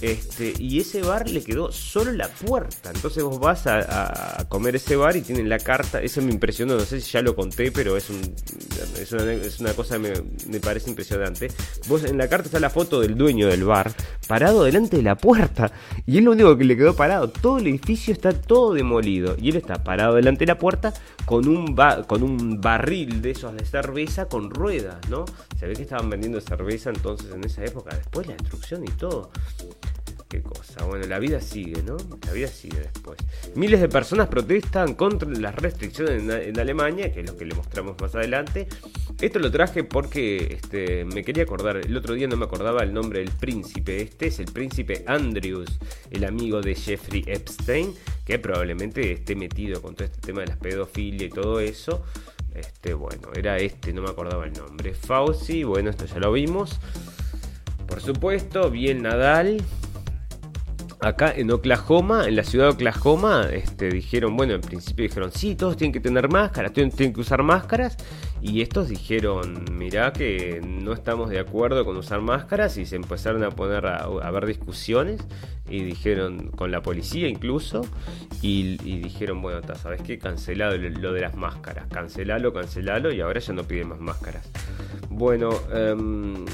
Este, 0.00 0.54
y 0.58 0.80
ese 0.80 1.02
bar 1.02 1.28
le 1.28 1.44
quedó 1.44 1.70
solo 1.70 2.12
la 2.12 2.28
puerta. 2.28 2.90
Entonces 2.94 3.22
vos 3.22 3.38
vas 3.38 3.66
a, 3.66 4.46
comer 4.48 4.76
ese 4.76 4.96
bar 4.96 5.16
y 5.16 5.20
tienen 5.20 5.50
la 5.50 5.58
carta. 5.58 6.00
Eso 6.00 6.22
me 6.22 6.32
impresionó, 6.32 6.76
no 6.76 6.80
sé 6.80 6.98
si 7.02 7.12
ya 7.12 7.20
lo 7.20 7.36
conté, 7.36 7.70
pero 7.70 7.98
es, 7.98 8.08
un, 8.08 8.34
es, 8.98 9.60
una, 9.60 9.72
cosa 9.74 9.98
que 9.98 10.22
me, 10.48 10.60
parece 10.60 10.90
impresionante. 10.90 11.48
Vos 11.88 12.04
en 12.04 12.18
la 12.18 12.28
carta 12.28 12.46
está 12.46 12.60
la 12.60 12.70
foto 12.70 13.00
del 13.00 13.16
dueño 13.16 13.48
del 13.48 13.64
bar, 13.64 13.92
parado 14.26 14.64
delante 14.64 14.96
de 14.96 15.02
la 15.02 15.16
puerta. 15.16 15.72
Y 16.06 16.18
es 16.18 16.24
lo 16.24 16.32
único 16.32 16.56
que 16.56 16.64
le 16.64 16.76
quedó 16.76 16.94
parado. 16.94 17.28
Todo 17.28 17.58
el 17.58 17.66
edificio 17.66 18.12
está 18.12 18.32
todo 18.32 18.74
demolido. 18.74 19.36
Y 19.40 19.50
él 19.50 19.56
está 19.56 19.82
parado 19.82 20.14
delante 20.14 20.40
de 20.40 20.52
la 20.52 20.58
puerta 20.58 20.92
con 21.24 21.48
un, 21.48 21.76
con 22.06 22.22
un 22.22 22.60
barril 22.60 23.22
de 23.22 23.30
esos 23.32 23.54
de 23.54 23.64
cerveza 23.64 24.26
con 24.26 24.50
ruedas, 24.50 24.96
¿no? 25.08 25.24
Se 25.58 25.72
que 25.72 25.82
estaban 25.82 26.10
vendiendo 26.10 26.40
cerveza 26.40 26.90
entonces 26.90 27.32
en 27.32 27.44
esa 27.44 27.64
época. 27.64 27.96
Después 27.96 28.26
la 28.26 28.34
destrucción 28.34 28.84
y 28.84 28.90
todo 28.92 29.30
cosa. 30.42 30.84
Bueno, 30.84 31.06
la 31.06 31.18
vida 31.18 31.40
sigue, 31.40 31.82
¿no? 31.82 31.96
La 32.26 32.32
vida 32.32 32.48
sigue 32.48 32.78
después. 32.78 33.18
Miles 33.54 33.80
de 33.80 33.88
personas 33.88 34.28
protestan 34.28 34.94
contra 34.94 35.28
las 35.28 35.54
restricciones 35.54 36.22
en, 36.22 36.58
Alemania, 36.58 37.12
que 37.12 37.20
es 37.20 37.26
lo 37.26 37.36
que 37.36 37.44
le 37.44 37.54
mostramos 37.54 37.96
más 38.00 38.14
adelante. 38.14 38.68
Esto 39.20 39.38
lo 39.38 39.50
traje 39.50 39.84
porque 39.84 40.58
este, 40.60 41.04
me 41.04 41.24
quería 41.24 41.44
acordar, 41.44 41.76
el 41.76 41.96
otro 41.96 42.14
día 42.14 42.26
no 42.26 42.36
me 42.36 42.44
acordaba 42.44 42.82
el 42.82 42.92
nombre 42.92 43.20
del 43.20 43.30
príncipe. 43.30 44.02
Este 44.02 44.28
es 44.28 44.38
el 44.38 44.46
príncipe 44.46 45.04
Andrews, 45.06 45.78
el 46.10 46.24
amigo 46.24 46.60
de 46.60 46.74
Jeffrey 46.74 47.24
Epstein, 47.26 47.94
que 48.24 48.38
probablemente 48.38 49.12
esté 49.12 49.34
metido 49.36 49.80
con 49.82 49.94
todo 49.94 50.04
este 50.04 50.20
tema 50.20 50.40
de 50.40 50.48
las 50.48 50.56
pedofilia 50.56 51.26
y 51.26 51.30
todo 51.30 51.60
eso. 51.60 52.04
Este, 52.54 52.94
bueno, 52.94 53.30
era 53.34 53.58
este, 53.58 53.92
no 53.92 54.02
me 54.02 54.10
acordaba 54.10 54.46
el 54.46 54.52
nombre. 54.52 54.94
Fauci, 54.94 55.64
bueno, 55.64 55.90
esto 55.90 56.06
ya 56.06 56.18
lo 56.18 56.32
vimos. 56.32 56.78
Por 57.86 58.00
supuesto, 58.00 58.70
bien 58.70 59.02
Nadal, 59.02 59.62
acá 61.04 61.32
en 61.36 61.50
Oklahoma, 61.50 62.26
en 62.26 62.36
la 62.36 62.44
ciudad 62.44 62.66
de 62.66 62.72
Oklahoma, 62.72 63.48
este, 63.52 63.90
dijeron, 63.90 64.36
bueno, 64.36 64.54
en 64.54 64.60
principio 64.60 65.04
dijeron, 65.04 65.30
sí, 65.32 65.54
todos 65.54 65.76
tienen 65.76 65.92
que 65.92 66.00
tener 66.00 66.28
máscaras, 66.28 66.72
tienen 66.72 66.90
que 66.92 67.20
usar 67.20 67.42
máscaras, 67.42 67.96
y 68.40 68.62
estos 68.62 68.88
dijeron, 68.88 69.64
mirá 69.72 70.12
que 70.12 70.60
no 70.64 70.92
estamos 70.92 71.30
de 71.30 71.38
acuerdo 71.38 71.84
con 71.84 71.96
usar 71.96 72.20
máscaras, 72.20 72.76
y 72.78 72.86
se 72.86 72.96
empezaron 72.96 73.44
a 73.44 73.50
poner 73.50 73.86
a, 73.86 74.30
ver 74.30 74.46
discusiones, 74.46 75.20
y 75.68 75.82
dijeron, 75.82 76.50
con 76.50 76.70
la 76.70 76.82
policía 76.82 77.28
incluso, 77.28 77.82
y, 78.42 78.76
dijeron, 78.76 79.42
bueno, 79.42 79.60
¿sabes 79.74 80.02
qué? 80.02 80.18
Cancelado 80.18 80.76
lo 80.76 81.12
de 81.12 81.20
las 81.20 81.36
máscaras, 81.36 81.86
cancelalo, 81.88 82.52
cancelalo, 82.52 83.12
y 83.12 83.20
ahora 83.20 83.40
ya 83.40 83.52
no 83.52 83.64
piden 83.64 83.88
más 83.88 84.00
máscaras. 84.00 84.50
Bueno, 85.10 85.50
um, 85.72 86.44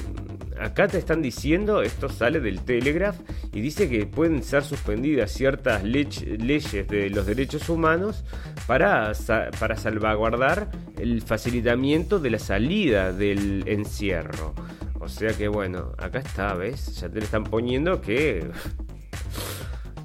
acá 0.61 0.89
te 0.89 0.99
están 0.99 1.23
diciendo, 1.23 1.83
esto 1.83 2.09
sale 2.09 2.41
del 2.41 2.61
Telegraph, 2.61 3.17
y 3.53 3.61
dice 3.61 3.89
que 3.89 4.07
pueden 4.07 4.43
ser 4.43 4.63
suspendidas 4.63 5.33
ciertas 5.33 5.83
leyes 5.83 6.87
de 6.89 7.11
los 7.11 7.27
derechos 7.27 7.69
humanos 7.69 8.25
para, 8.67 9.13
para 9.59 9.77
salvaguardar 9.77 10.71
el 10.99 11.23
facilitamiento 11.23 12.19
de 12.19 12.31
la 12.31 12.39
salida 12.39 13.13
del 13.13 13.65
encierro. 13.67 14.55
O 15.01 15.09
sea 15.09 15.33
que 15.33 15.49
bueno, 15.49 15.93
acá 15.99 16.19
está, 16.19 16.55
¿ves? 16.55 17.01
Ya 17.01 17.09
te 17.09 17.19
le 17.19 17.25
están 17.25 17.45
poniendo 17.45 18.01
que... 18.01 18.51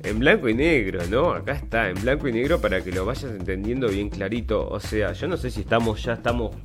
En 0.05 0.19
blanco 0.19 0.47
y 0.47 0.53
negro, 0.53 1.01
¿no? 1.09 1.31
Acá 1.31 1.53
está, 1.53 1.89
en 1.89 2.01
blanco 2.01 2.27
y 2.27 2.31
negro 2.31 2.61
para 2.61 2.83
que 2.83 2.91
lo 2.91 3.05
vayas 3.05 3.31
entendiendo 3.31 3.89
bien 3.89 4.09
clarito. 4.09 4.67
O 4.67 4.79
sea, 4.79 5.13
yo 5.13 5.27
no 5.27 5.35
sé 5.35 5.49
si 5.49 5.61
estamos, 5.61 6.03
ya 6.03 6.13
estamos 6.13 6.55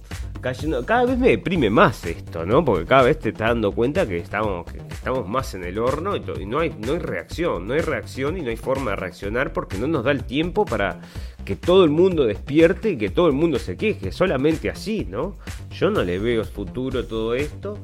cada 0.87 1.05
vez 1.05 1.19
me 1.19 1.29
deprime 1.29 1.69
más 1.69 2.05
esto, 2.07 2.47
¿no? 2.47 2.65
Porque 2.65 2.87
cada 2.87 3.03
vez 3.03 3.19
te 3.19 3.29
estás 3.29 3.49
dando 3.49 3.73
cuenta 3.73 4.07
que 4.07 4.17
estamos, 4.17 4.67
estamos 4.91 5.29
más 5.29 5.55
en 5.55 5.65
el 5.65 5.79
horno 5.79 6.17
y, 6.17 6.47
no, 6.47 6.61
hay, 6.61 6.75
no 6.79 6.93
hay 6.93 6.99
reacción, 6.99 7.67
no 7.67 7.75
hay 7.75 7.81
reacción 7.81 8.39
y 8.39 8.43
no 8.43 8.49
hay 8.49 8.57
forma 8.57 8.93
de 8.93 8.97
reaccionar 8.97 9.53
porque 9.53 9.77
no 9.77 9.87
nos 9.87 10.05
da 10.05 10.13
el 10.13 10.25
tiempo 10.25 10.65
para 10.65 11.01
que 11.45 11.57
todo 11.57 11.85
el 11.85 11.91
mundo 11.91 12.25
despierte 12.25 12.91
y 12.91 12.97
que 12.97 13.11
todo 13.11 13.27
el 13.27 13.35
mundo 13.35 13.59
se 13.59 13.77
queje, 13.77 14.13
solamente 14.13 14.71
así, 14.71 15.07
¿no? 15.09 15.37
Yo 15.71 15.91
no 15.91 16.03
le 16.03 16.19
veo 16.19 16.45
futuro 16.45 17.05
todo 17.05 17.35
esto. 17.35 17.79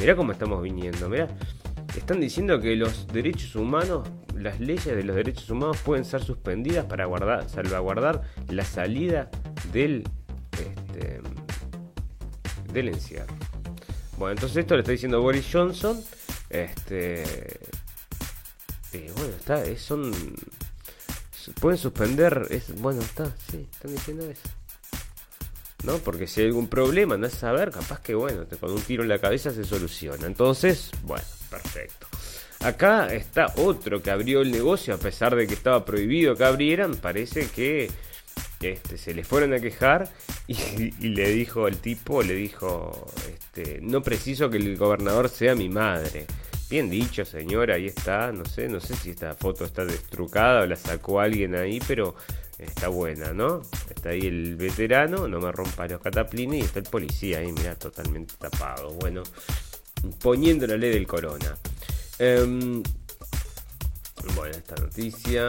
Mirá 0.00 0.16
cómo 0.16 0.32
estamos 0.32 0.62
viniendo, 0.62 1.08
mirá. 1.08 1.28
Están 1.96 2.20
diciendo 2.20 2.60
que 2.60 2.74
los 2.76 3.06
derechos 3.08 3.54
humanos, 3.54 4.08
las 4.34 4.60
leyes 4.60 4.86
de 4.86 5.04
los 5.04 5.14
derechos 5.14 5.48
humanos 5.50 5.78
pueden 5.84 6.04
ser 6.04 6.22
suspendidas 6.22 6.86
para 6.86 7.04
guardar, 7.04 7.48
salvaguardar 7.48 8.22
la 8.48 8.64
salida 8.64 9.30
del 9.72 10.04
este, 10.52 11.20
del 12.72 12.88
encierro. 12.88 13.34
Bueno, 14.18 14.32
entonces 14.32 14.58
esto 14.58 14.74
le 14.74 14.80
está 14.80 14.92
diciendo 14.92 15.20
Boris 15.20 15.46
Johnson. 15.50 16.02
Este. 16.50 17.60
bueno, 18.92 19.34
está, 19.38 19.64
son. 19.76 20.12
Pueden 21.60 21.78
suspender. 21.78 22.46
Bueno, 22.78 23.00
está, 23.00 23.34
sí, 23.50 23.68
están 23.70 23.92
diciendo 23.92 24.24
eso. 24.30 24.48
¿No? 25.84 25.98
Porque 25.98 26.28
si 26.28 26.40
hay 26.40 26.46
algún 26.46 26.68
problema, 26.68 27.16
no 27.16 27.26
es 27.26 27.32
saber, 27.32 27.72
capaz 27.72 28.00
que 28.00 28.14
bueno, 28.14 28.46
con 28.60 28.70
un 28.70 28.80
tiro 28.80 29.02
en 29.02 29.08
la 29.08 29.18
cabeza 29.18 29.50
se 29.50 29.64
soluciona. 29.64 30.26
Entonces, 30.26 30.92
bueno, 31.02 31.24
perfecto. 31.52 32.06
Acá 32.60 33.12
está 33.12 33.52
otro 33.56 34.02
que 34.02 34.10
abrió 34.10 34.40
el 34.40 34.50
negocio 34.50 34.94
a 34.94 34.98
pesar 34.98 35.36
de 35.36 35.46
que 35.46 35.54
estaba 35.54 35.84
prohibido 35.84 36.34
que 36.34 36.44
abrieran. 36.44 36.94
Parece 36.96 37.48
que 37.48 37.90
este, 38.60 38.96
se 38.96 39.14
le 39.14 39.24
fueron 39.24 39.52
a 39.52 39.60
quejar 39.60 40.08
y, 40.46 40.56
le 41.08 41.30
dijo 41.30 41.68
el 41.68 41.78
tipo, 41.78 42.22
le 42.22 42.34
dijo, 42.34 43.10
este, 43.28 43.80
no 43.82 44.02
preciso 44.02 44.48
que 44.48 44.58
el 44.58 44.76
gobernador 44.76 45.28
sea 45.28 45.54
mi 45.54 45.68
madre. 45.68 46.26
Bien 46.70 46.88
dicho, 46.88 47.24
señora, 47.24 47.74
ahí 47.74 47.86
está, 47.86 48.32
no 48.32 48.46
sé, 48.46 48.68
no 48.68 48.80
sé 48.80 48.94
si 48.94 49.10
esta 49.10 49.34
foto 49.34 49.64
está 49.64 49.84
destrucada 49.84 50.62
o 50.62 50.66
la 50.66 50.76
sacó 50.76 51.20
alguien 51.20 51.54
ahí, 51.54 51.80
pero 51.86 52.14
está 52.56 52.88
buena, 52.88 53.32
¿no? 53.32 53.60
Está 53.94 54.10
ahí 54.10 54.20
el 54.20 54.56
veterano, 54.56 55.28
no 55.28 55.40
me 55.40 55.52
rompa 55.52 55.86
los 55.86 56.00
cataplines, 56.00 56.60
y 56.60 56.64
está 56.64 56.78
el 56.78 56.86
policía 56.86 57.40
ahí, 57.40 57.52
mira, 57.52 57.74
totalmente 57.74 58.34
tapado. 58.38 58.92
Bueno, 58.92 59.22
poniendo 60.20 60.66
la 60.66 60.76
ley 60.76 60.90
del 60.90 61.06
corona. 61.06 61.56
Em, 62.18 62.82
bueno, 64.34 64.56
esta 64.56 64.76
noticia 64.76 65.48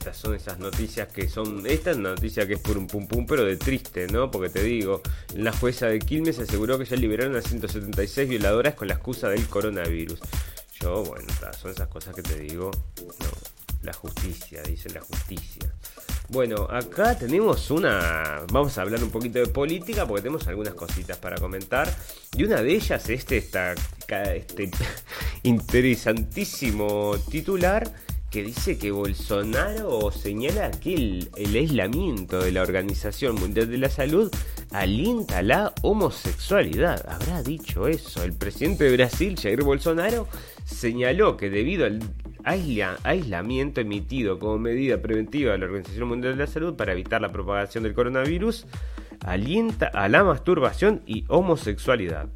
estas 0.00 0.16
son 0.16 0.34
esas 0.34 0.58
noticias 0.58 1.08
que 1.08 1.28
son. 1.28 1.66
Esta 1.66 1.90
es 1.90 1.98
una 1.98 2.10
noticia 2.10 2.46
que 2.46 2.54
es 2.54 2.60
por 2.60 2.78
un 2.78 2.86
pum 2.86 3.06
pum, 3.06 3.26
pero 3.26 3.44
de 3.44 3.58
triste, 3.58 4.06
¿no? 4.06 4.30
Porque 4.30 4.48
te 4.48 4.62
digo, 4.62 5.02
la 5.34 5.52
jueza 5.52 5.88
de 5.88 5.98
Quilmes 5.98 6.38
aseguró 6.38 6.78
que 6.78 6.86
ya 6.86 6.96
liberaron 6.96 7.36
a 7.36 7.42
176 7.42 8.26
violadoras 8.26 8.74
con 8.74 8.88
la 8.88 8.94
excusa 8.94 9.28
del 9.28 9.46
coronavirus. 9.46 10.20
Yo, 10.80 11.04
bueno, 11.04 11.26
son 11.60 11.72
esas 11.72 11.88
cosas 11.88 12.14
que 12.14 12.22
te 12.22 12.40
digo. 12.40 12.70
No, 13.02 13.28
la 13.82 13.92
justicia, 13.92 14.62
dice 14.62 14.88
la 14.88 15.02
justicia. 15.02 15.70
Bueno, 16.32 16.68
acá 16.70 17.18
tenemos 17.18 17.72
una. 17.72 18.42
Vamos 18.52 18.78
a 18.78 18.82
hablar 18.82 19.02
un 19.02 19.10
poquito 19.10 19.40
de 19.40 19.46
política 19.46 20.06
porque 20.06 20.22
tenemos 20.22 20.46
algunas 20.46 20.74
cositas 20.74 21.16
para 21.18 21.36
comentar. 21.36 21.92
Y 22.36 22.44
una 22.44 22.62
de 22.62 22.72
ellas 22.72 23.02
es 23.08 23.18
este, 23.18 23.38
esta, 23.38 23.74
este 24.32 24.70
interesantísimo 25.42 27.16
titular 27.28 27.92
que 28.30 28.44
dice 28.44 28.78
que 28.78 28.92
Bolsonaro 28.92 30.12
señala 30.12 30.70
que 30.70 30.94
el, 30.94 31.30
aislamiento 31.36 32.40
de 32.40 32.52
la 32.52 32.62
Organización 32.62 33.34
Mundial 33.34 33.68
de 33.68 33.78
la 33.78 33.90
Salud 33.90 34.30
alienta 34.70 35.42
la 35.42 35.74
homosexualidad. 35.82 37.04
¿Habrá 37.10 37.42
dicho 37.42 37.88
eso? 37.88 38.22
El 38.22 38.34
presidente 38.34 38.84
de 38.84 38.96
Brasil, 38.96 39.36
Jair 39.36 39.64
Bolsonaro, 39.64 40.28
señaló 40.64 41.36
que 41.36 41.50
debido 41.50 41.86
al 41.86 41.98
aislamiento 42.44 43.80
emitido 43.80 44.38
como 44.38 44.58
medida 44.58 45.00
preventiva 45.00 45.52
de 45.52 45.58
la 45.58 45.66
Organización 45.66 46.08
Mundial 46.08 46.36
de 46.36 46.44
la 46.44 46.50
Salud 46.50 46.74
para 46.74 46.92
evitar 46.92 47.20
la 47.20 47.30
propagación 47.30 47.84
del 47.84 47.94
coronavirus, 47.94 48.66
alienta 49.24 49.86
a 49.86 50.08
la 50.08 50.24
masturbación 50.24 51.02
y 51.06 51.24
homosexualidad. 51.28 52.28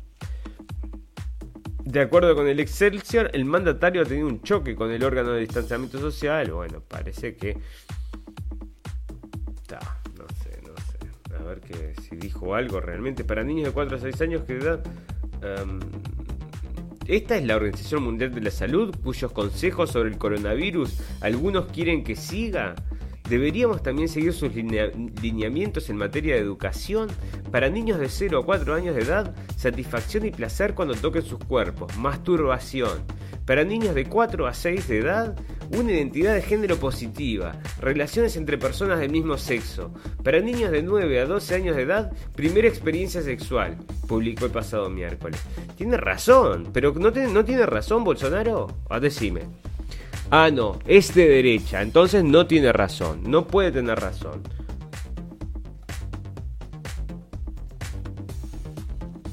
De 1.85 2.01
acuerdo 2.01 2.35
con 2.35 2.49
el 2.49 2.61
Excelsior, 2.61 3.31
el 3.35 3.45
mandatario 3.45 4.03
ha 4.03 4.05
tenido 4.05 4.27
un 4.27 4.43
choque 4.43 4.75
con 4.75 4.91
el 4.91 5.05
órgano 5.05 5.33
de 5.33 5.41
distanciamiento 5.41 5.99
social. 5.99 6.51
Bueno, 6.51 6.81
parece 6.81 7.37
que. 7.37 7.55
no 10.19 10.27
sé, 10.43 10.61
no 10.63 10.75
sé. 10.77 11.37
A 11.39 11.43
ver 11.45 11.61
que, 11.61 11.95
si 12.01 12.17
dijo 12.17 12.55
algo 12.55 12.81
realmente. 12.81 13.23
Para 13.23 13.45
niños 13.45 13.67
de 13.67 13.73
4 13.73 13.99
a 13.99 14.01
6 14.01 14.21
años 14.23 14.45
que 14.45 14.57
edad. 14.57 14.83
Em, 15.43 15.79
esta 17.07 17.37
es 17.37 17.45
la 17.45 17.57
Organización 17.57 18.03
Mundial 18.03 18.35
de 18.35 18.41
la 18.41 18.51
Salud, 18.51 18.95
cuyos 19.03 19.31
consejos 19.33 19.91
sobre 19.91 20.09
el 20.09 20.17
coronavirus 20.19 20.99
algunos 21.21 21.67
quieren 21.67 22.03
que 22.03 22.17
siga. 22.17 22.75
Deberíamos 23.29 23.83
también 23.83 24.09
seguir 24.09 24.33
sus 24.33 24.55
lineamientos 24.55 25.91
en 25.91 25.97
materia 25.97 26.35
de 26.35 26.41
educación. 26.41 27.09
Para 27.51 27.69
niños 27.69 27.99
de 27.99 28.09
0 28.09 28.39
a 28.39 28.45
4 28.45 28.75
años 28.75 28.95
de 28.95 29.03
edad, 29.03 29.35
satisfacción 29.57 30.27
y 30.27 30.31
placer 30.31 30.75
cuando 30.75 30.95
toquen 30.95 31.23
sus 31.23 31.39
cuerpos, 31.39 31.97
masturbación. 31.99 33.05
Para 33.47 33.65
niños 33.65 33.95
de 33.95 34.07
4 34.07 34.47
a 34.47 34.55
6 34.55 34.89
de 34.89 34.99
edad, 34.99 35.37
una 35.71 35.93
identidad 35.93 36.35
de 36.35 36.43
género 36.43 36.77
positiva, 36.77 37.61
relaciones 37.81 38.37
entre 38.37 38.57
personas 38.57 39.01
del 39.01 39.11
mismo 39.11 39.37
sexo. 39.37 39.93
Para 40.23 40.41
niños 40.41 40.71
de 40.71 40.83
9 40.83 41.21
a 41.21 41.27
12 41.27 41.55
años 41.55 41.77
de 41.77 41.83
edad, 41.83 42.12
primera 42.35 42.69
experiencia 42.69 43.23
sexual, 43.23 43.77
publicó 44.09 44.47
el 44.47 44.51
pasado 44.51 44.89
miércoles. 44.89 45.41
Tiene 45.77 45.97
razón, 45.99 46.71
pero 46.73 46.95
¿no 46.95 47.12
tiene, 47.12 47.66
razón 47.66 48.03
Bolsonaro? 48.03 48.69
Ah, 48.89 48.99
decime. 48.99 49.43
Ah, 50.31 50.51
no, 50.51 50.79
es 50.87 51.15
de 51.15 51.29
derecha, 51.29 51.83
entonces 51.83 52.25
no 52.25 52.47
tiene 52.47 52.73
razón, 52.73 53.23
no 53.25 53.47
puede 53.47 53.73
tener 53.73 54.01
razón. 54.01 54.43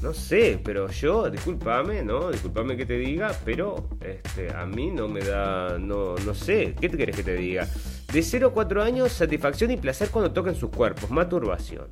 No 0.02 0.12
sé, 0.12 0.58
pero 0.62 0.90
yo, 0.90 1.30
discúlpame, 1.30 2.02
¿no? 2.02 2.32
Discúlpame 2.32 2.76
que 2.76 2.84
te 2.84 2.98
diga, 2.98 3.36
pero 3.44 3.88
este, 4.00 4.52
a 4.52 4.66
mí 4.66 4.90
no 4.90 5.06
me 5.06 5.20
da, 5.20 5.78
no, 5.78 6.16
no 6.16 6.34
sé, 6.34 6.74
¿qué 6.80 6.88
te 6.88 6.96
quieres 6.96 7.14
que 7.14 7.22
te 7.22 7.34
diga? 7.34 7.68
De 8.12 8.20
0 8.20 8.48
a 8.48 8.52
4 8.52 8.82
años, 8.82 9.12
satisfacción 9.12 9.70
y 9.70 9.76
placer 9.76 10.08
cuando 10.10 10.32
toquen 10.32 10.56
sus 10.56 10.70
cuerpos, 10.70 11.08
maturbación. 11.08 11.86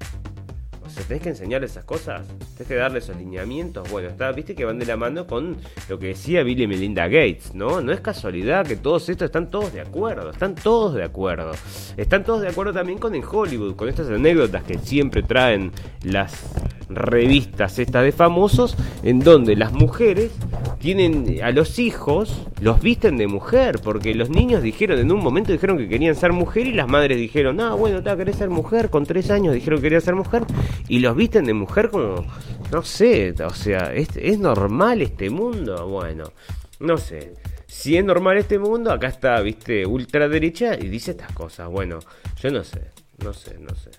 O 0.85 0.93
sea, 0.93 1.05
tenés 1.05 1.23
que 1.23 1.29
enseñar 1.29 1.63
esas 1.63 1.85
cosas, 1.85 2.27
tenés 2.57 2.67
que 2.67 2.75
darle 2.75 2.99
esos 2.99 3.17
lineamientos. 3.17 3.89
Bueno, 3.93 4.09
está, 4.09 4.33
viste 4.33 4.57
que 4.57 4.65
van 4.65 4.81
de 4.81 4.87
la 4.87 4.97
mano 4.97 5.29
con 5.29 5.59
lo 5.89 5.99
que 6.01 6.09
decía 6.09 6.43
Billy 6.43 6.67
Melinda 6.67 7.05
Gates, 7.07 7.55
¿no? 7.55 7.81
No 7.81 7.93
es 7.93 8.01
casualidad 8.01 8.67
que 8.67 8.75
todos 8.75 9.09
estos 9.09 9.27
están 9.27 9.51
todos 9.51 9.73
de 9.73 9.83
acuerdo, 9.83 10.31
están 10.31 10.57
todos 10.57 10.95
de 10.95 11.05
acuerdo. 11.05 11.53
Están 11.97 12.25
todos 12.25 12.41
de 12.41 12.49
acuerdo 12.49 12.73
también 12.73 12.99
con 12.99 13.15
en 13.15 13.23
Hollywood, 13.25 13.77
con 13.77 13.89
estas 13.89 14.09
anécdotas 14.09 14.65
que 14.65 14.79
siempre 14.79 15.23
traen 15.23 15.71
las 16.03 16.43
revistas 16.91 17.79
estas 17.79 18.05
de 18.05 18.13
famosos 18.13 18.77
en 19.03 19.21
donde 19.21 19.57
las 19.57 19.73
mujeres 19.73 20.33
tienen 20.79 21.41
a 21.43 21.51
los 21.51 21.79
hijos, 21.79 22.47
los 22.61 22.81
visten 22.81 23.17
de 23.17 23.27
mujer, 23.27 23.81
porque 23.83 24.15
los 24.15 24.31
niños 24.31 24.63
dijeron, 24.63 24.99
en 24.99 25.13
un 25.13 25.23
momento 25.23 25.53
dijeron 25.53 25.79
que 25.79 25.89
querían 25.89 26.15
ser 26.15 26.33
mujer 26.33 26.67
y 26.67 26.73
las 26.73 26.89
madres 26.89 27.19
dijeron, 27.19 27.61
ah, 27.61 27.75
bueno, 27.75 28.03
te 28.03 28.17
querés 28.17 28.37
ser 28.37 28.51
mujer, 28.51 28.91
con 28.91 29.05
tres 29.05 29.31
años 29.31 29.55
dijeron 29.55 29.79
que 29.79 29.85
quería 29.85 30.01
ser 30.01 30.15
mujer 30.15 30.45
y 30.89 31.01
los 31.01 31.15
visten 31.17 31.45
de 31.45 31.55
mujer 31.55 31.91
como, 31.91 32.25
no 32.73 32.83
sé, 32.83 33.35
o 33.45 33.55
sea, 33.55 33.93
¿es, 33.95 34.09
¿es 34.17 34.39
normal 34.39 35.03
este 35.03 35.31
mundo? 35.31 35.87
Bueno, 35.87 36.33
no 36.81 36.97
sé. 36.97 37.35
Si 37.67 37.97
es 37.97 38.05
normal 38.05 38.37
este 38.39 38.59
mundo, 38.59 38.91
acá 38.91 39.07
está, 39.07 39.41
viste, 39.41 39.87
ultraderecha 39.87 40.75
y 40.75 40.89
dice 40.89 41.13
estas 41.13 41.33
cosas. 41.33 41.69
Bueno, 41.69 42.01
yo 42.43 42.51
no 42.51 42.65
sé, 42.65 42.91
no 43.23 43.33
sé, 43.33 43.59
no 43.61 43.75
sé. 43.77 43.91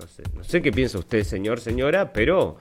No 0.00 0.08
sé, 0.08 0.22
no 0.34 0.44
sé 0.44 0.62
qué 0.62 0.72
piensa 0.72 0.98
usted, 0.98 1.24
señor, 1.24 1.60
señora, 1.60 2.12
pero 2.12 2.56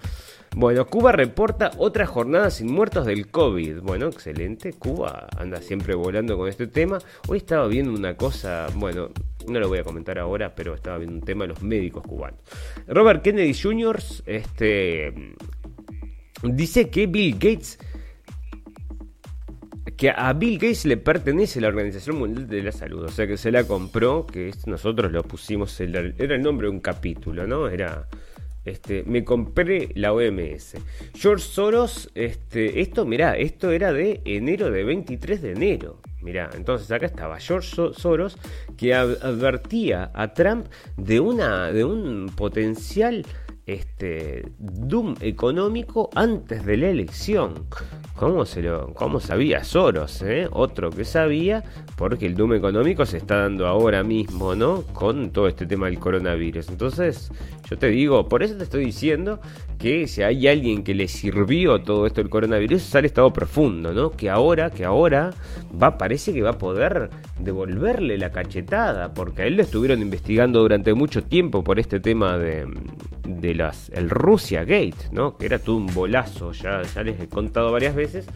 bueno, 0.58 0.86
Cuba 0.88 1.12
reporta 1.12 1.72
otra 1.78 2.06
jornada 2.06 2.50
sin 2.50 2.72
muertos 2.72 3.06
del 3.06 3.28
COVID. 3.28 3.80
Bueno, 3.82 4.08
excelente. 4.08 4.74
Cuba 4.74 5.28
anda 5.38 5.62
siempre 5.62 5.96
volando 5.96 6.38
con 6.38 6.50
este 6.50 6.68
tema. 6.68 7.00
Hoy 7.28 7.38
estaba 7.38 7.68
viendo 7.68 7.94
una 7.94 8.18
cosa, 8.18 8.68
bueno, 8.76 9.10
no 9.48 9.60
lo 9.60 9.70
voy 9.70 9.80
a 9.80 9.84
comentar 9.84 10.20
ahora, 10.20 10.54
pero 10.56 10.74
estaba 10.74 10.98
viendo 10.98 11.16
un 11.16 11.22
tema 11.22 11.46
de 11.46 11.50
los 11.50 11.62
médicos 11.62 12.04
cubanos. 12.04 12.40
Robert 12.88 13.22
Kennedy 13.22 13.54
Jr. 13.54 14.00
Este, 14.26 15.14
dice 16.44 16.90
que 16.90 17.08
Bill 17.08 17.36
Gates 17.36 17.80
que 20.00 20.10
a 20.10 20.32
Bill 20.32 20.58
Gates 20.58 20.86
le 20.86 20.96
pertenece 20.96 21.60
la 21.60 21.68
Organización 21.68 22.18
Mundial 22.18 22.48
de 22.48 22.64
la 22.64 22.72
Salud, 22.72 23.04
o 23.04 23.10
sea 23.10 23.28
que 23.28 23.36
se 23.36 23.52
la 23.52 23.66
compró, 23.66 24.26
que 24.26 24.54
nosotros 24.66 25.12
lo 25.12 25.24
pusimos, 25.24 25.78
era 25.82 26.00
el 26.00 26.42
nombre 26.42 26.68
de 26.68 26.72
un 26.72 26.80
capítulo, 26.80 27.46
¿no? 27.46 27.68
Era, 27.68 28.08
este, 28.64 29.04
me 29.04 29.26
compré 29.26 29.90
la 29.96 30.14
OMS. 30.14 30.78
George 31.16 31.44
Soros, 31.44 32.10
este, 32.16 32.80
esto, 32.80 33.06
mirá, 33.06 33.36
esto 33.36 33.72
era 33.72 33.92
de 33.92 34.22
enero 34.24 34.72
de 34.72 34.86
23 34.86 35.42
de 35.42 35.52
enero. 35.52 36.00
Mirá, 36.22 36.50
entonces 36.54 36.90
acá 36.92 37.06
estaba 37.06 37.38
George 37.38 37.76
Soros 37.94 38.38
que 38.78 38.94
advertía 38.94 40.12
a 40.14 40.34
Trump 40.34 40.68
de, 40.96 41.20
una, 41.20 41.74
de 41.74 41.84
un 41.84 42.32
potencial 42.38 43.26
este 43.74 44.52
doom 44.58 45.16
económico 45.22 46.10
antes 46.16 46.66
de 46.66 46.78
la 46.78 46.90
elección. 46.90 47.66
¿Cómo, 48.16 48.46
se 48.46 48.62
lo, 48.62 48.94
cómo 48.94 49.20
sabía 49.20 49.64
Soros? 49.64 50.22
Eh? 50.24 50.48
Otro 50.52 50.90
que 50.90 51.06
sabía, 51.06 51.64
porque 51.96 52.26
el 52.26 52.36
doom 52.36 52.54
económico 52.54 53.06
se 53.06 53.18
está 53.18 53.38
dando 53.38 53.66
ahora 53.66 54.04
mismo, 54.04 54.56
¿no? 54.56 54.82
Con 54.94 55.32
todo 55.32 55.48
este 55.48 55.66
tema 55.66 55.86
del 55.86 56.00
coronavirus. 56.00 56.70
Entonces, 56.70 57.32
yo 57.70 57.78
te 57.78 57.88
digo, 57.88 58.28
por 58.28 58.44
eso 58.44 58.58
te 58.58 58.64
estoy 58.64 58.86
diciendo 58.86 59.40
que 59.80 60.08
si 60.08 60.22
hay 60.22 60.48
alguien 60.48 60.84
que 60.84 60.94
le 60.94 61.08
sirvió 61.08 61.82
todo 61.82 62.06
esto 62.06 62.22
del 62.22 62.30
coronavirus, 62.30 62.94
es 62.96 63.06
estado 63.06 63.32
profundo, 63.32 63.94
¿no? 63.94 64.12
Que 64.12 64.30
ahora, 64.30 64.70
que 64.70 64.84
ahora 64.84 65.32
va, 65.82 65.98
parece 65.98 66.34
que 66.34 66.42
va 66.42 66.52
a 66.52 66.58
poder 66.58 67.10
devolverle 67.40 68.18
la 68.18 68.30
cachetada, 68.30 69.14
porque 69.14 69.44
a 69.44 69.46
él 69.46 69.56
lo 69.56 69.64
estuvieron 69.64 70.02
investigando 70.02 70.60
durante 70.60 70.94
mucho 70.94 71.24
tiempo 71.24 71.64
por 71.64 71.80
este 71.80 72.02
tema 72.02 72.38
de, 72.38 72.68
de 73.24 73.56
las 73.56 73.90
el 73.90 74.10
Rusia 74.10 74.66
Gate, 74.66 75.12
¿no? 75.14 75.38
Que 75.38 75.46
era 75.46 75.60
todo 75.60 75.78
un 75.78 75.88
bolazo, 75.88 76.52
ya, 76.52 76.82
ya 76.84 77.02
les 77.02 77.20
he 77.22 77.30
contado 77.30 77.72
varias 77.72 77.96
veces. 77.96 78.28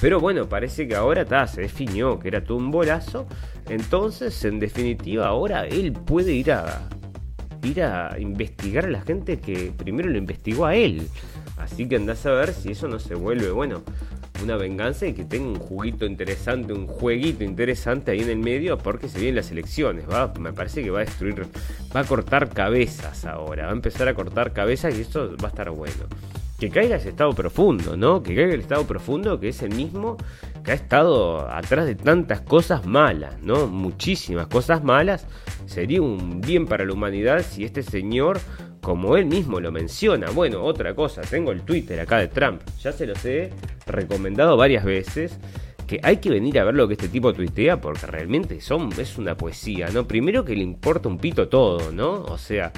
Pero 0.00 0.18
bueno, 0.18 0.48
parece 0.48 0.88
que 0.88 0.96
ahora 0.96 1.22
está 1.22 1.46
se 1.46 1.62
definió 1.62 2.18
que 2.18 2.26
era 2.26 2.42
todo 2.42 2.58
un 2.58 2.72
bolazo. 2.72 3.26
Entonces, 3.68 4.44
en 4.44 4.58
definitiva, 4.58 5.28
ahora 5.28 5.64
él 5.64 5.92
puede 5.92 6.32
ir 6.32 6.50
a, 6.50 6.88
ir 7.62 7.82
a 7.82 8.18
investigar 8.18 8.86
a 8.86 8.90
la 8.90 9.00
gente 9.02 9.38
que 9.38 9.72
primero 9.76 10.08
lo 10.08 10.18
investigó 10.18 10.66
a 10.66 10.74
él. 10.74 11.08
Así 11.56 11.88
que 11.88 11.96
andás 11.96 12.24
a 12.26 12.32
ver 12.32 12.52
si 12.52 12.72
eso 12.72 12.88
no 12.88 12.98
se 12.98 13.14
vuelve, 13.14 13.50
bueno, 13.50 13.82
una 14.42 14.56
venganza 14.56 15.06
y 15.06 15.14
que 15.14 15.24
tenga 15.24 15.48
un 15.48 15.58
juguito 15.58 16.06
interesante, 16.06 16.72
un 16.72 16.86
jueguito 16.86 17.44
interesante 17.44 18.12
ahí 18.12 18.20
en 18.20 18.30
el 18.30 18.38
medio 18.38 18.78
porque 18.78 19.08
se 19.08 19.18
vienen 19.18 19.36
las 19.36 19.50
elecciones. 19.50 20.08
¿va? 20.08 20.32
Me 20.38 20.52
parece 20.52 20.82
que 20.82 20.90
va 20.90 21.00
a 21.00 21.04
destruir, 21.04 21.46
va 21.94 22.00
a 22.00 22.04
cortar 22.04 22.48
cabezas 22.50 23.24
ahora, 23.24 23.66
va 23.66 23.70
a 23.70 23.74
empezar 23.74 24.08
a 24.08 24.14
cortar 24.14 24.52
cabezas 24.52 24.96
y 24.96 25.00
esto 25.00 25.36
va 25.42 25.48
a 25.48 25.50
estar 25.50 25.70
bueno. 25.70 26.04
Que 26.58 26.70
caiga 26.70 26.96
ese 26.96 27.10
estado 27.10 27.32
profundo, 27.34 27.96
¿no? 27.96 28.22
Que 28.22 28.34
caiga 28.34 28.52
el 28.52 28.60
estado 28.60 28.84
profundo 28.84 29.38
que 29.38 29.50
es 29.50 29.62
el 29.62 29.74
mismo 29.74 30.16
que 30.64 30.72
ha 30.72 30.74
estado 30.74 31.48
atrás 31.48 31.86
de 31.86 31.94
tantas 31.94 32.40
cosas 32.40 32.84
malas, 32.84 33.40
¿no? 33.42 33.68
Muchísimas 33.68 34.48
cosas 34.48 34.82
malas. 34.82 35.24
Sería 35.68 36.00
un 36.00 36.40
bien 36.40 36.66
para 36.66 36.86
la 36.86 36.94
humanidad 36.94 37.44
si 37.46 37.62
este 37.62 37.82
señor 37.82 38.40
como 38.80 39.18
él 39.18 39.26
mismo 39.26 39.60
lo 39.60 39.70
menciona. 39.70 40.30
Bueno, 40.30 40.62
otra 40.62 40.94
cosa, 40.94 41.20
tengo 41.20 41.52
el 41.52 41.60
Twitter 41.60 42.00
acá 42.00 42.18
de 42.18 42.28
Trump, 42.28 42.62
ya 42.80 42.90
se 42.90 43.06
los 43.06 43.22
he 43.26 43.50
recomendado 43.86 44.56
varias 44.56 44.82
veces. 44.82 45.38
Que 45.86 46.00
hay 46.02 46.18
que 46.18 46.30
venir 46.30 46.58
a 46.58 46.64
ver 46.64 46.74
lo 46.74 46.86
que 46.86 46.94
este 46.94 47.08
tipo 47.08 47.32
tuitea 47.32 47.80
porque 47.80 48.06
realmente 48.06 48.60
son, 48.60 48.90
es 48.98 49.16
una 49.18 49.36
poesía, 49.36 49.88
¿no? 49.88 50.06
Primero 50.06 50.44
que 50.44 50.54
le 50.54 50.62
importa 50.62 51.08
un 51.08 51.18
pito 51.18 51.48
todo, 51.48 51.92
¿no? 51.92 52.24
O 52.24 52.36
sea, 52.36 52.72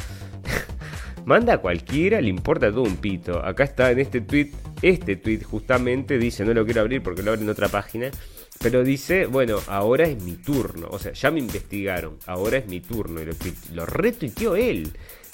manda 1.25 1.55
a 1.55 1.59
cualquiera, 1.59 2.21
le 2.21 2.29
importa 2.29 2.71
todo 2.71 2.83
un 2.83 2.97
pito. 2.97 3.45
Acá 3.45 3.65
está 3.65 3.91
en 3.93 4.01
este 4.01 4.21
tweet, 4.21 4.51
este 4.83 5.17
tweet 5.17 5.43
justamente 5.43 6.19
dice, 6.19 6.45
no 6.45 6.55
lo 6.55 6.65
quiero 6.65 6.81
abrir 6.81 7.03
porque 7.03 7.23
lo 7.23 7.31
abre 7.33 7.43
en 7.43 7.51
otra 7.51 7.69
página, 7.69 8.11
pero 8.63 8.85
dice, 8.85 9.25
bueno, 9.25 9.59
ahora 9.69 10.07
es 10.07 10.23
mi 10.23 10.33
turno. 10.33 10.89
O 10.91 10.99
sea, 10.99 11.13
ya 11.13 11.31
me 11.31 11.39
investigaron, 11.39 12.19
ahora 12.27 12.59
es 12.59 12.67
mi 12.67 12.81
turno. 12.81 13.23
Y 13.23 13.25
lo, 13.25 13.33
lo 13.73 13.87
retuiteó 13.87 14.55
él 14.55 14.93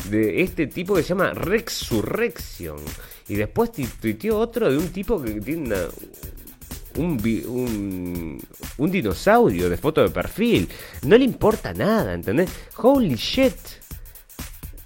de 0.09 0.43
este 0.43 0.69
tipo 0.69 0.95
que 0.95 1.03
se 1.03 1.09
llama 1.09 1.33
Rexurrection. 1.33 2.77
Y 3.27 3.35
después 3.35 3.73
tuiteó 3.73 4.39
otro 4.39 4.71
de 4.71 4.79
un 4.79 4.91
tipo 4.91 5.21
que 5.21 5.41
tiene 5.41 5.75
un, 6.95 8.41
un, 8.79 8.91
dinosaurio 8.93 9.69
de 9.69 9.77
foto 9.77 10.03
de 10.03 10.11
perfil. 10.11 10.69
No 11.03 11.19
le 11.19 11.25
importa 11.25 11.75
nada, 11.75 12.15
¿entendés? 12.15 12.49
Holy 12.77 13.17
shit. 13.17 13.57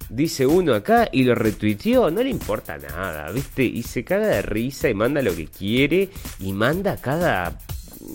Dice 0.08 0.46
uno 0.46 0.74
acá 0.74 1.10
y 1.12 1.24
lo 1.24 1.34
retuiteó, 1.34 2.10
no 2.10 2.22
le 2.22 2.30
importa 2.30 2.78
nada, 2.78 3.30
¿viste? 3.30 3.64
Y 3.64 3.82
se 3.82 4.02
caga 4.02 4.28
de 4.28 4.42
risa 4.42 4.88
y 4.88 4.94
manda 4.94 5.20
lo 5.20 5.36
que 5.36 5.46
quiere 5.46 6.08
y 6.40 6.52
manda 6.52 6.96
cada 6.96 7.58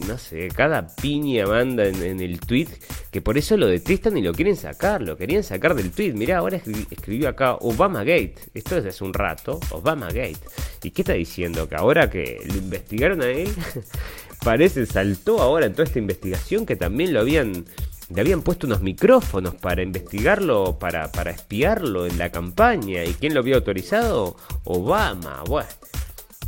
no 0.07 0.17
sé, 0.17 0.47
cada 0.49 0.87
piña 0.87 1.45
manda 1.45 1.85
en, 1.85 2.19
el 2.19 2.39
tweet 2.39 2.67
que 3.11 3.21
por 3.21 3.37
eso 3.37 3.57
lo 3.57 3.67
detestan 3.67 4.17
y 4.17 4.21
lo 4.21 4.33
quieren 4.33 4.55
sacar, 4.55 5.01
lo 5.01 5.17
querían 5.17 5.43
sacar 5.43 5.75
del 5.75 5.91
tweet. 5.91 6.13
Mirá, 6.13 6.39
ahora 6.39 6.57
escribió 6.57 7.29
acá 7.29 7.55
Obama 7.61 8.03
Gate, 8.03 8.35
esto 8.53 8.77
es 8.77 8.85
hace 8.85 9.03
un 9.03 9.13
rato, 9.13 9.59
Obama 9.71 10.07
Gate. 10.07 10.39
¿Y 10.83 10.91
qué 10.91 11.01
está 11.01 11.13
diciendo? 11.13 11.67
Que 11.67 11.75
ahora 11.75 12.09
que 12.09 12.41
lo 12.45 12.55
investigaron 12.55 13.21
a 13.21 13.29
él, 13.29 13.49
parece 14.43 14.85
saltó 14.85 15.41
ahora 15.41 15.65
en 15.65 15.73
toda 15.73 15.85
esta 15.85 15.99
investigación 15.99 16.65
que 16.65 16.75
también 16.75 17.13
lo 17.13 17.21
habían 17.21 17.65
le 18.09 18.21
habían 18.21 18.43
puesto 18.43 18.67
unos 18.67 18.81
micrófonos 18.81 19.55
para 19.55 19.81
investigarlo, 19.81 20.77
para, 20.77 21.11
para 21.11 21.31
espiarlo 21.31 22.05
en 22.05 22.17
la 22.19 22.31
campaña. 22.31 23.03
¿Y 23.03 23.13
quién 23.15 23.33
lo 23.33 23.39
había 23.39 23.55
autorizado? 23.55 24.35
Obama. 24.63 25.43
Bueno, 25.47 25.67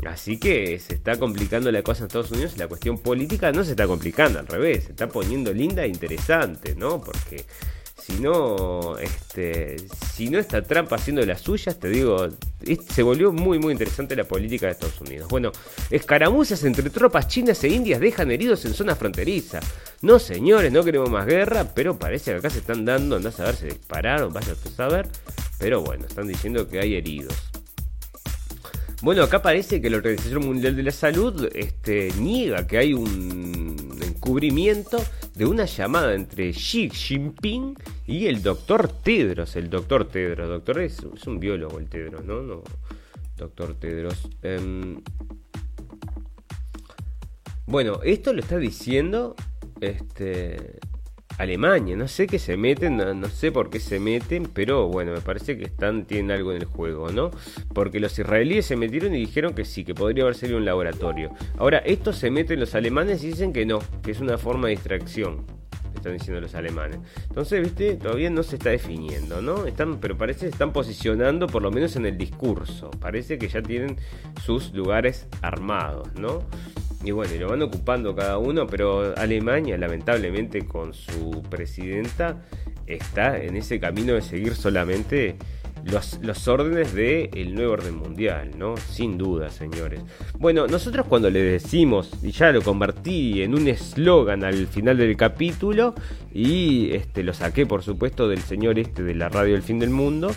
Así 0.06 0.38
que 0.38 0.80
se 0.80 0.94
está 0.94 1.18
complicando 1.18 1.72
la 1.72 1.82
cosa 1.82 2.02
en 2.02 2.08
Estados 2.08 2.32
Unidos 2.32 2.54
y 2.56 2.60
la 2.60 2.68
cuestión 2.68 3.00
política 3.00 3.52
no 3.52 3.64
se 3.64 3.72
está 3.72 3.88
complicando, 3.88 4.40
al 4.40 4.48
revés, 4.48 4.86
se 4.86 4.92
está 4.92 5.08
poniendo 5.08 5.54
linda 5.54 5.84
e 5.84 5.88
interesante, 5.88 6.76
¿no? 6.76 7.02
Porque 7.02 7.46
si 8.08 8.14
no, 8.22 8.98
este, 9.00 9.76
si 10.14 10.30
no 10.30 10.40
está 10.40 10.62
Trump 10.62 10.94
haciendo 10.94 11.26
las 11.26 11.42
suyas, 11.42 11.78
te 11.78 11.90
digo, 11.90 12.30
se 12.90 13.04
volvió 13.04 13.34
muy 13.34 13.60
muy 13.60 13.74
interesante 13.74 14.16
la 14.16 14.24
política 14.24 14.68
de 14.68 14.74
Estados 14.74 15.02
Unidos. 15.02 15.28
Bueno, 15.30 15.52
escaramuzas 15.90 16.64
entre 16.64 16.90
tropas 16.90 17.28
chinas 17.28 17.62
e 17.66 17.70
indias 17.70 18.00
dejan 18.00 18.32
heridos 18.32 18.64
en 18.66 18.74
zona 18.74 18.96
fronteriza. 18.96 19.60
No 20.02 20.20
señores, 20.20 20.72
no 20.72 20.84
queremos 20.84 21.10
más 21.10 21.26
guerra, 21.26 21.66
pero 21.74 21.98
parece 21.98 22.32
que 22.32 22.38
acá 22.38 22.50
se 22.50 22.60
están 22.60 22.86
dando, 22.86 23.18
andás 23.18 23.40
a 23.42 23.46
ver, 23.46 23.56
se 23.56 23.66
dispararon, 23.66 24.32
vaya 24.32 24.54
a 24.54 24.70
saber. 24.70 25.08
Pero 25.60 25.82
bueno, 25.82 26.06
están 26.06 26.28
diciendo 26.28 26.68
que 26.68 26.80
hay 26.80 26.96
heridos. 26.96 27.34
Bueno, 29.04 29.22
acá 29.22 29.44
parece 29.44 29.80
que 29.80 29.92
la 29.92 29.98
Organización 29.98 30.46
Mundial 30.46 30.76
de 30.76 30.84
la 30.84 30.92
Salud 30.92 31.50
este, 31.54 32.12
niega 32.20 32.66
que 32.66 32.80
hay 32.80 32.94
un 32.94 33.96
encubrimiento 34.02 34.98
de 35.36 35.46
una 35.46 35.66
llamada 35.66 36.16
entre 36.16 36.52
Xi 36.52 36.90
Jinping 36.90 37.76
y 38.08 38.26
el 38.26 38.42
doctor 38.42 38.88
Tedros. 38.88 39.56
El 39.56 39.70
doctor 39.70 40.08
Tedros, 40.08 40.50
doctor 40.50 40.82
es, 40.82 41.00
un 41.28 41.40
biólogo 41.40 41.78
el 41.78 41.88
Tedros, 41.88 42.26
¿no? 42.26 42.64
doctor 43.38 43.76
Tedros. 43.76 44.28
Em, 44.42 45.00
bueno, 47.68 48.00
esto 48.04 48.34
lo 48.34 48.40
está 48.40 48.58
diciendo 48.58 49.36
este, 49.80 50.80
Alemania. 51.38 51.96
No 51.96 52.08
sé 52.08 52.28
qué 52.28 52.40
se 52.40 52.58
meten, 52.58 52.98
no, 52.98 53.30
sé 53.30 53.52
por 53.52 53.70
qué 53.70 53.80
se 53.80 54.00
meten, 54.00 54.50
pero 54.54 54.88
bueno, 54.88 55.14
me 55.14 55.22
parece 55.22 55.58
que 55.58 55.66
están, 55.66 56.06
tienen 56.06 56.32
algo 56.32 56.52
en 56.52 56.58
el 56.58 56.66
juego, 56.66 57.12
¿no? 57.12 57.32
Porque 57.74 58.00
los 58.00 58.18
israelíes 58.18 58.66
se 58.66 58.76
metieron 58.76 59.14
y 59.14 59.20
dijeron 59.20 59.54
que 59.54 59.66
sí, 59.66 59.84
que 59.84 59.94
podría 59.94 60.24
haber 60.24 60.36
sido 60.36 60.58
un 60.58 60.66
laboratorio. 60.66 61.32
Ahora, 61.58 61.80
estos 61.80 62.18
se 62.18 62.32
meten 62.32 62.60
los 62.60 62.76
alemanes 62.76 63.24
y 63.24 63.28
dicen 63.28 63.54
que 63.54 63.66
no, 63.66 63.80
que 64.04 64.12
es 64.12 64.20
una 64.20 64.38
forma 64.38 64.68
de 64.68 64.76
distracción. 64.76 65.46
Están 65.96 66.14
diciendo 66.14 66.40
los 66.40 66.54
alemanes. 66.54 67.00
Entonces, 67.28 67.62
viste, 67.62 67.96
todavía 67.96 68.30
no 68.30 68.44
se 68.44 68.58
está 68.58 68.70
definiendo, 68.70 69.42
¿no? 69.42 69.66
Están, 69.66 70.00
pero 70.00 70.16
parece 70.16 70.42
que 70.42 70.52
están 70.52 70.72
posicionando, 70.72 71.48
por 71.48 71.64
lo 71.64 71.72
menos 71.72 71.96
en 71.96 72.06
el 72.06 72.18
discurso. 72.18 72.92
Parece 73.00 73.40
que 73.40 73.48
ya 73.48 73.62
tienen 73.64 73.98
sus 74.46 74.74
lugares 74.74 75.28
armados, 75.42 76.08
¿no? 76.14 76.44
Y 77.04 77.12
bueno, 77.12 77.34
y 77.34 77.40
lo 77.40 77.50
van 77.50 77.62
ocupando 77.62 78.16
cada 78.16 78.38
uno, 78.38 78.68
pero 78.68 79.14
Alemania, 79.16 79.78
lamentablemente, 79.78 80.66
con 80.66 80.94
su 80.94 81.44
presidenta, 81.50 82.44
está 82.88 83.38
en 83.38 83.56
ese 83.56 83.80
camino 83.80 84.14
de 84.14 84.22
seguir 84.22 84.56
solamente 84.56 85.38
los, 85.84 86.48
órdenes 86.48 86.94
del 86.94 87.56
nuevo 87.56 87.74
orden 87.74 87.96
mundial, 87.96 88.52
¿no? 88.58 88.76
Sin 88.78 89.18
duda, 89.18 89.50
señores. 89.50 90.02
Bueno, 90.38 90.68
nosotros 90.68 91.06
cuando 91.08 91.30
le 91.30 91.42
decimos, 91.42 92.12
y 92.22 92.32
ya 92.32 92.52
lo 92.52 92.62
convertí 92.62 93.42
en 93.42 93.54
un 93.54 93.68
eslogan 93.68 94.44
al 94.44 94.68
final 94.68 94.98
del 94.98 95.16
capítulo, 95.16 95.94
y 96.34 96.92
este 96.92 97.24
lo 97.24 97.34
saqué, 97.34 97.66
por 97.66 97.84
supuesto, 97.84 98.28
del 98.28 98.42
señor 98.42 98.80
este 98.80 99.04
de 99.04 99.16
la 99.16 99.30
radio 99.30 99.56
El 99.56 99.64
Fin 99.64 99.80
del 99.80 99.90
Mundo, 99.92 100.32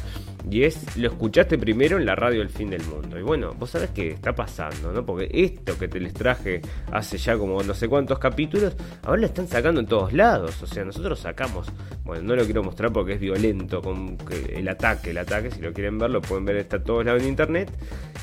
y 0.49 0.65
es, 0.65 0.97
lo 0.97 1.09
escuchaste 1.09 1.59
primero 1.59 1.99
en 1.99 2.07
la 2.07 2.15
radio 2.15 2.43
El 2.43 2.49
Fin 2.49 2.71
del 2.71 2.83
Mundo. 2.85 3.19
Y 3.19 3.23
bueno, 3.23 3.55
vos 3.59 3.71
sabés 3.71 3.91
qué 3.91 4.11
está 4.11 4.35
pasando, 4.35 4.93
¿no? 4.93 5.05
Porque 5.05 5.29
esto 5.33 5.77
que 5.79 5.89
te 5.89 6.01
les 6.01 6.15
traje 6.15 6.61
hace 6.93 7.19
ya 7.19 7.37
como 7.37 7.63
no 7.63 7.75
sé 7.75 7.89
cuántos 7.89 8.19
capítulos, 8.19 8.77
ahora 9.03 9.21
lo 9.21 9.27
están 9.27 9.49
sacando 9.49 9.81
en 9.81 9.87
todos 9.87 10.13
lados. 10.13 10.63
O 10.63 10.67
sea, 10.67 10.85
nosotros 10.85 11.21
sacamos, 11.21 11.69
bueno, 12.05 12.23
no 12.23 12.37
lo 12.37 12.45
quiero 12.45 12.63
mostrar 12.63 12.93
porque 12.93 13.15
es 13.15 13.21
violento, 13.21 13.83
con 13.83 14.17
el 14.55 14.69
ataque, 14.69 15.11
el 15.11 15.19
ataque, 15.19 15.51
si 15.51 15.61
lo 15.61 15.73
quieren 15.73 15.99
ver, 15.99 16.11
lo 16.11 16.23
pueden 16.23 16.45
ver, 16.45 16.57
está 16.57 16.83
todos 16.83 17.05
lados 17.05 17.23
en 17.23 17.29
internet. 17.29 17.71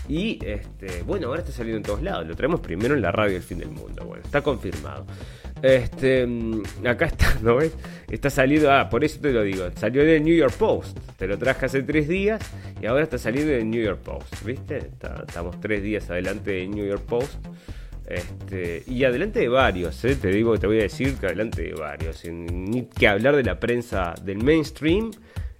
Y 0.08 0.40
este, 0.46 1.04
bueno, 1.04 1.28
ahora 1.28 1.42
está 1.42 1.52
saliendo 1.52 1.78
en 1.78 1.84
todos 1.84 2.02
lados. 2.02 2.28
Lo 2.28 2.36
traemos 2.36 2.62
primero 2.62 2.96
en 2.96 3.02
la 3.02 3.12
radio 3.12 3.36
El 3.36 3.44
Fin 3.44 3.60
del 3.60 3.70
Mundo. 3.70 4.06
Bueno, 4.06 4.24
está 4.24 4.42
confirmado. 4.42 5.06
Este, 5.62 6.26
mm, 6.26 6.64
acá 6.86 7.06
está, 7.06 7.38
¿no 7.42 7.56
ves? 7.56 7.74
Está 8.10 8.30
saliendo, 8.30 8.72
ah, 8.72 8.90
por 8.90 9.04
eso 9.04 9.20
te 9.20 9.32
lo 9.32 9.44
digo, 9.44 9.70
salió 9.76 10.02
en 10.04 10.10
el 10.10 10.24
New 10.24 10.36
York 10.36 10.54
Post, 10.54 10.98
te 11.18 11.28
lo 11.28 11.38
traje 11.38 11.66
hace 11.66 11.84
tres 11.84 12.08
días 12.08 12.42
y 12.82 12.86
ahora 12.86 13.04
está 13.04 13.18
saliendo 13.18 13.52
en 13.54 13.60
el 13.60 13.70
New 13.70 13.84
York 13.84 14.00
Post, 14.02 14.46
¿viste? 14.46 14.78
estamos 14.78 15.60
tres 15.60 15.82
días 15.84 16.10
adelante 16.10 16.52
del 16.52 16.72
New 16.72 16.86
York 16.86 17.04
Post. 17.04 17.36
Este, 18.08 18.84
y 18.88 19.04
adelante 19.04 19.42
de 19.42 19.50
varios, 19.50 20.06
¿eh? 20.06 20.16
te 20.16 20.30
digo, 20.30 20.58
te 20.58 20.66
voy 20.66 20.80
a 20.80 20.84
decir 20.84 21.16
que 21.16 21.26
adelante 21.26 21.62
de 21.64 21.74
varios, 21.74 22.16
sin 22.16 22.46
ni 22.64 22.84
que 22.84 23.06
hablar 23.06 23.36
de 23.36 23.44
la 23.44 23.60
prensa 23.60 24.16
del 24.24 24.38
mainstream, 24.38 25.12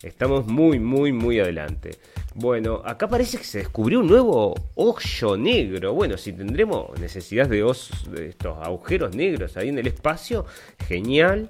estamos 0.04 0.48
muy, 0.48 0.80
muy, 0.80 1.12
muy 1.12 1.40
adelante. 1.40 1.92
Bueno, 2.36 2.82
acá 2.86 3.08
parece 3.08 3.38
que 3.38 3.44
se 3.44 3.60
descubrió 3.60 4.00
un 4.00 4.08
nuevo 4.08 4.54
hoyo 4.76 5.38
negro. 5.38 5.94
Bueno, 5.94 6.18
si 6.18 6.34
tendremos 6.34 7.00
necesidad 7.00 7.48
de, 7.48 7.64
de 8.12 8.30
estos 8.30 8.58
agujeros 8.62 9.16
negros 9.16 9.58
ahí 9.58 9.70
en 9.70 9.80
el 9.80 9.88
espacio, 9.88 10.46
genial. 10.88 11.50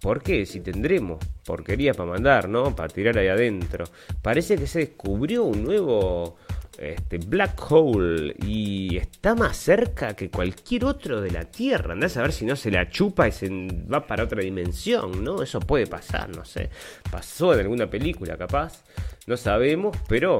Porque 0.00 0.46
si 0.46 0.60
tendremos 0.60 1.18
porquería 1.44 1.94
para 1.94 2.10
mandar, 2.10 2.48
¿no? 2.48 2.76
Para 2.76 2.88
tirar 2.88 3.18
ahí 3.18 3.28
adentro. 3.28 3.84
Parece 4.22 4.56
que 4.56 4.66
se 4.66 4.80
descubrió 4.80 5.44
un 5.44 5.64
nuevo 5.64 6.36
este, 6.78 7.18
black 7.18 7.60
hole 7.70 8.36
y 8.46 8.96
está 8.96 9.34
más 9.34 9.56
cerca 9.56 10.14
que 10.14 10.30
cualquier 10.30 10.84
otro 10.84 11.20
de 11.20 11.32
la 11.32 11.44
Tierra. 11.44 11.94
Andás 11.94 12.16
a 12.16 12.22
ver 12.22 12.32
si 12.32 12.44
no 12.44 12.54
se 12.54 12.70
la 12.70 12.88
chupa 12.88 13.26
y 13.26 13.32
se 13.32 13.48
va 13.92 14.06
para 14.06 14.24
otra 14.24 14.42
dimensión, 14.42 15.24
¿no? 15.24 15.42
Eso 15.42 15.58
puede 15.58 15.86
pasar, 15.86 16.28
no 16.28 16.44
sé. 16.44 16.70
Pasó 17.10 17.52
en 17.54 17.60
alguna 17.60 17.90
película, 17.90 18.36
capaz. 18.36 18.84
No 19.26 19.36
sabemos, 19.36 19.96
pero 20.08 20.38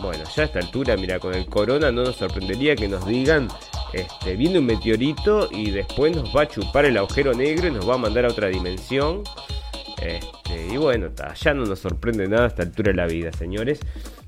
bueno, 0.00 0.24
ya 0.34 0.42
a 0.42 0.46
esta 0.46 0.58
altura, 0.58 0.96
mira, 0.96 1.18
con 1.18 1.34
el 1.34 1.46
corona 1.46 1.90
no 1.90 2.04
nos 2.04 2.16
sorprendería 2.16 2.76
que 2.76 2.88
nos 2.88 3.06
digan, 3.06 3.48
este, 3.92 4.36
viene 4.36 4.58
un 4.58 4.66
meteorito 4.66 5.48
y 5.50 5.70
después 5.70 6.14
nos 6.14 6.34
va 6.34 6.42
a 6.42 6.48
chupar 6.48 6.84
el 6.84 6.96
agujero 6.96 7.34
negro 7.34 7.68
y 7.68 7.70
nos 7.72 7.88
va 7.88 7.94
a 7.94 7.98
mandar 7.98 8.24
a 8.24 8.28
otra 8.28 8.48
dimensión. 8.48 9.22
Este, 10.00 10.68
y 10.72 10.76
bueno, 10.76 11.08
ya 11.40 11.54
no 11.54 11.64
nos 11.64 11.80
sorprende 11.80 12.28
nada 12.28 12.44
a 12.44 12.48
esta 12.48 12.62
altura 12.62 12.92
de 12.92 12.96
la 12.96 13.06
vida, 13.06 13.32
señores. 13.32 13.80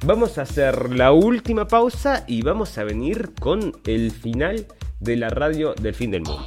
Vamos 0.05 0.39
a 0.39 0.43
hacer 0.43 0.95
la 0.95 1.13
última 1.13 1.69
pausa 1.69 2.25
y 2.27 2.43
vamos 2.43 2.77
a 2.79 2.85
venir 2.85 3.31
con 3.39 3.73
el 3.87 4.11
final 4.11 4.67
de 4.99 5.17
la 5.17 5.29
radio 5.29 5.75
del 5.75 5.95
fin 5.95 6.11
del 6.11 6.23
mundo. 6.23 6.47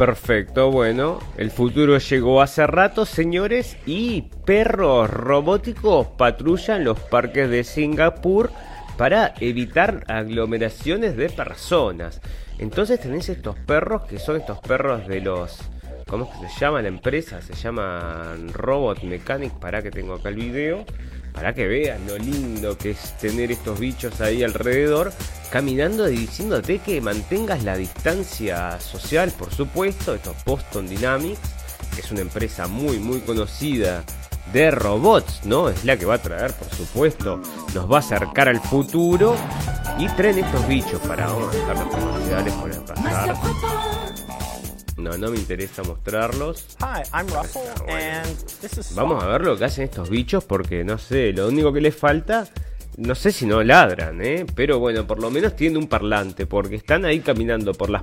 Perfecto, 0.00 0.70
bueno, 0.70 1.18
el 1.36 1.50
futuro 1.50 1.98
llegó 1.98 2.40
hace 2.40 2.66
rato, 2.66 3.04
señores, 3.04 3.76
y 3.84 4.22
perros 4.46 5.10
robóticos 5.10 6.06
patrullan 6.16 6.84
los 6.84 6.98
parques 6.98 7.50
de 7.50 7.64
Singapur 7.64 8.50
para 8.96 9.34
evitar 9.40 10.04
aglomeraciones 10.08 11.18
de 11.18 11.28
personas. 11.28 12.22
Entonces 12.56 12.98
tenéis 12.98 13.28
estos 13.28 13.58
perros 13.58 14.04
que 14.08 14.18
son 14.18 14.36
estos 14.36 14.58
perros 14.60 15.06
de 15.06 15.20
los... 15.20 15.58
¿Cómo 16.08 16.32
se 16.48 16.58
llama 16.58 16.80
la 16.80 16.88
empresa? 16.88 17.42
Se 17.42 17.52
llaman 17.52 18.54
Robot 18.54 19.02
Mechanic, 19.02 19.52
para 19.58 19.82
que 19.82 19.90
tengo 19.90 20.14
acá 20.14 20.30
el 20.30 20.36
video 20.36 20.86
para 21.32 21.54
que 21.54 21.66
vean 21.66 22.06
lo 22.06 22.18
lindo 22.18 22.76
que 22.76 22.90
es 22.90 23.16
tener 23.18 23.52
estos 23.52 23.78
bichos 23.78 24.20
ahí 24.20 24.42
alrededor, 24.42 25.12
caminando 25.50 26.08
y 26.08 26.16
diciéndote 26.16 26.78
que 26.78 27.00
mantengas 27.00 27.64
la 27.64 27.76
distancia 27.76 28.78
social, 28.80 29.32
por 29.38 29.52
supuesto, 29.52 30.14
estos 30.14 30.36
Boston 30.44 30.88
Dynamics, 30.88 31.40
que 31.94 32.00
es 32.00 32.10
una 32.10 32.20
empresa 32.20 32.66
muy, 32.66 32.98
muy 32.98 33.20
conocida 33.20 34.04
de 34.52 34.70
robots, 34.70 35.40
¿no? 35.44 35.68
Es 35.68 35.84
la 35.84 35.96
que 35.96 36.06
va 36.06 36.14
a 36.14 36.22
traer, 36.22 36.52
por 36.54 36.68
supuesto, 36.70 37.40
nos 37.74 37.90
va 37.90 37.96
a 37.96 38.00
acercar 38.00 38.48
al 38.48 38.60
futuro 38.60 39.36
y 39.98 40.08
traen 40.08 40.38
estos 40.38 40.66
bichos 40.66 41.00
para, 41.02 41.26
vamos 41.26 41.54
a 41.54 41.58
dejar 41.58 41.76
los 41.76 41.94
comerciales 41.94 42.54
por 42.54 42.84
pasar. 42.84 44.09
No, 45.00 45.16
no 45.16 45.30
me 45.30 45.38
interesa 45.38 45.82
mostrarlos. 45.82 46.66
Hi, 46.80 47.02
I'm 47.14 47.26
Russell, 47.28 47.62
Ah, 47.76 47.82
bueno. 47.84 47.98
and 47.98 48.36
this 48.60 48.78
is 48.78 48.94
Vamos 48.94 49.22
a 49.22 49.26
ver 49.26 49.40
lo 49.42 49.56
que 49.56 49.64
hacen 49.64 49.84
estos 49.84 50.10
bichos 50.10 50.44
porque 50.44 50.84
no 50.84 50.98
sé, 50.98 51.32
lo 51.32 51.48
único 51.48 51.72
que 51.72 51.80
les 51.80 51.96
falta, 51.96 52.46
no 52.96 53.14
sé 53.14 53.32
si 53.32 53.46
no 53.46 53.62
ladran, 53.62 54.20
¿eh? 54.24 54.44
Pero 54.54 54.78
bueno, 54.78 55.06
por 55.06 55.20
lo 55.20 55.30
menos 55.30 55.56
tienen 55.56 55.78
un 55.78 55.88
parlante 55.88 56.46
porque 56.46 56.76
están 56.76 57.04
ahí 57.04 57.20
caminando 57.20 57.72
por 57.72 57.88
las 57.90 58.02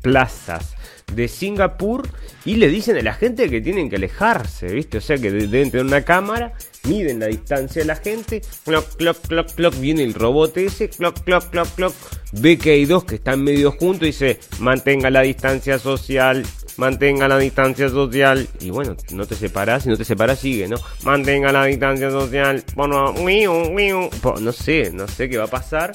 plazas 0.00 0.74
de 1.12 1.28
Singapur 1.28 2.08
y 2.44 2.56
le 2.56 2.68
dicen 2.68 2.96
a 2.96 3.02
la 3.02 3.14
gente 3.14 3.50
que 3.50 3.60
tienen 3.60 3.90
que 3.90 3.96
alejarse, 3.96 4.66
¿viste? 4.68 4.98
O 4.98 5.00
sea 5.00 5.18
que 5.18 5.30
de- 5.30 5.46
deben 5.48 5.70
tener 5.70 5.84
una 5.86 6.02
cámara, 6.02 6.54
miden 6.84 7.20
la 7.20 7.26
distancia 7.26 7.82
de 7.82 7.86
la 7.86 7.96
gente, 7.96 8.42
cloc, 8.64 8.96
cloc, 8.96 9.18
cloc, 9.26 9.52
cloc, 9.54 9.78
viene 9.78 10.02
el 10.02 10.14
robot 10.14 10.56
ese, 10.56 10.88
cloc, 10.88 11.20
cloc, 11.22 11.50
cloc, 11.50 11.68
cloc, 11.74 11.94
ve 12.32 12.58
que 12.58 12.72
hay 12.72 12.84
dos 12.84 13.04
que 13.04 13.16
están 13.16 13.42
medio 13.42 13.72
juntos 13.72 14.02
y 14.02 14.06
dice, 14.06 14.40
mantenga 14.58 15.10
la 15.10 15.22
distancia 15.22 15.78
social, 15.78 16.44
mantenga 16.76 17.28
la 17.28 17.38
distancia 17.38 17.88
social. 17.88 18.48
Y 18.60 18.70
bueno, 18.70 18.96
no 19.12 19.26
te 19.26 19.34
separás, 19.34 19.84
si 19.84 19.88
no 19.88 19.96
te 19.96 20.04
separás 20.04 20.40
sigue, 20.40 20.68
¿no? 20.68 20.76
Mantenga 21.04 21.52
la 21.52 21.64
distancia 21.64 22.10
social. 22.10 22.64
Bueno, 22.74 23.14
no 24.40 24.52
sé, 24.52 24.90
no 24.92 25.08
sé 25.08 25.28
qué 25.28 25.38
va 25.38 25.44
a 25.44 25.48
pasar. 25.48 25.92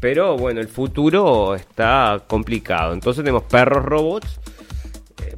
Pero 0.00 0.36
bueno, 0.36 0.60
el 0.60 0.68
futuro 0.68 1.54
está 1.54 2.24
complicado. 2.26 2.94
Entonces 2.94 3.22
tenemos 3.22 3.44
perros 3.44 3.84
robots. 3.84 4.40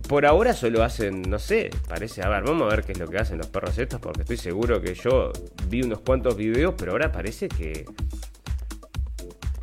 Por 0.08 0.26
ahora 0.26 0.52
solo 0.52 0.82
hacen, 0.82 1.22
no 1.22 1.38
sé, 1.38 1.70
parece, 1.88 2.22
a 2.22 2.28
ver, 2.28 2.42
vamos 2.42 2.70
a 2.70 2.76
ver 2.76 2.84
qué 2.84 2.92
es 2.92 2.98
lo 2.98 3.08
que 3.08 3.18
hacen 3.18 3.38
los 3.38 3.46
perros 3.46 3.78
estos, 3.78 4.00
porque 4.00 4.22
estoy 4.22 4.36
seguro 4.36 4.80
que 4.80 4.94
yo 4.94 5.32
vi 5.68 5.82
unos 5.82 6.00
cuantos 6.00 6.36
videos, 6.36 6.74
pero 6.76 6.92
ahora 6.92 7.10
parece 7.10 7.48
que 7.48 7.86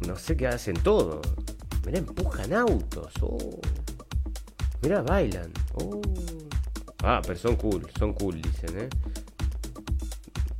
no 0.07 0.15
sé 0.17 0.35
qué 0.35 0.47
hacen 0.47 0.75
todo. 0.75 1.21
Mirá, 1.85 1.99
empujan 1.99 2.53
autos. 2.53 3.13
Oh. 3.21 3.59
Mirá, 4.81 5.01
bailan. 5.01 5.51
Oh. 5.73 6.01
Ah, 7.03 7.21
pero 7.25 7.37
son 7.37 7.55
cool, 7.55 7.87
son 7.97 8.13
cool, 8.13 8.41
dicen, 8.41 8.79
¿eh? 8.79 8.89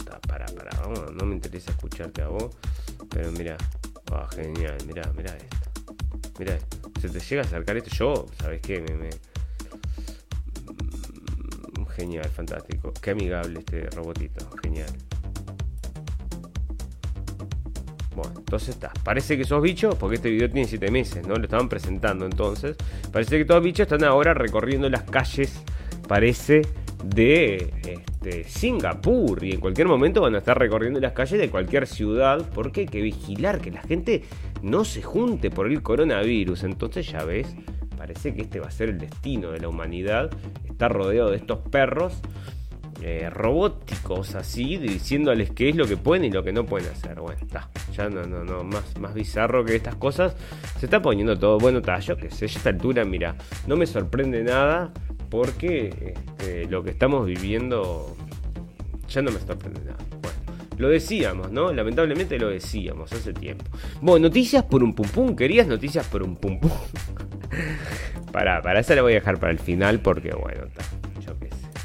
Ta, 0.05 0.19
Pará, 0.21 0.45
pará, 0.45 0.69
vamos, 0.81 1.13
no 1.13 1.25
me 1.25 1.35
interesa 1.35 1.71
escucharte 1.71 2.21
a 2.21 2.27
vos. 2.27 2.55
Pero 3.09 3.31
mira, 3.31 3.57
ah, 4.11 4.27
genial, 4.35 4.77
mirá, 4.85 5.11
mirá 5.13 5.35
esto. 5.35 5.71
Mirá 6.37 6.55
esto. 6.55 6.77
Se 7.01 7.09
te 7.09 7.19
llega 7.19 7.41
a 7.41 7.45
acercar 7.45 7.77
esto, 7.77 7.91
yo, 7.95 8.25
¿sabes 8.41 8.61
qué? 8.61 8.81
Me, 8.81 9.09
Genial, 11.99 12.29
fantástico. 12.29 12.93
Qué 13.01 13.11
amigable 13.11 13.59
este 13.59 13.89
robotito, 13.89 14.49
genial. 14.63 14.87
Bueno, 18.15 18.35
entonces 18.37 18.69
está. 18.69 18.93
Parece 19.03 19.35
que 19.35 19.43
esos 19.43 19.61
bichos, 19.61 19.95
porque 19.95 20.15
este 20.15 20.29
video 20.29 20.49
tiene 20.49 20.65
7 20.65 20.91
meses, 20.91 21.27
¿no? 21.27 21.35
Lo 21.35 21.43
estaban 21.43 21.67
presentando 21.67 22.25
entonces. 22.25 22.77
Parece 23.11 23.37
que 23.37 23.43
todos 23.43 23.61
bichos 23.61 23.91
están 23.91 24.05
ahora 24.05 24.33
recorriendo 24.33 24.89
las 24.89 25.03
calles, 25.03 25.61
parece, 26.07 26.61
de 27.03 27.73
este, 27.85 28.45
Singapur. 28.45 29.43
Y 29.43 29.51
en 29.51 29.59
cualquier 29.59 29.87
momento 29.87 30.21
van 30.21 30.35
a 30.35 30.37
estar 30.37 30.57
recorriendo 30.57 31.01
las 31.01 31.11
calles 31.11 31.37
de 31.37 31.49
cualquier 31.49 31.85
ciudad. 31.85 32.49
Porque 32.53 32.81
hay 32.81 32.87
que 32.87 33.01
vigilar 33.01 33.59
que 33.59 33.71
la 33.71 33.81
gente 33.81 34.23
no 34.61 34.85
se 34.85 35.01
junte 35.01 35.51
por 35.51 35.67
el 35.67 35.81
coronavirus. 35.81 36.63
Entonces 36.63 37.11
ya 37.11 37.25
ves, 37.25 37.53
parece 37.99 38.33
que 38.33 38.43
este 38.43 38.61
va 38.61 38.67
a 38.67 38.71
ser 38.71 38.87
el 38.87 38.97
destino 38.97 39.51
de 39.51 39.59
la 39.59 39.67
humanidad. 39.67 40.31
Está 40.65 40.87
rodeado 40.87 41.31
de 41.31 41.35
estos 41.35 41.59
perros 41.59 42.21
eh, 43.01 43.29
robóticos 43.29 44.35
así, 44.35 44.77
diciéndoles 44.77 45.51
qué 45.51 45.67
es 45.67 45.75
lo 45.75 45.85
que 45.85 45.97
pueden 45.97 46.23
y 46.23 46.31
lo 46.31 46.41
que 46.41 46.53
no 46.53 46.65
pueden 46.65 46.89
hacer. 46.89 47.19
Bueno, 47.19 47.41
está, 47.41 47.69
ya 47.93 48.09
no, 48.09 48.23
no, 48.23 48.45
no, 48.45 48.63
más, 48.63 48.97
más 48.97 49.13
bizarro 49.13 49.65
que 49.65 49.75
estas 49.75 49.95
cosas. 49.95 50.33
Se 50.79 50.85
está 50.85 51.01
poniendo 51.01 51.37
todo, 51.37 51.57
bueno, 51.57 51.79
está, 51.79 51.99
yo 51.99 52.15
que 52.15 52.31
sé, 52.31 52.45
a 52.45 52.47
esta 52.47 52.69
altura, 52.69 53.03
mira, 53.03 53.35
no 53.67 53.75
me 53.75 53.85
sorprende 53.85 54.43
nada 54.43 54.93
porque 55.29 56.15
este, 56.15 56.67
lo 56.67 56.81
que 56.81 56.91
estamos 56.91 57.25
viviendo 57.25 58.15
ya 59.09 59.21
no 59.21 59.29
me 59.31 59.39
sorprende 59.41 59.81
nada. 59.81 59.97
Bueno, 60.21 60.38
lo 60.79 60.89
decíamos, 60.89 61.51
¿no? 61.51 61.71
Lamentablemente 61.71 62.39
lo 62.39 62.49
decíamos 62.49 63.11
hace 63.13 63.33
tiempo. 63.33 63.65
Bueno, 64.01 64.27
noticias 64.27 64.63
por 64.63 64.81
un 64.81 64.95
pum 64.95 65.07
pum, 65.07 65.35
querías 65.35 65.67
noticias 65.67 66.07
por 66.07 66.23
un 66.23 66.35
pum 66.35 66.59
pum. 66.59 66.71
Para, 68.31 68.61
para 68.61 68.79
esa 68.79 68.93
la 68.93 69.01
voy 69.01 69.13
a 69.13 69.15
dejar 69.15 69.39
para 69.39 69.51
el 69.51 69.57
final 69.57 70.01
porque, 70.01 70.29
bueno, 70.35 70.65
está. 70.65 70.83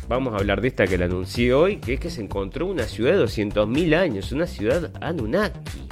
Vamos 0.08 0.34
a 0.34 0.36
hablar 0.36 0.60
de 0.60 0.68
esta 0.68 0.86
que 0.86 0.98
la 0.98 1.06
anuncié 1.06 1.54
hoy, 1.54 1.78
que 1.78 1.94
es 1.94 2.00
que 2.00 2.10
se 2.10 2.20
encontró 2.20 2.66
una 2.66 2.84
ciudad 2.84 3.12
de 3.12 3.24
200.000 3.24 3.96
años, 3.96 4.32
una 4.32 4.46
ciudad 4.46 4.92
Anunnaki. 5.00 5.88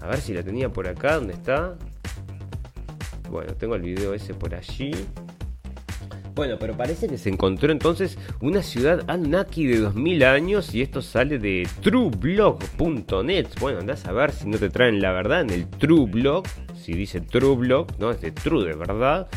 A 0.00 0.08
ver 0.08 0.18
si 0.18 0.34
la 0.34 0.42
tenía 0.42 0.68
por 0.68 0.88
acá, 0.88 1.14
¿dónde 1.14 1.34
está? 1.34 1.76
Bueno, 3.30 3.54
tengo 3.54 3.76
el 3.76 3.82
video 3.82 4.12
ese 4.12 4.34
por 4.34 4.54
allí. 4.56 4.90
Bueno, 6.34 6.56
pero 6.58 6.76
parece 6.76 7.06
que 7.06 7.16
se 7.16 7.28
encontró 7.28 7.70
entonces 7.70 8.18
una 8.40 8.60
ciudad 8.62 9.04
Anunnaki 9.06 9.66
de 9.66 9.78
2000 9.78 10.24
años 10.24 10.74
y 10.74 10.82
esto 10.82 11.00
sale 11.00 11.38
de 11.38 11.68
trueblog.net. 11.80 13.46
Bueno, 13.60 13.78
andás 13.78 14.04
a 14.06 14.12
ver 14.12 14.32
si 14.32 14.48
no 14.48 14.58
te 14.58 14.68
traen 14.68 15.00
la 15.00 15.12
verdad 15.12 15.42
en 15.42 15.50
el 15.50 15.68
Trueblog. 15.68 16.44
Si 16.74 16.92
dice 16.92 17.20
Trueblog, 17.20 17.86
no 18.00 18.10
es 18.10 18.20
de 18.20 18.32
True 18.32 18.64
de 18.64 18.74
verdad. 18.74 19.28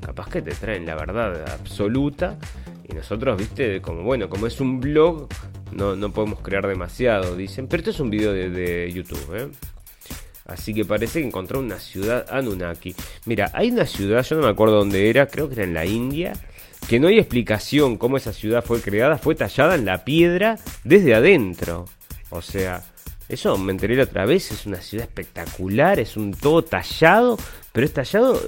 Capaz 0.00 0.30
que 0.30 0.40
te 0.40 0.52
traen 0.52 0.86
la 0.86 0.94
verdad 0.94 1.44
absoluta. 1.52 2.38
Y 2.88 2.94
nosotros, 2.94 3.36
viste, 3.36 3.82
como 3.82 4.02
bueno, 4.02 4.30
como 4.30 4.46
es 4.46 4.58
un 4.58 4.80
blog, 4.80 5.28
no, 5.72 5.94
no 5.94 6.10
podemos 6.10 6.40
crear 6.40 6.66
demasiado, 6.66 7.36
dicen. 7.36 7.66
Pero 7.66 7.80
esto 7.80 7.90
es 7.90 8.00
un 8.00 8.08
video 8.08 8.32
de, 8.32 8.48
de 8.48 8.90
YouTube, 8.90 9.36
¿eh? 9.36 9.48
Así 10.46 10.72
que 10.72 10.84
parece 10.84 11.20
que 11.20 11.26
encontró 11.26 11.58
una 11.58 11.78
ciudad 11.80 12.26
Anunnaki. 12.30 12.94
Mira, 13.24 13.50
hay 13.52 13.70
una 13.70 13.86
ciudad, 13.86 14.24
yo 14.24 14.36
no 14.36 14.42
me 14.42 14.50
acuerdo 14.50 14.76
dónde 14.76 15.10
era, 15.10 15.26
creo 15.26 15.48
que 15.48 15.54
era 15.54 15.64
en 15.64 15.74
la 15.74 15.84
India, 15.84 16.32
que 16.88 17.00
no 17.00 17.08
hay 17.08 17.18
explicación 17.18 17.96
cómo 17.96 18.16
esa 18.16 18.32
ciudad 18.32 18.64
fue 18.64 18.80
creada, 18.80 19.18
fue 19.18 19.34
tallada 19.34 19.74
en 19.74 19.84
la 19.84 20.04
piedra 20.04 20.58
desde 20.84 21.14
adentro. 21.14 21.86
O 22.30 22.42
sea, 22.42 22.84
eso 23.28 23.58
me 23.58 23.72
enteré 23.72 23.96
la 23.96 24.04
otra 24.04 24.24
vez, 24.24 24.52
es 24.52 24.66
una 24.66 24.80
ciudad 24.80 25.06
espectacular, 25.06 25.98
es 25.98 26.16
un 26.16 26.32
todo 26.32 26.62
tallado, 26.62 27.36
pero 27.72 27.86
es 27.86 27.92
tallado 27.92 28.40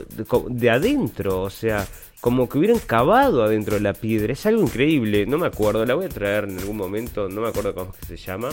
de, 0.48 0.70
adentro, 0.70 1.42
o 1.42 1.50
sea, 1.50 1.84
como 2.20 2.48
que 2.48 2.58
hubieran 2.58 2.78
cavado 2.78 3.42
adentro 3.42 3.74
de 3.74 3.80
la 3.80 3.92
piedra, 3.92 4.32
es 4.32 4.46
algo 4.46 4.62
increíble, 4.62 5.26
no 5.26 5.36
me 5.36 5.48
acuerdo, 5.48 5.84
la 5.84 5.94
voy 5.94 6.06
a 6.06 6.10
traer 6.10 6.44
en 6.44 6.58
algún 6.58 6.76
momento, 6.76 7.28
no 7.28 7.40
me 7.40 7.48
acuerdo 7.48 7.74
cómo 7.74 7.92
se 8.06 8.16
llama, 8.16 8.50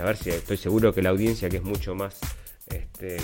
a 0.00 0.02
ver 0.04 0.16
si 0.16 0.30
estoy 0.30 0.56
seguro 0.56 0.92
que 0.92 1.00
la 1.00 1.10
audiencia 1.10 1.48
que 1.48 1.58
es 1.58 1.62
mucho 1.62 1.94
más 1.94 2.18
este, 2.66 3.18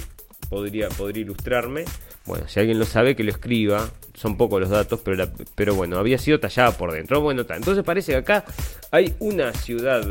podría, 0.48 0.89
podría 0.89 1.23
ilustrarme. 1.23 1.85
Bueno, 2.27 2.47
si 2.48 2.60
alguien 2.60 2.78
lo 2.78 2.85
sabe, 2.85 3.16
que 3.16 3.24
lo 3.24 3.31
escriba. 3.31 3.90
Son 4.15 4.36
pocos 4.36 4.60
los 4.60 4.70
datos, 4.70 5.01
pero, 5.05 5.31
pero 5.55 5.74
bueno, 5.74 5.98
había 5.98 6.19
sido 6.19 6.40
tallada 6.40 6.73
por 6.73 6.93
dentro. 6.93 7.20
Bueno. 7.20 7.44
Entonces 7.48 7.85
parece 7.85 8.12
que 8.12 8.19
acá 8.19 8.44
hay 8.90 9.15
una 9.20 9.52
ciudad 9.52 10.05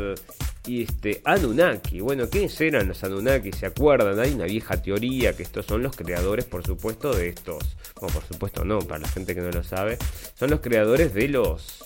y 0.66 0.82
este 0.82 1.20
Anunnaki. 1.24 2.00
Bueno, 2.00 2.28
¿quiénes 2.28 2.60
eran 2.60 2.88
los 2.88 3.02
Anunnaki? 3.02 3.52
¿Se 3.52 3.66
acuerdan? 3.66 4.18
Hay 4.20 4.32
una 4.32 4.44
vieja 4.44 4.80
teoría 4.80 5.36
que 5.36 5.42
estos 5.42 5.66
son 5.66 5.82
los 5.82 5.96
creadores, 5.96 6.44
por 6.44 6.64
supuesto, 6.64 7.12
de 7.12 7.28
estos. 7.28 7.76
Bueno, 8.00 8.14
por 8.14 8.24
supuesto 8.24 8.64
no, 8.64 8.78
para 8.80 9.00
la 9.00 9.08
gente 9.08 9.34
que 9.34 9.40
no 9.40 9.50
lo 9.50 9.62
sabe. 9.62 9.98
Son 10.34 10.50
los 10.50 10.60
creadores 10.60 11.14
de 11.14 11.28
los 11.28 11.84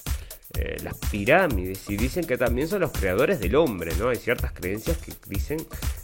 eh, 0.55 0.77
las 0.83 0.97
pirámides 1.11 1.89
y 1.89 1.97
dicen 1.97 2.25
que 2.25 2.37
también 2.37 2.69
son 2.69 2.81
los 2.81 2.93
creadores 2.93 3.41
del 3.41 3.57
hombre, 3.57 3.93
¿no? 3.99 4.09
Hay 4.09 4.17
ciertas 4.17 4.53
creencias 4.53 4.99
que 4.99 5.13
dicen 5.27 5.59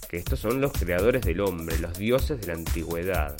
que 0.09 0.17
estos 0.17 0.41
son 0.41 0.61
los 0.61 0.73
creadores 0.73 1.23
del 1.23 1.41
hombre, 1.41 1.79
los 1.79 1.97
dioses 1.99 2.41
de 2.41 2.47
la 2.47 2.55
antigüedad. 2.55 3.37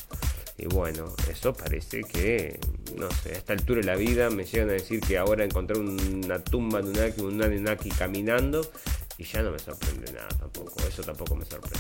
Y 0.59 0.67
bueno, 0.67 1.15
eso 1.31 1.53
parece 1.53 2.03
que, 2.03 2.59
no 2.97 3.09
sé, 3.11 3.31
a 3.31 3.39
esta 3.39 3.53
altura 3.53 3.81
de 3.81 3.87
la 3.87 3.97
vida 3.97 4.29
me 4.29 4.45
llegan 4.45 4.71
a 4.71 4.73
decir 4.73 5.01
que 5.01 5.17
ahora 5.17 5.45
encontré 5.45 5.79
una 5.79 6.43
tumba 6.43 6.83
de 6.83 7.15
un 7.23 7.43
Anunnaki 7.43 7.91
caminando 7.91 8.69
y 9.17 9.25
ya 9.25 9.43
no 9.43 9.53
me 9.53 9.59
sorprende 9.59 10.13
nada 10.13 10.29
tampoco, 10.29 10.75
eso 10.87 11.03
tampoco 11.03 11.37
me 11.37 11.45
sorprende. 11.45 11.79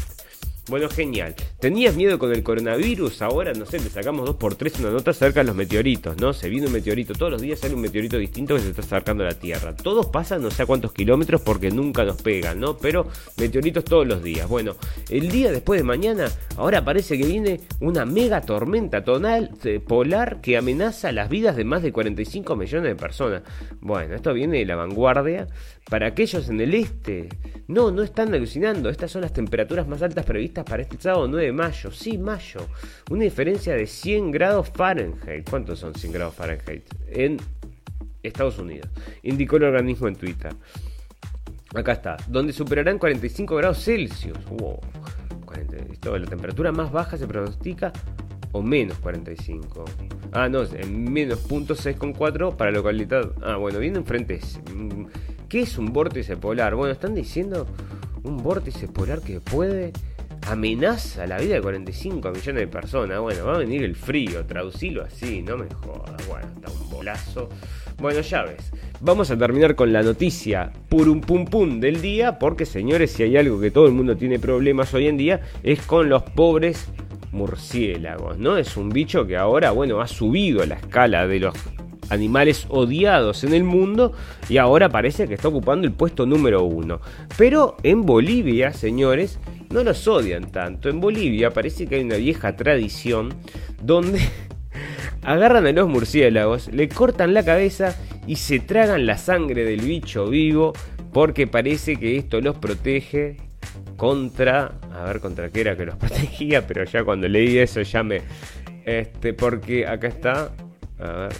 Bueno, 0.68 0.90
genial. 0.90 1.34
¿Tenías 1.60 1.96
miedo 1.96 2.18
con 2.18 2.30
el 2.30 2.42
coronavirus? 2.42 3.22
Ahora, 3.22 3.54
no 3.54 3.64
sé, 3.64 3.78
te 3.78 3.88
sacamos 3.88 4.26
dos 4.26 4.36
por 4.36 4.54
tres 4.54 4.78
una 4.78 4.90
nota 4.90 5.12
acerca 5.12 5.40
de 5.40 5.46
los 5.46 5.56
meteoritos, 5.56 6.20
¿no? 6.20 6.34
Se 6.34 6.50
viene 6.50 6.66
un 6.66 6.74
meteorito, 6.74 7.14
todos 7.14 7.32
los 7.32 7.40
días 7.40 7.60
sale 7.60 7.74
un 7.74 7.80
meteorito 7.80 8.18
distinto 8.18 8.54
que 8.54 8.60
se 8.60 8.68
está 8.68 8.82
acercando 8.82 9.24
a 9.24 9.28
la 9.28 9.34
Tierra. 9.34 9.74
Todos 9.74 10.06
pasan 10.06 10.42
no 10.42 10.50
sé 10.50 10.64
a 10.64 10.66
cuántos 10.66 10.92
kilómetros 10.92 11.40
porque 11.40 11.70
nunca 11.70 12.04
nos 12.04 12.20
pegan, 12.20 12.60
¿no? 12.60 12.76
Pero 12.76 13.06
meteoritos 13.38 13.82
todos 13.82 14.06
los 14.06 14.22
días. 14.22 14.46
Bueno, 14.46 14.76
el 15.08 15.30
día 15.30 15.50
después 15.50 15.80
de 15.80 15.84
mañana, 15.84 16.30
ahora 16.58 16.84
parece 16.84 17.16
que 17.16 17.24
viene 17.24 17.62
una 17.80 18.04
mega 18.04 18.42
tormenta 18.42 19.02
tonal 19.02 19.52
eh, 19.64 19.80
polar 19.80 20.42
que 20.42 20.58
amenaza 20.58 21.12
las 21.12 21.30
vidas 21.30 21.56
de 21.56 21.64
más 21.64 21.82
de 21.82 21.92
45 21.92 22.56
millones 22.56 22.90
de 22.90 22.94
personas. 22.94 23.42
Bueno, 23.80 24.14
esto 24.14 24.34
viene 24.34 24.58
de 24.58 24.66
la 24.66 24.76
vanguardia. 24.76 25.46
Para 25.88 26.08
aquellos 26.08 26.48
en 26.48 26.60
el 26.60 26.74
este, 26.74 27.28
no, 27.66 27.90
no 27.90 28.02
están 28.02 28.34
alucinando. 28.34 28.90
Estas 28.90 29.10
son 29.10 29.22
las 29.22 29.32
temperaturas 29.32 29.88
más 29.88 30.02
altas 30.02 30.24
previstas 30.24 30.64
para 30.64 30.82
este 30.82 31.00
sábado 31.00 31.28
9 31.28 31.46
de 31.46 31.52
mayo. 31.52 31.90
Sí, 31.90 32.18
mayo. 32.18 32.60
Una 33.10 33.24
diferencia 33.24 33.74
de 33.74 33.86
100 33.86 34.30
grados 34.30 34.70
Fahrenheit. 34.74 35.48
¿Cuántos 35.48 35.78
son 35.78 35.94
100 35.94 36.12
grados 36.12 36.34
Fahrenheit? 36.34 36.84
En 37.08 37.38
Estados 38.22 38.58
Unidos. 38.58 38.88
Indicó 39.22 39.56
el 39.56 39.64
organismo 39.64 40.08
en 40.08 40.16
Twitter. 40.16 40.52
Acá 41.74 41.92
está. 41.92 42.16
Donde 42.26 42.52
superarán 42.52 42.98
45 42.98 43.56
grados 43.56 43.82
Celsius. 43.82 44.44
Wow. 44.46 44.80
40 45.46 45.76
esto, 45.92 46.18
la 46.18 46.26
temperatura 46.26 46.72
más 46.72 46.92
baja 46.92 47.16
se 47.16 47.26
pronostica 47.26 47.92
o 48.52 48.62
menos 48.62 48.98
45. 48.98 49.84
Ah, 50.32 50.48
no, 50.48 50.64
en 50.64 51.12
menos 51.12 51.40
punto 51.40 51.74
6,4 51.74 52.56
para 52.56 52.70
localidad. 52.70 53.32
Ah, 53.42 53.56
bueno, 53.56 53.78
viene 53.78 53.98
enfrente. 53.98 54.40
Mm, 54.74 55.06
¿Qué 55.48 55.60
es 55.60 55.78
un 55.78 55.92
vórtice 55.92 56.36
polar? 56.36 56.74
Bueno, 56.74 56.92
están 56.92 57.14
diciendo 57.14 57.66
un 58.22 58.42
vórtice 58.42 58.88
polar 58.88 59.20
que 59.20 59.40
puede 59.40 59.92
amenaza 60.46 61.26
la 61.26 61.38
vida 61.38 61.54
de 61.54 61.62
45 61.62 62.30
millones 62.30 62.60
de 62.60 62.68
personas. 62.68 63.20
Bueno, 63.20 63.46
va 63.46 63.54
a 63.54 63.58
venir 63.58 63.82
el 63.82 63.96
frío, 63.96 64.44
traducilo 64.46 65.04
así, 65.04 65.42
no 65.42 65.56
me 65.56 65.66
jodas. 65.72 66.26
Bueno, 66.26 66.46
está 66.54 66.70
un 66.70 66.90
bolazo. 66.90 67.48
Bueno, 67.98 68.20
ya 68.20 68.44
ves. 68.44 68.70
Vamos 69.00 69.30
a 69.30 69.36
terminar 69.36 69.74
con 69.74 69.92
la 69.92 70.02
noticia 70.02 70.72
purum 70.88 71.20
pum 71.20 71.44
pum 71.44 71.80
del 71.80 72.00
día, 72.00 72.38
porque 72.38 72.64
señores, 72.64 73.12
si 73.12 73.24
hay 73.24 73.36
algo 73.36 73.60
que 73.60 73.70
todo 73.70 73.86
el 73.86 73.92
mundo 73.92 74.16
tiene 74.16 74.38
problemas 74.38 74.94
hoy 74.94 75.08
en 75.08 75.16
día, 75.16 75.40
es 75.62 75.82
con 75.82 76.08
los 76.08 76.22
pobres 76.22 76.88
murciélagos, 77.32 78.38
¿no? 78.38 78.56
Es 78.56 78.76
un 78.76 78.88
bicho 78.90 79.26
que 79.26 79.36
ahora, 79.36 79.70
bueno, 79.70 80.00
ha 80.00 80.06
subido 80.06 80.62
a 80.62 80.66
la 80.66 80.76
escala 80.76 81.26
de 81.26 81.40
los 81.40 81.54
animales 82.10 82.66
odiados 82.68 83.44
en 83.44 83.54
el 83.54 83.64
mundo 83.64 84.12
y 84.48 84.56
ahora 84.56 84.88
parece 84.88 85.28
que 85.28 85.34
está 85.34 85.48
ocupando 85.48 85.86
el 85.86 85.92
puesto 85.92 86.26
número 86.26 86.64
uno. 86.64 87.00
Pero 87.36 87.76
en 87.82 88.02
Bolivia, 88.04 88.72
señores, 88.72 89.38
no 89.70 89.82
los 89.82 90.06
odian 90.08 90.50
tanto. 90.50 90.88
En 90.88 91.00
Bolivia 91.00 91.50
parece 91.50 91.86
que 91.86 91.96
hay 91.96 92.04
una 92.04 92.16
vieja 92.16 92.56
tradición 92.56 93.34
donde 93.82 94.20
agarran 95.22 95.66
a 95.66 95.72
los 95.72 95.88
murciélagos, 95.88 96.68
le 96.72 96.88
cortan 96.88 97.34
la 97.34 97.44
cabeza 97.44 97.96
y 98.26 98.36
se 98.36 98.60
tragan 98.60 99.06
la 99.06 99.18
sangre 99.18 99.64
del 99.64 99.80
bicho 99.80 100.28
vivo 100.28 100.72
porque 101.12 101.46
parece 101.46 101.96
que 101.96 102.16
esto 102.16 102.40
los 102.40 102.56
protege 102.58 103.47
contra... 103.96 104.72
A 104.92 105.04
ver, 105.04 105.20
contra 105.20 105.50
qué 105.50 105.60
era 105.62 105.76
que 105.76 105.86
los 105.86 105.96
protegía, 105.98 106.66
pero 106.66 106.84
ya 106.84 107.04
cuando 107.04 107.28
leí 107.28 107.58
eso 107.58 107.82
ya 107.82 108.02
me... 108.02 108.22
Este, 108.84 109.34
porque 109.34 109.86
acá 109.86 110.08
está... 110.08 110.52
A 110.98 111.12
ver. 111.12 111.32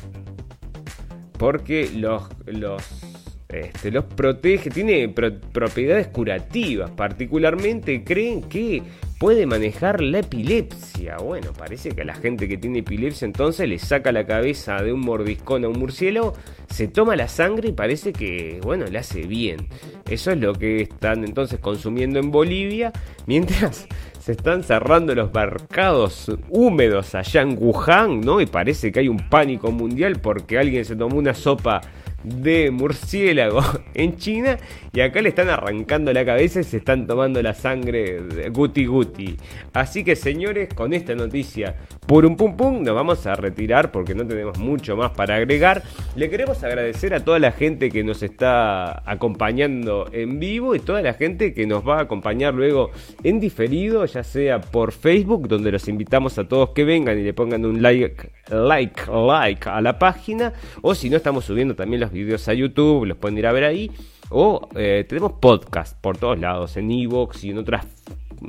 Porque 1.39 1.91
los, 1.95 2.25
los 2.47 3.08
este, 3.49 3.91
los 3.91 4.05
protege, 4.05 4.69
tiene 4.69 5.09
propiedades 5.09 6.09
curativas, 6.09 6.91
particularmente 6.91 8.05
creen 8.05 8.43
que 8.43 8.83
puede 9.19 9.47
manejar 9.47 10.03
la 10.03 10.19
epilepsia. 10.19 11.17
Bueno, 11.17 11.55
parece 11.57 11.91
que 11.91 12.03
a 12.03 12.05
la 12.05 12.15
gente 12.15 12.47
que 12.47 12.59
tiene 12.59 12.81
epilepsia 12.81 13.25
entonces 13.25 13.67
le 13.67 13.79
saca 13.79 14.13
la 14.13 14.27
cabeza 14.27 14.83
de 14.83 14.93
un 14.93 15.01
mordiscón 15.01 15.65
a 15.65 15.69
un 15.69 15.79
murciélago, 15.79 16.35
se 16.69 16.89
toma 16.89 17.17
la 17.17 17.27
sangre 17.27 17.71
y 17.71 17.73
parece 17.73 18.13
que, 18.13 18.61
bueno, 18.63 18.85
le 18.85 18.99
hace 18.99 19.23
bien. 19.23 19.69
Eso 20.09 20.31
es 20.31 20.39
lo 20.39 20.53
que 20.53 20.83
están 20.83 21.25
entonces 21.25 21.59
consumiendo 21.59 22.19
en 22.19 22.31
Bolivia, 22.31 22.93
mientras 23.27 23.89
se 24.21 24.33
están 24.33 24.63
cerrando 24.63 25.15
los 25.15 25.33
mercados 25.33 26.31
húmedos 26.51 27.15
allá 27.15 27.41
en 27.41 27.57
Wuhan, 27.59 28.21
¿no? 28.21 28.43
Y 28.43 28.47
parece 28.47 28.93
que 28.93 29.01
hay 29.01 29.09
un 29.09 29.31
pánico 29.31 29.73
mundial 29.73 30.21
porque 30.21 30.59
alguien 30.59 30.85
se 30.85 30.97
tomó 30.97 31.17
una 31.17 31.33
sopa 31.33 31.81
de 32.29 32.71
murciélago 32.71 33.61
en 33.95 34.17
China 34.17 34.59
y 34.93 35.01
acá 35.01 35.21
le 35.21 35.31
están 35.31 35.49
arrancando 35.49 36.13
la 36.13 36.25
cabeza 36.25 36.61
y 36.61 36.65
se 36.65 36.79
están 36.79 37.07
tomando 37.07 37.43
la 37.43 37.55
sangre 37.55 38.49
guti 38.51 38.87
guti. 38.87 39.37
Así 39.73 40.05
que 40.05 40.17
señores, 40.17 40.73
con 40.75 40.93
esta 40.93 41.15
noticia 41.15 41.77
por 42.07 42.25
un 42.25 42.37
pum 42.37 42.57
pum 42.57 42.83
nos 42.83 42.95
vamos 42.95 43.27
a 43.27 43.35
retirar 43.35 43.93
porque 43.93 44.15
no 44.15 44.27
tenemos 44.27 44.59
mucho 44.59 44.97
más 44.97 45.11
para 45.11 45.37
agregar. 45.37 45.83
Le 46.17 46.31
queremos 46.31 46.63
agradecer 46.65 47.15
a 47.15 47.25
toda 47.25 47.39
la 47.39 47.53
gente 47.53 47.91
que 47.91 48.03
nos 48.03 48.23
está 48.23 49.03
acompañando 49.11 50.09
en 50.13 50.41
vivo 50.41 50.75
y 50.75 50.81
toda 50.81 51.03
la 51.03 51.15
gente 51.15 51.53
que 51.53 51.67
nos 51.67 51.87
va 51.87 51.99
a 51.99 52.03
acompañar 52.03 52.55
luego 52.55 52.91
en 53.23 53.41
diferido, 53.41 54.05
ya 54.07 54.25
sea 54.25 54.61
por 54.61 54.93
Facebook, 54.93 55.49
donde 55.49 55.73
los 55.73 55.89
invitamos 55.89 56.39
a 56.39 56.49
todos 56.49 56.71
que 56.71 56.85
vengan 56.85 57.19
y 57.19 57.23
le 57.23 57.35
pongan 57.35 57.65
un 57.65 57.83
like, 57.83 58.31
like, 58.49 59.03
like 59.11 59.69
a 59.69 59.81
la 59.81 59.99
página, 59.99 60.53
o 60.83 60.95
si 60.95 61.11
no 61.11 61.17
estamos 61.17 61.45
subiendo 61.45 61.75
también 61.75 62.01
los 62.01 62.13
videos 62.19 62.49
a 62.49 62.55
YouTube, 62.55 63.07
los 63.07 63.17
pueden 63.17 63.39
ir 63.39 63.47
a 63.47 63.53
ver 63.53 63.65
ahí. 63.65 63.91
O 64.31 64.69
eh, 64.75 65.07
tenemos 65.09 65.33
podcast 65.41 65.99
por 66.01 66.19
todos 66.19 66.39
lados, 66.39 66.77
en 66.77 66.91
Evox 66.91 67.45
y 67.45 67.51
en 67.51 67.59
otras 67.59 67.87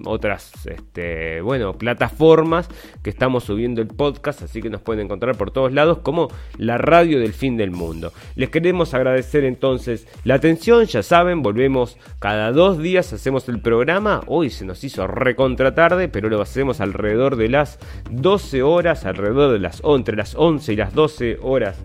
otras 0.05 0.65
este, 0.65 1.41
bueno, 1.41 1.73
plataformas 1.73 2.69
que 3.03 3.09
estamos 3.09 3.45
subiendo 3.45 3.81
el 3.81 3.87
podcast, 3.87 4.41
así 4.43 4.61
que 4.61 4.69
nos 4.69 4.81
pueden 4.81 5.05
encontrar 5.05 5.35
por 5.35 5.51
todos 5.51 5.73
lados 5.73 5.99
como 5.99 6.29
la 6.57 6.77
radio 6.77 7.19
del 7.19 7.33
fin 7.33 7.57
del 7.57 7.71
mundo. 7.71 8.13
Les 8.35 8.49
queremos 8.49 8.93
agradecer 8.93 9.43
entonces 9.43 10.07
la 10.23 10.35
atención, 10.35 10.85
ya 10.85 11.03
saben, 11.03 11.41
volvemos 11.41 11.97
cada 12.19 12.51
dos 12.51 12.79
días, 12.79 13.11
hacemos 13.13 13.47
el 13.49 13.61
programa, 13.61 14.21
hoy 14.27 14.49
se 14.49 14.65
nos 14.65 14.83
hizo 14.83 15.07
recontra 15.07 15.75
tarde, 15.75 16.07
pero 16.07 16.29
lo 16.29 16.41
hacemos 16.41 16.81
alrededor 16.81 17.35
de 17.35 17.49
las 17.49 17.79
12 18.11 18.63
horas, 18.63 19.05
alrededor 19.05 19.51
de 19.53 19.59
las, 19.59 19.81
entre 19.83 20.15
las 20.15 20.35
11 20.35 20.73
y 20.73 20.75
las 20.75 20.93
12 20.93 21.39
horas 21.41 21.77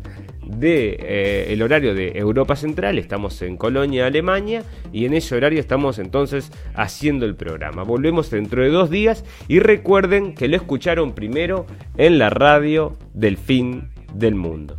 de 0.46 0.96
eh, 1.00 1.46
el 1.52 1.62
horario 1.62 1.94
de 1.94 2.12
Europa 2.18 2.56
Central, 2.56 2.98
estamos 2.98 3.40
en 3.42 3.56
Colonia, 3.56 4.06
Alemania, 4.06 4.62
y 4.92 5.04
en 5.04 5.14
ese 5.14 5.36
horario 5.36 5.60
estamos 5.60 5.98
entonces 5.98 6.52
haciendo 6.74 7.26
el 7.26 7.34
programa. 7.34 7.82
Volvemos 7.82 8.30
dentro 8.30 8.62
de 8.62 8.68
dos 8.68 8.90
días 8.90 9.24
y 9.48 9.58
recuerden 9.58 10.34
que 10.34 10.48
lo 10.48 10.56
escucharon 10.56 11.14
primero 11.14 11.66
en 11.96 12.18
la 12.18 12.30
radio 12.30 12.96
del 13.12 13.36
fin 13.36 13.90
del 14.14 14.34
mundo. 14.34 14.76